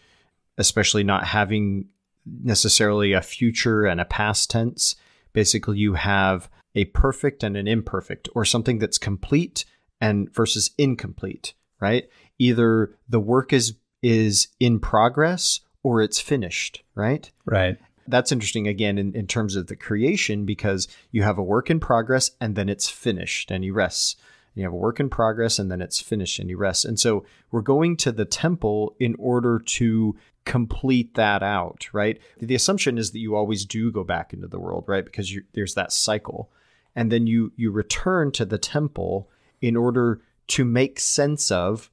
especially 0.60 1.02
not 1.02 1.24
having 1.24 1.86
necessarily 2.24 3.12
a 3.12 3.22
future 3.22 3.86
and 3.86 4.00
a 4.00 4.04
past 4.04 4.50
tense. 4.50 4.94
Basically, 5.32 5.78
you 5.78 5.94
have 5.94 6.48
a 6.74 6.84
perfect 6.86 7.42
and 7.42 7.56
an 7.56 7.66
imperfect, 7.66 8.28
or 8.34 8.44
something 8.44 8.78
that's 8.78 8.98
complete 8.98 9.64
and 10.00 10.32
versus 10.32 10.70
incomplete, 10.78 11.54
right? 11.80 12.08
Either 12.38 12.94
the 13.08 13.20
work 13.20 13.52
is 13.52 13.74
is 14.02 14.48
in 14.58 14.78
progress 14.78 15.60
or 15.82 16.00
it's 16.02 16.20
finished, 16.20 16.82
right? 16.94 17.30
Right. 17.44 17.76
That's 18.06 18.32
interesting 18.32 18.66
again 18.66 18.98
in, 18.98 19.14
in 19.14 19.26
terms 19.26 19.56
of 19.56 19.66
the 19.66 19.76
creation 19.76 20.46
because 20.46 20.88
you 21.10 21.22
have 21.22 21.38
a 21.38 21.42
work 21.42 21.70
in 21.70 21.80
progress 21.80 22.30
and 22.40 22.56
then 22.56 22.68
it's 22.68 22.88
finished 22.88 23.50
and 23.50 23.62
he 23.62 23.70
rests. 23.70 24.16
You 24.54 24.64
have 24.64 24.72
a 24.72 24.76
work 24.76 25.00
in 25.00 25.10
progress 25.10 25.58
and 25.58 25.70
then 25.70 25.80
it's 25.80 26.00
finished 26.00 26.38
and 26.38 26.48
he 26.48 26.54
rests. 26.54 26.84
And 26.84 26.98
so 26.98 27.24
we're 27.50 27.60
going 27.60 27.96
to 27.98 28.12
the 28.12 28.24
temple 28.24 28.96
in 28.98 29.14
order 29.18 29.58
to 29.58 30.16
complete 30.44 31.14
that 31.14 31.42
out, 31.42 31.88
right? 31.92 32.18
The 32.38 32.54
assumption 32.54 32.98
is 32.98 33.12
that 33.12 33.18
you 33.18 33.36
always 33.36 33.64
do 33.64 33.92
go 33.92 34.04
back 34.04 34.32
into 34.32 34.48
the 34.48 34.58
world, 34.58 34.84
right? 34.86 35.04
Because 35.04 35.32
there's 35.52 35.74
that 35.74 35.92
cycle. 35.92 36.50
And 36.96 37.12
then 37.12 37.26
you 37.26 37.52
you 37.56 37.70
return 37.70 38.32
to 38.32 38.44
the 38.44 38.58
temple 38.58 39.30
in 39.60 39.76
order 39.76 40.22
to 40.48 40.64
make 40.64 40.98
sense 40.98 41.50
of 41.50 41.90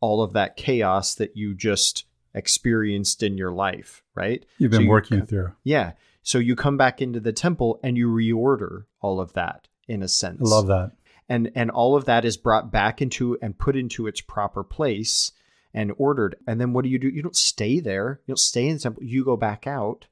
all 0.00 0.22
of 0.22 0.32
that 0.32 0.56
chaos 0.56 1.14
that 1.14 1.36
you 1.36 1.54
just 1.54 2.04
experienced 2.34 3.22
in 3.22 3.38
your 3.38 3.52
life, 3.52 4.02
right? 4.14 4.44
You've 4.58 4.70
been 4.70 4.80
so 4.80 4.84
you 4.84 4.88
working 4.88 5.26
through. 5.26 5.52
Yeah. 5.64 5.92
So 6.22 6.38
you 6.38 6.56
come 6.56 6.76
back 6.76 7.00
into 7.00 7.20
the 7.20 7.32
temple 7.32 7.80
and 7.82 7.96
you 7.96 8.08
reorder 8.08 8.84
all 9.00 9.20
of 9.20 9.32
that 9.34 9.68
in 9.86 10.02
a 10.02 10.08
sense. 10.08 10.40
I 10.40 10.54
love 10.54 10.66
that. 10.66 10.92
And 11.28 11.50
and 11.54 11.70
all 11.70 11.94
of 11.94 12.06
that 12.06 12.24
is 12.24 12.36
brought 12.36 12.72
back 12.72 13.02
into 13.02 13.38
and 13.42 13.58
put 13.58 13.76
into 13.76 14.06
its 14.06 14.20
proper 14.20 14.64
place 14.64 15.32
and 15.74 15.92
ordered. 15.98 16.36
And 16.46 16.60
then 16.60 16.72
what 16.72 16.84
do 16.84 16.88
you 16.88 16.98
do? 16.98 17.08
You 17.08 17.22
don't 17.22 17.36
stay 17.36 17.80
there. 17.80 18.20
You 18.26 18.32
don't 18.32 18.38
stay 18.38 18.68
in 18.68 18.74
the 18.74 18.80
temple. 18.80 19.04
You 19.04 19.24
go 19.24 19.36
back 19.36 19.66
out 19.66 20.06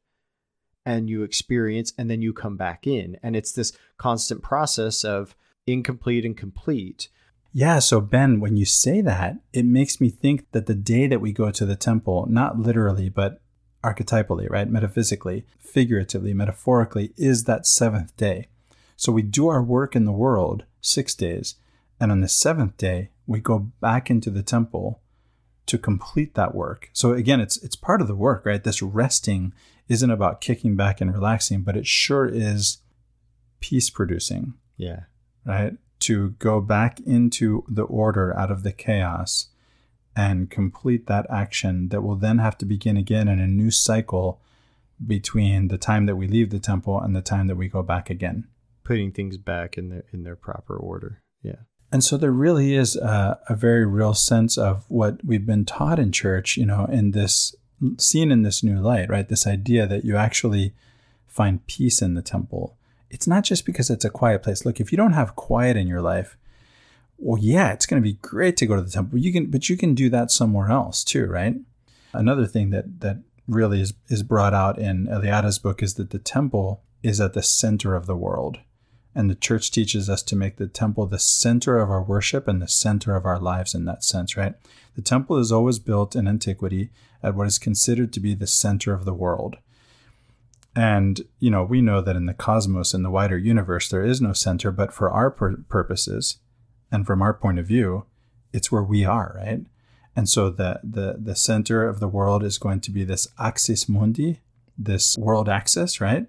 and 0.84 1.10
you 1.10 1.22
experience 1.22 1.92
and 1.98 2.10
then 2.10 2.22
you 2.22 2.32
come 2.32 2.56
back 2.56 2.86
in. 2.86 3.18
And 3.22 3.34
it's 3.34 3.52
this 3.52 3.72
constant 3.98 4.42
process 4.42 5.04
of 5.04 5.34
incomplete 5.66 6.24
and 6.24 6.36
complete. 6.36 7.08
Yeah, 7.52 7.78
so 7.78 8.00
Ben, 8.00 8.38
when 8.38 8.56
you 8.56 8.64
say 8.64 9.00
that, 9.00 9.38
it 9.52 9.64
makes 9.64 10.00
me 10.00 10.10
think 10.10 10.50
that 10.52 10.66
the 10.66 10.74
day 10.74 11.06
that 11.06 11.20
we 11.20 11.32
go 11.32 11.50
to 11.50 11.64
the 11.64 11.76
temple, 11.76 12.26
not 12.28 12.58
literally, 12.58 13.08
but 13.08 13.40
archetypally, 13.82 14.48
right? 14.50 14.68
Metaphysically, 14.68 15.46
figuratively, 15.58 16.34
metaphorically, 16.34 17.12
is 17.16 17.44
that 17.44 17.66
seventh 17.66 18.16
day. 18.16 18.48
So 18.96 19.12
we 19.12 19.22
do 19.22 19.48
our 19.48 19.62
work 19.62 19.96
in 19.96 20.04
the 20.04 20.12
world 20.12 20.64
six 20.80 21.14
days, 21.14 21.56
and 21.98 22.12
on 22.12 22.20
the 22.20 22.28
seventh 22.28 22.76
day, 22.76 23.10
we 23.26 23.40
go 23.40 23.58
back 23.80 24.10
into 24.10 24.30
the 24.30 24.42
temple 24.42 25.00
to 25.66 25.78
complete 25.78 26.34
that 26.34 26.54
work. 26.54 26.90
So 26.92 27.12
again, 27.12 27.40
it's 27.40 27.56
it's 27.58 27.76
part 27.76 28.00
of 28.00 28.08
the 28.08 28.14
work, 28.14 28.46
right? 28.46 28.62
This 28.62 28.82
resting 28.82 29.52
isn't 29.88 30.10
about 30.10 30.40
kicking 30.40 30.76
back 30.76 31.00
and 31.00 31.12
relaxing, 31.12 31.62
but 31.62 31.76
it 31.76 31.86
sure 31.86 32.26
is 32.26 32.78
peace 33.60 33.90
producing. 33.90 34.54
Yeah 34.76 35.04
right? 35.46 35.74
To 36.00 36.30
go 36.30 36.60
back 36.60 37.00
into 37.00 37.64
the 37.68 37.84
order 37.84 38.36
out 38.36 38.50
of 38.50 38.62
the 38.62 38.72
chaos 38.72 39.48
and 40.14 40.50
complete 40.50 41.06
that 41.06 41.26
action 41.30 41.88
that 41.88 42.02
will 42.02 42.16
then 42.16 42.38
have 42.38 42.58
to 42.58 42.66
begin 42.66 42.96
again 42.96 43.28
in 43.28 43.38
a 43.38 43.46
new 43.46 43.70
cycle 43.70 44.40
between 45.06 45.68
the 45.68 45.78
time 45.78 46.06
that 46.06 46.16
we 46.16 46.26
leave 46.26 46.50
the 46.50 46.58
temple 46.58 47.00
and 47.00 47.14
the 47.14 47.22
time 47.22 47.46
that 47.46 47.56
we 47.56 47.68
go 47.68 47.82
back 47.82 48.10
again. 48.10 48.46
Putting 48.82 49.12
things 49.12 49.36
back 49.36 49.76
in 49.76 49.88
their 49.88 50.04
in 50.12 50.22
their 50.22 50.36
proper 50.36 50.76
order. 50.76 51.22
Yeah. 51.42 51.62
And 51.92 52.02
so 52.02 52.16
there 52.16 52.32
really 52.32 52.74
is 52.74 52.96
a, 52.96 53.38
a 53.48 53.54
very 53.54 53.86
real 53.86 54.14
sense 54.14 54.58
of 54.58 54.84
what 54.88 55.24
we've 55.24 55.46
been 55.46 55.64
taught 55.64 55.98
in 55.98 56.12
church, 56.12 56.56
you 56.56 56.66
know, 56.66 56.86
in 56.86 57.12
this 57.12 57.54
seen 57.98 58.32
in 58.32 58.42
this 58.42 58.62
new 58.62 58.80
light, 58.80 59.08
right? 59.08 59.28
This 59.28 59.46
idea 59.46 59.86
that 59.86 60.04
you 60.04 60.16
actually 60.16 60.72
find 61.26 61.66
peace 61.66 62.00
in 62.00 62.14
the 62.14 62.22
temple 62.22 62.76
it's 63.10 63.26
not 63.26 63.44
just 63.44 63.64
because 63.64 63.90
it's 63.90 64.04
a 64.04 64.10
quiet 64.10 64.42
place. 64.42 64.64
Look, 64.64 64.80
if 64.80 64.92
you 64.92 64.96
don't 64.96 65.12
have 65.12 65.36
quiet 65.36 65.76
in 65.76 65.86
your 65.86 66.02
life, 66.02 66.36
well, 67.18 67.40
yeah, 67.40 67.72
it's 67.72 67.86
going 67.86 68.02
to 68.02 68.06
be 68.06 68.14
great 68.14 68.56
to 68.58 68.66
go 68.66 68.76
to 68.76 68.82
the 68.82 68.90
temple. 68.90 69.18
You 69.18 69.32
can, 69.32 69.50
but 69.50 69.68
you 69.68 69.76
can 69.76 69.94
do 69.94 70.10
that 70.10 70.30
somewhere 70.30 70.70
else 70.70 71.02
too, 71.04 71.26
right? 71.26 71.56
Another 72.12 72.46
thing 72.46 72.70
that 72.70 73.00
that 73.00 73.18
really 73.48 73.80
is 73.80 73.94
is 74.08 74.22
brought 74.22 74.54
out 74.54 74.78
in 74.78 75.06
Eliade's 75.06 75.58
book 75.58 75.82
is 75.82 75.94
that 75.94 76.10
the 76.10 76.18
temple 76.18 76.82
is 77.02 77.20
at 77.20 77.32
the 77.32 77.42
center 77.42 77.94
of 77.94 78.06
the 78.06 78.16
world, 78.16 78.58
and 79.16 79.30
the 79.30 79.34
church 79.34 79.70
teaches 79.70 80.10
us 80.10 80.22
to 80.22 80.36
make 80.36 80.56
the 80.56 80.68
temple 80.68 81.06
the 81.06 81.18
center 81.18 81.78
of 81.78 81.90
our 81.90 82.02
worship 82.02 82.46
and 82.46 82.60
the 82.60 82.68
center 82.68 83.16
of 83.16 83.24
our 83.24 83.40
lives. 83.40 83.74
In 83.74 83.86
that 83.86 84.04
sense, 84.04 84.36
right? 84.36 84.54
The 84.94 85.02
temple 85.02 85.38
is 85.38 85.50
always 85.50 85.78
built 85.78 86.14
in 86.14 86.28
antiquity 86.28 86.90
at 87.22 87.34
what 87.34 87.46
is 87.46 87.58
considered 87.58 88.12
to 88.12 88.20
be 88.20 88.34
the 88.34 88.46
center 88.46 88.92
of 88.92 89.06
the 89.06 89.14
world. 89.14 89.56
And, 90.76 91.22
you 91.40 91.50
know, 91.50 91.64
we 91.64 91.80
know 91.80 92.02
that 92.02 92.14
in 92.16 92.26
the 92.26 92.34
cosmos, 92.34 92.92
in 92.92 93.02
the 93.02 93.10
wider 93.10 93.38
universe, 93.38 93.88
there 93.88 94.04
is 94.04 94.20
no 94.20 94.34
center, 94.34 94.70
but 94.70 94.92
for 94.92 95.10
our 95.10 95.30
pur- 95.30 95.64
purposes 95.70 96.36
and 96.92 97.06
from 97.06 97.22
our 97.22 97.32
point 97.32 97.58
of 97.58 97.66
view, 97.66 98.04
it's 98.52 98.70
where 98.70 98.82
we 98.82 99.02
are, 99.06 99.32
right? 99.34 99.64
And 100.14 100.28
so 100.28 100.50
the, 100.50 100.80
the, 100.84 101.16
the 101.18 101.34
center 101.34 101.88
of 101.88 102.00
the 102.00 102.08
world 102.08 102.44
is 102.44 102.58
going 102.58 102.80
to 102.80 102.90
be 102.90 103.04
this 103.04 103.28
axis 103.38 103.88
mundi, 103.88 104.40
this 104.76 105.16
world 105.16 105.48
axis, 105.48 106.02
right? 106.02 106.26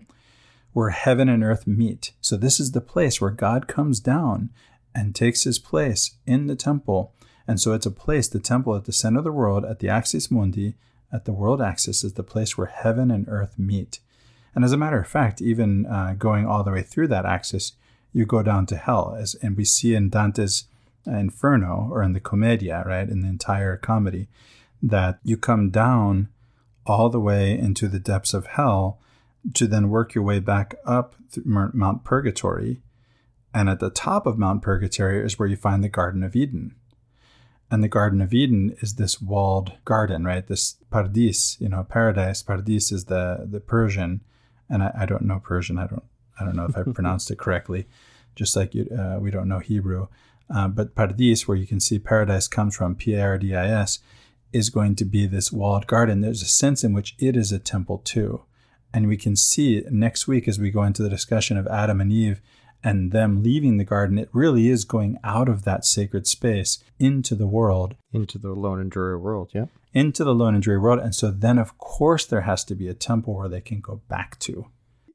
Where 0.77 0.91
heaven 0.91 1.27
and 1.27 1.43
earth 1.43 1.65
meet. 1.65 2.11
So 2.21 2.37
this 2.37 2.59
is 2.59 2.73
the 2.73 2.81
place 2.81 3.19
where 3.19 3.31
God 3.31 3.67
comes 3.67 3.99
down 3.99 4.51
and 4.93 5.15
takes 5.15 5.43
his 5.43 5.57
place 5.57 6.17
in 6.27 6.45
the 6.45 6.55
temple. 6.55 7.15
And 7.47 7.59
so 7.59 7.73
it's 7.73 7.87
a 7.87 7.91
place, 8.05 8.27
the 8.27 8.37
temple 8.37 8.75
at 8.75 8.85
the 8.85 8.93
center 8.93 9.17
of 9.17 9.23
the 9.23 9.31
world, 9.31 9.65
at 9.65 9.79
the 9.79 9.89
axis 9.89 10.29
mundi, 10.29 10.75
at 11.11 11.25
the 11.25 11.33
world 11.33 11.63
axis, 11.63 12.03
is 12.03 12.13
the 12.13 12.21
place 12.21 12.59
where 12.59 12.67
heaven 12.67 13.09
and 13.09 13.27
earth 13.27 13.57
meet. 13.57 14.01
And 14.53 14.63
as 14.63 14.71
a 14.71 14.77
matter 14.77 14.99
of 14.99 15.07
fact, 15.07 15.41
even 15.41 15.87
uh, 15.87 16.13
going 16.15 16.45
all 16.45 16.63
the 16.63 16.73
way 16.73 16.83
through 16.83 17.07
that 17.07 17.25
axis, 17.25 17.73
you 18.13 18.27
go 18.27 18.43
down 18.43 18.67
to 18.67 18.77
hell. 18.77 19.17
As, 19.19 19.33
and 19.41 19.57
we 19.57 19.65
see 19.65 19.95
in 19.95 20.11
Dante's 20.11 20.65
Inferno 21.07 21.89
or 21.91 22.03
in 22.03 22.13
the 22.13 22.19
Commedia, 22.19 22.83
right, 22.85 23.09
in 23.09 23.21
the 23.21 23.29
entire 23.29 23.77
comedy, 23.77 24.27
that 24.83 25.17
you 25.23 25.37
come 25.37 25.71
down 25.71 26.29
all 26.85 27.09
the 27.09 27.19
way 27.19 27.57
into 27.57 27.87
the 27.87 27.99
depths 27.99 28.35
of 28.35 28.45
hell 28.45 28.99
to 29.53 29.67
then 29.67 29.89
work 29.89 30.13
your 30.13 30.23
way 30.23 30.39
back 30.39 30.75
up 30.85 31.15
Mount 31.43 32.03
Purgatory. 32.03 32.81
And 33.53 33.69
at 33.69 33.79
the 33.79 33.89
top 33.89 34.25
of 34.25 34.37
Mount 34.37 34.61
Purgatory 34.61 35.23
is 35.25 35.39
where 35.39 35.47
you 35.47 35.55
find 35.55 35.83
the 35.83 35.89
Garden 35.89 36.23
of 36.23 36.35
Eden. 36.35 36.75
And 37.69 37.83
the 37.83 37.89
Garden 37.89 38.21
of 38.21 38.33
Eden 38.33 38.75
is 38.81 38.95
this 38.95 39.21
walled 39.21 39.73
garden, 39.83 40.23
right? 40.23 40.45
This 40.45 40.77
paradis, 40.89 41.57
you 41.59 41.67
know, 41.67 41.83
paradise. 41.83 42.41
Paradis 42.41 42.91
is 42.91 43.05
the, 43.05 43.45
the 43.49 43.59
Persian 43.59 44.21
and 44.69 44.83
I, 44.83 44.91
I 44.99 45.05
don't 45.05 45.23
know 45.23 45.39
Persian. 45.39 45.77
I 45.77 45.87
don't 45.87 46.03
I 46.39 46.45
don't 46.45 46.55
know 46.55 46.65
if 46.65 46.77
I 46.77 46.83
pronounced 46.93 47.31
it 47.31 47.37
correctly. 47.37 47.87
Just 48.35 48.55
like 48.55 48.75
you, 48.75 48.87
uh, 48.97 49.19
we 49.19 49.31
don't 49.31 49.47
know 49.47 49.59
Hebrew, 49.59 50.07
uh, 50.53 50.67
but 50.67 50.95
Paradis, 50.95 51.47
where 51.47 51.57
you 51.57 51.65
can 51.65 51.79
see 51.79 51.97
paradise 51.97 52.47
comes 52.47 52.75
from, 52.75 52.95
P 52.95 53.15
A 53.15 53.21
R 53.21 53.37
D 53.37 53.55
I 53.55 53.67
S, 53.67 53.99
is 54.53 54.69
going 54.69 54.95
to 54.97 55.05
be 55.05 55.25
this 55.25 55.51
walled 55.51 55.87
garden. 55.87 56.21
There's 56.21 56.43
a 56.43 56.45
sense 56.45 56.83
in 56.83 56.93
which 56.93 57.15
it 57.17 57.35
is 57.35 57.51
a 57.51 57.59
temple 57.59 57.99
too, 57.99 58.43
And 58.93 59.07
we 59.07 59.17
can 59.17 59.35
see 59.35 59.83
next 59.89 60.27
week 60.27 60.47
as 60.47 60.59
we 60.59 60.71
go 60.71 60.83
into 60.83 61.03
the 61.03 61.09
discussion 61.09 61.57
of 61.57 61.67
Adam 61.67 62.01
and 62.01 62.11
Eve 62.11 62.41
and 62.83 63.11
them 63.11 63.43
leaving 63.43 63.77
the 63.77 63.83
garden, 63.83 64.17
it 64.17 64.29
really 64.31 64.69
is 64.69 64.85
going 64.85 65.17
out 65.23 65.49
of 65.49 65.63
that 65.63 65.83
sacred 65.83 66.27
space 66.27 66.83
into 66.99 67.35
the 67.35 67.47
world. 67.47 67.95
Into 68.13 68.37
the 68.37 68.51
lone 68.51 68.79
and 68.79 68.89
dreary 68.89 69.17
world, 69.17 69.51
yeah. 69.53 69.65
Into 69.93 70.23
the 70.23 70.35
lone 70.35 70.53
and 70.53 70.63
dreary 70.63 70.79
world. 70.79 70.99
And 70.99 71.13
so 71.13 71.31
then, 71.31 71.57
of 71.57 71.77
course, 71.77 72.25
there 72.25 72.41
has 72.41 72.63
to 72.65 72.75
be 72.75 72.87
a 72.87 72.93
temple 72.93 73.35
where 73.35 73.49
they 73.49 73.61
can 73.61 73.81
go 73.81 74.01
back 74.07 74.37
to. 74.39 74.67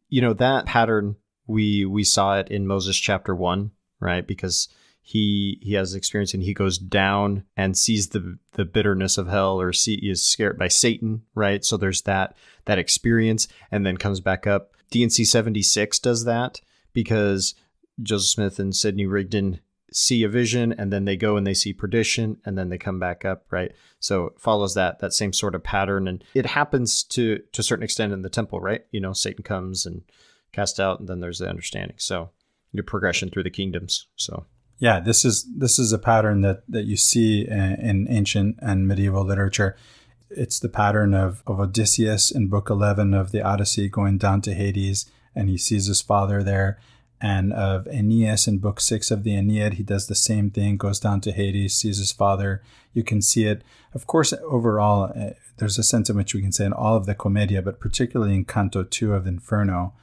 You 0.08 0.20
know, 0.20 0.32
that 0.34 0.66
pattern, 0.66 1.16
we 1.46 1.84
we 1.84 2.04
saw 2.04 2.38
it 2.38 2.48
in 2.48 2.66
Moses 2.66 2.96
chapter 2.96 3.34
one, 3.34 3.70
right? 4.00 4.26
Because 4.26 4.68
he 5.04 5.58
he 5.60 5.74
has 5.74 5.94
experience 5.94 6.32
and 6.32 6.44
he 6.44 6.54
goes 6.54 6.78
down 6.78 7.44
and 7.56 7.76
sees 7.76 8.10
the 8.10 8.38
the 8.52 8.64
bitterness 8.64 9.18
of 9.18 9.26
hell 9.26 9.60
or 9.60 9.72
see 9.72 9.94
is 9.94 10.22
scared 10.22 10.56
by 10.56 10.68
Satan, 10.68 11.22
right? 11.34 11.64
So 11.64 11.76
there's 11.76 12.02
that 12.02 12.36
that 12.66 12.78
experience 12.78 13.48
and 13.70 13.84
then 13.84 13.96
comes 13.96 14.20
back 14.20 14.46
up. 14.46 14.74
D&C 14.90 15.24
76 15.24 15.98
does 15.98 16.24
that 16.24 16.60
because 16.92 17.54
Joseph 18.00 18.28
Smith 18.28 18.58
and 18.58 18.76
Sidney 18.76 19.06
Rigdon 19.06 19.60
see 19.90 20.22
a 20.22 20.28
vision 20.28 20.72
and 20.72 20.92
then 20.92 21.04
they 21.04 21.16
go 21.16 21.36
and 21.36 21.46
they 21.46 21.54
see 21.54 21.72
perdition 21.72 22.38
and 22.44 22.56
then 22.56 22.68
they 22.68 22.78
come 22.78 22.98
back 22.98 23.26
up 23.26 23.44
right 23.50 23.72
so 24.00 24.26
it 24.26 24.40
follows 24.40 24.72
that 24.72 25.00
that 25.00 25.12
same 25.12 25.34
sort 25.34 25.54
of 25.54 25.62
pattern 25.62 26.08
and 26.08 26.24
it 26.32 26.46
happens 26.46 27.02
to 27.02 27.38
to 27.52 27.60
a 27.60 27.62
certain 27.62 27.82
extent 27.82 28.10
in 28.10 28.22
the 28.22 28.30
temple 28.30 28.58
right 28.58 28.86
you 28.90 29.00
know 29.00 29.12
satan 29.12 29.42
comes 29.42 29.84
and 29.84 30.02
cast 30.50 30.80
out 30.80 30.98
and 30.98 31.10
then 31.10 31.20
there's 31.20 31.40
the 31.40 31.48
understanding 31.48 31.96
so 31.98 32.30
your 32.72 32.84
progression 32.84 33.28
through 33.28 33.42
the 33.42 33.50
kingdoms 33.50 34.06
so 34.16 34.46
yeah 34.82 35.00
this 35.00 35.24
is 35.24 35.46
this 35.56 35.78
is 35.78 35.92
a 35.92 35.98
pattern 35.98 36.40
that 36.42 36.62
that 36.68 36.84
you 36.84 36.96
see 36.96 37.46
in, 37.46 37.74
in 37.90 38.06
ancient 38.10 38.58
and 38.60 38.86
medieval 38.88 39.24
literature 39.24 39.76
it's 40.34 40.58
the 40.58 40.68
pattern 40.68 41.12
of, 41.14 41.42
of 41.46 41.60
odysseus 41.60 42.30
in 42.30 42.48
book 42.48 42.70
11 42.70 43.14
of 43.14 43.32
the 43.32 43.42
odyssey 43.42 43.88
going 43.88 44.18
down 44.18 44.40
to 44.40 44.54
hades 44.54 45.10
and 45.34 45.48
he 45.48 45.58
sees 45.58 45.86
his 45.86 46.00
father 46.00 46.42
there. 46.42 46.78
And 47.20 47.52
of 47.52 47.86
Aeneas 47.86 48.48
in 48.48 48.58
book 48.58 48.80
six 48.80 49.10
of 49.12 49.22
the 49.22 49.36
Aeneid, 49.36 49.74
he 49.74 49.84
does 49.84 50.08
the 50.08 50.14
same 50.14 50.50
thing, 50.50 50.76
goes 50.76 50.98
down 50.98 51.20
to 51.20 51.32
Hades, 51.32 51.76
sees 51.76 51.98
his 51.98 52.10
father. 52.10 52.62
You 52.92 53.04
can 53.04 53.22
see 53.22 53.44
it. 53.44 53.62
Of 53.94 54.08
course, 54.08 54.34
overall, 54.42 55.12
uh, 55.16 55.30
there's 55.58 55.78
a 55.78 55.84
sense 55.84 56.10
in 56.10 56.16
which 56.16 56.34
we 56.34 56.42
can 56.42 56.50
say 56.50 56.64
in 56.64 56.72
all 56.72 56.96
of 56.96 57.06
the 57.06 57.14
Commedia, 57.14 57.62
but 57.62 57.78
particularly 57.78 58.34
in 58.34 58.44
Canto 58.44 58.82
2 58.82 59.14
of 59.14 59.28
Inferno. 59.28 59.94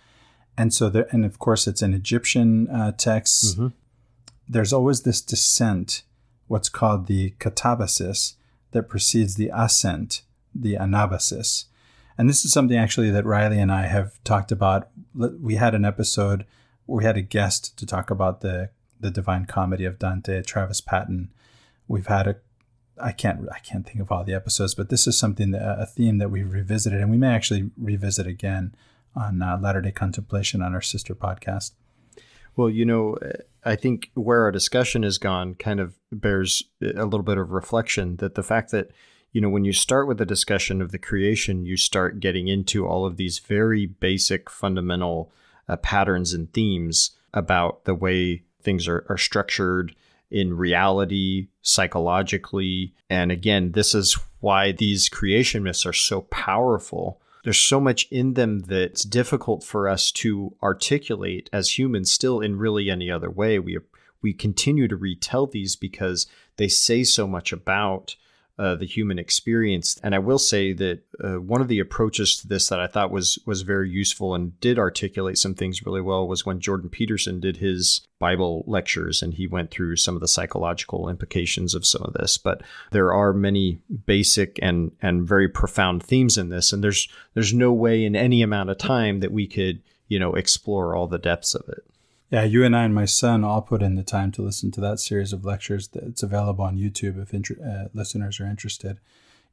And 0.57 0.73
so, 0.73 0.89
there, 0.89 1.07
and 1.11 1.25
of 1.25 1.39
course, 1.39 1.67
it's 1.67 1.81
an 1.81 1.93
Egyptian 1.93 2.69
uh, 2.69 2.93
text. 2.93 3.57
Mm-hmm. 3.57 3.67
There's 4.49 4.73
always 4.73 5.03
this 5.03 5.21
descent, 5.21 6.01
what's 6.47 6.69
called 6.69 7.05
the 7.05 7.35
katabasis, 7.39 8.33
that 8.71 8.89
precedes 8.89 9.35
the 9.35 9.51
ascent, 9.53 10.23
the 10.53 10.73
anabasis. 10.73 11.65
And 12.17 12.27
this 12.27 12.43
is 12.43 12.51
something 12.51 12.77
actually 12.77 13.11
that 13.11 13.25
Riley 13.25 13.59
and 13.59 13.71
I 13.71 13.83
have 13.83 14.21
talked 14.23 14.51
about. 14.51 14.89
We 15.13 15.55
had 15.55 15.73
an 15.75 15.85
episode 15.85 16.45
where 16.85 16.97
we 16.97 17.05
had 17.05 17.17
a 17.17 17.21
guest 17.21 17.77
to 17.77 17.85
talk 17.85 18.09
about 18.09 18.41
the 18.41 18.71
the 18.99 19.09
Divine 19.09 19.45
Comedy 19.45 19.85
of 19.85 19.97
Dante, 19.97 20.41
Travis 20.41 20.81
Patton. 20.81 21.31
We've 21.87 22.07
had 22.07 22.27
a 22.27 22.35
I 23.01 23.13
can't 23.13 23.47
I 23.51 23.59
can't 23.59 23.87
think 23.87 24.01
of 24.01 24.11
all 24.11 24.23
the 24.23 24.33
episodes, 24.33 24.75
but 24.75 24.89
this 24.89 25.07
is 25.07 25.17
something 25.17 25.51
that, 25.51 25.79
a 25.79 25.85
theme 25.85 26.17
that 26.17 26.29
we've 26.29 26.51
revisited, 26.51 26.99
and 26.99 27.09
we 27.09 27.17
may 27.17 27.33
actually 27.33 27.71
revisit 27.77 28.27
again 28.27 28.75
on 29.15 29.41
uh, 29.41 29.57
Latter 29.57 29.81
Day 29.81 29.91
Contemplation 29.91 30.61
on 30.61 30.73
our 30.73 30.81
sister 30.81 31.15
podcast. 31.15 31.71
Well, 32.55 32.69
you 32.69 32.85
know, 32.85 33.17
I 33.63 33.75
think 33.75 34.11
where 34.13 34.41
our 34.43 34.51
discussion 34.51 35.03
has 35.03 35.17
gone 35.17 35.55
kind 35.55 35.79
of 35.79 35.95
bears 36.11 36.63
a 36.81 37.05
little 37.05 37.23
bit 37.23 37.37
of 37.37 37.51
reflection 37.51 38.17
that 38.17 38.35
the 38.35 38.43
fact 38.43 38.71
that 38.71 38.91
you 39.31 39.41
know, 39.41 39.49
when 39.49 39.65
you 39.65 39.73
start 39.73 40.07
with 40.07 40.19
a 40.21 40.25
discussion 40.25 40.81
of 40.81 40.91
the 40.91 40.97
creation, 40.97 41.65
you 41.65 41.77
start 41.77 42.19
getting 42.19 42.47
into 42.47 42.87
all 42.87 43.05
of 43.05 43.17
these 43.17 43.39
very 43.39 43.85
basic, 43.85 44.49
fundamental 44.49 45.31
uh, 45.67 45.77
patterns 45.77 46.33
and 46.33 46.51
themes 46.51 47.11
about 47.33 47.85
the 47.85 47.93
way 47.93 48.43
things 48.63 48.87
are, 48.87 49.05
are 49.07 49.17
structured 49.17 49.95
in 50.31 50.57
reality, 50.57 51.47
psychologically. 51.61 52.93
And 53.09 53.31
again, 53.31 53.73
this 53.73 53.93
is 53.93 54.17
why 54.39 54.71
these 54.71 55.09
creation 55.09 55.63
myths 55.63 55.85
are 55.85 55.93
so 55.93 56.21
powerful. 56.21 57.21
There's 57.43 57.57
so 57.57 57.79
much 57.79 58.07
in 58.11 58.33
them 58.33 58.59
that's 58.59 59.03
difficult 59.03 59.63
for 59.63 59.87
us 59.87 60.11
to 60.13 60.55
articulate 60.61 61.49
as 61.53 61.77
humans 61.77 62.11
still 62.11 62.41
in 62.41 62.57
really 62.57 62.89
any 62.89 63.09
other 63.09 63.29
way. 63.29 63.59
We 63.59 63.77
we 64.21 64.33
continue 64.33 64.87
to 64.89 64.97
retell 64.97 65.47
these 65.47 65.77
because 65.77 66.27
they 66.57 66.67
say 66.67 67.03
so 67.03 67.25
much 67.25 67.53
about 67.53 68.15
uh, 68.59 68.75
the 68.75 68.85
human 68.85 69.17
experience. 69.17 69.97
And 70.03 70.13
I 70.13 70.19
will 70.19 70.37
say 70.37 70.73
that 70.73 70.99
uh, 71.23 71.39
one 71.39 71.61
of 71.61 71.69
the 71.69 71.79
approaches 71.79 72.35
to 72.37 72.47
this 72.47 72.67
that 72.67 72.79
I 72.81 72.87
thought 72.87 73.09
was 73.09 73.39
was 73.45 73.61
very 73.61 73.89
useful 73.89 74.35
and 74.35 74.59
did 74.59 74.77
articulate 74.77 75.37
some 75.37 75.55
things 75.55 75.85
really 75.85 76.01
well 76.01 76.27
was 76.27 76.45
when 76.45 76.59
Jordan 76.59 76.89
Peterson 76.89 77.39
did 77.39 77.57
his 77.57 78.01
Bible 78.19 78.65
lectures 78.67 79.21
and 79.21 79.33
he 79.33 79.47
went 79.47 79.71
through 79.71 79.95
some 79.95 80.13
of 80.13 80.19
the 80.19 80.27
psychological 80.27 81.07
implications 81.07 81.73
of 81.73 81.85
some 81.85 82.03
of 82.03 82.11
this. 82.13 82.37
But 82.37 82.61
there 82.91 83.13
are 83.13 83.31
many 83.31 83.79
basic 84.05 84.59
and 84.61 84.91
and 85.01 85.25
very 85.25 85.47
profound 85.47 86.03
themes 86.03 86.37
in 86.37 86.49
this, 86.49 86.73
and 86.73 86.83
there's 86.83 87.07
there's 87.35 87.53
no 87.53 87.71
way 87.71 88.03
in 88.03 88.13
any 88.13 88.41
amount 88.41 88.71
of 88.71 88.77
time 88.77 89.21
that 89.21 89.31
we 89.31 89.47
could 89.47 89.81
you 90.09 90.19
know 90.19 90.33
explore 90.33 90.97
all 90.97 91.07
the 91.07 91.17
depths 91.17 91.55
of 91.55 91.63
it. 91.69 91.85
Yeah, 92.29 92.43
you 92.43 92.63
and 92.63 92.75
I 92.75 92.83
and 92.83 92.93
my 92.93 93.05
son 93.05 93.43
all 93.43 93.61
put 93.61 93.81
in 93.81 93.95
the 93.95 94.03
time 94.03 94.31
to 94.33 94.43
listen 94.43 94.69
to 94.71 94.81
that 94.81 94.99
series 94.99 95.33
of 95.33 95.45
lectures. 95.45 95.89
It's 95.93 96.21
available 96.21 96.63
on 96.63 96.77
YouTube 96.77 97.21
if 97.21 97.33
inter- 97.33 97.57
uh, 97.63 97.89
listeners 97.93 98.39
are 98.39 98.45
interested. 98.45 98.99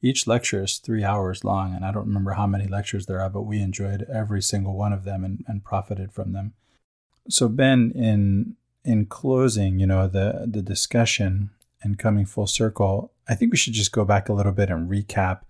Each 0.03 0.27
lecture 0.27 0.63
is 0.63 0.77
three 0.77 1.03
hours 1.03 1.43
long, 1.43 1.75
and 1.75 1.87
I 1.87 1.91
don't 1.91 2.07
remember 2.07 2.33
how 2.33 2.47
many 2.47 2.67
lectures 2.67 3.07
there 3.07 3.21
are, 3.21 3.31
but 3.31 3.43
we 3.43 3.63
enjoyed 3.63 4.07
every 4.13 4.43
single 4.43 4.75
one 4.77 4.93
of 4.93 5.05
them 5.05 5.25
and, 5.25 5.43
and 5.49 5.65
profited 5.65 6.13
from 6.13 6.33
them. 6.33 6.53
So, 7.31 7.49
Ben, 7.49 7.93
in 7.95 8.57
in 8.85 9.07
closing, 9.07 9.79
you 9.81 9.87
know, 9.87 10.07
the 10.07 10.47
the 10.47 10.61
discussion 10.61 11.51
and 11.83 11.99
coming 11.99 12.27
full 12.27 12.47
circle, 12.47 13.11
I 13.27 13.35
think 13.35 13.53
we 13.53 13.59
should 13.59 13.73
just 13.73 13.91
go 13.91 14.05
back 14.05 14.29
a 14.29 14.35
little 14.35 14.53
bit 14.53 14.69
and 14.69 14.91
recap. 14.91 15.41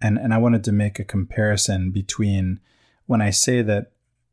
And 0.00 0.16
and 0.18 0.32
I 0.32 0.38
wanted 0.38 0.64
to 0.64 0.72
make 0.72 0.98
a 0.98 1.04
comparison 1.04 1.90
between 1.90 2.58
when 3.04 3.20
I 3.20 3.30
say 3.30 3.60
that 3.60 3.92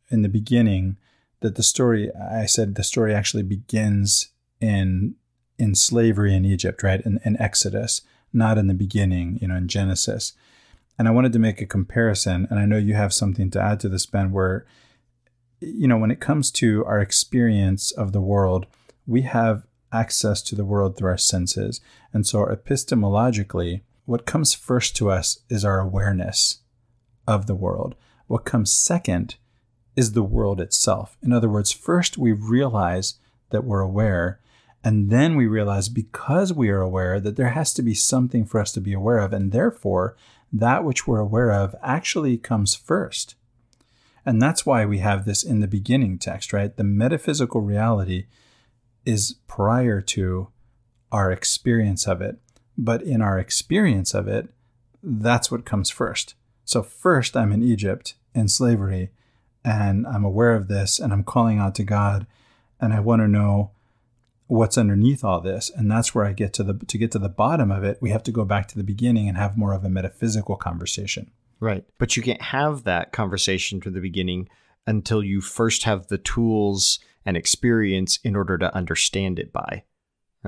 in 0.10 0.22
the 0.22 0.30
beginning 0.30 0.96
that 1.42 1.56
the 1.56 1.64
story 1.64 2.12
I 2.16 2.46
said 2.46 2.76
the 2.76 2.84
story 2.84 3.14
actually 3.14 3.44
begins 3.44 4.32
in 4.60 5.16
in 5.60 5.76
slavery 5.76 6.36
in 6.36 6.46
Egypt, 6.46 6.84
right? 6.84 7.02
In, 7.02 7.20
in 7.26 7.40
Exodus, 7.42 8.02
not 8.32 8.58
in 8.58 8.68
the 8.68 8.74
beginning, 8.74 9.40
you 9.42 9.48
know, 9.48 9.56
in 9.56 9.68
Genesis. 9.68 10.34
And 11.00 11.08
I 11.08 11.12
wanted 11.12 11.34
to 11.34 11.40
make 11.40 11.62
a 11.62 11.66
comparison, 11.66 12.48
and 12.50 12.60
I 12.60 12.66
know 12.66 12.78
you 12.78 12.94
have 12.94 13.14
something 13.14 13.52
to 13.52 13.62
add 13.62 13.80
to 13.82 13.90
this, 13.90 14.06
Ben, 14.06 14.32
where 14.32 14.66
you 15.60 15.88
know, 15.88 15.98
when 15.98 16.12
it 16.12 16.20
comes 16.20 16.52
to 16.52 16.86
our 16.86 17.00
experience 17.00 17.92
of 17.92 18.12
the 18.12 18.22
world, 18.22 18.68
we 19.06 19.24
have 19.24 19.66
access 19.92 20.42
to 20.44 20.56
the 20.56 20.66
world 20.66 20.98
through 20.98 21.10
our 21.10 21.18
senses. 21.18 21.82
And 22.14 22.28
so 22.28 22.46
epistemologically, 22.46 23.82
what 24.06 24.26
comes 24.26 24.54
first 24.54 24.96
to 24.98 25.10
us 25.10 25.40
is 25.50 25.66
our 25.66 25.80
awareness 25.80 26.60
of 27.28 27.48
the 27.48 27.56
world. 27.56 27.96
What 28.28 28.46
comes 28.46 28.72
second 28.72 29.36
is 29.98 30.14
the 30.14 30.24
world 30.24 30.62
itself. 30.62 31.18
In 31.22 31.34
other 31.34 31.50
words, 31.50 31.74
first 31.74 32.18
we 32.18 32.32
realize 32.32 33.16
that 33.50 33.66
we're 33.66 33.82
aware, 33.82 34.40
and 34.84 35.10
then 35.10 35.36
we 35.36 35.48
realize 35.48 35.90
because 35.90 36.54
we 36.54 36.70
are 36.70 36.82
aware 36.82 37.20
that 37.20 37.36
there 37.36 37.50
has 37.50 37.74
to 37.74 37.82
be 37.82 37.94
something 37.94 38.46
for 38.46 38.62
us 38.62 38.72
to 38.74 38.80
be 38.80 38.94
aware 38.94 39.18
of, 39.18 39.34
and 39.34 39.52
therefore 39.52 40.16
that 40.54 40.86
which 40.86 41.06
we're 41.06 41.20
aware 41.20 41.52
of 41.52 41.76
actually 41.82 42.38
comes 42.38 42.76
first. 42.76 43.36
And 44.26 44.42
that's 44.42 44.66
why 44.66 44.86
we 44.86 45.00
have 45.00 45.26
this 45.26 45.44
in 45.44 45.62
the 45.62 45.68
beginning 45.68 46.20
text, 46.20 46.54
right? 46.54 46.76
The 46.76 46.84
metaphysical 46.84 47.62
reality 47.62 48.28
is 49.06 49.36
prior 49.48 50.02
to 50.02 50.50
our 51.12 51.32
experience 51.32 52.08
of 52.08 52.22
it. 52.22 52.38
But 52.78 53.02
in 53.02 53.22
our 53.22 53.40
experience 53.40 54.14
of 54.14 54.28
it, 54.28 54.50
that's 55.02 55.50
what 55.50 55.66
comes 55.66 55.90
first. 55.90 56.36
So, 56.66 56.84
first, 56.84 57.36
I'm 57.36 57.52
in 57.52 57.64
Egypt 57.64 58.16
in 58.36 58.50
slavery, 58.50 59.12
and 59.68 60.08
I'm 60.08 60.24
aware 60.24 60.56
of 60.56 60.70
this 60.70 60.98
and 60.98 61.12
I'm 61.12 61.26
calling 61.26 61.60
out 61.60 61.76
to 61.76 61.84
God 61.84 62.26
and 62.80 62.94
I 62.94 63.02
want 63.02 63.22
to 63.22 63.28
know 63.28 63.72
what's 64.48 64.78
underneath 64.78 65.26
all 65.26 65.42
this 65.42 65.70
and 65.70 65.92
that's 65.92 66.16
where 66.16 66.24
I 66.24 66.32
get 66.32 66.54
to 66.54 66.64
the 66.64 66.74
to 66.86 66.98
get 66.98 67.12
to 67.12 67.20
the 67.20 67.28
bottom 67.28 67.70
of 67.70 67.84
it 67.84 67.98
we 68.00 68.12
have 68.12 68.24
to 68.24 68.32
go 68.32 68.46
back 68.46 68.70
to 68.70 68.78
the 68.78 68.84
beginning 68.84 69.28
and 69.28 69.38
have 69.38 69.58
more 69.58 69.74
of 69.74 69.84
a 69.84 69.90
metaphysical 69.90 70.56
conversation. 70.56 71.32
Right. 71.60 71.84
But 71.98 72.16
you 72.16 72.24
can't 72.24 72.42
have 72.42 72.84
that 72.84 73.12
conversation 73.12 73.82
from 73.82 73.94
the 73.94 74.00
beginning 74.00 74.48
until 74.86 75.22
you 75.22 75.42
first 75.42 75.84
have 75.84 76.08
the 76.08 76.18
tools 76.18 77.00
and 77.26 77.36
experience 77.36 78.20
in 78.24 78.38
order 78.38 78.58
to 78.58 78.74
understand 78.74 79.38
it 79.38 79.52
by 79.52 79.84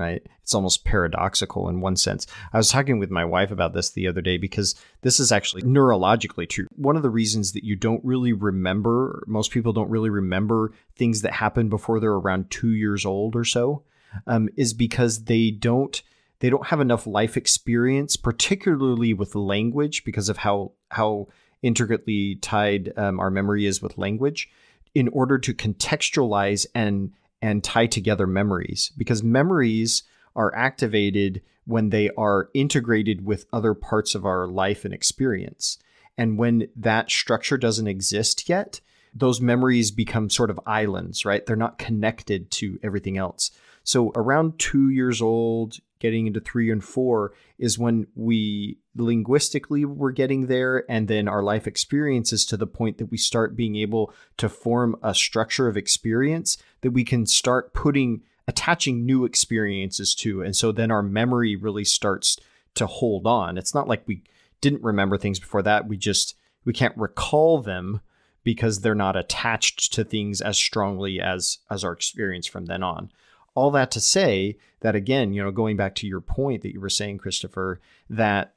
right? 0.00 0.22
It's 0.42 0.54
almost 0.54 0.84
paradoxical 0.84 1.68
in 1.68 1.80
one 1.80 1.96
sense. 1.96 2.26
I 2.52 2.56
was 2.56 2.70
talking 2.70 2.98
with 2.98 3.10
my 3.10 3.24
wife 3.24 3.50
about 3.50 3.74
this 3.74 3.90
the 3.90 4.08
other 4.08 4.20
day 4.20 4.38
because 4.38 4.74
this 5.02 5.20
is 5.20 5.30
actually 5.30 5.62
neurologically 5.62 6.48
true. 6.48 6.66
One 6.74 6.96
of 6.96 7.02
the 7.02 7.10
reasons 7.10 7.52
that 7.52 7.64
you 7.64 7.76
don't 7.76 8.04
really 8.04 8.32
remember, 8.32 9.22
most 9.26 9.50
people 9.50 9.72
don't 9.72 9.90
really 9.90 10.10
remember 10.10 10.72
things 10.96 11.22
that 11.22 11.32
happened 11.32 11.70
before 11.70 12.00
they're 12.00 12.10
around 12.12 12.50
two 12.50 12.70
years 12.70 13.04
old 13.04 13.36
or 13.36 13.44
so, 13.44 13.84
um, 14.26 14.48
is 14.56 14.74
because 14.74 15.24
they 15.24 15.50
don't 15.50 16.02
they 16.40 16.48
don't 16.48 16.68
have 16.68 16.80
enough 16.80 17.06
life 17.06 17.36
experience, 17.36 18.16
particularly 18.16 19.12
with 19.12 19.34
language, 19.34 20.04
because 20.04 20.28
of 20.28 20.38
how 20.38 20.72
how 20.90 21.28
intricately 21.62 22.36
tied 22.36 22.92
um, 22.96 23.20
our 23.20 23.30
memory 23.30 23.66
is 23.66 23.82
with 23.82 23.98
language 23.98 24.48
in 24.94 25.08
order 25.08 25.38
to 25.38 25.54
contextualize 25.54 26.66
and 26.74 27.12
and 27.42 27.64
tie 27.64 27.86
together 27.86 28.26
memories 28.26 28.92
because 28.96 29.22
memories 29.22 30.02
are 30.36 30.54
activated 30.54 31.42
when 31.64 31.90
they 31.90 32.10
are 32.16 32.48
integrated 32.54 33.24
with 33.24 33.46
other 33.52 33.74
parts 33.74 34.14
of 34.14 34.24
our 34.24 34.46
life 34.46 34.84
and 34.84 34.92
experience. 34.94 35.78
And 36.18 36.38
when 36.38 36.68
that 36.76 37.10
structure 37.10 37.56
doesn't 37.56 37.86
exist 37.86 38.48
yet, 38.48 38.80
those 39.14 39.40
memories 39.40 39.90
become 39.90 40.30
sort 40.30 40.50
of 40.50 40.60
islands, 40.66 41.24
right? 41.24 41.44
They're 41.44 41.56
not 41.56 41.78
connected 41.78 42.50
to 42.52 42.78
everything 42.82 43.16
else. 43.16 43.50
So 43.82 44.12
around 44.14 44.58
two 44.58 44.90
years 44.90 45.22
old, 45.22 45.78
getting 45.98 46.26
into 46.26 46.40
three 46.40 46.70
and 46.70 46.82
four 46.82 47.32
is 47.58 47.78
when 47.78 48.06
we 48.14 48.78
linguistically 48.96 49.84
we're 49.84 50.10
getting 50.10 50.46
there 50.46 50.84
and 50.90 51.06
then 51.06 51.28
our 51.28 51.42
life 51.42 51.66
experiences 51.66 52.44
to 52.44 52.56
the 52.56 52.66
point 52.66 52.98
that 52.98 53.06
we 53.06 53.16
start 53.16 53.54
being 53.54 53.76
able 53.76 54.12
to 54.36 54.48
form 54.48 54.96
a 55.02 55.14
structure 55.14 55.68
of 55.68 55.76
experience 55.76 56.58
that 56.80 56.90
we 56.90 57.04
can 57.04 57.24
start 57.24 57.72
putting 57.72 58.22
attaching 58.48 59.06
new 59.06 59.24
experiences 59.24 60.12
to. 60.12 60.42
And 60.42 60.56
so 60.56 60.72
then 60.72 60.90
our 60.90 61.04
memory 61.04 61.54
really 61.54 61.84
starts 61.84 62.36
to 62.74 62.86
hold 62.86 63.26
on. 63.26 63.56
It's 63.56 63.74
not 63.74 63.86
like 63.86 64.02
we 64.06 64.24
didn't 64.60 64.82
remember 64.82 65.16
things 65.16 65.38
before 65.38 65.62
that. 65.62 65.86
We 65.86 65.96
just 65.96 66.34
we 66.64 66.72
can't 66.72 66.96
recall 66.96 67.62
them 67.62 68.00
because 68.42 68.80
they're 68.80 68.94
not 68.94 69.16
attached 69.16 69.92
to 69.92 70.04
things 70.04 70.40
as 70.40 70.58
strongly 70.58 71.20
as 71.20 71.58
as 71.70 71.84
our 71.84 71.92
experience 71.92 72.46
from 72.46 72.66
then 72.66 72.82
on. 72.82 73.12
All 73.54 73.70
that 73.72 73.90
to 73.92 74.00
say 74.00 74.56
that 74.80 74.96
again, 74.96 75.32
you 75.32 75.42
know, 75.42 75.52
going 75.52 75.76
back 75.76 75.94
to 75.96 76.06
your 76.06 76.20
point 76.20 76.62
that 76.62 76.72
you 76.72 76.80
were 76.80 76.88
saying, 76.88 77.18
Christopher, 77.18 77.80
that 78.08 78.54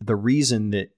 the 0.00 0.16
reason 0.16 0.70
that 0.70 0.90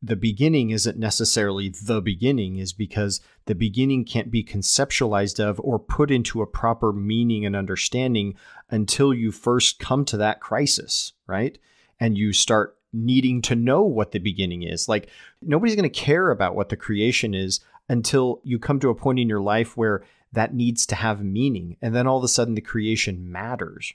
the 0.00 0.16
beginning 0.16 0.70
isn't 0.70 0.98
necessarily 0.98 1.68
the 1.68 2.00
beginning 2.00 2.56
is 2.56 2.72
because 2.72 3.20
the 3.46 3.54
beginning 3.54 4.04
can't 4.04 4.30
be 4.30 4.44
conceptualized 4.44 5.40
of 5.40 5.58
or 5.60 5.78
put 5.78 6.10
into 6.10 6.40
a 6.40 6.46
proper 6.46 6.92
meaning 6.92 7.44
and 7.44 7.56
understanding 7.56 8.34
until 8.70 9.12
you 9.12 9.32
first 9.32 9.80
come 9.80 10.04
to 10.04 10.16
that 10.16 10.40
crisis, 10.40 11.14
right? 11.26 11.58
And 11.98 12.16
you 12.16 12.32
start 12.32 12.76
needing 12.92 13.42
to 13.42 13.56
know 13.56 13.82
what 13.82 14.12
the 14.12 14.20
beginning 14.20 14.62
is. 14.62 14.88
Like 14.88 15.08
nobody's 15.42 15.74
going 15.74 15.90
to 15.90 16.00
care 16.00 16.30
about 16.30 16.54
what 16.54 16.68
the 16.68 16.76
creation 16.76 17.34
is 17.34 17.60
until 17.88 18.40
you 18.44 18.58
come 18.58 18.78
to 18.80 18.90
a 18.90 18.94
point 18.94 19.18
in 19.18 19.28
your 19.28 19.40
life 19.40 19.76
where 19.76 20.04
that 20.32 20.54
needs 20.54 20.86
to 20.86 20.94
have 20.94 21.24
meaning. 21.24 21.76
And 21.82 21.94
then 21.94 22.06
all 22.06 22.18
of 22.18 22.24
a 22.24 22.28
sudden 22.28 22.54
the 22.54 22.60
creation 22.60 23.32
matters. 23.32 23.92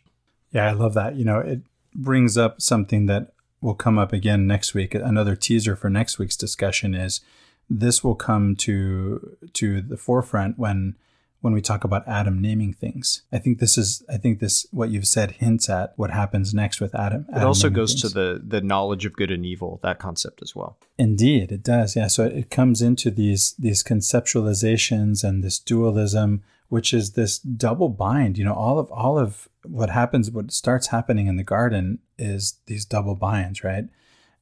Yeah, 0.52 0.68
I 0.68 0.73
love 0.73 0.95
that. 0.95 1.15
You 1.15 1.26
know, 1.26 1.40
it 1.40 1.61
brings 1.95 2.38
up 2.38 2.61
something 2.61 3.06
that 3.06 3.34
will 3.64 3.73
come 3.73 3.98
up 3.98 4.14
again 4.14 4.45
next 4.45 4.73
week. 4.73 4.94
Another 4.94 5.35
teaser 5.35 5.76
for 5.76 5.90
next 5.90 6.19
week's 6.19 6.35
discussion 6.35 6.94
is 6.94 7.22
this 7.69 8.03
will 8.03 8.15
come 8.15 8.56
to 8.57 9.38
to 9.53 9.81
the 9.81 9.98
forefront 9.98 10.60
when 10.60 10.95
when 11.40 11.53
we 11.53 11.61
talk 11.61 11.84
about 11.84 12.07
Adam 12.07 12.41
naming 12.41 12.73
things. 12.73 13.23
I 13.31 13.38
think 13.38 13.60
this 13.60 13.77
is 13.77 14.03
I 14.10 14.18
think 14.18 14.40
this 14.40 14.68
what 14.72 14.90
you've 14.90 15.07
said 15.07 15.31
hints 15.31 15.69
at 15.69 15.94
what 15.95 16.11
happens 16.11 16.53
next 16.53 16.81
with 16.81 16.94
Adam. 16.94 17.26
It 17.34 17.44
also 17.44 17.69
goes 17.69 17.94
things. 17.94 18.02
to 18.02 18.10
the 18.10 18.41
the 18.45 18.61
knowledge 18.61 19.06
of 19.06 19.14
good 19.14 19.31
and 19.31 19.45
evil, 19.45 19.80
that 19.81 19.98
concept 19.98 20.41
as 20.41 20.53
well. 20.53 20.77
Indeed, 20.98 21.52
it 21.52 21.64
does. 21.64 21.95
Yeah, 21.95 22.07
so 22.07 22.26
it 22.26 22.49
comes 22.49 22.81
into 22.81 23.10
these 23.10 23.56
these 23.57 23.81
conceptualizations 23.81 25.23
and 25.23 25.44
this 25.44 25.57
dualism 25.57 26.44
which 26.73 26.91
is 26.91 27.11
this 27.11 27.38
double 27.38 27.88
bind, 27.88 28.35
you 28.35 28.44
know, 28.44 28.56
all 28.56 28.80
of 28.80 28.91
all 28.91 29.19
of 29.19 29.48
what 29.64 29.91
happens 29.91 30.31
what 30.31 30.52
starts 30.52 30.88
happening 30.88 31.27
in 31.27 31.35
the 31.35 31.44
garden 31.44 31.99
is 32.23 32.59
these 32.65 32.85
double 32.85 33.15
binds, 33.15 33.63
right? 33.63 33.85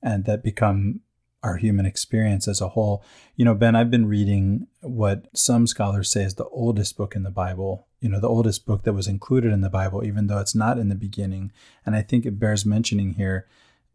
And 0.01 0.25
that 0.25 0.43
become 0.43 1.01
our 1.43 1.57
human 1.57 1.85
experience 1.85 2.47
as 2.47 2.61
a 2.61 2.69
whole. 2.69 3.03
You 3.35 3.45
know, 3.45 3.55
Ben, 3.55 3.75
I've 3.75 3.89
been 3.89 4.05
reading 4.05 4.67
what 4.81 5.25
some 5.35 5.65
scholars 5.65 6.11
say 6.11 6.23
is 6.23 6.35
the 6.35 6.45
oldest 6.45 6.95
book 6.97 7.15
in 7.15 7.23
the 7.23 7.31
Bible, 7.31 7.87
you 7.99 8.09
know, 8.09 8.19
the 8.19 8.29
oldest 8.29 8.65
book 8.65 8.83
that 8.83 8.93
was 8.93 9.07
included 9.07 9.51
in 9.51 9.61
the 9.61 9.69
Bible, 9.69 10.05
even 10.05 10.27
though 10.27 10.39
it's 10.39 10.55
not 10.55 10.77
in 10.77 10.89
the 10.89 10.95
beginning. 10.95 11.51
And 11.85 11.95
I 11.95 12.03
think 12.03 12.25
it 12.25 12.39
bears 12.39 12.65
mentioning 12.65 13.13
here 13.13 13.47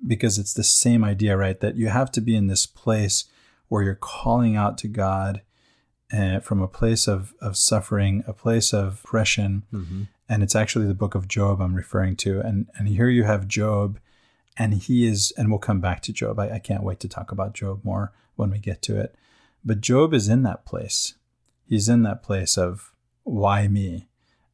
because 0.04 0.38
it's 0.38 0.54
the 0.54 0.64
same 0.64 1.04
idea, 1.04 1.36
right? 1.36 1.58
That 1.60 1.76
you 1.76 1.88
have 1.88 2.10
to 2.12 2.20
be 2.20 2.34
in 2.34 2.48
this 2.48 2.66
place 2.66 3.24
where 3.68 3.82
you're 3.82 3.94
calling 3.94 4.56
out 4.56 4.76
to 4.78 4.88
God 4.88 5.42
uh, 6.12 6.40
from 6.40 6.60
a 6.60 6.68
place 6.68 7.06
of, 7.08 7.32
of 7.40 7.56
suffering, 7.56 8.24
a 8.26 8.32
place 8.32 8.72
of 8.72 9.00
oppression. 9.04 9.62
Mm-hmm. 9.72 10.02
And 10.28 10.42
it's 10.42 10.56
actually 10.56 10.86
the 10.86 10.94
book 10.94 11.14
of 11.14 11.28
Job 11.28 11.60
I'm 11.60 11.74
referring 11.74 12.16
to. 12.16 12.40
And, 12.40 12.66
and 12.76 12.88
here 12.88 13.08
you 13.08 13.24
have 13.24 13.46
Job 13.46 13.98
and 14.56 14.74
he 14.74 15.06
is 15.06 15.32
and 15.36 15.50
we'll 15.50 15.58
come 15.58 15.80
back 15.80 16.00
to 16.02 16.12
job. 16.12 16.38
I, 16.38 16.54
I, 16.54 16.58
can't 16.58 16.82
wait 16.82 17.00
to 17.00 17.08
talk 17.08 17.30
about 17.30 17.54
job 17.54 17.80
more 17.84 18.12
when 18.36 18.50
we 18.50 18.58
get 18.58 18.82
to 18.82 18.98
it. 18.98 19.14
But 19.64 19.80
job 19.80 20.14
is 20.14 20.28
in 20.28 20.42
that 20.44 20.64
place. 20.64 21.14
He's 21.68 21.88
in 21.88 22.02
that 22.04 22.22
place 22.22 22.56
of 22.56 22.92
why 23.24 23.68
me? 23.68 24.08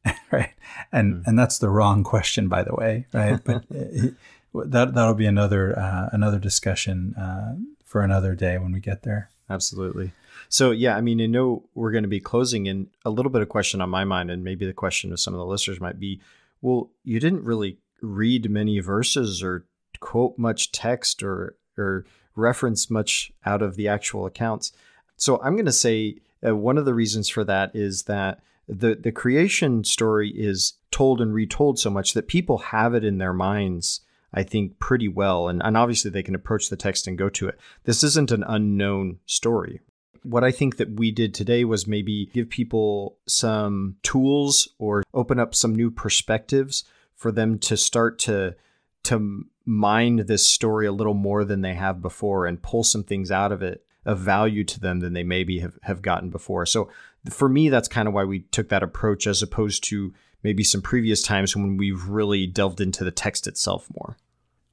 Right? 0.31 0.53
And 0.91 1.13
mm. 1.13 1.27
and 1.27 1.37
that's 1.37 1.59
the 1.59 1.69
wrong 1.69 2.03
question 2.03 2.47
by 2.47 2.63
the 2.63 2.73
way 2.73 3.05
right? 3.13 3.39
But 3.43 3.65
he, 3.69 4.15
that 4.53 4.95
that'll 4.95 5.13
be 5.13 5.27
another 5.27 5.77
uh, 5.77 6.09
another 6.11 6.39
discussion 6.39 7.13
uh, 7.13 7.55
for 7.85 8.01
another 8.01 8.33
day 8.33 8.57
when 8.57 8.71
we 8.71 8.79
get 8.79 9.03
there. 9.03 9.29
Absolutely 9.47 10.11
so 10.53 10.71
yeah 10.71 10.95
i 10.95 11.01
mean 11.01 11.19
i 11.21 11.25
know 11.25 11.63
we're 11.73 11.91
going 11.91 12.03
to 12.03 12.09
be 12.09 12.19
closing 12.19 12.67
and 12.67 12.87
a 13.05 13.09
little 13.09 13.31
bit 13.31 13.41
of 13.41 13.49
question 13.49 13.81
on 13.81 13.89
my 13.89 14.03
mind 14.03 14.29
and 14.29 14.43
maybe 14.43 14.65
the 14.65 14.73
question 14.73 15.11
of 15.11 15.19
some 15.19 15.33
of 15.33 15.37
the 15.37 15.45
listeners 15.45 15.81
might 15.81 15.99
be 15.99 16.19
well 16.61 16.89
you 17.03 17.19
didn't 17.19 17.43
really 17.43 17.77
read 18.01 18.49
many 18.49 18.79
verses 18.79 19.41
or 19.41 19.65
quote 19.99 20.37
much 20.37 20.71
text 20.71 21.23
or 21.23 21.55
or 21.77 22.05
reference 22.35 22.89
much 22.89 23.31
out 23.45 23.61
of 23.61 23.75
the 23.75 23.87
actual 23.87 24.25
accounts. 24.25 24.71
So 25.17 25.41
I'm 25.41 25.55
going 25.55 25.65
to 25.65 25.71
say 25.71 26.17
uh, 26.45 26.55
one 26.55 26.77
of 26.77 26.85
the 26.85 26.93
reasons 26.93 27.29
for 27.29 27.43
that 27.45 27.71
is 27.75 28.03
that 28.03 28.41
the 28.67 28.95
the 28.95 29.11
creation 29.11 29.83
story 29.83 30.29
is 30.29 30.73
told 30.91 31.21
and 31.21 31.33
retold 31.33 31.79
so 31.79 31.89
much 31.89 32.13
that 32.13 32.27
people 32.27 32.57
have 32.59 32.93
it 32.93 33.03
in 33.03 33.17
their 33.17 33.33
minds. 33.33 34.01
I 34.35 34.41
think 34.41 34.79
pretty 34.79 35.07
well, 35.07 35.47
and, 35.47 35.61
and 35.63 35.77
obviously 35.77 36.09
they 36.09 36.23
can 36.23 36.33
approach 36.33 36.69
the 36.69 36.75
text 36.75 37.05
and 37.05 37.19
go 37.19 37.29
to 37.29 37.49
it. 37.49 37.59
This 37.83 38.03
isn't 38.03 38.31
an 38.31 38.43
unknown 38.47 39.19
story. 39.27 39.79
What 40.23 40.43
I 40.43 40.51
think 40.51 40.77
that 40.77 40.91
we 40.99 41.11
did 41.11 41.33
today 41.33 41.65
was 41.65 41.87
maybe 41.87 42.27
give 42.33 42.49
people 42.49 43.17
some 43.27 43.97
tools 44.03 44.67
or 44.79 45.03
open 45.13 45.39
up 45.39 45.53
some 45.53 45.75
new 45.75 45.91
perspectives 45.91 46.83
for 47.15 47.31
them 47.31 47.59
to 47.59 47.77
start 47.77 48.19
to 48.19 48.55
to 49.03 49.45
mind 49.65 50.19
this 50.21 50.47
story 50.47 50.87
a 50.87 50.91
little 50.91 51.13
more 51.13 51.43
than 51.43 51.61
they 51.61 51.73
have 51.73 52.01
before 52.01 52.45
and 52.45 52.61
pull 52.61 52.83
some 52.83 53.03
things 53.03 53.31
out 53.31 53.51
of 53.51 53.61
it 53.61 53.85
of 54.05 54.19
value 54.19 54.63
to 54.63 54.79
them 54.79 54.99
than 54.99 55.13
they 55.13 55.23
maybe 55.23 55.59
have, 55.59 55.77
have 55.83 56.01
gotten 56.01 56.29
before. 56.29 56.65
So 56.65 56.89
for 57.29 57.47
me, 57.47 57.69
that's 57.69 57.87
kind 57.87 58.07
of 58.07 58.13
why 58.13 58.25
we 58.25 58.39
took 58.39 58.69
that 58.69 58.83
approach 58.83 59.27
as 59.27 59.41
opposed 59.41 59.83
to 59.85 60.13
maybe 60.43 60.63
some 60.63 60.81
previous 60.81 61.21
times 61.21 61.55
when 61.55 61.77
we've 61.77 62.09
really 62.09 62.45
delved 62.45 62.81
into 62.81 63.03
the 63.03 63.11
text 63.11 63.47
itself 63.47 63.87
more. 63.95 64.17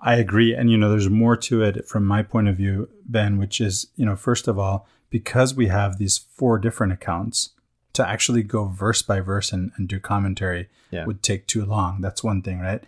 I 0.01 0.15
agree. 0.17 0.55
And, 0.55 0.71
you 0.71 0.77
know, 0.77 0.91
there's 0.91 1.09
more 1.09 1.37
to 1.37 1.63
it 1.63 1.87
from 1.87 2.05
my 2.07 2.23
point 2.23 2.49
of 2.49 2.57
view, 2.57 2.89
Ben, 3.05 3.39
which 3.39 3.61
is, 3.61 3.87
you 3.97 4.05
know, 4.05 4.17
first 4.17 4.49
of 4.49 4.59
all, 4.59 4.89
because 5.11 5.55
we 5.55 5.67
have 5.67 5.99
these 5.99 6.19
four 6.19 6.59
different 6.59 6.93
accounts, 6.93 7.51
to 7.93 8.09
actually 8.09 8.43
go 8.43 8.67
verse 8.67 9.03
by 9.03 9.21
verse 9.21 9.53
and, 9.53 9.73
and 9.77 9.89
do 9.89 9.99
commentary 9.99 10.69
yeah. 10.91 11.05
would 11.05 11.23
take 11.23 11.47
too 11.47 11.65
long. 11.65 12.01
That's 12.01 12.23
one 12.23 12.43
thing, 12.43 12.61
right? 12.61 12.83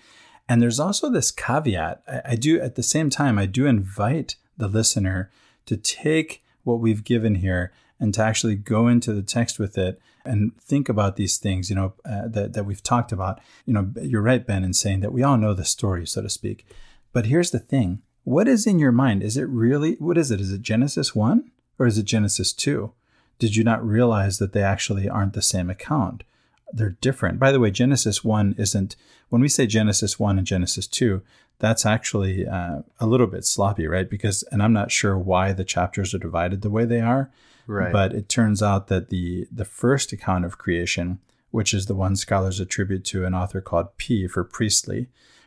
And 0.48 0.60
there's 0.60 0.80
also 0.80 1.10
this 1.10 1.30
caveat. 1.30 2.02
I, 2.06 2.20
I 2.32 2.34
do, 2.36 2.60
at 2.60 2.76
the 2.76 2.82
same 2.82 3.10
time, 3.10 3.38
I 3.38 3.46
do 3.46 3.66
invite 3.66 4.36
the 4.56 4.68
listener 4.68 5.30
to 5.66 5.76
take 5.76 6.42
what 6.64 6.80
we've 6.80 7.04
given 7.04 7.36
here 7.36 7.72
and 7.98 8.12
to 8.14 8.22
actually 8.22 8.56
go 8.56 8.88
into 8.88 9.12
the 9.12 9.22
text 9.22 9.58
with 9.58 9.76
it 9.78 10.00
and 10.24 10.56
think 10.60 10.88
about 10.88 11.16
these 11.16 11.36
things, 11.36 11.68
you 11.68 11.76
know, 11.76 11.94
uh, 12.04 12.28
that, 12.28 12.52
that 12.52 12.64
we've 12.64 12.82
talked 12.82 13.12
about. 13.12 13.40
You 13.66 13.74
know, 13.74 13.90
you're 14.00 14.22
right, 14.22 14.46
Ben, 14.46 14.64
in 14.64 14.72
saying 14.72 15.00
that 15.00 15.12
we 15.12 15.22
all 15.22 15.36
know 15.36 15.54
the 15.54 15.64
story, 15.64 16.06
so 16.06 16.22
to 16.22 16.28
speak. 16.28 16.66
But 17.12 17.26
here's 17.26 17.50
the 17.50 17.58
thing 17.58 18.02
what 18.24 18.46
is 18.46 18.68
in 18.68 18.78
your 18.78 18.92
mind? 18.92 19.22
Is 19.22 19.36
it 19.36 19.48
really, 19.48 19.94
what 19.94 20.16
is 20.16 20.30
it? 20.30 20.40
Is 20.40 20.52
it 20.52 20.62
Genesis 20.62 21.12
1 21.14 21.50
or 21.78 21.86
is 21.86 21.98
it 21.98 22.04
Genesis 22.04 22.52
2? 22.52 22.92
Did 23.38 23.56
you 23.56 23.64
not 23.64 23.84
realize 23.84 24.38
that 24.38 24.52
they 24.52 24.62
actually 24.62 25.08
aren't 25.08 25.32
the 25.32 25.42
same 25.42 25.70
account? 25.70 26.24
they're 26.72 26.96
different. 27.00 27.38
By 27.38 27.52
the 27.52 27.60
way, 27.60 27.70
Genesis 27.70 28.24
1 28.24 28.56
isn't, 28.58 28.96
when 29.28 29.42
we 29.42 29.48
say 29.48 29.66
Genesis 29.66 30.18
1 30.18 30.38
and 30.38 30.46
Genesis 30.46 30.86
2, 30.86 31.22
that's 31.58 31.86
actually 31.86 32.46
uh, 32.46 32.80
a 32.98 33.06
little 33.06 33.26
bit 33.26 33.44
sloppy, 33.44 33.86
right? 33.86 34.08
Because, 34.08 34.42
and 34.50 34.62
I'm 34.62 34.72
not 34.72 34.90
sure 34.90 35.16
why 35.16 35.52
the 35.52 35.64
chapters 35.64 36.14
are 36.14 36.18
divided 36.18 36.62
the 36.62 36.70
way 36.70 36.84
they 36.84 37.00
are. 37.00 37.30
Right. 37.66 37.92
But 37.92 38.12
it 38.12 38.28
turns 38.28 38.60
out 38.60 38.88
that 38.88 39.10
the 39.10 39.46
the 39.52 39.64
first 39.64 40.12
account 40.12 40.44
of 40.44 40.58
creation, 40.58 41.20
which 41.52 41.72
is 41.72 41.86
the 41.86 41.94
one 41.94 42.16
scholars 42.16 42.58
attribute 42.58 43.04
to 43.04 43.24
an 43.24 43.34
author 43.34 43.60
called 43.60 43.96
P 43.96 44.26
for 44.26 44.42
Priestly, 44.42 45.06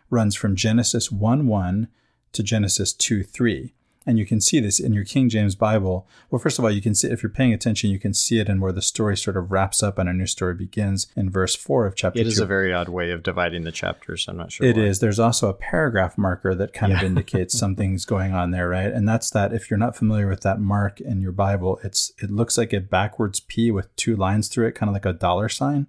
runs 0.10 0.34
from 0.34 0.56
Genesis 0.56 1.12
1 1.12 1.46
1 1.46 1.90
to 2.32 2.42
Genesis 2.42 2.94
2 2.94 3.22
3. 3.22 3.74
And 4.08 4.20
you 4.20 4.26
can 4.26 4.40
see 4.40 4.60
this 4.60 4.80
in 4.80 4.94
your 4.94 5.04
King 5.04 5.30
James 5.30 5.56
Bible. 5.56 6.08
Well, 6.30 6.38
first 6.38 6.60
of 6.60 6.66
all, 6.66 6.70
you 6.70 6.82
can 6.82 6.94
see, 6.94 7.08
if 7.08 7.24
you're 7.24 7.30
paying 7.32 7.54
attention, 7.54 7.90
you 7.90 7.98
can 7.98 8.14
see 8.14 8.38
it 8.40 8.48
in 8.48 8.60
where 8.60 8.72
the 8.72 8.82
story 8.82 9.18
sort 9.18 9.36
of 9.36 9.52
wraps 9.52 9.82
up 9.82 9.98
and 9.98 10.08
a 10.08 10.14
new 10.14 10.28
story 10.28 10.54
begins 10.54 11.08
in 11.16 11.32
verse 11.32 11.56
4 11.56 11.88
of 11.88 11.96
chapter 11.96 12.20
It 12.20 12.28
is 12.28 12.38
2. 12.38 12.44
a 12.44 12.46
very 12.46 12.72
odd 12.72 12.88
way 12.88 13.10
of 13.10 13.24
dividing 13.24 13.64
the 13.64 13.72
chapters. 13.72 14.28
I'm 14.28 14.38
not 14.38 14.52
sure. 14.52 14.68
It 14.68 14.76
why. 14.78 14.84
is. 14.84 15.00
There's 15.00 15.18
also 15.20 15.50
a 15.50 15.54
paragraph 15.56 16.18
marker 16.20 16.54
that 16.54 16.72
kind 16.72 16.94
of 16.94 17.02
indicates 17.04 17.58
something's 17.58 18.06
going 18.06 18.32
on 18.34 18.52
there, 18.52 18.70
right? 18.70 18.92
And 18.92 19.10
that's 19.10 19.32
that. 19.32 19.54
If 19.54 19.72
you're 19.72 19.80
not 19.80 19.96
familiar 19.96 20.28
with 20.28 20.42
that 20.42 20.60
mark 20.60 21.02
in 21.02 21.20
your 21.20 21.32
Bible, 21.32 21.80
it's 21.84 22.12
it 22.22 22.30
looks 22.30 22.58
like 22.60 22.74
a 22.74 22.80
backwards 22.82 23.40
P 23.40 23.72
with 23.72 23.96
two 23.96 24.16
lines 24.16 24.50
through 24.50 24.68
it, 24.68 24.76
kind 24.76 24.88
of 24.90 24.94
like 24.94 25.06
a 25.08 25.14
dollar 25.14 25.50
sign. 25.50 25.88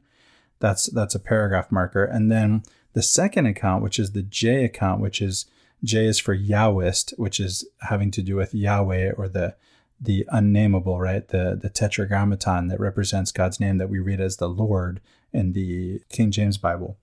That's 0.59 0.87
that's 0.87 1.15
a 1.15 1.21
paragraph 1.21 1.71
marker. 1.71 2.05
And 2.05 2.31
then 2.33 2.63
the 2.95 3.03
second 3.03 3.45
account, 3.45 3.83
which 3.83 3.99
is 3.99 4.13
the 4.13 4.23
J 4.23 4.65
account, 4.65 5.03
which 5.03 5.21
is 5.21 5.45
J 5.85 6.07
is 6.07 6.19
for 6.19 6.37
Yahwist, 6.37 7.19
which 7.19 7.39
is 7.41 7.67
having 7.81 8.11
to 8.13 8.23
do 8.23 8.37
with 8.37 8.55
Yahweh 8.55 9.13
or 9.13 9.29
the 9.29 9.55
the 10.01 10.27
unnameable, 10.31 11.01
right? 11.01 11.27
The 11.29 11.59
the 11.61 11.71
tetragrammaton 11.71 12.69
that 12.69 12.81
represents 12.81 13.33
God's 13.33 13.61
name 13.61 13.79
that 13.79 13.89
we 13.89 13.99
read 13.99 14.21
as 14.21 14.37
the 14.37 14.49
Lord 14.49 15.01
in 15.33 15.53
the 15.53 16.01
King 16.09 16.31
James 16.31 16.59
Bible, 16.59 16.97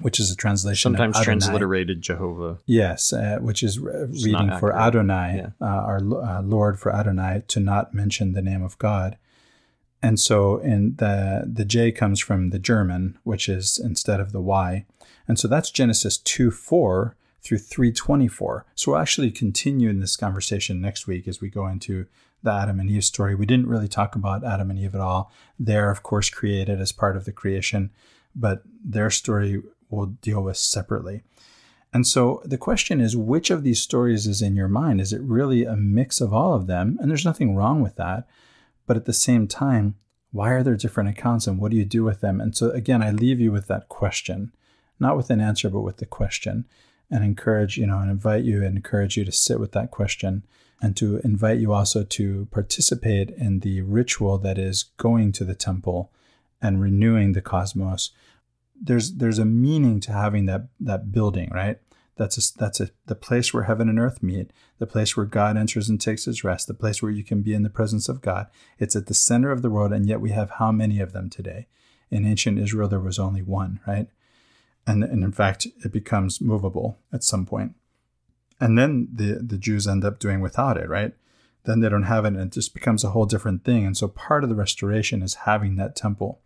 which 0.00 0.20
is 0.20 0.30
a 0.30 0.36
translation 0.36 0.92
sometimes 0.92 1.20
transliterated 1.20 2.00
Jehovah. 2.00 2.58
Yes, 2.66 3.12
uh, 3.12 3.38
which 3.40 3.62
is 3.62 3.78
re- 3.78 4.06
reading 4.24 4.56
for. 4.58 4.76
Adonai, 4.76 5.36
Yeah. 5.36 5.50
uh, 5.60 5.64
our 5.66 5.96
uh, 5.98 6.42
Lord 6.42 6.78
for 6.78 6.94
Adonai, 6.94 7.42
to 7.48 7.60
not 7.60 7.94
mention 7.94 8.32
the 8.32 8.42
name 8.42 8.62
of 8.62 8.78
God. 8.78 9.16
And 10.02 10.18
so, 10.18 10.58
in 10.58 10.96
the 10.96 11.44
the 11.52 11.64
J 11.64 11.92
comes 11.92 12.20
from 12.20 12.50
the 12.50 12.58
German, 12.58 13.18
which 13.24 13.48
is 13.48 13.78
instead 13.78 14.18
of 14.20 14.32
the 14.32 14.40
Y, 14.40 14.86
and 15.28 15.38
so 15.38 15.46
that's 15.46 15.70
Genesis 15.70 16.16
two 16.16 16.50
four 16.50 17.16
through 17.42 17.58
three 17.58 17.92
twenty 17.92 18.28
four. 18.28 18.66
So 18.74 18.92
we'll 18.92 19.00
actually 19.00 19.30
continue 19.30 19.88
in 19.88 20.00
this 20.00 20.16
conversation 20.16 20.80
next 20.80 21.06
week 21.06 21.26
as 21.26 21.40
we 21.40 21.48
go 21.48 21.66
into 21.66 22.06
the 22.42 22.52
Adam 22.52 22.80
and 22.80 22.90
Eve 22.90 23.04
story. 23.04 23.34
We 23.34 23.46
didn't 23.46 23.68
really 23.68 23.88
talk 23.88 24.14
about 24.14 24.44
Adam 24.44 24.70
and 24.70 24.78
Eve 24.78 24.94
at 24.94 25.00
all. 25.00 25.30
They're 25.58 25.90
of 25.90 26.02
course 26.02 26.30
created 26.30 26.80
as 26.80 26.92
part 26.92 27.16
of 27.16 27.24
the 27.24 27.32
creation, 27.32 27.90
but 28.34 28.62
their 28.84 29.10
story 29.10 29.62
we'll 29.90 30.06
deal 30.06 30.42
with 30.42 30.56
separately. 30.56 31.22
And 31.92 32.06
so 32.06 32.40
the 32.44 32.56
question 32.56 33.00
is, 33.00 33.16
which 33.16 33.50
of 33.50 33.64
these 33.64 33.80
stories 33.80 34.28
is 34.28 34.40
in 34.40 34.54
your 34.54 34.68
mind? 34.68 35.00
Is 35.00 35.12
it 35.12 35.20
really 35.22 35.64
a 35.64 35.74
mix 35.74 36.20
of 36.20 36.32
all 36.32 36.54
of 36.54 36.68
them? 36.68 36.96
And 37.00 37.10
there's 37.10 37.24
nothing 37.24 37.56
wrong 37.56 37.82
with 37.82 37.96
that. 37.96 38.28
But 38.86 38.96
at 38.96 39.06
the 39.06 39.12
same 39.12 39.48
time, 39.48 39.96
why 40.30 40.50
are 40.50 40.62
there 40.62 40.76
different 40.76 41.10
accounts 41.10 41.48
and 41.48 41.58
what 41.58 41.72
do 41.72 41.76
you 41.76 41.84
do 41.84 42.04
with 42.04 42.20
them? 42.20 42.40
And 42.40 42.56
so 42.56 42.70
again, 42.70 43.02
I 43.02 43.10
leave 43.10 43.40
you 43.40 43.50
with 43.50 43.66
that 43.66 43.88
question, 43.88 44.52
not 45.00 45.16
with 45.16 45.30
an 45.30 45.40
answer, 45.40 45.68
but 45.68 45.80
with 45.80 45.96
the 45.96 46.06
question 46.06 46.66
and 47.10 47.24
encourage, 47.24 47.76
you 47.76 47.86
know, 47.86 47.98
and 47.98 48.10
invite 48.10 48.44
you 48.44 48.64
and 48.64 48.76
encourage 48.76 49.16
you 49.16 49.24
to 49.24 49.32
sit 49.32 49.58
with 49.58 49.72
that 49.72 49.90
question 49.90 50.44
and 50.82 50.96
to 50.96 51.18
invite 51.18 51.58
you 51.58 51.72
also 51.72 52.04
to 52.04 52.48
participate 52.50 53.30
in 53.30 53.60
the 53.60 53.82
ritual 53.82 54.38
that 54.38 54.58
is 54.58 54.84
going 54.96 55.32
to 55.32 55.44
the 55.44 55.54
temple 55.54 56.10
and 56.62 56.80
renewing 56.80 57.32
the 57.32 57.42
cosmos 57.42 58.10
there's 58.80 59.12
there's 59.12 59.38
a 59.38 59.44
meaning 59.44 60.00
to 60.00 60.12
having 60.12 60.46
that 60.46 60.68
that 60.80 61.12
building, 61.12 61.50
right? 61.52 61.78
That's 62.16 62.36
a, 62.36 62.58
that's 62.58 62.80
a, 62.80 62.90
the 63.06 63.14
place 63.14 63.54
where 63.54 63.62
heaven 63.62 63.88
and 63.88 63.98
earth 63.98 64.22
meet, 64.22 64.50
the 64.78 64.86
place 64.86 65.16
where 65.16 65.24
God 65.24 65.56
enters 65.56 65.88
and 65.88 65.98
takes 65.98 66.26
his 66.26 66.44
rest, 66.44 66.66
the 66.66 66.74
place 66.74 67.02
where 67.02 67.10
you 67.10 67.24
can 67.24 67.40
be 67.40 67.54
in 67.54 67.62
the 67.62 67.70
presence 67.70 68.10
of 68.10 68.20
God. 68.20 68.48
It's 68.78 68.94
at 68.94 69.06
the 69.06 69.14
center 69.14 69.50
of 69.50 69.62
the 69.62 69.70
world, 69.70 69.92
and 69.92 70.06
yet 70.06 70.20
we 70.20 70.30
have 70.30 70.50
how 70.58 70.70
many 70.70 71.00
of 71.00 71.12
them 71.12 71.30
today? 71.30 71.66
In 72.10 72.26
ancient 72.26 72.58
Israel, 72.58 72.88
there 72.88 73.00
was 73.00 73.18
only 73.18 73.40
one, 73.40 73.80
right? 73.86 74.08
And, 74.90 75.04
and 75.04 75.22
in 75.22 75.32
fact, 75.32 75.68
it 75.84 75.92
becomes 75.92 76.40
movable 76.40 76.98
at 77.12 77.22
some 77.22 77.46
point. 77.46 77.74
And 78.60 78.76
then 78.76 79.08
the, 79.12 79.40
the 79.40 79.56
Jews 79.56 79.86
end 79.86 80.04
up 80.04 80.18
doing 80.18 80.40
without 80.40 80.76
it, 80.76 80.88
right? 80.88 81.14
Then 81.64 81.80
they 81.80 81.88
don't 81.88 82.04
have 82.04 82.24
it, 82.24 82.28
and 82.28 82.40
it 82.40 82.52
just 82.52 82.74
becomes 82.74 83.04
a 83.04 83.10
whole 83.10 83.26
different 83.26 83.64
thing. 83.64 83.86
And 83.86 83.96
so 83.96 84.08
part 84.08 84.42
of 84.42 84.50
the 84.50 84.56
restoration 84.56 85.22
is 85.22 85.46
having 85.46 85.76
that 85.76 85.94
temple. 85.94 86.40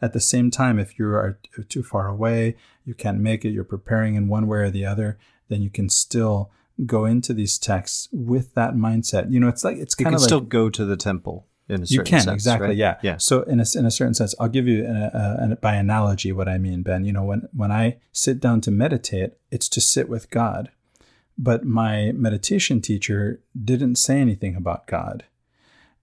At 0.00 0.12
the 0.12 0.20
same 0.20 0.50
time, 0.50 0.78
if 0.78 0.98
you 0.98 1.08
are 1.08 1.38
too 1.68 1.82
far 1.82 2.06
away, 2.06 2.56
you 2.84 2.94
can't 2.94 3.18
make 3.18 3.44
it, 3.44 3.50
you're 3.50 3.64
preparing 3.64 4.14
in 4.14 4.28
one 4.28 4.46
way 4.46 4.58
or 4.58 4.70
the 4.70 4.86
other, 4.86 5.18
then 5.48 5.60
you 5.60 5.70
can 5.70 5.88
still 5.88 6.50
go 6.86 7.04
into 7.04 7.34
these 7.34 7.58
texts 7.58 8.08
with 8.12 8.54
that 8.54 8.74
mindset. 8.74 9.30
You 9.32 9.40
know, 9.40 9.48
it's 9.48 9.64
like 9.64 9.76
it's 9.76 9.96
You 9.98 10.04
kind 10.04 10.14
can 10.14 10.16
of 10.16 10.20
like 10.22 10.28
still 10.28 10.40
go 10.40 10.70
to 10.70 10.84
the 10.84 10.96
temple 10.96 11.46
in 11.70 11.82
a 11.82 11.86
certain 11.86 12.06
you 12.06 12.10
can 12.10 12.20
sense, 12.20 12.34
exactly 12.34 12.68
right? 12.68 12.76
yeah 12.76 12.98
Yeah. 13.02 13.16
so 13.18 13.42
in 13.42 13.60
a, 13.60 13.64
in 13.76 13.86
a 13.86 13.90
certain 13.90 14.14
sense 14.14 14.34
i'll 14.40 14.48
give 14.48 14.66
you 14.66 14.84
an, 14.84 14.96
a, 14.96 15.36
an, 15.40 15.58
by 15.60 15.74
analogy 15.74 16.32
what 16.32 16.48
i 16.48 16.58
mean 16.58 16.82
ben 16.82 17.04
you 17.04 17.12
know 17.12 17.24
when 17.24 17.48
when 17.52 17.72
i 17.72 17.96
sit 18.12 18.40
down 18.40 18.60
to 18.62 18.70
meditate 18.70 19.34
it's 19.50 19.68
to 19.70 19.80
sit 19.80 20.08
with 20.08 20.30
god 20.30 20.70
but 21.38 21.64
my 21.64 22.12
meditation 22.12 22.80
teacher 22.80 23.40
didn't 23.70 23.96
say 23.96 24.18
anything 24.20 24.56
about 24.56 24.86
god 24.86 25.24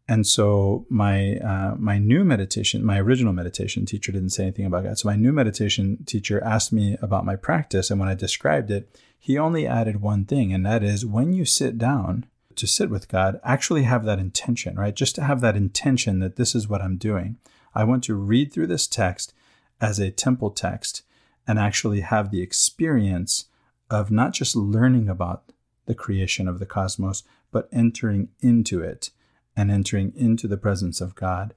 and 0.10 0.26
so 0.26 0.86
my 0.90 1.36
uh, 1.38 1.76
my 1.78 1.98
new 1.98 2.24
meditation 2.24 2.84
my 2.84 3.00
original 3.00 3.34
meditation 3.34 3.86
teacher 3.86 4.12
didn't 4.12 4.30
say 4.30 4.44
anything 4.44 4.66
about 4.66 4.84
god 4.84 4.98
so 4.98 5.08
my 5.10 5.16
new 5.16 5.32
meditation 5.34 6.04
teacher 6.06 6.42
asked 6.44 6.72
me 6.72 6.98
about 7.02 7.26
my 7.26 7.36
practice 7.36 7.92
and 7.92 8.00
when 8.00 8.10
i 8.10 8.14
described 8.16 8.72
it 8.72 8.90
he 9.20 9.38
only 9.38 9.68
added 9.68 10.02
one 10.02 10.24
thing 10.26 10.54
and 10.54 10.66
that 10.66 10.84
is 10.84 11.06
when 11.06 11.34
you 11.34 11.44
sit 11.44 11.78
down 11.78 12.26
to 12.58 12.68
sit 12.68 12.90
with 12.90 13.08
God, 13.08 13.40
actually 13.44 13.84
have 13.84 14.06
that 14.06 14.20
intention, 14.20 14.76
right? 14.76 14.96
Just 14.96 15.16
to 15.16 15.24
have 15.24 15.42
that 15.42 15.56
intention 15.56 16.20
that 16.20 16.36
this 16.36 16.56
is 16.56 16.68
what 16.68 16.82
I'm 16.82 16.98
doing. 16.98 17.38
I 17.74 17.84
want 17.84 18.04
to 18.06 18.16
read 18.16 18.52
through 18.52 18.68
this 18.68 18.88
text 18.88 19.34
as 19.80 20.00
a 20.00 20.12
temple 20.12 20.52
text 20.52 21.04
and 21.48 21.60
actually 21.60 22.02
have 22.02 22.32
the 22.32 22.42
experience 22.42 23.46
of 23.90 24.12
not 24.12 24.34
just 24.34 24.56
learning 24.56 25.08
about 25.08 25.52
the 25.86 25.96
creation 25.96 26.48
of 26.48 26.60
the 26.60 26.66
cosmos, 26.66 27.24
but 27.52 27.70
entering 27.72 28.30
into 28.42 28.82
it 28.82 29.12
and 29.56 29.72
entering 29.72 30.12
into 30.16 30.48
the 30.48 30.58
presence 30.58 31.00
of 31.00 31.16
God. 31.16 31.54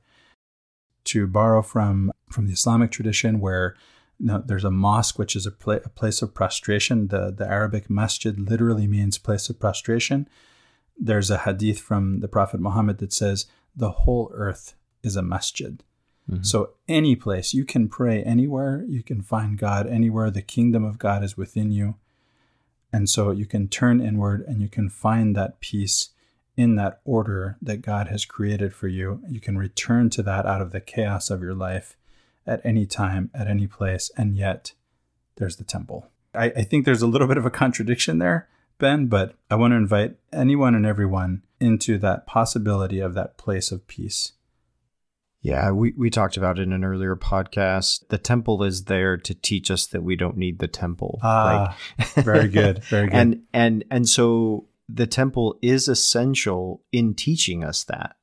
To 1.04 1.26
borrow 1.26 1.62
from, 1.62 2.12
from 2.30 2.46
the 2.46 2.52
Islamic 2.52 2.90
tradition, 2.90 3.40
where 3.40 3.74
you 4.18 4.26
know, 4.26 4.42
there's 4.44 4.64
a 4.64 4.70
mosque, 4.70 5.18
which 5.18 5.34
is 5.34 5.46
a, 5.46 5.50
pla- 5.50 5.78
a 5.84 5.88
place 5.88 6.20
of 6.20 6.34
prostration. 6.34 7.08
The, 7.08 7.34
the 7.36 7.48
Arabic 7.48 7.88
masjid 7.88 8.38
literally 8.38 8.86
means 8.86 9.16
place 9.16 9.48
of 9.48 9.58
prostration 9.58 10.28
there's 11.00 11.30
a 11.30 11.38
hadith 11.38 11.80
from 11.80 12.20
the 12.20 12.28
Prophet 12.28 12.60
Muhammad 12.60 12.98
that 12.98 13.12
says 13.12 13.46
the 13.74 13.90
whole 13.90 14.30
earth 14.34 14.74
is 15.02 15.16
a 15.16 15.22
masjid. 15.22 15.82
Mhm. 16.30 16.44
So 16.44 16.70
any 16.86 17.16
place 17.16 17.54
you 17.54 17.64
can 17.64 17.88
pray 17.88 18.22
anywhere, 18.22 18.84
you 18.86 19.02
can 19.02 19.22
find 19.22 19.58
God 19.58 19.86
anywhere. 19.86 20.30
The 20.30 20.42
kingdom 20.42 20.84
of 20.84 20.98
God 20.98 21.24
is 21.24 21.36
within 21.36 21.72
you. 21.72 21.96
And 22.92 23.08
so 23.08 23.30
you 23.30 23.46
can 23.46 23.68
turn 23.68 24.00
inward 24.00 24.44
and 24.46 24.60
you 24.60 24.68
can 24.68 24.88
find 24.88 25.34
that 25.36 25.60
peace 25.60 26.10
in 26.56 26.74
that 26.74 27.00
order 27.04 27.56
that 27.62 27.78
God 27.78 28.08
has 28.08 28.24
created 28.24 28.74
for 28.74 28.88
you. 28.88 29.22
You 29.28 29.40
can 29.40 29.56
return 29.56 30.10
to 30.10 30.22
that 30.24 30.44
out 30.44 30.60
of 30.60 30.72
the 30.72 30.80
chaos 30.80 31.30
of 31.30 31.42
your 31.42 31.54
life 31.54 31.96
at 32.46 32.60
any 32.64 32.84
time, 32.84 33.30
at 33.32 33.46
any 33.46 33.66
place. 33.66 34.10
And 34.16 34.36
yet 34.36 34.74
there's 35.36 35.56
the 35.56 35.64
temple. 35.64 36.08
I, 36.34 36.46
I 36.46 36.62
think 36.62 36.84
there's 36.84 37.02
a 37.02 37.06
little 37.06 37.26
bit 37.26 37.38
of 37.38 37.46
a 37.46 37.50
contradiction 37.50 38.18
there, 38.18 38.48
Ben, 38.80 39.06
but 39.06 39.34
I 39.50 39.54
want 39.54 39.72
to 39.72 39.76
invite 39.76 40.16
anyone 40.32 40.74
and 40.74 40.84
everyone 40.84 41.42
into 41.60 41.98
that 41.98 42.26
possibility 42.26 42.98
of 42.98 43.14
that 43.14 43.36
place 43.36 43.70
of 43.70 43.86
peace. 43.86 44.32
Yeah, 45.42 45.70
we, 45.70 45.92
we 45.96 46.10
talked 46.10 46.36
about 46.36 46.58
it 46.58 46.62
in 46.62 46.72
an 46.72 46.84
earlier 46.84 47.16
podcast. 47.16 48.06
The 48.08 48.18
temple 48.18 48.62
is 48.62 48.84
there 48.84 49.16
to 49.16 49.34
teach 49.34 49.70
us 49.70 49.86
that 49.86 50.02
we 50.02 50.14
don't 50.14 50.36
need 50.36 50.58
the 50.58 50.68
temple. 50.68 51.18
Ah, 51.22 51.76
very 52.16 52.48
good. 52.48 52.84
Very 52.84 53.06
good. 53.06 53.16
and 53.16 53.42
and 53.52 53.84
and 53.90 54.08
so 54.08 54.66
the 54.88 55.06
temple 55.06 55.58
is 55.62 55.88
essential 55.88 56.82
in 56.92 57.14
teaching 57.14 57.64
us 57.64 57.84
that. 57.84 58.16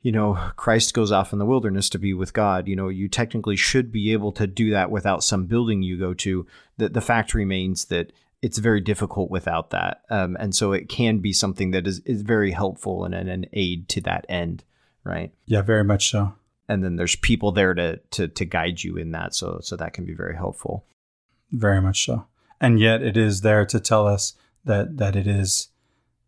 You 0.00 0.12
know, 0.12 0.38
Christ 0.56 0.94
goes 0.94 1.10
off 1.10 1.32
in 1.32 1.40
the 1.40 1.46
wilderness 1.46 1.90
to 1.90 1.98
be 1.98 2.14
with 2.14 2.32
God. 2.32 2.68
You 2.68 2.76
know, 2.76 2.88
you 2.88 3.08
technically 3.08 3.56
should 3.56 3.90
be 3.90 4.12
able 4.12 4.30
to 4.32 4.46
do 4.46 4.70
that 4.70 4.90
without 4.90 5.24
some 5.24 5.46
building 5.46 5.82
you 5.82 5.98
go 5.98 6.14
to. 6.14 6.46
The 6.78 6.88
the 6.88 7.00
fact 7.00 7.34
remains 7.34 7.86
that 7.86 8.12
it's 8.46 8.58
very 8.58 8.80
difficult 8.80 9.28
without 9.30 9.70
that, 9.70 9.94
um, 10.10 10.36
and 10.38 10.54
so 10.54 10.72
it 10.72 10.88
can 10.88 11.18
be 11.18 11.32
something 11.32 11.72
that 11.72 11.86
is 11.86 11.98
is 12.04 12.22
very 12.22 12.52
helpful 12.52 13.04
and, 13.04 13.14
and 13.14 13.28
an 13.28 13.44
aid 13.52 13.88
to 13.88 14.00
that 14.02 14.24
end, 14.28 14.62
right? 15.04 15.30
yeah, 15.46 15.62
very 15.62 15.84
much 15.84 16.04
so. 16.10 16.20
and 16.68 16.82
then 16.82 16.96
there's 16.96 17.16
people 17.16 17.52
there 17.52 17.74
to 17.74 17.96
to 18.10 18.28
to 18.28 18.44
guide 18.44 18.78
you 18.84 18.96
in 18.96 19.12
that 19.12 19.34
so 19.34 19.58
so 19.62 19.76
that 19.76 19.92
can 19.92 20.04
be 20.04 20.14
very 20.14 20.36
helpful 20.36 20.84
Very 21.52 21.80
much 21.80 22.04
so. 22.06 22.26
And 22.60 22.80
yet 22.80 23.02
it 23.02 23.16
is 23.16 23.40
there 23.40 23.66
to 23.66 23.78
tell 23.80 24.06
us 24.06 24.34
that 24.64 24.96
that 24.98 25.14
it 25.16 25.26
is 25.26 25.68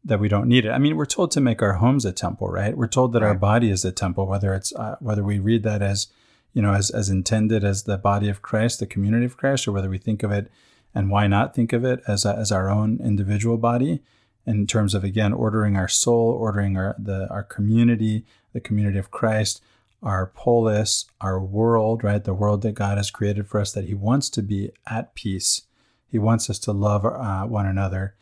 that 0.05 0.20
we 0.20 0.28
don't 0.28 0.49
need 0.49 0.65
it. 0.65 0.70
I 0.70 0.78
mean, 0.78 0.97
we're 0.97 1.07
told 1.16 1.31
to 1.32 1.40
make 1.40 1.62
our 1.62 1.74
homes 1.74 2.05
a 2.05 2.12
temple, 2.12 2.49
right? 2.49 2.77
We're 2.77 2.86
told 2.99 3.12
that 3.12 3.23
our 3.23 3.35
body 3.35 3.70
is 3.70 3.85
a 3.85 3.93
temple, 3.93 4.27
whether 4.27 4.55
it's 4.55 4.73
uh, 4.74 4.97
whether 5.01 5.24
we 5.24 5.39
read 5.39 5.62
that 5.65 5.82
as 5.82 6.07
you 6.55 6.62
know 6.62 6.74
as 6.74 6.90
as 6.90 7.09
intended 7.11 7.65
as 7.65 7.82
the 7.82 7.99
body 7.99 8.28
of 8.31 8.43
Christ, 8.43 8.78
the 8.78 8.86
community 8.86 9.27
of 9.27 9.36
Christ, 9.36 9.66
or 9.66 9.73
whether 9.73 9.90
we 9.90 9.99
think 9.99 10.23
of 10.23 10.31
it 10.31 10.51
and 10.98 11.10
why 11.10 11.28
not 11.28 11.54
think 11.54 11.72
of 11.72 11.84
it 11.84 12.02
as 12.08 12.24
a, 12.24 12.34
as 12.34 12.50
our 12.50 12.68
own 12.68 12.98
individual 13.00 13.56
body 13.56 14.02
in 14.44 14.66
terms 14.66 14.94
of 14.94 15.04
again 15.04 15.32
ordering 15.32 15.76
our 15.76 15.86
soul, 15.86 16.32
ordering 16.32 16.76
our 16.76 16.96
the 16.98 17.28
our 17.30 17.44
community, 17.44 18.24
the 18.52 18.60
community 18.60 18.98
of 18.98 19.12
Christ, 19.12 19.62
our 20.02 20.26
polis, 20.26 21.06
our 21.20 21.38
world, 21.40 22.02
right? 22.02 22.24
The 22.24 22.34
world 22.34 22.62
that 22.62 22.72
God 22.72 22.98
has 22.98 23.12
created 23.12 23.46
for 23.46 23.60
us 23.60 23.70
that 23.72 23.84
He 23.84 23.94
wants 23.94 24.28
to 24.30 24.42
be 24.42 24.72
at 24.90 25.14
peace. 25.14 25.62
He 26.10 26.18
wants 26.18 26.50
us 26.50 26.58
to 26.60 26.72
love 26.72 27.04
uh, 27.04 27.44
one 27.44 27.66
another. 27.66 28.16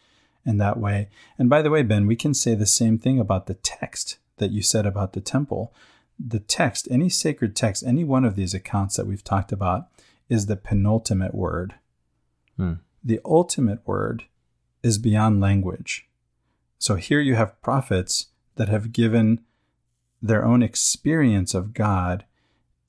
in 0.45 0.59
that 0.59 0.79
way. 0.79 1.09
And 1.39 1.49
by 1.51 1.63
the 1.63 1.71
way, 1.71 1.83
Ben, 1.83 2.07
we 2.07 2.15
can 2.15 2.35
say 2.35 2.55
the 2.55 2.67
same 2.67 2.99
thing 2.99 3.19
about 3.19 3.47
the 3.47 3.55
text 3.55 4.19
that 4.37 4.53
you 4.53 4.63
said 4.63 4.87
about 4.87 5.13
the 5.15 5.21
temple. 5.21 5.73
The 6.19 6.41
text, 6.41 6.89
any 6.91 7.09
sacred 7.09 7.57
text, 7.57 7.83
any 7.83 8.05
one 8.05 8.25
of 8.25 8.37
these 8.37 8.55
accounts 8.55 8.97
that 8.97 9.07
we've 9.07 9.25
talked 9.25 9.51
about, 9.51 9.89
is 10.29 10.47
the 10.47 10.57
penultimate 10.57 11.35
word. 11.35 11.75
Hmm. 12.57 12.75
The 13.03 13.21
ultimate 13.25 13.87
word 13.87 14.25
is 14.83 14.99
beyond 14.99 15.41
language. 15.41 16.09
So 16.79 16.97
here 16.97 17.21
you 17.21 17.35
have 17.35 17.61
prophets 17.63 18.27
that 18.57 18.69
have 18.69 18.93
given 18.93 19.41
their 20.23 20.45
own 20.45 20.63
experience 20.63 21.55
of 21.55 21.75
God 21.75 22.25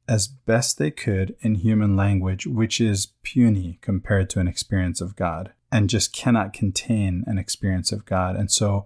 as 0.07 0.27
best 0.27 0.77
they 0.77 0.91
could 0.91 1.35
in 1.41 1.55
human 1.55 1.95
language, 1.95 2.47
which 2.47 2.79
is 2.79 3.07
puny 3.23 3.77
compared 3.81 4.29
to 4.31 4.39
an 4.39 4.47
experience 4.47 5.01
of 5.01 5.15
God 5.15 5.51
and 5.71 5.89
just 5.89 6.13
cannot 6.13 6.53
contain 6.53 7.23
an 7.27 7.37
experience 7.37 7.91
of 7.91 8.05
God. 8.05 8.35
And 8.35 8.49
so, 8.49 8.85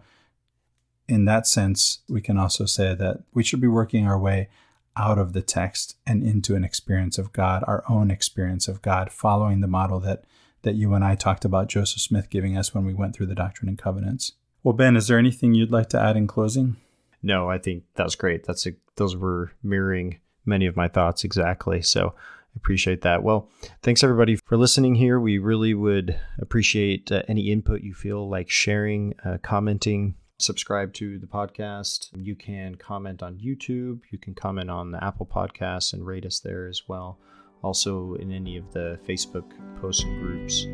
in 1.07 1.25
that 1.25 1.45
sense, 1.45 1.99
we 2.09 2.21
can 2.21 2.37
also 2.37 2.65
say 2.65 2.95
that 2.95 3.21
we 3.33 3.43
should 3.43 3.61
be 3.61 3.67
working 3.67 4.07
our 4.07 4.17
way 4.17 4.49
out 4.97 5.17
of 5.17 5.33
the 5.33 5.41
text 5.41 5.95
and 6.05 6.23
into 6.23 6.55
an 6.55 6.63
experience 6.63 7.17
of 7.17 7.31
God, 7.31 7.63
our 7.67 7.83
own 7.87 8.09
experience 8.09 8.67
of 8.67 8.81
God, 8.81 9.11
following 9.11 9.61
the 9.61 9.67
model 9.67 9.99
that, 10.01 10.23
that 10.63 10.75
you 10.75 10.93
and 10.93 11.03
I 11.03 11.15
talked 11.15 11.45
about 11.45 11.67
Joseph 11.67 12.01
Smith 12.01 12.29
giving 12.29 12.57
us 12.57 12.73
when 12.73 12.85
we 12.85 12.93
went 12.93 13.15
through 13.15 13.27
the 13.27 13.35
Doctrine 13.35 13.69
and 13.69 13.77
Covenants. 13.77 14.33
Well, 14.63 14.73
Ben, 14.73 14.95
is 14.95 15.07
there 15.07 15.17
anything 15.17 15.53
you'd 15.53 15.71
like 15.71 15.89
to 15.89 15.99
add 15.99 16.15
in 16.15 16.27
closing? 16.27 16.77
No, 17.23 17.49
I 17.49 17.57
think 17.57 17.83
that 17.95 18.03
was 18.03 18.15
great. 18.15 18.45
That's 18.45 18.65
a, 18.67 18.73
those 18.95 19.15
were 19.15 19.51
mirroring 19.63 20.19
many 20.45 20.65
of 20.65 20.75
my 20.75 20.88
thoughts 20.88 21.23
exactly. 21.23 21.81
So 21.81 22.13
I 22.15 22.57
appreciate 22.57 23.01
that. 23.01 23.23
Well, 23.23 23.49
thanks 23.81 24.03
everybody 24.03 24.35
for 24.35 24.57
listening 24.57 24.95
here. 24.95 25.19
We 25.19 25.38
really 25.38 25.73
would 25.73 26.19
appreciate 26.39 27.11
uh, 27.11 27.23
any 27.27 27.51
input 27.51 27.81
you 27.81 27.93
feel 27.93 28.27
like 28.29 28.49
sharing, 28.49 29.15
uh, 29.23 29.38
commenting, 29.41 30.15
subscribe 30.41 30.93
to 30.93 31.19
the 31.19 31.27
podcast. 31.27 32.09
You 32.15 32.35
can 32.35 32.75
comment 32.75 33.23
on 33.23 33.38
YouTube. 33.38 34.01
You 34.09 34.17
can 34.17 34.33
comment 34.33 34.69
on 34.69 34.91
the 34.91 35.03
Apple 35.03 35.25
Podcasts 35.25 35.93
and 35.93 36.05
rate 36.05 36.25
us 36.25 36.39
there 36.39 36.67
as 36.67 36.88
well. 36.88 37.19
Also, 37.63 38.15
in 38.15 38.31
any 38.31 38.57
of 38.57 38.71
the 38.71 38.99
Facebook 39.07 39.45
posts 39.79 40.03
and 40.03 40.19
groups, 40.21 40.65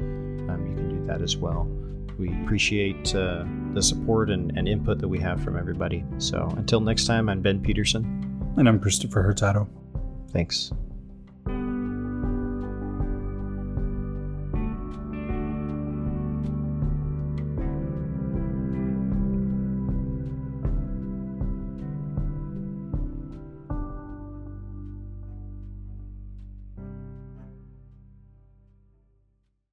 um, 0.50 0.66
you 0.68 0.76
can 0.76 0.90
do 0.90 1.06
that 1.06 1.22
as 1.22 1.36
well. 1.36 1.68
We 2.18 2.34
appreciate 2.44 3.14
uh, 3.14 3.46
the 3.74 3.82
support 3.82 4.30
and, 4.30 4.58
and 4.58 4.68
input 4.68 5.00
that 5.00 5.08
we 5.08 5.20
have 5.20 5.44
from 5.44 5.58
everybody. 5.58 6.04
So 6.18 6.52
until 6.58 6.80
next 6.80 7.06
time, 7.06 7.30
I'm 7.30 7.42
Ben 7.42 7.62
Peterson. 7.62 8.54
And 8.58 8.68
I'm 8.68 8.80
Christopher 8.80 9.22
Hurtado. 9.22 9.68
Thanks. 10.32 10.72